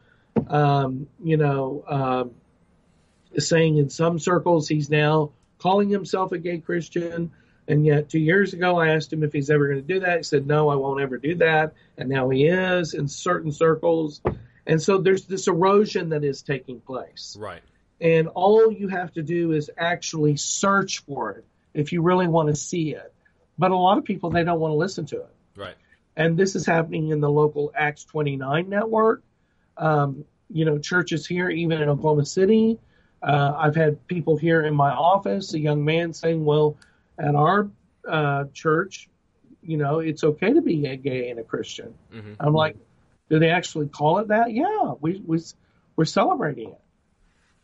um, 0.49 1.09
you 1.23 1.37
know, 1.37 1.85
um, 1.89 2.31
saying 3.37 3.79
in 3.79 3.91
some 3.91 4.19
circles 4.21 4.69
he's 4.69 4.89
now 4.89 5.33
calling 5.61 5.89
himself 5.89 6.33
a 6.33 6.39
gay 6.39 6.59
Christian. 6.59 7.33
And 7.69 7.87
yet, 7.87 8.09
two 8.09 8.19
years 8.19 8.53
ago, 8.53 8.79
I 8.79 8.89
asked 8.89 9.13
him 9.13 9.23
if 9.23 9.33
he's 9.33 9.51
ever 9.51 9.69
going 9.69 9.87
to 9.87 9.95
do 9.95 10.01
that. 10.01 10.17
He 10.19 10.23
said, 10.25 10.47
No, 10.47 10.69
I 10.69 10.75
won't 10.75 11.01
ever 11.01 11.19
do 11.19 11.37
that. 11.37 11.75
And 11.97 12.09
now 12.09 12.29
he 12.31 12.47
is 12.47 12.95
in 12.95 13.07
certain 13.07 13.53
circles. 13.53 14.21
And 14.67 14.83
so 14.83 14.99
there's 14.99 15.27
this 15.27 15.47
erosion 15.47 16.11
that 16.11 16.25
is 16.25 16.43
taking 16.43 16.81
place. 16.81 17.37
Right. 17.39 17.63
And 18.01 18.29
all 18.29 18.73
you 18.73 18.89
have 18.89 19.13
to 19.13 19.23
do 19.23 19.53
is 19.53 19.71
actually 19.77 20.37
search 20.37 21.01
for 21.01 21.33
it 21.33 21.45
if 21.75 21.93
you 21.93 22.03
really 22.03 22.29
want 22.29 22.49
to 22.49 22.57
see 22.57 22.95
it. 22.95 23.13
But 23.59 23.73
a 23.73 23.77
lot 23.77 23.99
of 23.99 24.05
people, 24.05 24.31
they 24.31 24.43
don't 24.43 24.59
want 24.59 24.73
to 24.73 24.77
listen 24.77 25.07
to 25.07 25.17
it. 25.19 25.35
Right. 25.57 25.75
And 26.17 26.37
this 26.37 26.57
is 26.57 26.67
happening 26.67 27.11
in 27.11 27.21
the 27.21 27.31
local 27.31 27.73
Acts 27.75 28.05
29 28.05 28.69
network. 28.69 29.23
Um, 29.77 30.25
you 30.49 30.65
know, 30.65 30.79
churches 30.79 31.27
here, 31.27 31.49
even 31.49 31.81
in 31.81 31.89
Oklahoma 31.89 32.25
City. 32.25 32.79
Uh, 33.23 33.55
I've 33.57 33.77
had 33.77 34.07
people 34.07 34.37
here 34.37 34.63
in 34.63 34.75
my 34.75 34.91
office, 34.91 35.53
a 35.55 35.59
young 35.59 35.85
man 35.85 36.13
saying, 36.13 36.45
well, 36.45 36.77
at 37.19 37.35
our 37.35 37.71
uh, 38.09 38.45
church, 38.55 39.09
you 39.63 39.77
know, 39.77 39.99
it's 39.99 40.25
okay 40.25 40.55
to 40.55 40.63
be 40.63 40.87
a 40.87 40.97
gay 40.97 41.31
and 41.31 41.39
a 41.39 41.43
Christian. 41.43 41.95
Mhm. 42.13 42.37
I'm 42.41 42.55
like, 42.55 42.77
do 43.29 43.39
they 43.39 43.51
actually 43.51 43.89
call 43.89 44.19
it 44.19 44.29
that? 44.29 44.53
Yeah, 44.53 44.95
we, 45.01 45.23
we, 45.27 45.39
we're 45.97 46.07
celebrating 46.07 46.71
it. 46.71 46.81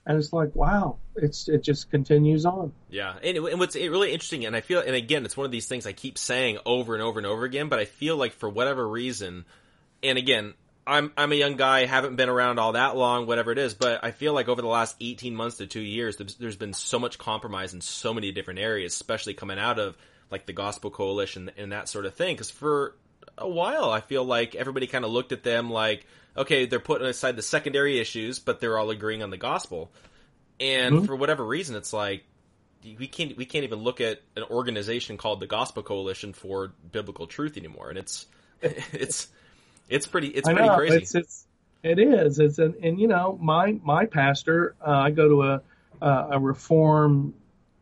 And 0.05 0.19
it's 0.19 0.33
like, 0.33 0.55
wow, 0.55 0.99
it's, 1.17 1.49
it 1.49 1.63
just 1.63 1.91
continues 1.91 2.47
on. 2.47 2.73
Yeah, 2.91 3.15
and, 3.25 3.39
and 3.39 3.59
what's 3.59 3.75
really 3.75 4.13
interesting, 4.13 4.45
and 4.45 4.55
I 4.55 4.61
feel, 4.61 4.81
and 4.81 4.95
again, 4.95 5.25
it's 5.25 5.37
one 5.37 5.47
of 5.47 5.51
these 5.51 5.67
things 5.67 5.87
I 5.87 5.93
keep 5.93 6.17
saying 6.19 6.59
over 6.65 6.95
and 6.95 7.03
over 7.03 7.19
and 7.19 7.27
over 7.27 7.45
again, 7.45 7.69
but 7.69 7.79
I 7.81 7.87
feel 7.87 8.17
like 8.17 8.35
for 8.35 8.49
whatever 8.49 8.87
reason, 8.87 9.47
and 10.05 10.19
again, 10.19 10.55
I'm 10.87 11.13
I'm 11.17 11.33
a 11.33 11.35
young 11.35 11.57
guy, 11.57 11.85
haven't 11.87 12.17
been 12.17 12.29
around 12.29 12.59
all 12.59 12.73
that 12.73 12.97
long, 12.97 13.27
whatever 13.27 13.51
it 13.53 13.59
is, 13.59 13.75
but 13.75 14.05
I 14.05 14.13
feel 14.13 14.33
like 14.33 14.49
over 14.49 14.63
the 14.63 14.69
last 14.69 14.97
18 15.01 15.35
months 15.35 15.57
to 15.57 15.67
two 15.67 15.81
years, 15.81 16.17
there's, 16.17 16.37
there's 16.37 16.57
been 16.57 16.73
so 16.75 16.99
much 16.99 17.19
compromise 17.19 17.75
in 17.75 17.81
so 17.81 18.15
many 18.15 18.31
different 18.33 18.61
areas, 18.61 18.93
especially 18.95 19.35
coming 19.35 19.59
out 19.59 19.79
of 19.79 19.97
like 20.31 20.47
the 20.47 20.53
Gospel 20.53 20.91
Coalition 20.91 21.51
and 21.57 21.73
that 21.73 21.89
sort 21.89 22.07
of 22.07 22.15
thing. 22.15 22.35
Because 22.35 22.51
for 22.51 22.95
a 23.37 23.49
while, 23.49 23.91
I 23.91 24.01
feel 24.01 24.25
like 24.25 24.55
everybody 24.55 24.87
kind 24.87 25.05
of 25.05 25.11
looked 25.11 25.33
at 25.33 25.43
them 25.43 25.71
like, 25.71 26.07
okay, 26.37 26.67
they're 26.67 26.79
putting 26.81 27.07
aside 27.09 27.37
the 27.37 27.43
secondary 27.43 27.99
issues, 27.99 28.39
but 28.39 28.61
they're 28.61 28.79
all 28.79 28.91
agreeing 28.91 29.23
on 29.23 29.31
the 29.31 29.37
gospel. 29.37 29.91
And 30.61 30.97
Mhm. 30.97 31.07
for 31.07 31.17
whatever 31.17 31.45
reason, 31.45 31.77
it's 31.77 31.93
like 31.93 32.25
we 32.99 33.09
can't 33.09 33.37
we 33.37 33.45
can't 33.45 33.65
even 33.65 33.81
look 33.81 34.01
at 34.01 34.21
an 34.37 34.45
organization 34.45 35.17
called 35.17 35.41
the 35.41 35.47
Gospel 35.47 35.83
Coalition 35.83 36.33
for 36.33 36.73
biblical 36.93 37.27
truth 37.27 37.57
anymore, 37.57 37.89
and 37.91 37.99
it's 37.99 38.27
it's 38.63 39.29
it's 39.89 40.07
pretty 40.07 40.29
it's 40.29 40.49
pretty 40.49 40.69
crazy. 40.69 40.97
It's, 40.97 41.15
it's, 41.15 41.47
it 41.83 41.99
is. 41.99 42.39
It's 42.39 42.59
an, 42.59 42.75
and 42.83 42.99
you 43.01 43.07
know, 43.09 43.39
my, 43.41 43.79
my 43.85 44.07
pastor, 44.07 44.75
uh, 44.85 44.91
I 44.91 45.11
go 45.11 45.29
to 45.29 45.43
a, 45.43 45.63
uh, 46.03 46.29
a 46.33 46.39
reform 46.41 47.35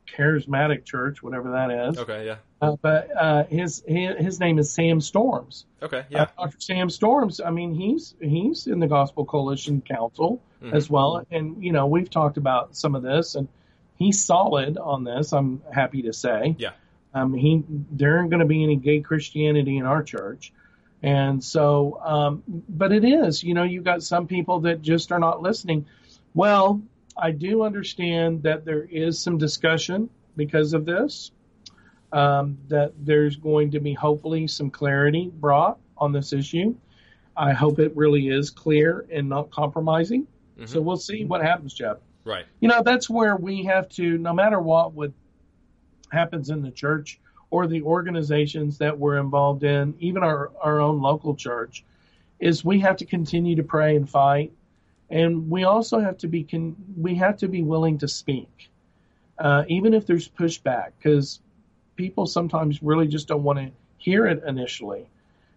charismatic 0.06 0.84
church, 0.84 1.22
whatever 1.22 1.52
that 1.52 1.70
is. 1.88 1.98
okay, 1.98 2.26
yeah, 2.26 2.36
Uh, 2.60 2.76
but, 2.80 3.10
uh, 3.16 3.44
his, 3.44 3.82
his, 3.86 4.16
his 4.18 4.40
name 4.40 4.58
is 4.58 4.70
Sam 4.70 5.00
Storms. 5.00 5.64
okay, 5.82 6.04
yeah, 6.10 6.26
Uh, 6.38 6.44
Dr. 6.46 6.60
Sam 6.60 6.90
Storms, 6.90 7.40
I 7.40 7.50
mean, 7.50 7.74
he's 7.74 8.14
he's 8.20 8.66
in 8.66 8.78
the 8.80 8.86
Gospel 8.86 9.24
Coalition 9.24 9.80
Council 9.80 10.40
Mhm. 10.62 10.72
as 10.72 10.88
well, 10.88 11.26
and 11.30 11.62
you 11.62 11.72
know 11.72 11.86
we've 11.86 12.08
talked 12.08 12.36
about 12.38 12.74
some 12.76 12.94
of 12.94 13.02
this, 13.02 13.34
and 13.34 13.48
he's 13.96 14.24
solid 14.24 14.78
on 14.78 15.04
this. 15.04 15.32
I'm 15.32 15.60
happy 15.72 16.02
to 16.02 16.12
say. 16.14 16.54
Yeah. 16.58 16.70
Um, 17.12 17.34
he 17.34 17.62
there 17.68 18.16
aren't 18.16 18.30
going 18.30 18.40
to 18.40 18.46
be 18.46 18.62
any 18.62 18.76
gay 18.76 19.00
Christianity 19.00 19.76
in 19.76 19.84
our 19.84 20.02
church, 20.02 20.52
and 21.04 21.44
so, 21.44 22.00
um, 22.02 22.42
but 22.70 22.90
it 22.90 23.04
is. 23.04 23.44
You 23.44 23.52
know, 23.52 23.62
you've 23.62 23.84
got 23.84 24.02
some 24.02 24.26
people 24.26 24.58
that 24.60 24.80
just 24.80 25.12
are 25.12 25.18
not 25.18 25.42
listening. 25.42 25.84
Well, 26.32 26.80
I 27.14 27.30
do 27.30 27.62
understand 27.62 28.42
that 28.44 28.64
there 28.64 28.84
is 28.84 29.20
some 29.20 29.36
discussion 29.36 30.08
because 30.34 30.72
of 30.72 30.86
this 30.86 31.30
um, 32.12 32.56
that 32.68 32.92
there's 33.04 33.36
going 33.36 33.70
to 33.72 33.80
be 33.80 33.92
hopefully 33.92 34.46
some 34.48 34.70
clarity 34.70 35.30
brought 35.40 35.78
on 35.98 36.10
this 36.10 36.32
issue. 36.32 36.74
I 37.36 37.52
hope 37.52 37.78
it 37.78 37.94
really 37.94 38.28
is 38.28 38.48
clear 38.48 39.04
and 39.12 39.28
not 39.28 39.50
compromising. 39.50 40.26
Mhm. 40.58 40.68
So 40.68 40.80
we'll 40.80 40.96
see 40.96 41.26
what 41.26 41.42
happens, 41.42 41.74
Jeff. 41.74 41.98
right, 42.24 42.46
You 42.60 42.68
know, 42.68 42.82
that's 42.82 43.10
where 43.10 43.36
we 43.36 43.64
have 43.64 43.90
to, 43.90 44.16
no 44.16 44.32
matter 44.32 44.58
what 44.58 44.94
would 44.94 45.12
happens 46.10 46.48
in 46.48 46.62
the 46.62 46.70
church 46.70 47.20
or 47.54 47.68
the 47.68 47.82
organizations 47.82 48.78
that 48.78 48.98
we're 48.98 49.16
involved 49.16 49.62
in, 49.62 49.94
even 50.00 50.24
our, 50.24 50.50
our 50.60 50.80
own 50.80 51.00
local 51.00 51.36
church, 51.36 51.84
is 52.40 52.64
we 52.64 52.80
have 52.80 52.96
to 52.96 53.04
continue 53.04 53.54
to 53.54 53.62
pray 53.62 53.94
and 53.94 54.10
fight. 54.10 54.50
And 55.08 55.48
we 55.48 55.62
also 55.62 56.00
have 56.00 56.18
to 56.18 56.26
be 56.26 56.42
con- 56.42 56.74
we 56.96 57.14
have 57.14 57.36
to 57.36 57.46
be 57.46 57.62
willing 57.62 57.98
to 57.98 58.08
speak, 58.08 58.70
uh, 59.38 59.62
even 59.68 59.94
if 59.94 60.04
there's 60.04 60.28
pushback, 60.28 60.90
because 60.98 61.38
people 61.94 62.26
sometimes 62.26 62.82
really 62.82 63.06
just 63.06 63.28
don't 63.28 63.44
want 63.44 63.60
to 63.60 63.70
hear 63.98 64.26
it 64.26 64.42
initially. 64.44 65.06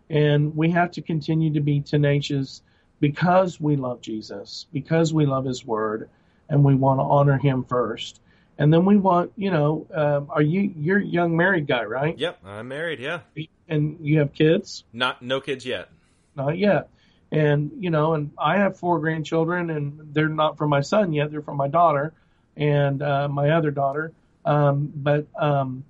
And 0.08 0.56
we 0.56 0.70
have 0.70 0.92
to 0.92 1.02
continue 1.02 1.54
to 1.54 1.62
be 1.62 1.82
tenacious 1.82 2.62
because 3.00 3.60
we 3.60 3.76
love 3.76 4.02
Jesus, 4.02 4.68
because 4.72 5.16
we 5.16 5.26
love 5.26 5.46
His 5.46 5.66
Word, 5.66 6.12
and 6.48 6.64
we 6.64 6.76
want 6.76 7.00
to 7.00 7.06
honor 7.06 7.40
Him 7.40 7.64
first. 7.64 8.22
And 8.58 8.74
then 8.74 8.86
we 8.86 8.98
want, 8.98 9.34
you 9.36 9.52
know, 9.52 9.86
um, 9.94 10.30
are 10.32 10.42
you 10.42 10.74
you're 10.78 11.00
a 11.00 11.06
young 11.06 11.38
married 11.38 11.68
guy, 11.68 11.84
right? 11.84 12.18
yep. 12.18 12.40
I'm 12.44 12.68
married, 12.68 13.00
yeah, 13.00 13.20
And 13.68 13.98
you 14.02 14.20
have 14.20 14.34
kids? 14.34 14.84
not 14.92 15.22
no 15.22 15.40
kids 15.42 15.66
yet. 15.66 15.90
Not 16.36 16.58
yet. 16.58 16.90
And 17.32 17.72
you 17.80 17.90
know, 17.90 18.14
and 18.14 18.32
I 18.38 18.58
have 18.58 18.78
four 18.80 19.00
grandchildren, 19.00 19.70
and 19.70 20.14
they're 20.14 20.30
not 20.30 20.58
from 20.58 20.70
my 20.70 20.82
son 20.82 21.14
yet; 21.14 21.30
they're 21.30 21.42
from 21.42 21.58
my 21.58 21.68
daughter 21.68 22.14
and 22.56 23.02
uh, 23.02 23.28
my 23.28 23.52
other 23.52 23.70
daughter. 23.70 24.14
Um, 24.46 24.92
but 24.96 25.28
um, 25.38 25.84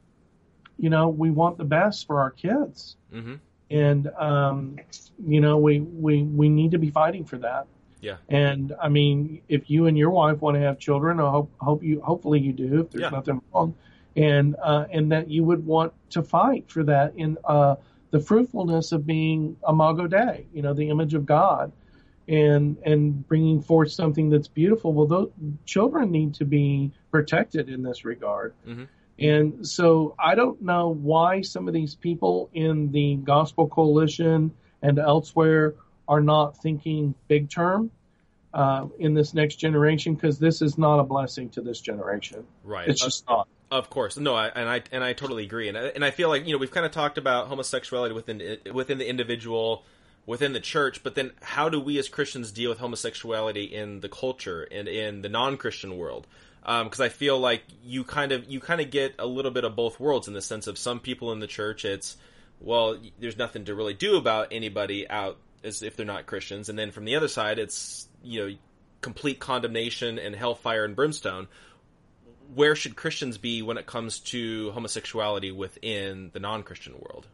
you 0.79 0.89
know, 0.89 1.09
we 1.09 1.29
want 1.31 1.57
the 1.57 1.63
best 1.63 2.07
for 2.07 2.21
our 2.21 2.31
kids, 2.31 2.95
hmm 3.11 3.35
and 3.69 4.07
um, 4.07 4.77
you 5.25 5.41
know, 5.41 5.57
we 5.57 5.79
we 5.79 6.23
we 6.23 6.49
need 6.49 6.71
to 6.71 6.79
be 6.79 6.89
fighting 6.89 7.25
for 7.25 7.37
that. 7.37 7.67
Yeah. 8.01 8.17
And 8.29 8.73
I 8.81 8.89
mean, 8.89 9.41
if 9.47 9.69
you 9.69 9.87
and 9.87 9.97
your 9.97 10.11
wife 10.11 10.41
want 10.41 10.55
to 10.55 10.61
have 10.61 10.79
children, 10.79 11.19
I 11.19 11.29
hope 11.31 11.51
hope 11.59 11.83
you 11.83 12.01
hopefully 12.01 12.39
you 12.39 12.53
do. 12.53 12.81
If 12.81 12.91
there's 12.91 13.03
Yeah. 13.03 13.09
nothing 13.09 13.41
wrong, 13.53 13.75
and 14.15 14.55
uh, 14.61 14.85
and 14.91 15.11
that 15.11 15.29
you 15.29 15.43
would 15.43 15.65
want 15.65 15.93
to 16.11 16.23
fight 16.23 16.69
for 16.69 16.83
that 16.83 17.13
in 17.15 17.37
uh, 17.45 17.75
the 18.11 18.19
fruitfulness 18.19 18.91
of 18.91 19.05
being 19.05 19.57
Imago 19.67 20.07
Dei, 20.07 20.47
you 20.53 20.61
know, 20.61 20.73
the 20.73 20.89
image 20.89 21.13
of 21.13 21.25
God, 21.25 21.71
and 22.27 22.77
and 22.85 23.27
bringing 23.27 23.61
forth 23.61 23.91
something 23.91 24.29
that's 24.29 24.47
beautiful. 24.47 24.93
Well, 24.93 25.07
those 25.07 25.31
children 25.65 26.11
need 26.11 26.35
to 26.35 26.45
be 26.45 26.91
protected 27.11 27.67
in 27.69 27.83
this 27.83 28.05
regard. 28.05 28.53
Mhm. 28.67 28.87
And 29.19 29.67
so 29.67 30.13
I 30.19 30.35
don't 30.35 30.61
know 30.61 30.89
why 30.89 31.41
some 31.41 31.67
of 31.67 31.73
these 31.73 31.95
people 31.95 32.49
in 32.53 32.91
the 32.91 33.15
Gospel 33.15 33.67
Coalition 33.67 34.51
and 34.83 34.99
elsewhere 34.99 35.73
are 36.07 36.21
not 36.21 36.57
thinking 36.57 37.13
big 37.27 37.49
term 37.49 37.91
uh, 38.53 38.87
in 38.99 39.13
this 39.13 39.33
next 39.33 39.55
generation 39.55 40.15
because 40.15 40.39
this 40.39 40.61
is 40.61 40.77
not 40.77 40.99
a 40.99 41.03
blessing 41.03 41.49
to 41.49 41.61
this 41.61 41.79
generation. 41.79 42.45
Right. 42.63 42.87
It's 42.87 43.01
just 43.03 43.27
not. 43.27 43.47
Of 43.69 43.89
course, 43.89 44.15
no, 44.15 44.33
I, 44.33 44.47
and 44.47 44.69
I 44.69 44.81
and 44.93 45.03
I 45.03 45.11
totally 45.11 45.43
agree, 45.43 45.67
and 45.67 45.77
I, 45.77 45.87
and 45.87 46.05
I 46.05 46.11
feel 46.11 46.29
like 46.29 46.47
you 46.47 46.53
know 46.53 46.57
we've 46.57 46.71
kind 46.71 46.85
of 46.85 46.93
talked 46.93 47.17
about 47.17 47.47
homosexuality 47.47 48.15
within 48.15 48.57
within 48.73 48.97
the 48.97 49.09
individual, 49.09 49.83
within 50.25 50.53
the 50.53 50.61
church, 50.61 51.03
but 51.03 51.15
then 51.15 51.31
how 51.41 51.67
do 51.67 51.77
we 51.77 51.99
as 51.99 52.07
Christians 52.07 52.53
deal 52.53 52.69
with 52.69 52.79
homosexuality 52.79 53.65
in 53.65 53.99
the 53.99 54.07
culture 54.07 54.63
and 54.71 54.87
in 54.87 55.21
the 55.21 55.27
non-Christian 55.27 55.97
world? 55.97 56.27
Because 56.61 56.99
um, 57.01 57.05
I 57.05 57.09
feel 57.09 57.37
like 57.39 57.63
you 57.83 58.05
kind 58.05 58.31
of 58.31 58.49
you 58.49 58.61
kind 58.61 58.79
of 58.79 58.89
get 58.89 59.15
a 59.19 59.27
little 59.27 59.51
bit 59.51 59.65
of 59.65 59.75
both 59.75 59.99
worlds 59.99 60.29
in 60.29 60.33
the 60.33 60.41
sense 60.41 60.65
of 60.67 60.77
some 60.77 61.01
people 61.01 61.33
in 61.33 61.41
the 61.41 61.47
church, 61.47 61.83
it's 61.83 62.15
well, 62.61 62.97
there's 63.19 63.37
nothing 63.37 63.65
to 63.65 63.75
really 63.75 63.93
do 63.93 64.15
about 64.15 64.47
anybody 64.51 65.09
out 65.09 65.37
as 65.67 65.83
if 65.83 65.95
they're 65.95 66.05
not 66.05 66.25
Christians, 66.25 66.69
and 66.69 66.79
then 66.79 66.91
from 66.91 67.05
the 67.05 67.15
other 67.15 67.27
side, 67.27 67.59
it's 67.59 68.07
you 68.23 68.41
know 68.41 68.55
complete 69.01 69.39
condemnation 69.39 70.17
and 70.17 70.35
hellfire 70.35 70.83
and 70.83 70.95
brimstone. 70.95 71.47
Where 72.55 72.75
should 72.75 72.95
Christians 72.95 73.37
be 73.37 73.61
when 73.61 73.77
it 73.77 73.85
comes 73.85 74.19
to 74.19 74.71
homosexuality 74.71 75.51
within 75.51 76.31
the 76.33 76.39
non-Christian 76.39 76.93
world? 76.93 77.27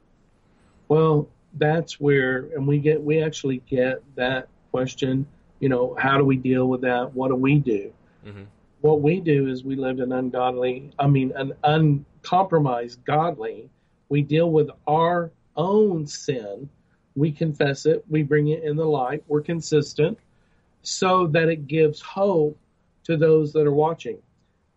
Well, 0.88 1.30
that's 1.54 2.00
where, 2.00 2.48
and 2.56 2.68
we 2.68 2.80
get, 2.80 3.02
we 3.02 3.22
actually 3.22 3.58
get 3.70 4.04
that 4.16 4.48
question. 4.72 5.28
You 5.60 5.70
know, 5.70 5.96
how 5.98 6.18
do 6.18 6.26
we 6.26 6.36
deal 6.36 6.68
with 6.68 6.82
that? 6.82 7.14
What 7.14 7.30
do 7.30 7.36
we 7.36 7.60
do? 7.60 7.94
Mm-hmm. 8.26 8.44
What 8.82 9.02
we 9.02 9.20
do 9.20 9.48
is 9.48 9.64
we 9.64 9.76
live 9.76 10.00
an 10.00 10.12
ungodly, 10.12 10.92
I 11.00 11.08
mean, 11.08 11.32
an 11.36 11.54
uncompromised 11.64 13.06
godly. 13.06 13.70
We 14.10 14.24
deal 14.24 14.52
with 14.52 14.70
our 14.88 15.32
own 15.56 16.08
sin. 16.08 16.70
We 17.16 17.32
confess 17.32 17.86
it. 17.86 18.04
We 18.10 18.24
bring 18.24 18.48
it 18.48 18.64
in 18.64 18.76
the 18.76 18.86
light. 18.86 19.24
We're 19.28 19.42
consistent 19.42 20.18
so 20.82 21.28
that 21.28 21.50
it 21.50 21.68
gives 21.68 22.02
hope 22.02 22.58
to 23.06 23.18
those 23.18 23.54
that 23.54 23.66
are 23.66 23.74
watching. 23.74 24.18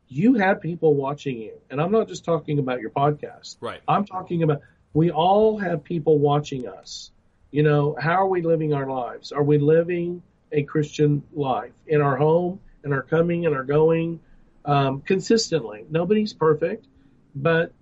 You 0.08 0.34
have 0.34 0.60
people 0.60 0.94
watching 0.94 1.38
you. 1.38 1.54
And 1.70 1.80
I'm 1.80 1.90
not 1.90 2.08
just 2.08 2.24
talking 2.24 2.58
about 2.58 2.80
your 2.80 2.90
podcast. 2.90 3.56
Right. 3.60 3.80
I'm 3.88 4.04
talking 4.04 4.42
about 4.42 4.60
we 4.94 5.10
all 5.10 5.58
have 5.58 5.84
people 5.84 6.18
watching 6.18 6.68
us. 6.68 7.10
You 7.50 7.62
know, 7.62 7.96
how 8.00 8.14
are 8.14 8.26
we 8.26 8.42
living 8.42 8.72
our 8.72 8.86
lives? 8.86 9.32
Are 9.32 9.42
we 9.42 9.58
living 9.58 10.22
a 10.52 10.62
Christian 10.62 11.22
life 11.32 11.72
in 11.86 12.00
our 12.00 12.16
home, 12.16 12.60
in 12.84 12.92
our 12.92 13.02
coming 13.02 13.46
and 13.46 13.54
our 13.54 13.64
going, 13.64 14.20
um, 14.64 15.00
consistently? 15.00 15.84
Nobody's 15.90 16.32
perfect, 16.32 16.86
but 17.34 17.72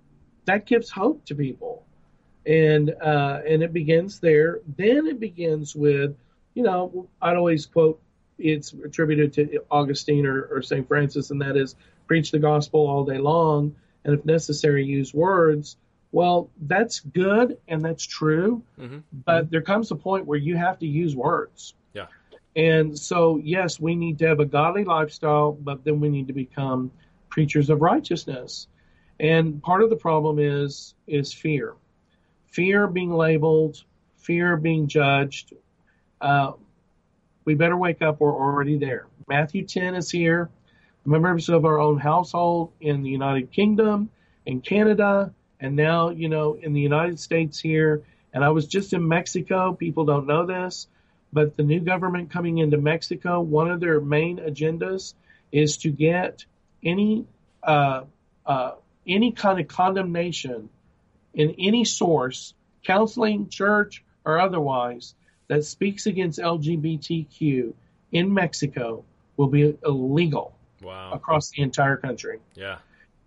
that 0.45 0.65
gives 0.65 0.89
hope 0.89 1.25
to 1.25 1.35
people, 1.35 1.84
and 2.45 2.93
uh, 3.01 3.41
and 3.47 3.63
it 3.63 3.73
begins 3.73 4.19
there. 4.19 4.59
Then 4.77 5.07
it 5.07 5.19
begins 5.19 5.75
with, 5.75 6.15
you 6.53 6.63
know, 6.63 7.07
I'd 7.21 7.35
always 7.35 7.65
quote. 7.65 8.01
It's 8.37 8.73
attributed 8.73 9.31
to 9.33 9.63
Augustine 9.71 10.25
or, 10.25 10.43
or 10.51 10.61
St. 10.61 10.85
Francis, 10.85 11.31
and 11.31 11.41
that 11.41 11.55
is 11.55 11.75
preach 12.05 12.31
the 12.31 12.39
gospel 12.39 12.85
all 12.85 13.05
day 13.05 13.17
long, 13.17 13.75
and 14.03 14.13
if 14.13 14.25
necessary, 14.25 14.85
use 14.85 15.13
words 15.13 15.77
well, 16.15 16.49
that's 16.61 17.01
good 17.01 17.57
and 17.67 17.83
that's 17.83 18.05
true, 18.05 18.63
mm-hmm. 18.79 18.99
but 19.11 19.51
there 19.51 19.61
comes 19.61 19.91
a 19.91 19.97
point 19.97 20.25
where 20.25 20.37
you 20.37 20.55
have 20.55 20.79
to 20.79 20.87
use 20.87 21.13
words. 21.13 21.73
Yeah. 21.93 22.05
And 22.55 22.97
so, 22.97 23.35
yes, 23.35 23.81
we 23.81 23.95
need 23.95 24.19
to 24.19 24.27
have 24.29 24.39
a 24.39 24.45
godly 24.45 24.85
lifestyle, 24.85 25.51
but 25.51 25.83
then 25.83 25.99
we 25.99 26.07
need 26.07 26.27
to 26.27 26.33
become 26.33 26.91
preachers 27.27 27.69
of 27.69 27.81
righteousness. 27.81 28.67
And 29.19 29.61
part 29.61 29.83
of 29.83 29.89
the 29.89 29.97
problem 29.97 30.39
is 30.39 30.95
is 31.05 31.33
fear, 31.33 31.73
fear 32.55 32.87
being 32.87 33.11
labeled, 33.11 33.83
fear 34.15 34.55
being 34.55 34.87
judged. 34.87 35.53
Uh, 36.21 36.53
we 37.43 37.53
better 37.53 37.75
wake 37.75 38.01
up. 38.01 38.21
We're 38.21 38.33
already 38.33 38.77
there. 38.77 39.07
Matthew 39.27 39.65
10 39.65 39.95
is 39.95 40.09
here. 40.09 40.49
Members 41.05 41.49
of 41.49 41.65
our 41.65 41.79
own 41.79 41.99
household 41.99 42.71
in 42.79 43.03
the 43.03 43.09
United 43.09 43.51
Kingdom, 43.51 44.09
in 44.45 44.61
Canada, 44.61 45.33
and 45.59 45.75
now, 45.75 46.09
you 46.09 46.29
know, 46.29 46.53
in 46.53 46.71
the 46.71 46.79
United 46.79 47.19
States 47.19 47.59
here, 47.59 48.03
and 48.33 48.43
I 48.43 48.49
was 48.49 48.67
just 48.67 48.93
in 48.93 49.05
Mexico, 49.05 49.73
people 49.73 50.05
don't 50.05 50.25
know 50.25 50.45
this, 50.45 50.87
but 51.33 51.57
the 51.57 51.63
new 51.63 51.81
government 51.81 52.31
coming 52.31 52.57
into 52.59 52.77
Mexico, 52.77 53.41
one 53.41 53.69
of 53.69 53.81
their 53.81 53.99
main 53.99 54.37
agendas 54.37 55.13
is 55.51 55.77
to 55.77 55.91
get 55.91 56.45
any 56.83 57.25
uh, 57.61 58.03
uh, 58.45 58.71
any 59.05 59.31
kind 59.31 59.59
of 59.59 59.67
condemnation 59.67 60.69
in 61.35 61.55
any 61.59 61.85
source, 61.85 62.53
counseling, 62.83 63.49
church, 63.49 64.03
or 64.25 64.39
otherwise, 64.39 65.13
that 65.47 65.63
speaks 65.63 66.07
against 66.07 66.39
LGBTQ 66.39 67.73
in 68.11 68.33
Mexico 68.33 69.03
will 69.37 69.47
be 69.47 69.77
illegal 69.85 70.55
wow. 70.81 71.11
across 71.11 71.51
the 71.51 71.61
entire 71.61 71.97
country. 71.97 72.39
Yeah. 72.55 72.77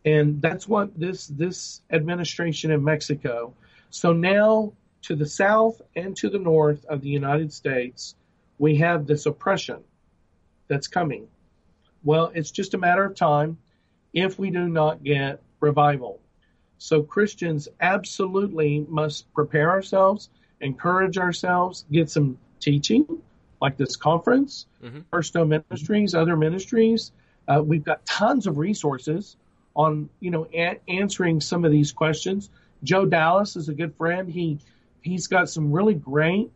And 0.04 0.40
that's 0.40 0.66
what 0.66 0.98
this 0.98 1.26
this 1.26 1.82
administration 1.90 2.70
in 2.70 2.82
Mexico. 2.82 3.52
So 3.90 4.12
now 4.12 4.72
to 5.02 5.14
the 5.14 5.26
south 5.26 5.80
and 5.94 6.16
to 6.16 6.30
the 6.30 6.38
north 6.38 6.84
of 6.86 7.02
the 7.02 7.08
United 7.08 7.52
States, 7.52 8.14
we 8.58 8.76
have 8.76 9.06
this 9.06 9.26
oppression 9.26 9.84
that's 10.66 10.88
coming. 10.88 11.28
Well, 12.04 12.32
it's 12.34 12.50
just 12.50 12.74
a 12.74 12.78
matter 12.78 13.04
of 13.04 13.14
time 13.14 13.58
if 14.12 14.38
we 14.38 14.50
do 14.50 14.68
not 14.68 15.02
get 15.02 15.42
revival. 15.60 16.20
So 16.78 17.02
Christians 17.02 17.68
absolutely 17.80 18.86
must 18.88 19.32
prepare 19.34 19.70
ourselves, 19.70 20.30
encourage 20.60 21.18
ourselves, 21.18 21.84
get 21.90 22.08
some 22.08 22.38
teaching 22.60 23.06
like 23.60 23.76
this 23.76 23.96
conference, 23.96 24.66
mm-hmm. 24.82 25.00
First 25.10 25.30
Stone 25.30 25.48
Ministries, 25.48 26.14
other 26.14 26.36
ministries. 26.36 27.12
Uh, 27.48 27.62
we've 27.64 27.84
got 27.84 28.04
tons 28.06 28.46
of 28.46 28.58
resources 28.58 29.36
on 29.74 30.08
you 30.20 30.30
know 30.30 30.46
a- 30.52 30.80
answering 30.88 31.40
some 31.40 31.64
of 31.64 31.72
these 31.72 31.92
questions. 31.92 32.50
Joe 32.84 33.04
Dallas 33.06 33.56
is 33.56 33.68
a 33.68 33.74
good 33.74 33.94
friend. 33.96 34.28
He 34.28 34.58
he's 35.02 35.26
got 35.26 35.48
some 35.48 35.72
really 35.72 35.94
great 35.94 36.50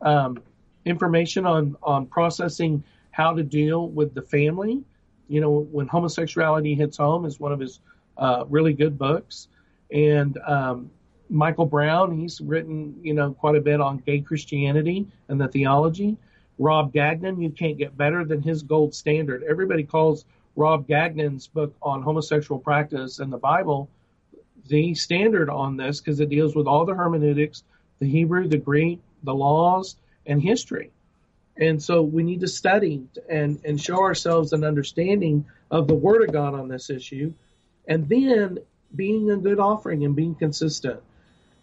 um, 0.00 0.42
information 0.84 1.46
on 1.46 1.76
on 1.82 2.06
processing 2.06 2.82
how 3.10 3.34
to 3.34 3.42
deal 3.42 3.88
with 3.88 4.14
the 4.14 4.22
family. 4.22 4.82
You 5.28 5.40
know, 5.40 5.50
when 5.70 5.86
homosexuality 5.86 6.74
hits 6.74 6.96
home 6.96 7.24
is 7.24 7.38
one 7.38 7.52
of 7.52 7.60
his 7.60 7.80
uh, 8.16 8.44
really 8.48 8.72
good 8.72 8.98
books. 8.98 9.48
And 9.92 10.38
um, 10.46 10.90
Michael 11.30 11.66
Brown, 11.66 12.18
he's 12.18 12.40
written 12.40 13.00
you 13.02 13.14
know 13.14 13.32
quite 13.32 13.56
a 13.56 13.60
bit 13.60 13.80
on 13.80 13.98
gay 13.98 14.20
Christianity 14.20 15.06
and 15.28 15.40
the 15.40 15.48
theology. 15.48 16.16
Rob 16.58 16.92
Gagnon, 16.92 17.40
you 17.40 17.50
can't 17.50 17.78
get 17.78 17.96
better 17.96 18.24
than 18.24 18.42
his 18.42 18.62
gold 18.62 18.92
standard. 18.92 19.44
Everybody 19.48 19.84
calls 19.84 20.24
Rob 20.56 20.88
Gagnon's 20.88 21.46
book 21.46 21.74
on 21.80 22.02
homosexual 22.02 22.58
practice 22.58 23.20
and 23.20 23.32
the 23.32 23.38
Bible 23.38 23.88
the 24.68 24.94
standard 24.94 25.50
on 25.50 25.76
this 25.76 26.00
because 26.00 26.20
it 26.20 26.28
deals 26.28 26.54
with 26.54 26.66
all 26.66 26.84
the 26.84 26.94
hermeneutics, 26.94 27.64
the 27.98 28.08
Hebrew, 28.08 28.48
the 28.48 28.58
Greek, 28.58 29.00
the 29.22 29.34
laws, 29.34 29.96
and 30.26 30.40
history. 30.40 30.90
And 31.56 31.82
so 31.82 32.02
we 32.02 32.22
need 32.22 32.40
to 32.40 32.48
study 32.48 33.04
and, 33.28 33.60
and 33.64 33.80
show 33.80 34.00
ourselves 34.00 34.52
an 34.52 34.62
understanding 34.62 35.46
of 35.70 35.88
the 35.88 35.94
Word 35.94 36.22
of 36.22 36.32
God 36.32 36.54
on 36.54 36.68
this 36.68 36.88
issue, 36.88 37.32
and 37.86 38.08
then 38.08 38.58
being 38.94 39.30
a 39.30 39.36
good 39.36 39.58
offering 39.58 40.04
and 40.04 40.14
being 40.16 40.34
consistent. 40.34 41.00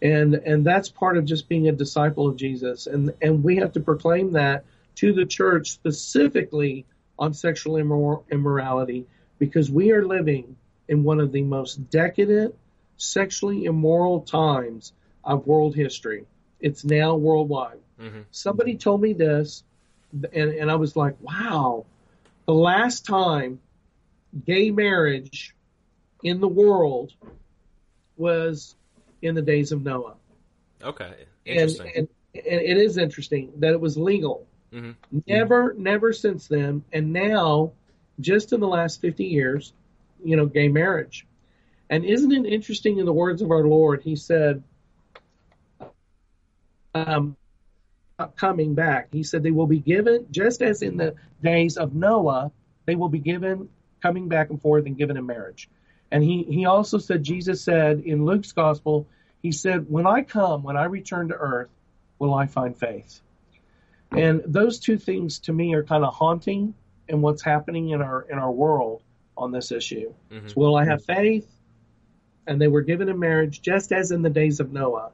And 0.02 0.34
and 0.34 0.64
that's 0.64 0.88
part 0.88 1.16
of 1.16 1.24
just 1.24 1.48
being 1.48 1.68
a 1.68 1.72
disciple 1.72 2.28
of 2.28 2.36
Jesus. 2.36 2.86
And 2.86 3.14
and 3.22 3.42
we 3.42 3.56
have 3.56 3.72
to 3.72 3.80
proclaim 3.80 4.32
that 4.32 4.64
to 4.96 5.12
the 5.12 5.24
church 5.24 5.70
specifically 5.70 6.86
on 7.18 7.32
sexual 7.34 7.74
immor- 7.74 8.22
immorality 8.30 9.06
because 9.38 9.70
we 9.70 9.92
are 9.92 10.04
living 10.04 10.56
in 10.88 11.02
one 11.02 11.20
of 11.20 11.32
the 11.32 11.42
most 11.42 11.90
decadent, 11.90 12.54
sexually 12.96 13.64
immoral 13.64 14.20
times 14.20 14.92
of 15.24 15.46
world 15.46 15.74
history. 15.74 16.24
It's 16.60 16.84
now 16.84 17.16
worldwide. 17.16 17.80
Mm-hmm. 18.00 18.20
Somebody 18.30 18.76
told 18.76 19.00
me 19.00 19.12
this, 19.12 19.64
and, 20.12 20.34
and 20.34 20.70
I 20.70 20.76
was 20.76 20.94
like, 20.94 21.16
wow, 21.20 21.86
the 22.46 22.54
last 22.54 23.06
time 23.06 23.60
gay 24.44 24.70
marriage 24.70 25.55
in 26.22 26.40
the 26.40 26.48
world 26.48 27.12
was 28.16 28.76
in 29.22 29.34
the 29.34 29.42
days 29.42 29.72
of 29.72 29.82
Noah. 29.82 30.14
Okay, 30.82 31.26
interesting. 31.44 31.86
And, 31.94 32.08
and, 32.34 32.46
and 32.46 32.60
it 32.60 32.76
is 32.76 32.98
interesting 32.98 33.52
that 33.58 33.72
it 33.72 33.80
was 33.80 33.96
legal 33.96 34.46
Mm-hmm. 34.72 35.18
Never, 35.26 35.74
never 35.76 36.12
since 36.12 36.48
then. 36.48 36.84
And 36.92 37.12
now, 37.12 37.72
just 38.20 38.52
in 38.52 38.60
the 38.60 38.68
last 38.68 39.00
50 39.00 39.24
years, 39.24 39.72
you 40.24 40.36
know, 40.36 40.46
gay 40.46 40.68
marriage. 40.68 41.26
And 41.88 42.04
isn't 42.04 42.32
it 42.32 42.46
interesting 42.46 42.98
in 42.98 43.06
the 43.06 43.12
words 43.12 43.42
of 43.42 43.50
our 43.50 43.64
Lord? 43.64 44.02
He 44.02 44.16
said, 44.16 44.62
um, 46.94 47.36
coming 48.36 48.74
back. 48.74 49.08
He 49.12 49.22
said 49.22 49.42
they 49.42 49.50
will 49.50 49.66
be 49.66 49.78
given, 49.78 50.26
just 50.30 50.62
as 50.62 50.82
in 50.82 50.96
the 50.96 51.14
days 51.42 51.76
of 51.76 51.94
Noah, 51.94 52.50
they 52.86 52.96
will 52.96 53.08
be 53.08 53.18
given, 53.18 53.68
coming 54.02 54.28
back 54.28 54.50
and 54.50 54.60
forth 54.60 54.86
and 54.86 54.96
given 54.96 55.16
in 55.16 55.26
marriage. 55.26 55.68
And 56.10 56.22
he, 56.22 56.44
he 56.44 56.66
also 56.66 56.98
said, 56.98 57.22
Jesus 57.22 57.62
said 57.62 58.00
in 58.00 58.24
Luke's 58.24 58.52
gospel, 58.52 59.06
he 59.42 59.52
said, 59.52 59.86
when 59.88 60.06
I 60.06 60.22
come, 60.22 60.62
when 60.62 60.76
I 60.76 60.84
return 60.84 61.28
to 61.28 61.34
earth, 61.34 61.70
will 62.18 62.34
I 62.34 62.46
find 62.46 62.76
faith? 62.76 63.20
And 64.12 64.42
those 64.46 64.78
two 64.78 64.98
things 64.98 65.40
to 65.40 65.52
me 65.52 65.74
are 65.74 65.82
kind 65.82 66.04
of 66.04 66.14
haunting 66.14 66.74
in 67.08 67.20
what's 67.20 67.42
happening 67.42 67.90
in 67.90 68.02
our 68.02 68.22
in 68.30 68.38
our 68.38 68.50
world 68.50 69.02
on 69.36 69.50
this 69.50 69.72
issue. 69.72 70.12
Mm-hmm. 70.30 70.48
So 70.48 70.54
will 70.56 70.76
I 70.76 70.84
have 70.84 71.04
faith? 71.04 71.48
And 72.46 72.60
they 72.60 72.68
were 72.68 72.82
given 72.82 73.08
in 73.08 73.18
marriage 73.18 73.60
just 73.60 73.92
as 73.92 74.12
in 74.12 74.22
the 74.22 74.30
days 74.30 74.60
of 74.60 74.72
Noah. 74.72 75.10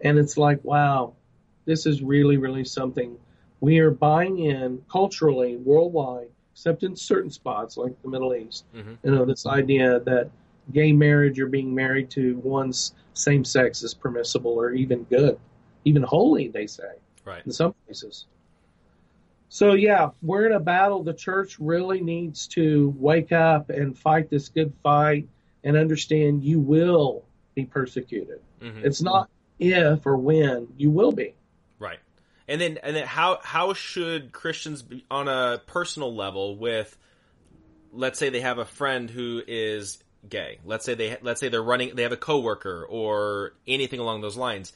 And 0.00 0.18
it's 0.18 0.36
like, 0.36 0.62
wow, 0.62 1.14
this 1.64 1.86
is 1.86 2.02
really, 2.02 2.36
really 2.36 2.64
something 2.64 3.18
we 3.60 3.78
are 3.80 3.90
buying 3.90 4.38
in 4.38 4.82
culturally, 4.90 5.56
worldwide, 5.56 6.28
except 6.58 6.82
in 6.82 6.96
certain 6.96 7.30
spots 7.30 7.76
like 7.76 7.92
the 8.02 8.08
Middle 8.08 8.34
East. 8.34 8.64
Mm-hmm. 8.74 8.94
You 9.04 9.14
know, 9.14 9.24
this 9.24 9.46
idea 9.46 10.00
that 10.00 10.28
gay 10.72 10.92
marriage 10.92 11.38
or 11.38 11.46
being 11.46 11.72
married 11.72 12.10
to 12.10 12.36
one's 12.38 12.94
same 13.14 13.44
sex 13.44 13.84
is 13.84 13.94
permissible 13.94 14.50
or 14.50 14.72
even 14.72 15.04
good, 15.04 15.38
even 15.84 16.02
holy, 16.02 16.48
they 16.48 16.66
say, 16.66 16.90
Right. 17.24 17.46
in 17.46 17.52
some 17.52 17.74
places. 17.86 18.26
So, 19.50 19.74
yeah, 19.74 20.10
we're 20.20 20.46
in 20.46 20.52
a 20.52 20.60
battle. 20.60 21.04
The 21.04 21.14
church 21.14 21.60
really 21.60 22.00
needs 22.00 22.48
to 22.48 22.92
wake 22.98 23.30
up 23.30 23.70
and 23.70 23.96
fight 23.96 24.28
this 24.28 24.48
good 24.48 24.72
fight 24.82 25.28
and 25.62 25.76
understand 25.76 26.42
you 26.42 26.58
will 26.58 27.22
be 27.54 27.66
persecuted. 27.66 28.40
Mhm. 28.60 28.84
It's 28.84 29.00
not 29.00 29.30
if 29.60 30.04
or 30.04 30.16
when, 30.16 30.66
you 30.76 30.90
will 30.90 31.12
be. 31.12 31.34
And 32.48 32.60
then 32.60 32.78
and 32.82 32.96
then 32.96 33.06
how 33.06 33.40
how 33.42 33.74
should 33.74 34.32
Christians 34.32 34.82
be 34.82 35.04
on 35.10 35.28
a 35.28 35.60
personal 35.66 36.14
level 36.14 36.56
with 36.56 36.96
let's 37.92 38.18
say 38.18 38.30
they 38.30 38.40
have 38.40 38.58
a 38.58 38.64
friend 38.64 39.10
who 39.10 39.42
is 39.46 40.02
gay. 40.28 40.58
Let's 40.64 40.84
say 40.84 40.94
they 40.94 41.16
let's 41.20 41.40
say 41.40 41.48
they're 41.48 41.62
running 41.62 41.94
they 41.94 42.02
have 42.02 42.12
a 42.12 42.16
coworker 42.16 42.86
or 42.88 43.54
anything 43.66 44.00
along 44.00 44.20
those 44.22 44.36
lines. 44.36 44.72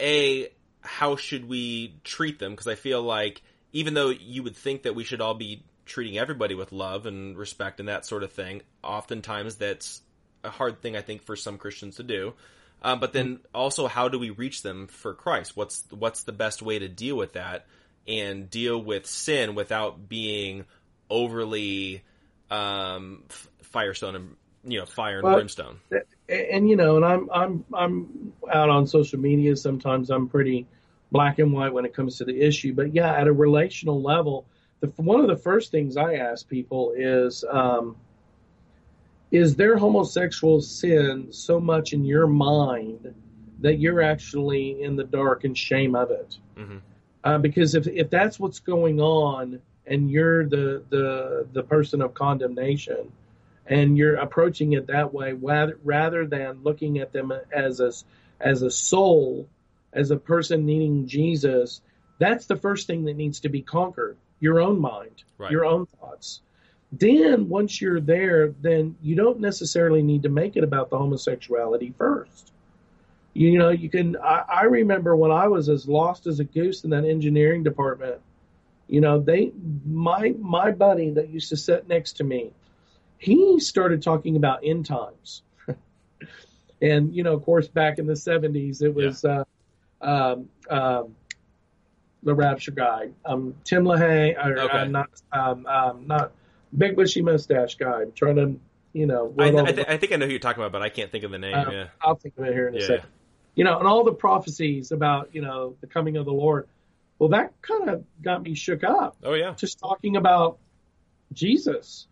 A 0.00 0.48
how 0.80 1.16
should 1.16 1.48
we 1.48 1.96
treat 2.04 2.38
them 2.38 2.52
because 2.52 2.66
I 2.66 2.74
feel 2.74 3.02
like 3.02 3.42
even 3.72 3.94
though 3.94 4.10
you 4.10 4.42
would 4.42 4.56
think 4.56 4.82
that 4.82 4.94
we 4.94 5.04
should 5.04 5.20
all 5.20 5.34
be 5.34 5.64
treating 5.86 6.18
everybody 6.18 6.54
with 6.54 6.72
love 6.72 7.06
and 7.06 7.36
respect 7.36 7.80
and 7.80 7.88
that 7.88 8.06
sort 8.06 8.22
of 8.22 8.32
thing, 8.32 8.62
oftentimes 8.82 9.56
that's 9.56 10.00
a 10.42 10.50
hard 10.50 10.80
thing 10.80 10.96
I 10.96 11.02
think 11.02 11.22
for 11.22 11.36
some 11.36 11.58
Christians 11.58 11.96
to 11.96 12.02
do. 12.02 12.34
Um, 12.84 13.00
but 13.00 13.14
then 13.14 13.40
also, 13.54 13.86
how 13.88 14.08
do 14.08 14.18
we 14.18 14.28
reach 14.28 14.62
them 14.62 14.88
for 14.88 15.14
Christ? 15.14 15.56
What's 15.56 15.84
what's 15.90 16.24
the 16.24 16.32
best 16.32 16.60
way 16.60 16.78
to 16.78 16.86
deal 16.86 17.16
with 17.16 17.32
that 17.32 17.64
and 18.06 18.50
deal 18.50 18.78
with 18.78 19.06
sin 19.06 19.54
without 19.54 20.06
being 20.06 20.66
overly 21.08 22.02
um, 22.50 23.22
firestone 23.62 24.16
and 24.16 24.36
you 24.64 24.78
know 24.80 24.84
fire 24.84 25.16
and 25.16 25.24
Well, 25.24 25.36
brimstone? 25.36 25.80
and, 26.28 26.40
and 26.40 26.68
you 26.68 26.76
know, 26.76 26.96
and 26.96 27.06
I'm 27.06 27.30
I'm 27.32 27.64
I'm 27.72 28.32
out 28.52 28.68
on 28.68 28.86
social 28.86 29.18
media. 29.18 29.56
Sometimes 29.56 30.10
I'm 30.10 30.28
pretty 30.28 30.66
black 31.10 31.38
and 31.38 31.54
white 31.54 31.72
when 31.72 31.86
it 31.86 31.94
comes 31.94 32.18
to 32.18 32.26
the 32.26 32.38
issue. 32.38 32.74
But 32.74 32.94
yeah, 32.94 33.14
at 33.14 33.28
a 33.28 33.32
relational 33.32 34.02
level, 34.02 34.44
the 34.80 34.88
one 34.96 35.20
of 35.20 35.28
the 35.28 35.38
first 35.38 35.70
things 35.70 35.96
I 35.96 36.16
ask 36.16 36.46
people 36.46 36.92
is, 36.94 37.44
um, 37.50 37.96
is 39.34 39.56
their 39.56 39.76
homosexual 39.76 40.60
sin 40.60 41.32
so 41.32 41.58
much 41.58 41.92
in 41.92 42.04
your 42.04 42.26
mind 42.28 43.12
that 43.60 43.80
you're 43.80 44.00
actually 44.00 44.80
in 44.82 44.94
the 44.94 45.02
dark 45.04 45.42
and 45.44 45.58
shame 45.58 45.96
of 45.96 46.10
it? 46.12 46.38
Mhm. 46.56 46.80
Uh, 47.24 47.38
because 47.38 47.74
if 47.74 47.86
if 47.88 48.10
that's 48.10 48.38
what's 48.38 48.60
going 48.60 49.00
on, 49.00 49.60
and 49.86 50.10
you're 50.10 50.46
the 50.46 50.82
the 50.88 51.46
the 51.52 51.62
person 51.62 52.00
of 52.00 52.14
condemnation 52.14 53.10
and 53.66 53.96
you're 53.98 54.16
approaching 54.16 54.74
it 54.74 54.86
that 54.86 55.12
way 55.12 55.32
rather, 55.32 55.78
rather 55.84 56.26
than 56.26 56.62
looking 56.62 56.98
at 57.00 57.12
them 57.12 57.32
as 57.52 57.80
a 57.80 57.92
as 58.40 58.62
a 58.62 58.70
soul 58.70 59.48
as 59.92 60.10
a 60.10 60.16
person 60.16 60.64
needing 60.66 61.06
Jesus 61.06 61.80
that's 62.18 62.46
the 62.46 62.56
first 62.56 62.86
thing 62.86 63.04
that 63.04 63.16
needs 63.16 63.40
to 63.40 63.48
be 63.48 63.60
conquered 63.62 64.16
your 64.40 64.60
own 64.60 64.78
mind 64.80 65.22
Right. 65.38 65.50
your 65.50 65.64
own 65.64 65.86
thoughts 65.86 66.40
then 66.98 67.48
once 67.48 67.80
you're 67.80 68.00
there 68.00 68.48
then 68.60 68.96
you 69.02 69.14
don't 69.14 69.40
necessarily 69.40 70.02
need 70.02 70.22
to 70.22 70.28
make 70.28 70.56
it 70.56 70.64
about 70.64 70.90
the 70.90 70.98
homosexuality 70.98 71.94
first. 71.96 72.52
You 73.34 73.58
know 73.58 73.70
you 73.70 73.88
can 73.90 74.16
I, 74.16 74.44
I 74.48 74.62
remember 74.64 75.16
when 75.16 75.30
i 75.32 75.48
was 75.48 75.68
as 75.68 75.88
lost 75.88 76.26
as 76.26 76.40
a 76.40 76.44
goose 76.44 76.84
in 76.84 76.90
that 76.90 77.04
engineering 77.04 77.62
department 77.64 78.20
you 78.88 79.00
know 79.00 79.18
they 79.18 79.52
my 79.84 80.34
my 80.38 80.70
buddy 80.70 81.10
that 81.10 81.28
used 81.30 81.48
to 81.50 81.56
sit 81.56 81.88
next 81.88 82.12
to 82.18 82.24
me 82.24 82.52
he 83.18 83.58
started 83.58 84.02
talking 84.02 84.36
about 84.36 84.60
end 84.64 84.86
times. 84.86 85.42
And 86.82 87.14
you 87.14 87.22
know 87.22 87.32
of 87.32 87.42
course 87.44 87.66
back 87.68 87.98
in 87.98 88.06
the 88.06 88.12
70s 88.14 88.82
it 88.82 88.94
was 88.94 89.24
uh 89.24 89.44
um 90.02 90.48
um 90.68 91.14
the 92.22 92.34
rapture 92.34 92.72
guy. 92.72 93.08
Um 93.24 93.54
tim 93.64 93.84
lahaye 93.84 94.36
or 94.36 94.58
Okay. 94.60 94.78
uh, 94.78 94.84
not 94.84 95.08
um 95.32 95.66
um 95.66 96.06
not 96.06 96.32
big 96.76 96.96
bushy 96.96 97.22
mustache 97.22 97.76
guy 97.76 98.02
I'm 98.02 98.12
trying 98.12 98.36
to 98.36 98.60
you 98.92 99.06
know 99.06 99.34
I, 99.38 99.48
I, 99.48 99.72
th- 99.72 99.86
I 99.88 99.96
think 99.96 100.12
I 100.12 100.16
know 100.16 100.26
who 100.26 100.32
you're 100.32 100.40
talking 100.40 100.62
about, 100.62 100.72
but 100.72 100.82
I 100.82 100.88
can't 100.88 101.10
think 101.10 101.24
of 101.24 101.30
the 101.30 101.38
name. 101.38 101.54
uh, 101.54 101.70
yeah, 101.70 101.86
I'll 102.00 102.16
think 102.16 102.34
of 102.38 102.44
it 102.44 102.52
here 102.52 102.68
in 102.68 102.74
a 102.74 102.80
Yeah, 102.80 102.86
second. 102.86 103.10
You 103.54 103.64
know, 103.64 103.78
and 103.78 103.86
all 103.86 104.02
the 104.04 104.12
prophecies 104.12 104.90
about, 104.90 105.30
you 105.32 105.40
know, 105.40 105.76
the 105.80 105.86
coming 105.86 106.16
of 106.16 106.24
the 106.24 106.32
Lord. 106.32 106.68
Well, 107.18 107.28
that 107.30 107.52
kind 107.62 107.88
of 107.88 108.04
got 108.22 108.42
me 108.42 108.54
shook 108.54 108.82
up 108.82 109.16
oh 109.22 109.34
yeah, 109.34 109.54
just 109.54 109.78
talking 109.78 110.16
about 110.16 110.58
Jesus 111.32 112.06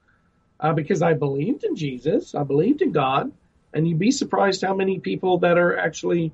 uh, 0.60 0.72
because 0.72 1.02
I 1.02 1.14
believed 1.14 1.64
in 1.64 1.76
Jesus. 1.76 2.34
I 2.34 2.44
believed 2.44 2.82
in 2.82 2.92
God. 2.92 3.32
And 3.74 3.88
you'd 3.88 3.98
be 3.98 4.10
surprised 4.10 4.62
how 4.62 4.74
many 4.74 5.00
people 5.00 5.38
that 5.38 5.58
are 5.58 5.76
actually 5.78 6.32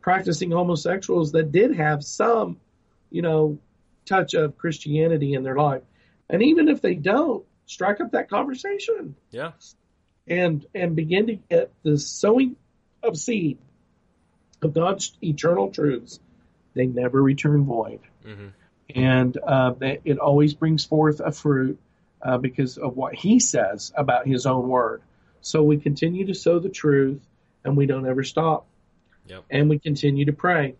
practicing 0.00 0.50
homosexuals 0.50 1.32
that 1.32 1.52
did 1.52 1.76
have 1.76 2.02
some, 2.02 2.58
you 3.10 3.22
know, 3.22 3.58
touch 4.06 4.34
of 4.34 4.56
Christianity 4.56 5.34
in 5.34 5.42
their 5.42 5.56
life. 5.56 5.82
And 6.30 6.42
even 6.42 6.68
if 6.68 6.80
they 6.80 6.94
don't, 6.94 7.44
strike 7.68 8.00
up 8.00 8.10
that 8.12 8.28
conversation 8.28 9.14
yeah, 9.30 9.52
and 10.26 10.66
and 10.74 10.96
begin 10.96 11.26
to 11.28 11.34
get 11.34 11.70
the 11.84 11.96
sowing 11.98 12.56
of 13.02 13.16
seed 13.16 13.58
of 14.62 14.74
God's 14.74 15.16
eternal 15.22 15.70
truths. 15.70 16.18
They 16.74 16.86
never 16.86 17.22
return 17.22 17.64
void, 17.64 18.00
hmm 18.24 18.48
and 18.94 19.36
uh, 19.36 19.72
that 19.80 20.00
it 20.06 20.18
always 20.18 20.54
brings 20.54 20.82
forth 20.84 21.20
a 21.20 21.30
fruit 21.30 21.78
uh, 22.22 22.38
because 22.38 22.78
of 22.78 22.96
what 22.96 23.14
He 23.14 23.38
says 23.38 23.92
about 23.94 24.26
His 24.26 24.46
own 24.46 24.66
word. 24.68 25.02
So 25.42 25.62
we 25.62 25.76
continue 25.76 26.26
to 26.26 26.34
sow 26.34 26.58
the 26.58 26.70
truth, 26.70 27.20
and 27.64 27.76
we 27.76 27.84
don't 27.86 28.06
ever 28.08 28.24
stop, 28.24 28.66
Yep. 29.26 29.44
and 29.50 29.68
we 29.68 29.78
continue 29.78 30.24
to 30.24 30.32
pray. 30.32 30.76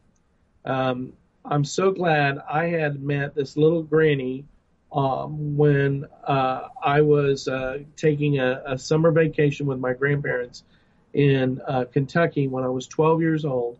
Um, 0.64 1.12
I'm 1.44 1.64
so 1.64 1.90
glad 1.92 2.38
I 2.38 2.66
had 2.68 3.02
met 3.02 3.34
this 3.34 3.56
little 3.58 3.82
granny 3.82 4.44
um, 4.92 5.56
when 5.56 6.06
uh, 6.26 6.68
I 6.82 7.02
was 7.02 7.46
uh, 7.48 7.78
taking 7.96 8.38
a, 8.38 8.62
a 8.66 8.78
summer 8.78 9.10
vacation 9.10 9.66
with 9.66 9.78
my 9.78 9.92
grandparents 9.92 10.64
in 11.12 11.60
uh, 11.66 11.84
Kentucky 11.92 12.48
when 12.48 12.64
I 12.64 12.68
was 12.68 12.86
12 12.86 13.20
years 13.20 13.44
old. 13.44 13.78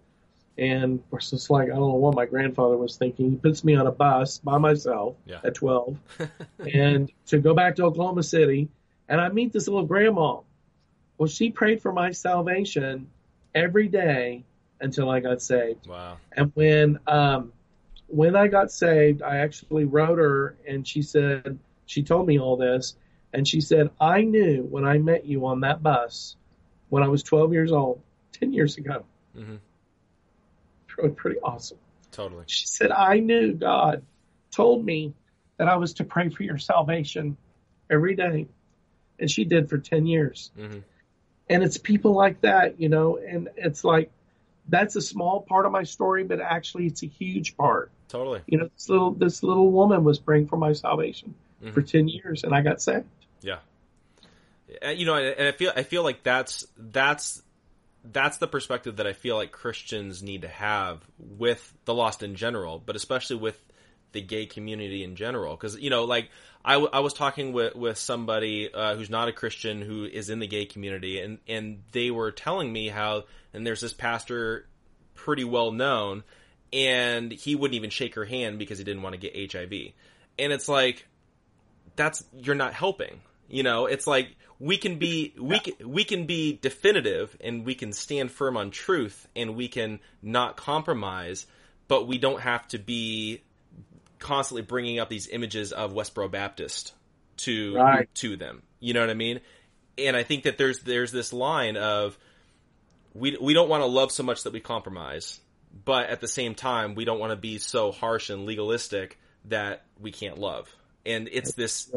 And 0.59 0.99
of 0.99 1.11
course, 1.11 1.33
it's 1.33 1.51
like, 1.51 1.67
I 1.67 1.77
don't 1.77 1.81
know 1.89 1.95
what 1.95 2.15
my 2.17 2.27
grandfather 2.27 2.77
was 2.77 2.97
thinking. 2.97 3.31
He 3.31 3.37
puts 3.37 3.63
me 3.65 3.77
on 3.77 3.87
a 3.87 3.93
bus 3.93 4.39
by 4.39 4.59
myself 4.59 5.15
Yeah. 5.25 5.39
at 5.45 5.55
12 5.55 5.97
and 6.75 7.11
to 7.27 7.39
go 7.39 7.55
back 7.55 7.77
to 7.77 7.85
Oklahoma 7.85 8.23
City. 8.23 8.69
And 9.09 9.21
I 9.21 9.29
meet 9.29 9.53
this 9.53 9.69
little 9.69 9.87
grandma. 9.87 10.41
Well, 11.17 11.29
she 11.29 11.51
prayed 11.51 11.81
for 11.81 11.93
my 11.93 12.11
salvation 12.11 13.09
every 13.55 13.89
day 13.89 14.45
until 14.81 15.09
I 15.11 15.21
got 15.21 15.41
saved. 15.43 15.87
wow, 15.87 16.19
And 16.33 16.51
when 16.55 16.99
um, 17.07 17.53
when 18.09 18.35
I 18.35 18.49
got 18.49 18.71
saved, 18.73 19.23
I 19.23 19.39
actually 19.39 19.85
wrote 19.85 20.19
her, 20.19 20.57
and 20.67 20.87
she 20.87 21.03
said 21.03 21.59
she 21.87 22.03
told 22.03 22.27
me 22.27 22.39
all 22.39 22.57
this, 22.57 22.97
and 23.33 23.47
she 23.47 23.61
said 23.61 23.91
I 24.01 24.23
knew 24.23 24.63
when 24.69 24.85
I 24.85 24.99
met 24.99 25.25
you 25.25 25.47
on 25.47 25.61
that 25.61 25.83
bus 25.83 26.37
when 26.89 27.03
I 27.03 27.09
was 27.09 27.23
12 27.23 27.53
years 27.53 27.71
old, 27.71 28.01
10 28.33 28.53
years 28.53 28.79
ago. 28.79 29.05
Mm-hmm. 29.37 29.57
Really 30.97 31.11
pretty 31.11 31.39
awesome. 31.41 31.79
totally, 32.11 32.45
She 32.47 32.67
said 32.67 32.91
I 32.91 33.21
knew 33.21 33.53
God 33.53 34.03
told 34.51 34.85
me 34.85 35.15
that 35.59 35.69
I 35.69 35.77
was 35.77 35.95
to 35.95 36.05
pray 36.05 36.29
for 36.29 36.43
your 36.43 36.59
salvation 36.59 37.37
every 37.91 38.17
day, 38.17 38.49
and 39.21 39.31
she 39.31 39.45
did 39.45 39.69
for 39.69 39.79
10 39.79 40.07
years. 40.07 40.51
hmm 40.57 40.79
and 41.51 41.63
it's 41.63 41.79
people 41.79 42.13
like 42.13 42.43
that, 42.43 42.81
you 42.81 42.89
know, 42.89 43.17
and 43.17 43.49
it's 43.57 43.85
like 43.85 44.11
that's 44.69 44.97
a 44.97 45.01
small 45.01 45.41
part 45.41 45.65
of 45.67 45.73
my 45.73 45.83
story, 45.83 46.25
but 46.25 46.41
actually 46.41 46.87
it's 46.87 47.03
a 47.03 47.07
huge 47.07 47.57
part. 47.57 47.91
Totally, 48.09 48.41
You 48.47 48.59
know, 48.59 48.69
this 48.75 48.89
little 48.89 49.13
this 49.13 49.43
little 49.43 49.71
woman 49.71 50.05
was 50.05 50.19
praying 50.19 50.47
for 50.49 50.57
my 50.57 50.73
salvation 50.73 51.35
Mhm. 51.63 51.75
for 51.75 51.83
ten 51.83 52.09
years, 52.09 52.45
and 52.45 52.55
I 52.55 52.63
got 52.63 52.81
saved. 52.83 53.07
yeah. 53.43 53.59
Uh, 54.85 54.91
You 54.91 55.07
know, 55.07 55.15
and 55.17 55.49
I 55.49 55.53
feel 55.53 55.73
I 55.75 55.83
feel 55.83 56.03
like 56.03 56.23
that's 56.23 56.67
that's 56.77 57.43
that's 58.05 58.39
the 58.39 58.47
perspective 58.47 58.97
that 58.97 59.07
I 59.07 59.13
feel 59.13 59.37
like 59.37 59.51
Christians 59.53 60.23
need 60.23 60.43
to 60.43 60.49
have 60.49 61.03
with 61.19 61.75
the 61.85 61.93
lost 61.95 62.23
in 62.23 62.37
general, 62.37 62.83
but 62.85 62.97
especially 62.97 63.37
with 63.37 63.61
the 64.13 64.21
gay 64.23 64.47
community 64.47 65.03
in 65.05 65.17
general. 65.17 65.55
Because 65.57 65.79
you 65.79 65.91
know, 65.91 66.05
like 66.05 66.31
I, 66.65 66.75
w- 66.75 66.91
I 66.93 67.01
was 67.01 67.13
talking 67.13 67.53
with 67.53 67.75
with 67.75 67.99
somebody 67.99 68.73
uh, 68.73 68.95
who's 68.95 69.11
not 69.11 69.29
a 69.29 69.33
Christian 69.33 69.83
who 69.83 70.05
is 70.05 70.31
in 70.31 70.39
the 70.39 70.47
gay 70.47 70.65
community, 70.67 71.21
and 71.21 71.39
and 71.49 71.83
they 71.93 72.11
were 72.11 72.31
telling 72.31 72.73
me 72.73 72.89
how 72.89 73.25
and 73.53 73.67
there's 73.67 73.81
this 73.81 73.93
pastor 73.93 74.67
pretty 75.15 75.45
well 75.45 75.73
known, 75.73 76.23
and 76.73 77.33
he 77.33 77.55
wouldn't 77.55 77.77
even 77.77 77.91
shake 77.91 78.15
her 78.15 78.25
hand 78.25 78.59
because 78.59 78.79
he 78.79 78.85
didn't 78.85 79.03
want 79.03 79.15
to 79.15 79.21
get 79.21 79.53
HIV, 79.53 79.73
and 80.39 80.53
it's 80.53 80.69
like 80.69 81.07
that's 81.97 82.25
you're 82.37 82.55
not 82.55 82.75
helping. 82.75 83.21
You 83.49 83.63
know, 83.63 83.87
it's 83.87 84.07
like 84.07 84.37
we 84.59 84.77
can 84.77 84.99
be 84.99 85.35
we 85.39 85.59
can, 85.61 85.75
we 85.89 86.05
can 86.05 86.27
be 86.27 86.59
definitive 86.61 87.37
and 87.41 87.65
we 87.65 87.75
can 87.75 87.93
stand 87.93 88.31
firm 88.31 88.57
on 88.57 88.71
truth 88.71 89.27
and 89.35 89.57
we 89.57 89.69
can 89.69 90.01
not 90.23 90.57
compromise, 90.57 91.47
but 91.87 92.07
we 92.07 92.19
don't 92.19 92.41
have 92.41 92.67
to 92.69 92.79
be 92.79 93.43
constantly 94.19 94.63
bringing 94.63 94.99
up 94.99 95.09
these 95.09 95.29
images 95.29 95.73
of 95.73 95.93
Westboro 95.93 96.31
Baptist 96.31 96.93
to 97.39 97.75
Right. 97.75 98.15
to 98.17 98.37
them. 98.37 98.63
You 98.81 98.95
know 98.95 99.01
what 99.01 99.11
I 99.11 99.15
mean? 99.15 99.41
And 99.97 100.17
I 100.17 100.23
think 100.23 100.45
that 100.45 100.59
there's 100.59 100.81
there's 100.81 101.13
this 101.13 101.33
line 101.33 101.77
of 101.77 102.19
we 103.15 103.37
we 103.41 103.55
don't 103.55 103.69
want 103.69 103.83
to 103.83 103.87
love 103.87 104.13
so 104.13 104.23
much 104.23 104.43
that 104.43 104.53
we 104.53 104.61
compromise, 104.61 105.41
but 105.85 106.09
at 106.09 106.21
the 106.21 106.29
same 106.29 106.55
time 106.55 106.95
we 106.95 107.05
don't 107.05 107.19
want 107.19 107.31
to 107.31 107.37
be 107.37 107.59
so 107.59 107.93
harsh 107.93 108.31
and 108.31 108.47
legalistic 108.47 109.19
that 109.47 109.85
we 110.01 110.11
can't 110.11 110.39
love. 110.39 110.75
And 111.07 111.29
it's 111.31 111.53
this 111.55 111.91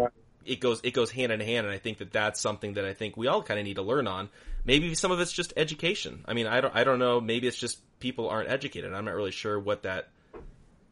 it 0.46 0.60
goes 0.60 0.82
it 0.84 0.92
goes 0.92 1.12
hand 1.12 1.32
in 1.32 1.40
hand 1.40 1.66
and 1.66 1.74
I 1.74 1.78
think 1.78 2.00
that 2.00 2.12
that's 2.12 2.40
something 2.40 2.74
that 2.74 2.86
I 2.86 2.94
think 2.94 3.18
we 3.18 3.28
all 3.28 3.44
kind 3.44 3.60
of 3.60 3.66
need 3.66 3.76
to 3.76 3.82
learn 3.82 4.08
on. 4.08 4.30
Maybe 4.64 4.94
some 4.96 5.12
of 5.12 5.20
it's 5.20 5.32
just 5.32 5.54
education. 5.58 6.24
I 6.28 6.34
mean, 6.34 6.48
I 6.48 6.62
don't 6.62 6.76
I 6.76 6.84
don't 6.84 7.00
know, 7.00 7.20
maybe 7.20 7.48
it's 7.48 7.58
just 7.58 7.80
people 8.00 8.30
aren't 8.30 8.50
educated. 8.50 8.94
I'm 8.94 9.06
not 9.06 9.16
really 9.16 9.32
sure 9.32 9.60
what 9.60 9.84
that 9.84 10.10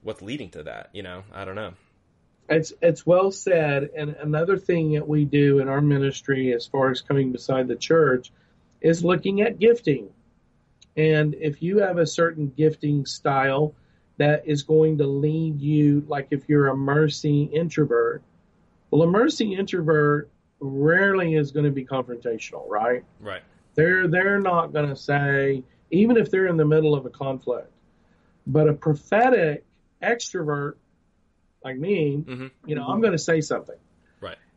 what's 0.01 0.21
leading 0.21 0.49
to 0.51 0.63
that, 0.63 0.89
you 0.93 1.03
know. 1.03 1.23
I 1.33 1.45
don't 1.45 1.55
know. 1.55 1.73
It's 2.49 2.73
it's 2.81 3.05
well 3.05 3.31
said. 3.31 3.89
And 3.95 4.15
another 4.15 4.57
thing 4.57 4.93
that 4.93 5.07
we 5.07 5.25
do 5.25 5.59
in 5.59 5.69
our 5.69 5.81
ministry, 5.81 6.53
as 6.53 6.65
far 6.65 6.89
as 6.89 7.01
coming 7.01 7.31
beside 7.31 7.67
the 7.67 7.75
church, 7.75 8.31
is 8.81 9.03
looking 9.03 9.41
at 9.41 9.59
gifting. 9.59 10.09
And 10.99 11.33
if 11.35 11.61
you 11.63 11.77
have 11.77 11.97
a 11.97 12.05
certain 12.05 12.51
gifting 12.57 13.05
style 13.05 13.73
that 14.17 14.43
is 14.45 14.63
going 14.63 14.97
to 14.97 15.07
lead 15.07 15.61
you, 15.61 16.03
like 16.09 16.27
if 16.31 16.49
you're 16.49 16.67
a 16.67 16.75
mercy 16.75 17.43
introvert, 17.43 18.21
well, 18.91 19.03
a 19.03 19.07
mercy 19.07 19.55
introvert 19.55 20.29
rarely 20.59 21.35
is 21.35 21.51
going 21.51 21.63
to 21.63 21.71
be 21.71 21.85
confrontational, 21.85 22.67
right? 22.67 23.05
Right. 23.21 23.41
They're 23.75 24.09
they're 24.09 24.41
not 24.41 24.73
going 24.73 24.89
to 24.89 24.95
say, 24.95 25.63
even 25.89 26.17
if 26.17 26.29
they're 26.31 26.47
in 26.47 26.57
the 26.57 26.65
middle 26.65 26.93
of 26.93 27.05
a 27.05 27.09
conflict. 27.09 27.71
But 28.45 28.67
a 28.67 28.73
prophetic 28.73 29.63
extrovert 30.03 30.73
like 31.63 31.77
me, 31.77 32.23
Mhm. 32.27 32.51
you 32.65 32.75
know, 32.75 32.85
I'm 32.87 32.99
going 32.99 33.13
to 33.13 33.17
say 33.17 33.39
something. 33.39 33.75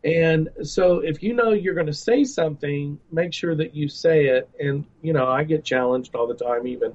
And 0.05 0.49
so 0.65 0.99
if 0.99 1.23
you 1.23 1.33
know 1.33 1.51
you're 1.53 1.75
going 1.75 1.87
to 1.87 1.93
say 1.93 2.25
something, 2.25 2.99
make 3.13 3.33
sure 3.33 3.55
that 3.55 3.75
you 3.75 3.89
say 3.89 4.27
it. 4.27 4.51
And, 4.59 4.85
you 5.01 5.13
know, 5.13 5.29
I 5.29 5.45
get 5.45 5.65
challenged 5.65 6.15
all 6.15 6.27
the 6.27 6.35
time, 6.35 6.67
even 6.67 6.93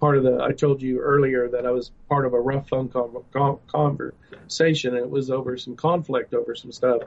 part 0.00 0.16
of 0.16 0.24
the, 0.24 0.42
I 0.42 0.52
told 0.52 0.82
you 0.82 0.98
earlier 0.98 1.48
that 1.48 1.66
I 1.66 1.70
was 1.70 1.92
part 2.08 2.26
of 2.26 2.34
a 2.34 2.40
rough 2.40 2.68
phone 2.68 2.88
con- 2.88 3.24
con- 3.32 3.60
conversation. 3.68 4.96
And 4.96 5.04
it 5.04 5.10
was 5.10 5.30
over 5.30 5.56
some 5.56 5.76
conflict 5.76 6.34
over 6.34 6.56
some 6.56 6.72
stuff 6.72 7.02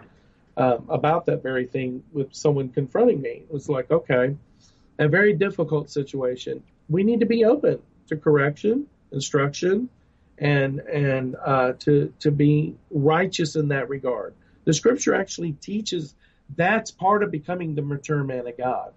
um, 0.57 0.85
about 0.89 1.25
that 1.25 1.43
very 1.43 1.65
thing 1.65 2.03
with 2.13 2.33
someone 2.33 2.69
confronting 2.69 3.21
me. 3.21 3.43
It 3.47 3.51
was 3.51 3.67
like, 3.67 3.91
okay, 3.91 4.35
a 4.99 5.07
very 5.07 5.33
difficult 5.33 5.89
situation. 5.89 6.63
We 6.87 7.03
need 7.03 7.19
to 7.19 7.25
be 7.25 7.43
open 7.45 7.81
to 8.07 8.15
correction, 8.15 8.87
instruction, 9.11 9.89
and 10.37 10.79
and 10.79 11.35
uh, 11.43 11.73
to 11.79 12.13
to 12.19 12.31
be 12.31 12.75
righteous 12.89 13.55
in 13.55 13.69
that 13.69 13.89
regard. 13.89 14.33
The 14.65 14.73
Scripture 14.73 15.15
actually 15.15 15.53
teaches 15.53 16.13
that's 16.55 16.91
part 16.91 17.23
of 17.23 17.31
becoming 17.31 17.73
the 17.75 17.81
mature 17.81 18.23
man 18.23 18.47
of 18.47 18.57
God. 18.57 18.93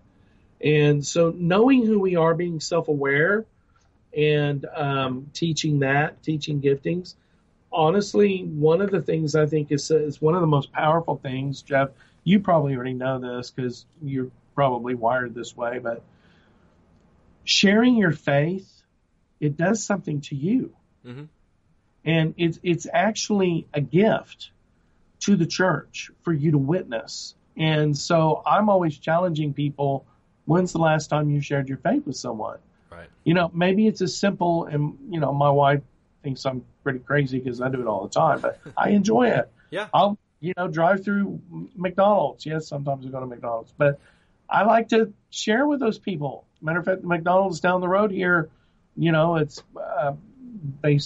And 0.63 1.07
so, 1.07 1.33
knowing 1.37 1.87
who 1.87 2.01
we 2.01 2.17
are, 2.17 2.35
being 2.35 2.61
self-aware, 2.61 3.47
and 4.17 4.67
um, 4.75 5.31
teaching 5.33 5.81
that, 5.81 6.23
teaching 6.23 6.61
giftings. 6.61 7.15
Honestly, 7.71 8.43
one 8.45 8.81
of 8.81 8.91
the 8.91 9.03
things 9.03 9.35
I 9.35 9.47
think 9.47 9.71
is 9.71 9.91
is 9.91 10.21
one 10.21 10.35
of 10.35 10.41
the 10.41 10.47
most 10.47 10.73
powerful 10.73 11.17
things, 11.17 11.63
Jeff. 11.63 11.91
You 12.25 12.41
probably 12.41 12.75
already 12.75 12.95
know 12.95 13.19
this 13.19 13.51
because 13.51 13.87
you're 14.03 14.31
probably 14.55 14.95
wired 14.95 15.35
this 15.35 15.57
way, 15.57 15.79
but 15.79 16.03
sharing 17.45 17.97
your 17.97 18.13
faith, 18.13 18.83
it 19.41 19.57
does 19.57 19.85
something 19.85 20.21
to 20.23 20.35
you 20.35 20.75
Mhm. 21.07 21.29
and 22.05 22.35
it's 22.37 22.59
it's 22.63 22.87
actually 22.93 23.67
a 23.73 23.81
gift 23.81 24.51
to 25.21 25.37
the 25.37 25.47
church 25.47 26.11
for 26.23 26.33
you 26.33 26.53
to 26.53 26.59
witness. 26.59 27.35
And 27.57 27.97
so 27.97 28.43
I'm 28.47 28.69
always 28.69 28.97
challenging 28.99 29.53
people. 29.53 30.07
When's 30.45 30.73
the 30.73 30.79
last 30.79 31.09
time 31.09 31.31
you 31.31 31.41
shared 31.41 31.69
your 31.69 31.79
faith 31.79 32.07
with 32.07 32.17
someone? 32.17 32.59
Right. 32.91 33.09
You 33.25 33.35
know, 33.35 33.51
maybe 33.53 33.87
it's 33.87 34.01
as 34.01 34.17
simple, 34.17 34.67
and 34.67 34.97
you 35.11 35.21
know, 35.21 35.33
my 35.33 35.51
wife 35.51 35.83
thinks 36.23 36.45
I'm 36.47 36.65
pretty 36.83 37.01
crazy 37.01 37.39
because 37.39 37.61
I 37.61 37.69
do 37.69 37.81
it 37.81 37.87
all 37.87 38.05
the 38.05 38.15
time, 38.15 38.41
but 38.41 38.61
I 38.77 38.91
enjoy 38.91 39.29
it. 39.31 39.51
Yeah. 39.71 39.89
I'll 39.93 40.19
you 40.41 40.55
know 40.57 40.69
drive 40.69 41.05
through 41.05 41.41
McDonald's. 41.77 42.47
Yes, 42.47 42.69
sometimes 42.69 43.07
I 43.07 43.11
go 43.11 43.21
to 43.21 43.27
McDonald's, 43.27 43.73
but 43.77 44.01
I 44.49 44.65
like 44.65 44.89
to 44.91 45.13
share 45.31 45.67
with 45.67 45.81
those 45.81 45.99
people. 45.99 46.45
Matter 46.63 46.79
of 46.79 46.85
fact, 46.85 47.03
the 47.03 47.09
McDonald's 47.09 47.61
down 47.61 47.81
the 47.81 47.89
road 47.89 48.11
here, 48.11 48.51
you 48.97 49.13
know, 49.13 49.37
it's 49.37 49.63
uh, 49.77 50.13
they 50.83 50.99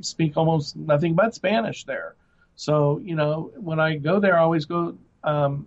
speak 0.00 0.36
almost 0.36 0.76
nothing 0.76 1.14
but 1.14 1.34
Spanish 1.34 1.84
there. 1.84 2.14
So 2.62 3.00
you 3.02 3.16
know, 3.16 3.50
when 3.56 3.80
I 3.80 3.96
go 3.96 4.20
there, 4.20 4.38
I 4.38 4.42
always 4.42 4.66
go, 4.66 4.96
um, 5.24 5.66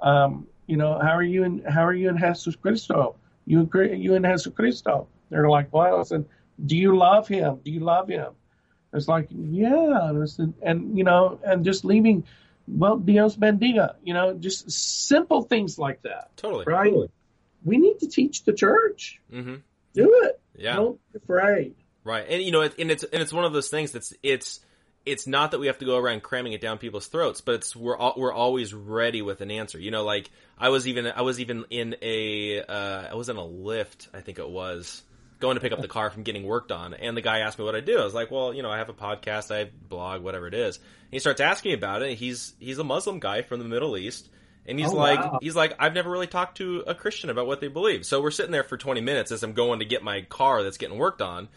um, 0.00 0.46
you 0.66 0.78
know, 0.78 0.98
how 0.98 1.10
are 1.10 1.22
you 1.22 1.44
in 1.44 1.62
how 1.64 1.84
are 1.84 1.92
you 1.92 2.08
in 2.08 2.16
Jesus 2.16 2.56
Cristo? 2.56 3.16
You 3.44 3.68
you 3.74 4.14
in 4.14 4.22
Jesus 4.22 4.50
Cristo? 4.54 5.08
They're 5.28 5.50
like, 5.50 5.70
well, 5.74 6.00
I 6.00 6.04
said, 6.04 6.24
do 6.64 6.74
you 6.74 6.96
love 6.96 7.28
him? 7.28 7.60
Do 7.62 7.70
you 7.70 7.80
love 7.80 8.08
him? 8.08 8.32
It's 8.94 9.08
like, 9.08 9.28
yeah, 9.30 10.08
and, 10.08 10.30
said, 10.30 10.54
and 10.62 10.96
you 10.96 11.04
know, 11.04 11.38
and 11.44 11.66
just 11.66 11.84
leaving, 11.84 12.24
well, 12.66 12.96
Dios 12.96 13.36
bendiga, 13.36 13.96
you 14.02 14.14
know, 14.14 14.32
just 14.32 14.70
simple 14.70 15.42
things 15.42 15.78
like 15.78 16.00
that, 16.02 16.34
Totally. 16.38 16.64
right? 16.66 16.94
We 17.62 17.76
need 17.76 17.98
to 17.98 18.08
teach 18.08 18.44
the 18.44 18.54
church. 18.54 19.20
Mm-hmm. 19.30 19.56
Do 19.92 20.20
it. 20.24 20.40
Yeah. 20.56 20.76
Don't 20.76 20.98
be 21.12 21.18
afraid. 21.22 21.74
Right. 22.04 22.24
And 22.26 22.42
you 22.42 22.52
know, 22.52 22.62
it, 22.62 22.74
and 22.78 22.90
it's 22.90 23.04
and 23.04 23.20
it's 23.20 23.34
one 23.34 23.44
of 23.44 23.52
those 23.52 23.68
things 23.68 23.92
that's 23.92 24.14
it's 24.22 24.60
it's 25.04 25.26
not 25.26 25.50
that 25.50 25.58
we 25.58 25.66
have 25.66 25.78
to 25.78 25.84
go 25.84 25.96
around 25.96 26.22
cramming 26.22 26.52
it 26.52 26.60
down 26.60 26.78
people's 26.78 27.06
throats, 27.06 27.40
but 27.40 27.56
it's 27.56 27.74
we're 27.76 27.98
al- 27.98 28.14
we're 28.16 28.32
always 28.32 28.72
ready 28.72 29.22
with 29.22 29.40
an 29.40 29.50
answer. 29.50 29.78
You 29.78 29.90
know, 29.90 30.04
like 30.04 30.30
I 30.58 30.68
was 30.68 30.86
even 30.86 31.06
I 31.06 31.22
was 31.22 31.40
even 31.40 31.64
in 31.70 31.96
a 32.02 32.62
uh, 32.62 33.08
I 33.10 33.14
was 33.14 33.28
in 33.28 33.36
a 33.36 33.42
Lyft, 33.42 34.08
I 34.14 34.20
think 34.20 34.38
it 34.38 34.48
was 34.48 35.02
going 35.40 35.56
to 35.56 35.60
pick 35.60 35.72
up 35.72 35.80
the 35.80 35.88
car 35.88 36.08
from 36.10 36.22
getting 36.22 36.44
worked 36.44 36.70
on, 36.70 36.94
and 36.94 37.16
the 37.16 37.20
guy 37.20 37.40
asked 37.40 37.58
me 37.58 37.64
what 37.64 37.74
I 37.74 37.80
do. 37.80 37.98
I 37.98 38.04
was 38.04 38.14
like, 38.14 38.30
well, 38.30 38.54
you 38.54 38.62
know, 38.62 38.70
I 38.70 38.78
have 38.78 38.88
a 38.88 38.94
podcast, 38.94 39.52
I 39.52 39.70
blog, 39.88 40.22
whatever 40.22 40.46
it 40.46 40.54
is. 40.54 40.76
And 40.76 40.84
he 41.10 41.18
starts 41.18 41.40
asking 41.40 41.74
about 41.74 42.02
it. 42.02 42.10
And 42.10 42.18
he's 42.18 42.54
he's 42.60 42.78
a 42.78 42.84
Muslim 42.84 43.18
guy 43.18 43.42
from 43.42 43.58
the 43.58 43.66
Middle 43.66 43.96
East. 43.96 44.28
And 44.64 44.78
he's 44.78 44.92
Oh, 44.92 44.94
like, 44.96 45.18
wow. 45.18 45.38
he's 45.42 45.56
like, 45.56 45.74
I've 45.80 45.92
never 45.94 46.08
really 46.08 46.28
talked 46.28 46.58
to 46.58 46.84
a 46.86 46.94
Christian 46.94 47.30
about 47.30 47.48
what 47.48 47.60
they 47.60 47.66
believe. 47.66 48.06
So 48.06 48.22
we're 48.22 48.30
sitting 48.30 48.52
there 48.52 48.62
for 48.62 48.76
20 48.76 49.00
minutes 49.00 49.32
as 49.32 49.42
I'm 49.42 49.54
going 49.54 49.80
to 49.80 49.84
get 49.84 50.04
my 50.04 50.20
car 50.22 50.62
that's 50.62 50.76
getting 50.78 50.98
worked 50.98 51.20
on 51.20 51.48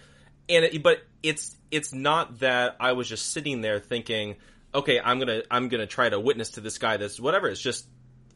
and 0.50 0.66
it, 0.66 0.84
but 0.84 1.00
it's 1.24 1.56
it's 1.72 1.94
not 1.94 2.40
that 2.40 2.76
I 2.80 2.94
was 2.94 3.08
just 3.08 3.32
sitting 3.32 3.62
there 3.62 3.80
thinking, 3.80 4.36
okay, 4.74 5.00
I'm 5.00 5.20
gonna 5.20 5.44
I'm 5.50 5.70
gonna 5.70 5.88
try 5.88 6.10
to 6.10 6.20
witness 6.20 6.52
to 6.52 6.62
this 6.62 6.78
guy. 6.78 6.98
This 6.98 7.20
whatever. 7.20 7.48
It's 7.48 7.62
just 7.62 7.88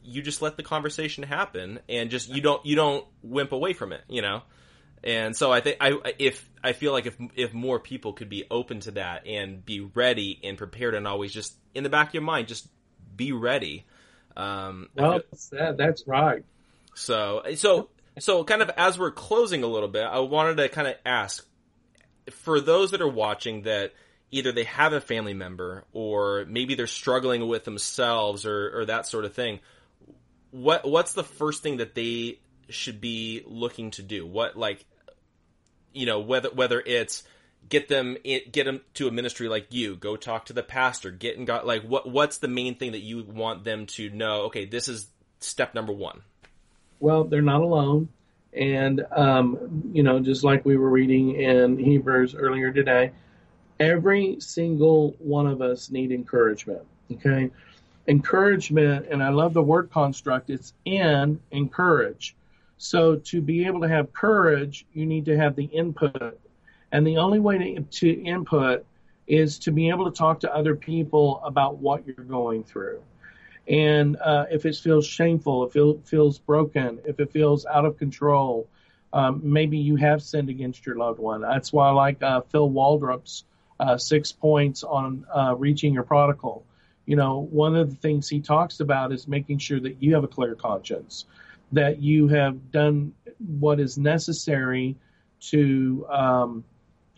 you 0.02 0.22
just 0.22 0.42
let 0.42 0.56
the 0.56 0.62
conversation 0.62 1.24
happen, 1.24 1.80
and 1.88 2.10
just 2.10 2.28
you 2.28 2.40
don't 2.40 2.64
you 2.64 2.76
don't 2.76 3.04
wimp 3.22 3.52
away 3.52 3.72
from 3.72 3.92
it, 3.92 4.02
you 4.08 4.22
know. 4.22 4.42
And 5.02 5.34
so 5.34 5.50
I 5.50 5.60
think 5.60 5.78
I 5.80 5.98
if 6.18 6.48
I 6.62 6.72
feel 6.72 6.92
like 6.92 7.06
if 7.06 7.16
if 7.34 7.54
more 7.54 7.78
people 7.78 8.12
could 8.12 8.28
be 8.28 8.44
open 8.50 8.80
to 8.80 8.90
that 8.92 9.26
and 9.26 9.64
be 9.64 9.80
ready 9.80 10.40
and 10.44 10.58
prepared 10.58 10.94
and 10.94 11.06
always 11.06 11.32
just 11.32 11.54
in 11.74 11.84
the 11.84 11.90
back 11.90 12.08
of 12.08 12.14
your 12.14 12.22
mind 12.22 12.48
just 12.48 12.68
be 13.20 13.32
ready. 13.32 13.84
Um, 14.36 14.88
Well, 14.96 15.20
that's, 15.30 15.48
that, 15.50 15.76
that's 15.76 16.06
right. 16.06 16.42
so, 16.94 17.42
so, 17.54 17.90
so 18.18 18.44
kind 18.44 18.62
of 18.62 18.70
as 18.76 18.98
we're 18.98 19.10
closing 19.10 19.62
a 19.62 19.66
little 19.66 19.88
bit, 19.88 20.04
I 20.04 20.20
wanted 20.20 20.56
to 20.56 20.68
kind 20.70 20.88
of 20.88 20.94
ask 21.04 21.46
for 22.32 22.60
those 22.60 22.92
that 22.92 23.00
are 23.00 23.08
watching 23.08 23.62
that 23.62 23.92
either 24.30 24.52
they 24.52 24.64
have 24.64 24.92
a 24.92 25.00
family 25.00 25.34
member 25.34 25.84
or 25.92 26.44
maybe 26.48 26.74
they're 26.74 26.86
struggling 26.86 27.46
with 27.48 27.64
themselves 27.64 28.46
or, 28.46 28.80
or 28.80 28.84
that 28.84 29.06
sort 29.06 29.24
of 29.24 29.34
thing. 29.34 29.60
What, 30.52 30.88
what's 30.88 31.14
the 31.14 31.24
first 31.24 31.62
thing 31.62 31.78
that 31.78 31.94
they 31.94 32.38
should 32.68 33.00
be 33.00 33.42
looking 33.46 33.90
to 33.92 34.02
do? 34.02 34.26
What, 34.26 34.56
like, 34.56 34.84
you 35.92 36.06
know, 36.06 36.20
whether, 36.20 36.50
whether 36.50 36.80
it's 36.80 37.24
get 37.68 37.88
them, 37.88 38.16
get 38.24 38.64
them 38.64 38.80
to 38.94 39.08
a 39.08 39.10
ministry 39.10 39.48
like 39.48 39.72
you, 39.72 39.96
go 39.96 40.16
talk 40.16 40.46
to 40.46 40.52
the 40.52 40.62
pastor, 40.62 41.10
get 41.10 41.36
and 41.36 41.46
got, 41.46 41.66
like, 41.66 41.82
what, 41.82 42.08
what's 42.08 42.38
the 42.38 42.48
main 42.48 42.76
thing 42.76 42.92
that 42.92 43.00
you 43.00 43.24
want 43.24 43.64
them 43.64 43.86
to 43.86 44.10
know? 44.10 44.42
Okay, 44.42 44.64
this 44.64 44.88
is 44.88 45.08
step 45.40 45.74
number 45.74 45.92
one. 45.92 46.22
Well, 47.00 47.24
they're 47.24 47.42
not 47.42 47.62
alone. 47.62 48.08
And, 48.52 49.04
um, 49.12 49.90
you 49.92 50.02
know, 50.02 50.18
just 50.18 50.42
like 50.42 50.64
we 50.64 50.76
were 50.76 50.90
reading 50.90 51.40
in 51.40 51.78
Hebrews 51.78 52.34
earlier 52.34 52.72
today, 52.72 53.12
every 53.78 54.38
single 54.40 55.14
one 55.18 55.46
of 55.46 55.62
us 55.62 55.90
need 55.90 56.10
encouragement. 56.10 56.82
Okay. 57.12 57.50
Encouragement, 58.08 59.06
and 59.10 59.22
I 59.22 59.28
love 59.28 59.54
the 59.54 59.62
word 59.62 59.90
construct, 59.90 60.50
it's 60.50 60.74
in 60.84 61.38
encourage. 61.52 62.34
So 62.78 63.16
to 63.16 63.40
be 63.40 63.66
able 63.66 63.80
to 63.82 63.88
have 63.88 64.12
courage, 64.12 64.86
you 64.94 65.06
need 65.06 65.24
to 65.26 65.36
have 65.36 65.54
the 65.54 65.64
input. 65.64 66.38
And 66.92 67.06
the 67.06 67.18
only 67.18 67.38
way 67.38 67.58
to, 67.58 67.82
to 67.82 68.22
input 68.22 68.84
is 69.26 69.58
to 69.60 69.70
be 69.70 69.88
able 69.90 70.10
to 70.10 70.16
talk 70.16 70.40
to 70.40 70.54
other 70.54 70.74
people 70.74 71.40
about 71.44 71.76
what 71.76 72.04
you're 72.06 72.24
going 72.24 72.64
through. 72.64 73.00
And 73.70 74.16
uh, 74.16 74.46
if 74.50 74.66
it 74.66 74.76
feels 74.76 75.06
shameful, 75.06 75.64
if 75.66 75.76
it 75.76 76.06
feels 76.06 76.38
broken, 76.38 76.98
if 77.06 77.20
it 77.20 77.32
feels 77.32 77.64
out 77.64 77.84
of 77.86 77.96
control, 77.96 78.66
Um, 79.12 79.40
maybe 79.42 79.76
you 79.76 79.96
have 79.98 80.20
sinned 80.20 80.50
against 80.50 80.86
your 80.86 80.96
loved 80.96 81.18
one. 81.18 81.40
That's 81.40 81.72
why 81.72 81.88
I 81.88 81.92
like 82.06 82.22
uh, 82.22 82.42
Phil 82.50 82.70
Waldrep's 82.70 83.44
uh, 83.80 83.96
six 83.98 84.32
points 84.32 84.84
on 84.84 85.26
uh, 85.34 85.52
reaching 85.58 85.94
your 85.94 86.04
prodigal. 86.04 86.62
You 87.06 87.16
know, 87.16 87.48
one 87.50 87.74
of 87.80 87.90
the 87.90 87.96
things 87.96 88.30
he 88.30 88.40
talks 88.40 88.80
about 88.80 89.12
is 89.12 89.26
making 89.26 89.58
sure 89.58 89.80
that 89.80 89.96
you 90.02 90.14
have 90.14 90.22
a 90.22 90.28
clear 90.28 90.54
conscience, 90.54 91.26
that 91.72 91.98
you 91.98 92.28
have 92.28 92.54
done 92.70 93.12
what 93.60 93.80
is 93.80 93.98
necessary 93.98 94.94
to 95.50 96.06
um, 96.08 96.64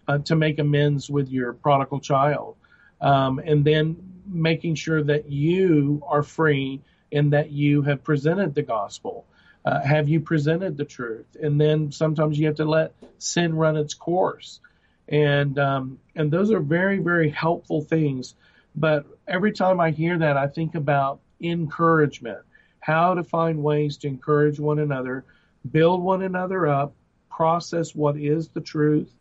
uh, 0.09 0.19
to 0.25 0.35
make 0.35 0.59
amends 0.59 1.11
with 1.11 1.29
your 1.29 1.53
prodigal 1.53 2.01
child, 2.01 2.57
um, 3.01 3.39
and 3.39 3.65
then 3.65 3.97
making 4.27 4.75
sure 4.75 5.03
that 5.03 5.31
you 5.31 6.03
are 6.07 6.23
free 6.23 6.81
and 7.11 7.33
that 7.33 7.51
you 7.51 7.83
have 7.83 8.03
presented 8.03 8.55
the 8.55 8.63
gospel. 8.63 9.27
Uh, 9.65 9.81
have 9.81 10.09
you 10.09 10.21
presented 10.21 10.77
the 10.77 10.85
truth? 10.85 11.37
And 11.41 11.61
then 11.61 11.93
sometimes 11.93 12.39
you 12.39 12.47
have 12.47 12.57
to 12.57 12.65
let 12.65 12.95
sin 13.19 13.55
run 13.55 13.77
its 13.77 13.95
course, 13.95 14.61
and 15.09 15.57
um, 15.59 15.99
and 16.17 16.33
those 16.33 16.51
are 16.51 16.61
very 16.61 16.99
very 16.99 17.31
helpful 17.31 17.81
things. 17.83 18.35
But 18.75 19.07
every 19.29 19.53
time 19.53 19.79
I 19.79 19.91
hear 19.91 20.19
that, 20.19 20.37
I 20.37 20.49
think 20.49 20.75
about 20.75 21.21
encouragement, 21.41 22.41
how 22.81 23.15
to 23.15 23.23
find 23.23 23.63
ways 23.63 23.99
to 23.99 24.09
encourage 24.09 24.59
one 24.59 24.79
another, 24.79 25.25
build 25.71 26.03
one 26.03 26.23
another 26.23 26.67
up, 26.67 26.95
process 27.31 27.95
what 27.95 28.17
is 28.17 28.49
the 28.49 28.61
truth. 28.61 29.13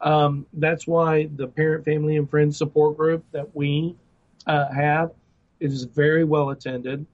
Um, 0.00 0.46
that's 0.52 0.86
why 0.86 1.28
the 1.34 1.46
parent, 1.46 1.84
family, 1.84 2.16
and 2.16 2.28
friends 2.30 2.56
support 2.56 2.96
group 2.96 3.24
that 3.32 3.54
we 3.54 3.96
uh, 4.46 4.70
have 4.72 5.12
It 5.60 5.72
is 5.72 5.84
very 5.84 6.24
well 6.24 6.50
attended. 6.50 7.06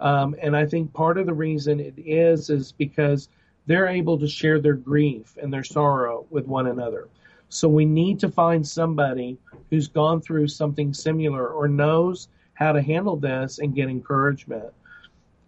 Um, 0.00 0.36
and 0.40 0.56
I 0.56 0.64
think 0.64 0.92
part 0.92 1.18
of 1.18 1.26
the 1.26 1.34
reason 1.34 1.80
it 1.80 1.94
is 1.96 2.50
is 2.50 2.72
because 2.72 3.28
they're 3.66 3.88
able 3.88 4.18
to 4.18 4.28
share 4.28 4.60
their 4.60 4.74
grief 4.74 5.36
and 5.42 5.52
their 5.52 5.64
sorrow 5.64 6.26
with 6.30 6.46
one 6.46 6.68
another. 6.68 7.08
So 7.48 7.68
we 7.68 7.84
need 7.84 8.20
to 8.20 8.28
find 8.30 8.66
somebody 8.66 9.38
who's 9.70 9.88
gone 9.88 10.20
through 10.20 10.48
something 10.48 10.94
similar 10.94 11.48
or 11.48 11.66
knows 11.66 12.28
how 12.54 12.72
to 12.72 12.82
handle 12.82 13.16
this 13.16 13.58
and 13.58 13.74
get 13.74 13.88
encouragement. 13.88 14.72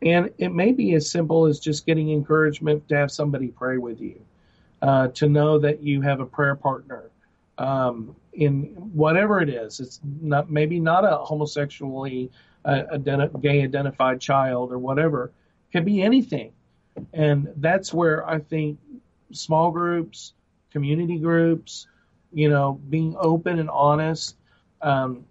And 0.03 0.31
it 0.39 0.51
may 0.51 0.73
be 0.73 0.95
as 0.95 1.11
simple 1.11 1.47
as 1.47 1.61
just 1.61 1.87
getting 1.87 2.11
encouragement 2.11 2.89
to 2.89 2.97
have 2.97 3.11
somebody 3.11 3.49
pray 3.49 3.77
with 3.77 4.01
you, 4.01 4.21
uh, 4.81 5.09
to 5.09 5.29
know 5.29 5.59
that 5.59 5.83
you 5.83 6.01
have 6.01 6.21
a 6.21 6.27
prayer 6.27 6.57
partner. 6.57 7.10
Um, 7.61 8.17
in 8.33 8.73
whatever 8.95 9.43
it 9.43 9.51
is, 9.51 9.81
it's 9.81 10.01
not 10.03 10.51
maybe 10.51 10.81
not 10.81 11.05
a 11.05 11.19
homosexually 11.19 12.31
uh, 12.65 12.85
identi- 12.95 13.39
gay 13.43 13.63
identified 13.63 14.19
child 14.19 14.73
or 14.73 14.79
whatever. 14.79 15.27
It 15.69 15.73
can 15.73 15.85
be 15.85 16.01
anything, 16.01 16.53
and 17.13 17.53
that's 17.57 17.93
where 17.93 18.27
I 18.27 18.39
think 18.39 18.79
small 19.33 19.71
groups, 19.73 20.33
community 20.73 21.19
groups, 21.19 21.87
you 22.33 22.49
know, 22.49 22.81
being 22.89 23.15
open 23.19 23.59
and 23.59 23.69
honest. 23.69 24.37
Um, 24.81 25.27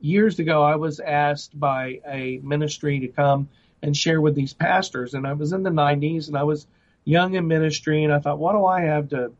years 0.00 0.40
ago, 0.40 0.60
I 0.60 0.74
was 0.74 0.98
asked 0.98 1.58
by 1.58 2.00
a 2.04 2.40
ministry 2.42 2.98
to 2.98 3.06
come 3.06 3.48
and 3.80 3.96
share 3.96 4.20
with 4.20 4.34
these 4.34 4.52
pastors, 4.52 5.14
and 5.14 5.24
I 5.24 5.34
was 5.34 5.52
in 5.52 5.62
the 5.62 5.70
90s 5.70 6.26
and 6.26 6.36
I 6.36 6.42
was 6.42 6.66
young 7.04 7.34
in 7.34 7.46
ministry, 7.46 8.02
and 8.02 8.12
I 8.12 8.18
thought, 8.18 8.40
what 8.40 8.54
do 8.54 8.66
I 8.66 8.80
have 8.80 9.08
to 9.10 9.30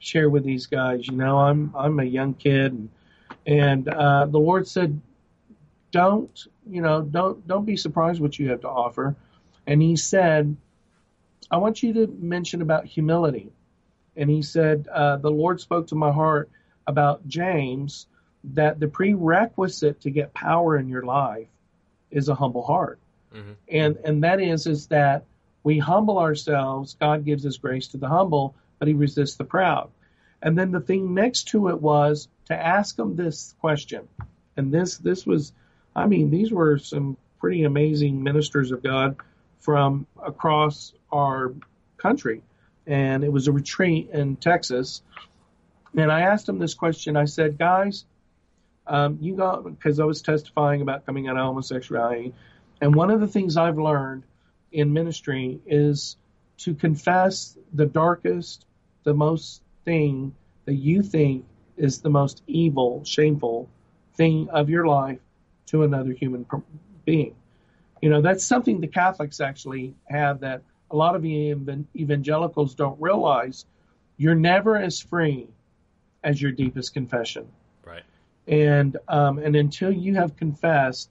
share 0.00 0.28
with 0.28 0.44
these 0.44 0.66
guys? 0.66 1.06
You 1.06 1.16
know, 1.16 1.38
I'm 1.38 1.72
I'm 1.76 2.00
a 2.00 2.04
young 2.04 2.34
kid, 2.34 2.72
and, 2.72 2.88
and 3.46 3.88
uh, 3.88 4.26
the 4.26 4.38
Lord 4.38 4.66
said, 4.66 5.00
don't 5.92 6.46
you 6.68 6.82
know, 6.82 7.02
don't 7.02 7.46
don't 7.46 7.64
be 7.64 7.76
surprised 7.76 8.20
what 8.20 8.38
you 8.38 8.50
have 8.50 8.62
to 8.62 8.68
offer, 8.68 9.14
and 9.68 9.80
He 9.80 9.94
said, 9.94 10.56
I 11.50 11.58
want 11.58 11.82
you 11.82 11.92
to 11.94 12.06
mention 12.18 12.62
about 12.62 12.86
humility 12.86 13.52
and 14.16 14.30
he 14.30 14.42
said, 14.42 14.88
uh, 14.92 15.16
The 15.16 15.30
Lord 15.30 15.60
spoke 15.60 15.86
to 15.88 15.94
my 15.94 16.12
heart 16.12 16.50
about 16.86 17.26
James 17.26 18.06
that 18.44 18.80
the 18.80 18.88
prerequisite 18.88 20.00
to 20.02 20.10
get 20.10 20.34
power 20.34 20.76
in 20.76 20.88
your 20.88 21.02
life 21.02 21.48
is 22.10 22.28
a 22.28 22.34
humble 22.34 22.62
heart. 22.62 22.98
Mm-hmm. 23.34 23.52
And 23.68 23.96
and 24.04 24.24
that 24.24 24.40
is 24.40 24.66
is 24.66 24.86
that 24.88 25.24
we 25.62 25.78
humble 25.78 26.18
ourselves, 26.18 26.96
God 26.98 27.24
gives 27.24 27.46
us 27.46 27.56
grace 27.56 27.88
to 27.88 27.98
the 27.98 28.08
humble, 28.08 28.54
he 28.88 28.94
resists 28.94 29.36
the 29.36 29.44
proud. 29.44 29.90
And 30.42 30.58
then 30.58 30.70
the 30.70 30.80
thing 30.80 31.14
next 31.14 31.48
to 31.48 31.68
it 31.68 31.80
was 31.80 32.28
to 32.46 32.54
ask 32.54 32.98
him 32.98 33.16
this 33.16 33.54
question. 33.60 34.08
And 34.56 34.72
this 34.72 34.98
this 34.98 35.26
was 35.26 35.52
I 35.94 36.06
mean, 36.06 36.30
these 36.30 36.52
were 36.52 36.78
some 36.78 37.16
pretty 37.40 37.64
amazing 37.64 38.22
ministers 38.22 38.70
of 38.70 38.82
God 38.82 39.16
from 39.60 40.06
across 40.22 40.92
our 41.12 41.54
country 41.98 42.42
and 42.86 43.22
it 43.22 43.32
was 43.32 43.48
a 43.48 43.52
retreat 43.52 44.10
in 44.12 44.36
Texas. 44.36 45.02
And 45.96 46.10
I 46.10 46.22
asked 46.22 46.46
them 46.46 46.58
this 46.58 46.74
question. 46.74 47.16
I 47.16 47.26
said, 47.26 47.58
guys, 47.58 48.04
um, 48.86 49.18
you 49.20 49.36
got 49.36 49.64
because 49.64 50.00
I 50.00 50.04
was 50.04 50.22
testifying 50.22 50.82
about 50.82 51.06
coming 51.06 51.28
out 51.28 51.36
of 51.36 51.44
homosexuality, 51.44 52.34
and 52.80 52.94
one 52.94 53.10
of 53.10 53.20
the 53.20 53.28
things 53.28 53.56
I've 53.56 53.78
learned 53.78 54.24
in 54.72 54.92
ministry 54.92 55.60
is 55.66 56.16
to 56.58 56.74
confess 56.74 57.56
the 57.72 57.86
darkest, 57.86 58.64
the 59.04 59.14
most 59.14 59.62
thing 59.84 60.34
that 60.66 60.74
you 60.74 61.02
think 61.02 61.44
is 61.76 62.00
the 62.00 62.10
most 62.10 62.42
evil, 62.46 63.02
shameful 63.04 63.68
thing 64.14 64.48
of 64.50 64.68
your 64.68 64.86
life 64.86 65.18
to 65.66 65.82
another 65.82 66.12
human 66.12 66.46
being. 67.04 67.34
You 68.02 68.10
know, 68.10 68.20
that's 68.20 68.44
something 68.44 68.80
the 68.80 68.88
Catholics 68.88 69.40
actually 69.40 69.94
have 70.04 70.40
that 70.40 70.62
a 70.90 70.96
lot 70.96 71.14
of 71.14 71.24
evangelicals 71.24 72.74
don't 72.74 73.00
realize 73.00 73.64
you're 74.16 74.34
never 74.34 74.76
as 74.76 75.00
free 75.00 75.46
as 76.22 76.40
your 76.40 76.52
deepest 76.52 76.92
confession. 76.92 77.48
Right. 77.84 78.02
And 78.46 78.96
um, 79.08 79.38
and 79.38 79.54
until 79.56 79.92
you 79.92 80.16
have 80.16 80.36
confessed 80.36 81.08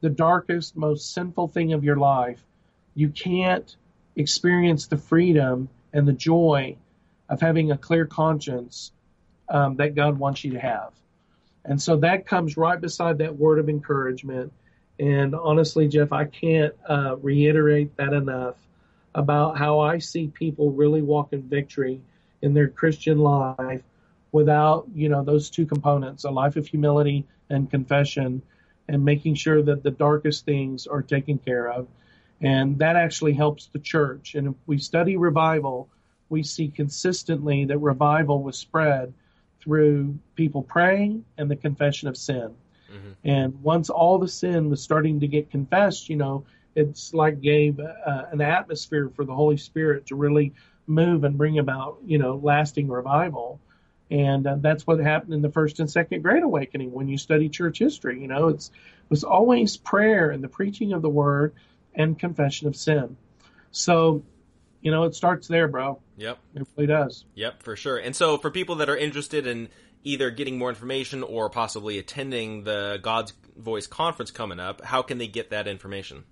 the 0.00 0.10
darkest, 0.10 0.76
most 0.76 1.12
sinful 1.12 1.48
thing 1.48 1.72
of 1.72 1.84
your 1.84 1.96
life, 1.96 2.44
you 2.94 3.08
can't 3.08 3.74
experience 4.14 4.86
the 4.86 4.96
freedom 4.96 5.68
and 5.92 6.06
the 6.06 6.12
joy 6.12 6.76
of 7.28 7.40
having 7.40 7.70
a 7.70 7.78
clear 7.78 8.06
conscience 8.06 8.92
um, 9.48 9.76
that 9.76 9.94
God 9.94 10.18
wants 10.18 10.44
you 10.44 10.52
to 10.52 10.60
have. 10.60 10.92
And 11.64 11.80
so 11.80 11.96
that 11.98 12.26
comes 12.26 12.56
right 12.56 12.80
beside 12.80 13.18
that 13.18 13.36
word 13.36 13.58
of 13.58 13.68
encouragement. 13.68 14.52
And 14.98 15.34
honestly, 15.34 15.88
Jeff, 15.88 16.12
I 16.12 16.24
can't 16.24 16.74
uh, 16.88 17.16
reiterate 17.16 17.96
that 17.96 18.12
enough 18.12 18.56
about 19.14 19.58
how 19.58 19.80
I 19.80 19.98
see 19.98 20.28
people 20.28 20.72
really 20.72 21.02
walk 21.02 21.32
in 21.32 21.42
victory 21.42 22.00
in 22.40 22.54
their 22.54 22.68
Christian 22.68 23.18
life 23.18 23.82
without, 24.32 24.86
you 24.94 25.08
know, 25.08 25.22
those 25.22 25.50
two 25.50 25.66
components, 25.66 26.24
a 26.24 26.30
life 26.30 26.56
of 26.56 26.66
humility 26.66 27.26
and 27.50 27.70
confession 27.70 28.42
and 28.88 29.04
making 29.04 29.34
sure 29.34 29.62
that 29.62 29.82
the 29.82 29.90
darkest 29.90 30.44
things 30.44 30.86
are 30.86 31.02
taken 31.02 31.38
care 31.38 31.70
of. 31.70 31.86
And 32.40 32.78
that 32.78 32.96
actually 32.96 33.34
helps 33.34 33.66
the 33.66 33.78
church. 33.78 34.34
And 34.34 34.48
if 34.48 34.54
we 34.66 34.78
study 34.78 35.16
revival, 35.16 35.88
we 36.32 36.42
see 36.42 36.68
consistently 36.68 37.66
that 37.66 37.78
revival 37.78 38.42
was 38.42 38.58
spread 38.58 39.12
through 39.60 40.18
people 40.34 40.62
praying 40.62 41.24
and 41.38 41.48
the 41.48 41.54
confession 41.54 42.08
of 42.08 42.16
sin. 42.16 42.54
Mm-hmm. 42.92 43.12
And 43.22 43.62
once 43.62 43.90
all 43.90 44.18
the 44.18 44.26
sin 44.26 44.70
was 44.70 44.82
starting 44.82 45.20
to 45.20 45.28
get 45.28 45.50
confessed, 45.50 46.08
you 46.08 46.16
know, 46.16 46.44
it's 46.74 47.14
like 47.14 47.40
gave 47.40 47.78
uh, 47.78 48.24
an 48.32 48.40
atmosphere 48.40 49.10
for 49.14 49.24
the 49.24 49.34
Holy 49.34 49.58
Spirit 49.58 50.06
to 50.06 50.16
really 50.16 50.54
move 50.86 51.24
and 51.24 51.36
bring 51.38 51.58
about, 51.58 51.98
you 52.04 52.18
know, 52.18 52.40
lasting 52.42 52.88
revival. 52.88 53.60
And 54.10 54.46
uh, 54.46 54.56
that's 54.58 54.86
what 54.86 54.98
happened 54.98 55.34
in 55.34 55.42
the 55.42 55.50
first 55.50 55.80
and 55.80 55.90
second 55.90 56.22
Great 56.22 56.42
Awakening 56.42 56.92
when 56.92 57.08
you 57.08 57.18
study 57.18 57.48
church 57.48 57.78
history. 57.78 58.20
You 58.20 58.28
know, 58.28 58.48
it's 58.48 58.68
it 58.68 59.10
was 59.10 59.22
always 59.22 59.76
prayer 59.76 60.30
and 60.30 60.42
the 60.42 60.48
preaching 60.48 60.92
of 60.92 61.02
the 61.02 61.08
word 61.08 61.54
and 61.94 62.18
confession 62.18 62.68
of 62.68 62.76
sin. 62.76 63.16
So, 63.70 64.22
you 64.82 64.90
know, 64.90 65.04
it 65.04 65.14
starts 65.14 65.48
there, 65.48 65.68
bro. 65.68 66.00
Yep. 66.16 66.38
It 66.54 66.66
really 66.76 66.86
does. 66.86 67.24
Yep, 67.34 67.62
for 67.62 67.76
sure. 67.76 67.96
And 67.96 68.14
so 68.14 68.36
for 68.36 68.50
people 68.50 68.76
that 68.76 68.90
are 68.90 68.96
interested 68.96 69.46
in 69.46 69.68
either 70.04 70.30
getting 70.30 70.58
more 70.58 70.68
information 70.68 71.22
or 71.22 71.48
possibly 71.48 71.98
attending 71.98 72.64
the 72.64 72.98
God's 73.02 73.32
Voice 73.56 73.86
conference 73.86 74.30
coming 74.30 74.58
up, 74.58 74.82
how 74.82 75.02
can 75.02 75.18
they 75.18 75.28
get 75.28 75.50
that 75.50 75.68
information? 75.68 76.24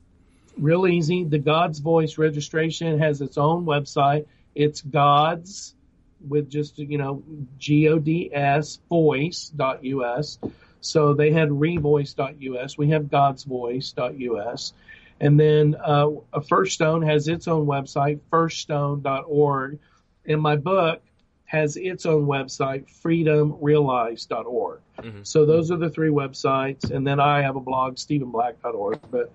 real 0.60 0.86
easy. 0.86 1.24
The 1.24 1.38
God's 1.38 1.78
Voice 1.78 2.18
registration 2.18 2.98
has 2.98 3.20
its 3.20 3.38
own 3.38 3.64
website. 3.64 4.26
It's 4.54 4.80
God's 4.80 5.74
with 6.28 6.50
just 6.50 6.78
you 6.78 6.98
know 6.98 7.22
G 7.58 7.88
O 7.88 7.98
D 7.98 8.30
S 8.32 8.78
voice.us. 8.88 10.38
So 10.82 11.14
they 11.14 11.30
had 11.30 11.48
revoice.us. 11.50 12.78
We 12.78 12.88
have 12.90 13.10
God's 13.10 13.44
voice.us. 13.44 14.72
And 15.20 15.38
then 15.38 15.76
uh, 15.82 16.08
First 16.48 16.74
Stone 16.74 17.02
has 17.02 17.28
its 17.28 17.46
own 17.46 17.66
website, 17.66 18.20
firststone.org. 18.32 19.78
And 20.26 20.40
my 20.40 20.56
book 20.56 21.02
has 21.44 21.76
its 21.76 22.06
own 22.06 22.26
website, 22.26 22.86
freedomrealized.org. 23.02 24.80
Mm-hmm. 24.98 25.22
So 25.24 25.44
those 25.44 25.70
are 25.70 25.76
the 25.76 25.90
three 25.90 26.10
websites. 26.10 26.90
And 26.90 27.06
then 27.06 27.20
I 27.20 27.42
have 27.42 27.56
a 27.56 27.60
blog, 27.60 27.96
stephenblack.org. 27.96 29.00
But 29.10 29.32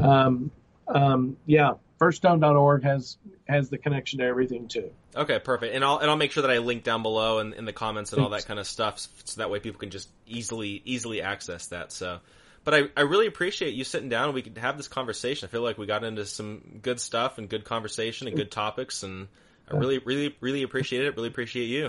um, 0.00 0.50
um, 0.88 1.36
yeah, 1.46 1.74
firststone.org 1.98 2.82
has 2.84 3.18
has 3.48 3.70
the 3.70 3.78
connection 3.78 4.18
to 4.18 4.24
everything 4.24 4.68
too. 4.68 4.90
Okay, 5.16 5.38
perfect. 5.38 5.74
And 5.74 5.84
I'll 5.84 5.98
and 5.98 6.10
I'll 6.10 6.16
make 6.16 6.32
sure 6.32 6.42
that 6.42 6.50
I 6.50 6.58
link 6.58 6.84
down 6.84 7.02
below 7.02 7.38
in, 7.40 7.54
in 7.54 7.64
the 7.64 7.72
comments 7.72 8.12
and 8.12 8.22
all 8.22 8.30
that 8.30 8.46
kind 8.46 8.60
of 8.60 8.66
stuff, 8.66 9.06
so 9.24 9.40
that 9.40 9.50
way 9.50 9.60
people 9.60 9.80
can 9.80 9.90
just 9.90 10.08
easily 10.26 10.82
easily 10.84 11.22
access 11.22 11.66
that. 11.68 11.92
So, 11.92 12.20
but 12.68 12.74
I, 12.74 12.82
I 12.98 13.00
really 13.04 13.26
appreciate 13.26 13.72
you 13.72 13.82
sitting 13.82 14.10
down 14.10 14.26
and 14.26 14.34
we 14.34 14.42
could 14.42 14.58
have 14.58 14.76
this 14.76 14.88
conversation. 14.88 15.48
I 15.48 15.50
feel 15.50 15.62
like 15.62 15.78
we 15.78 15.86
got 15.86 16.04
into 16.04 16.26
some 16.26 16.80
good 16.82 17.00
stuff 17.00 17.38
and 17.38 17.48
good 17.48 17.64
conversation 17.64 18.28
and 18.28 18.36
good 18.36 18.50
topics, 18.50 19.04
and 19.04 19.28
I 19.72 19.78
really 19.78 20.00
really 20.00 20.36
really 20.42 20.64
appreciate 20.64 21.06
it. 21.06 21.16
Really 21.16 21.28
appreciate 21.28 21.64
you. 21.64 21.88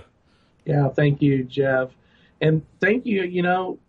Yeah, 0.64 0.88
thank 0.88 1.22
you, 1.22 1.44
Jeff, 1.44 1.90
and 2.40 2.66
thank 2.80 3.06
you. 3.06 3.24
You 3.24 3.42
know, 3.42 3.80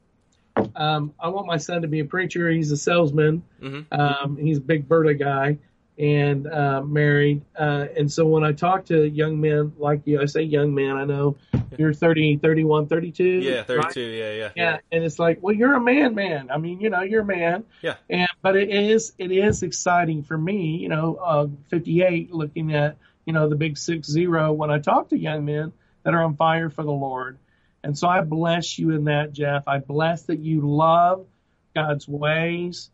um, 0.75 1.15
I 1.21 1.29
want 1.29 1.47
my 1.47 1.59
son 1.59 1.83
to 1.83 1.87
be 1.87 2.01
a 2.01 2.05
preacher. 2.05 2.51
He's 2.51 2.73
a 2.73 2.77
salesman. 2.77 3.45
Mm-hmm. 3.63 3.95
Um, 3.95 4.37
he's 4.37 4.59
a 4.59 4.61
big 4.61 4.89
Berta 4.89 5.15
guy 5.15 5.59
and 6.01 6.47
uh, 6.47 6.81
married. 6.81 7.43
Uh, 7.55 7.87
and 7.95 8.11
so 8.11 8.27
when 8.27 8.43
I 8.43 8.53
talk 8.53 8.87
to 8.87 9.07
young 9.07 9.39
men 9.39 9.75
like 9.77 10.01
you, 10.07 10.21
I 10.21 10.25
say 10.25 10.43
young 10.43 10.75
man, 10.75 10.97
I 10.97 11.05
know 11.05 11.37
you're 11.77 11.93
30, 11.93 12.39
31, 12.39 12.87
32. 12.87 13.25
Yeah, 13.25 13.63
32. 13.63 13.79
Right? 13.79 13.97
Yeah, 13.97 14.33
yeah, 14.33 14.51
yeah. 14.57 14.79
And 14.91 15.05
it's 15.05 15.19
like, 15.19 15.43
well, 15.43 15.55
you're 15.55 15.75
a 15.75 15.81
man, 15.81 16.15
man. 16.15 16.51
I 16.51 16.57
mean, 16.57 16.81
you 16.81 16.89
know, 16.89 17.03
you're 17.03 17.21
a 17.21 17.25
man. 17.25 17.65
Yeah. 17.83 17.97
And, 18.09 18.29
but 18.41 18.57
it 18.57 18.71
is, 18.71 19.13
it 19.19 19.31
is 19.31 19.63
exciting 19.63 20.23
for 20.23 20.39
me, 20.39 20.79
you 20.79 20.89
know, 20.89 21.17
uh, 21.17 21.49
58 21.69 22.33
looking 22.33 22.75
at, 22.75 22.97
you 23.27 23.35
know, 23.35 23.51
the 23.51 23.57
big 23.57 23.77
six 23.77 24.09
zero 24.09 24.53
when 24.53 24.71
I 24.71 24.79
talk 24.79 25.11
to 25.11 25.19
young 25.19 25.45
men 25.45 25.71
that 26.05 26.15
are 26.15 26.25
on 26.25 26.35
fire 26.35 26.71
for 26.71 26.83
the 26.83 26.91
Lord. 26.91 27.37
And 27.85 27.97
so 27.97 28.09
I 28.09 28.23
bless 28.23 28.79
you 28.79 28.93
in 28.93 29.05
that, 29.05 29.35
Jeff. 29.35 29.69
I 29.69 29.79
bless 29.79 30.23
that 30.25 30.39
you 30.39 30.63
love 30.63 31.27
God's 31.75 32.09
ways 32.09 32.91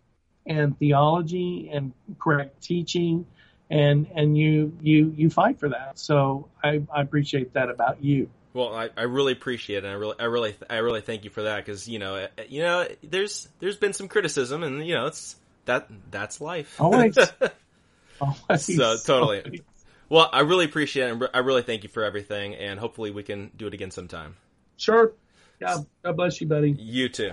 and 0.46 0.78
theology 0.78 1.70
and 1.72 1.92
correct 2.18 2.62
teaching 2.62 3.26
and 3.70 4.06
and 4.14 4.38
you 4.38 4.76
you 4.80 5.12
you 5.16 5.30
fight 5.30 5.58
for 5.58 5.68
that. 5.70 5.98
So 5.98 6.48
I, 6.62 6.82
I 6.94 7.02
appreciate 7.02 7.54
that 7.54 7.68
about 7.68 8.02
you. 8.02 8.30
Well, 8.52 8.74
I, 8.74 8.88
I 8.96 9.02
really 9.02 9.32
appreciate 9.32 9.78
it. 9.78 9.84
And 9.84 9.92
I 9.92 9.96
really, 9.96 10.14
I 10.18 10.24
really, 10.24 10.56
I 10.70 10.76
really 10.76 11.02
thank 11.02 11.24
you 11.24 11.30
for 11.30 11.42
that 11.42 11.64
because 11.64 11.88
you 11.88 11.98
know, 11.98 12.14
eh, 12.14 12.28
you 12.48 12.62
know, 12.62 12.86
there's 13.02 13.48
there's 13.58 13.76
been 13.76 13.92
some 13.92 14.08
criticism, 14.08 14.62
and 14.62 14.86
you 14.86 14.94
know, 14.94 15.06
it's 15.06 15.36
that 15.66 15.88
that's 16.10 16.40
life. 16.40 16.80
Always. 16.80 17.16
Always. 18.20 18.76
So 18.76 18.96
totally. 19.04 19.42
Always. 19.42 19.60
Well, 20.08 20.30
I 20.32 20.40
really 20.40 20.64
appreciate 20.64 21.08
it. 21.08 21.12
And 21.12 21.28
I 21.34 21.40
really 21.40 21.62
thank 21.62 21.82
you 21.82 21.90
for 21.90 22.04
everything, 22.04 22.54
and 22.54 22.78
hopefully 22.80 23.10
we 23.10 23.22
can 23.22 23.50
do 23.56 23.66
it 23.66 23.74
again 23.74 23.90
sometime. 23.90 24.36
Sure. 24.76 25.12
Yeah. 25.60 25.78
God 26.02 26.16
bless 26.16 26.40
you, 26.40 26.46
buddy. 26.46 26.70
You 26.70 27.08
too. 27.08 27.32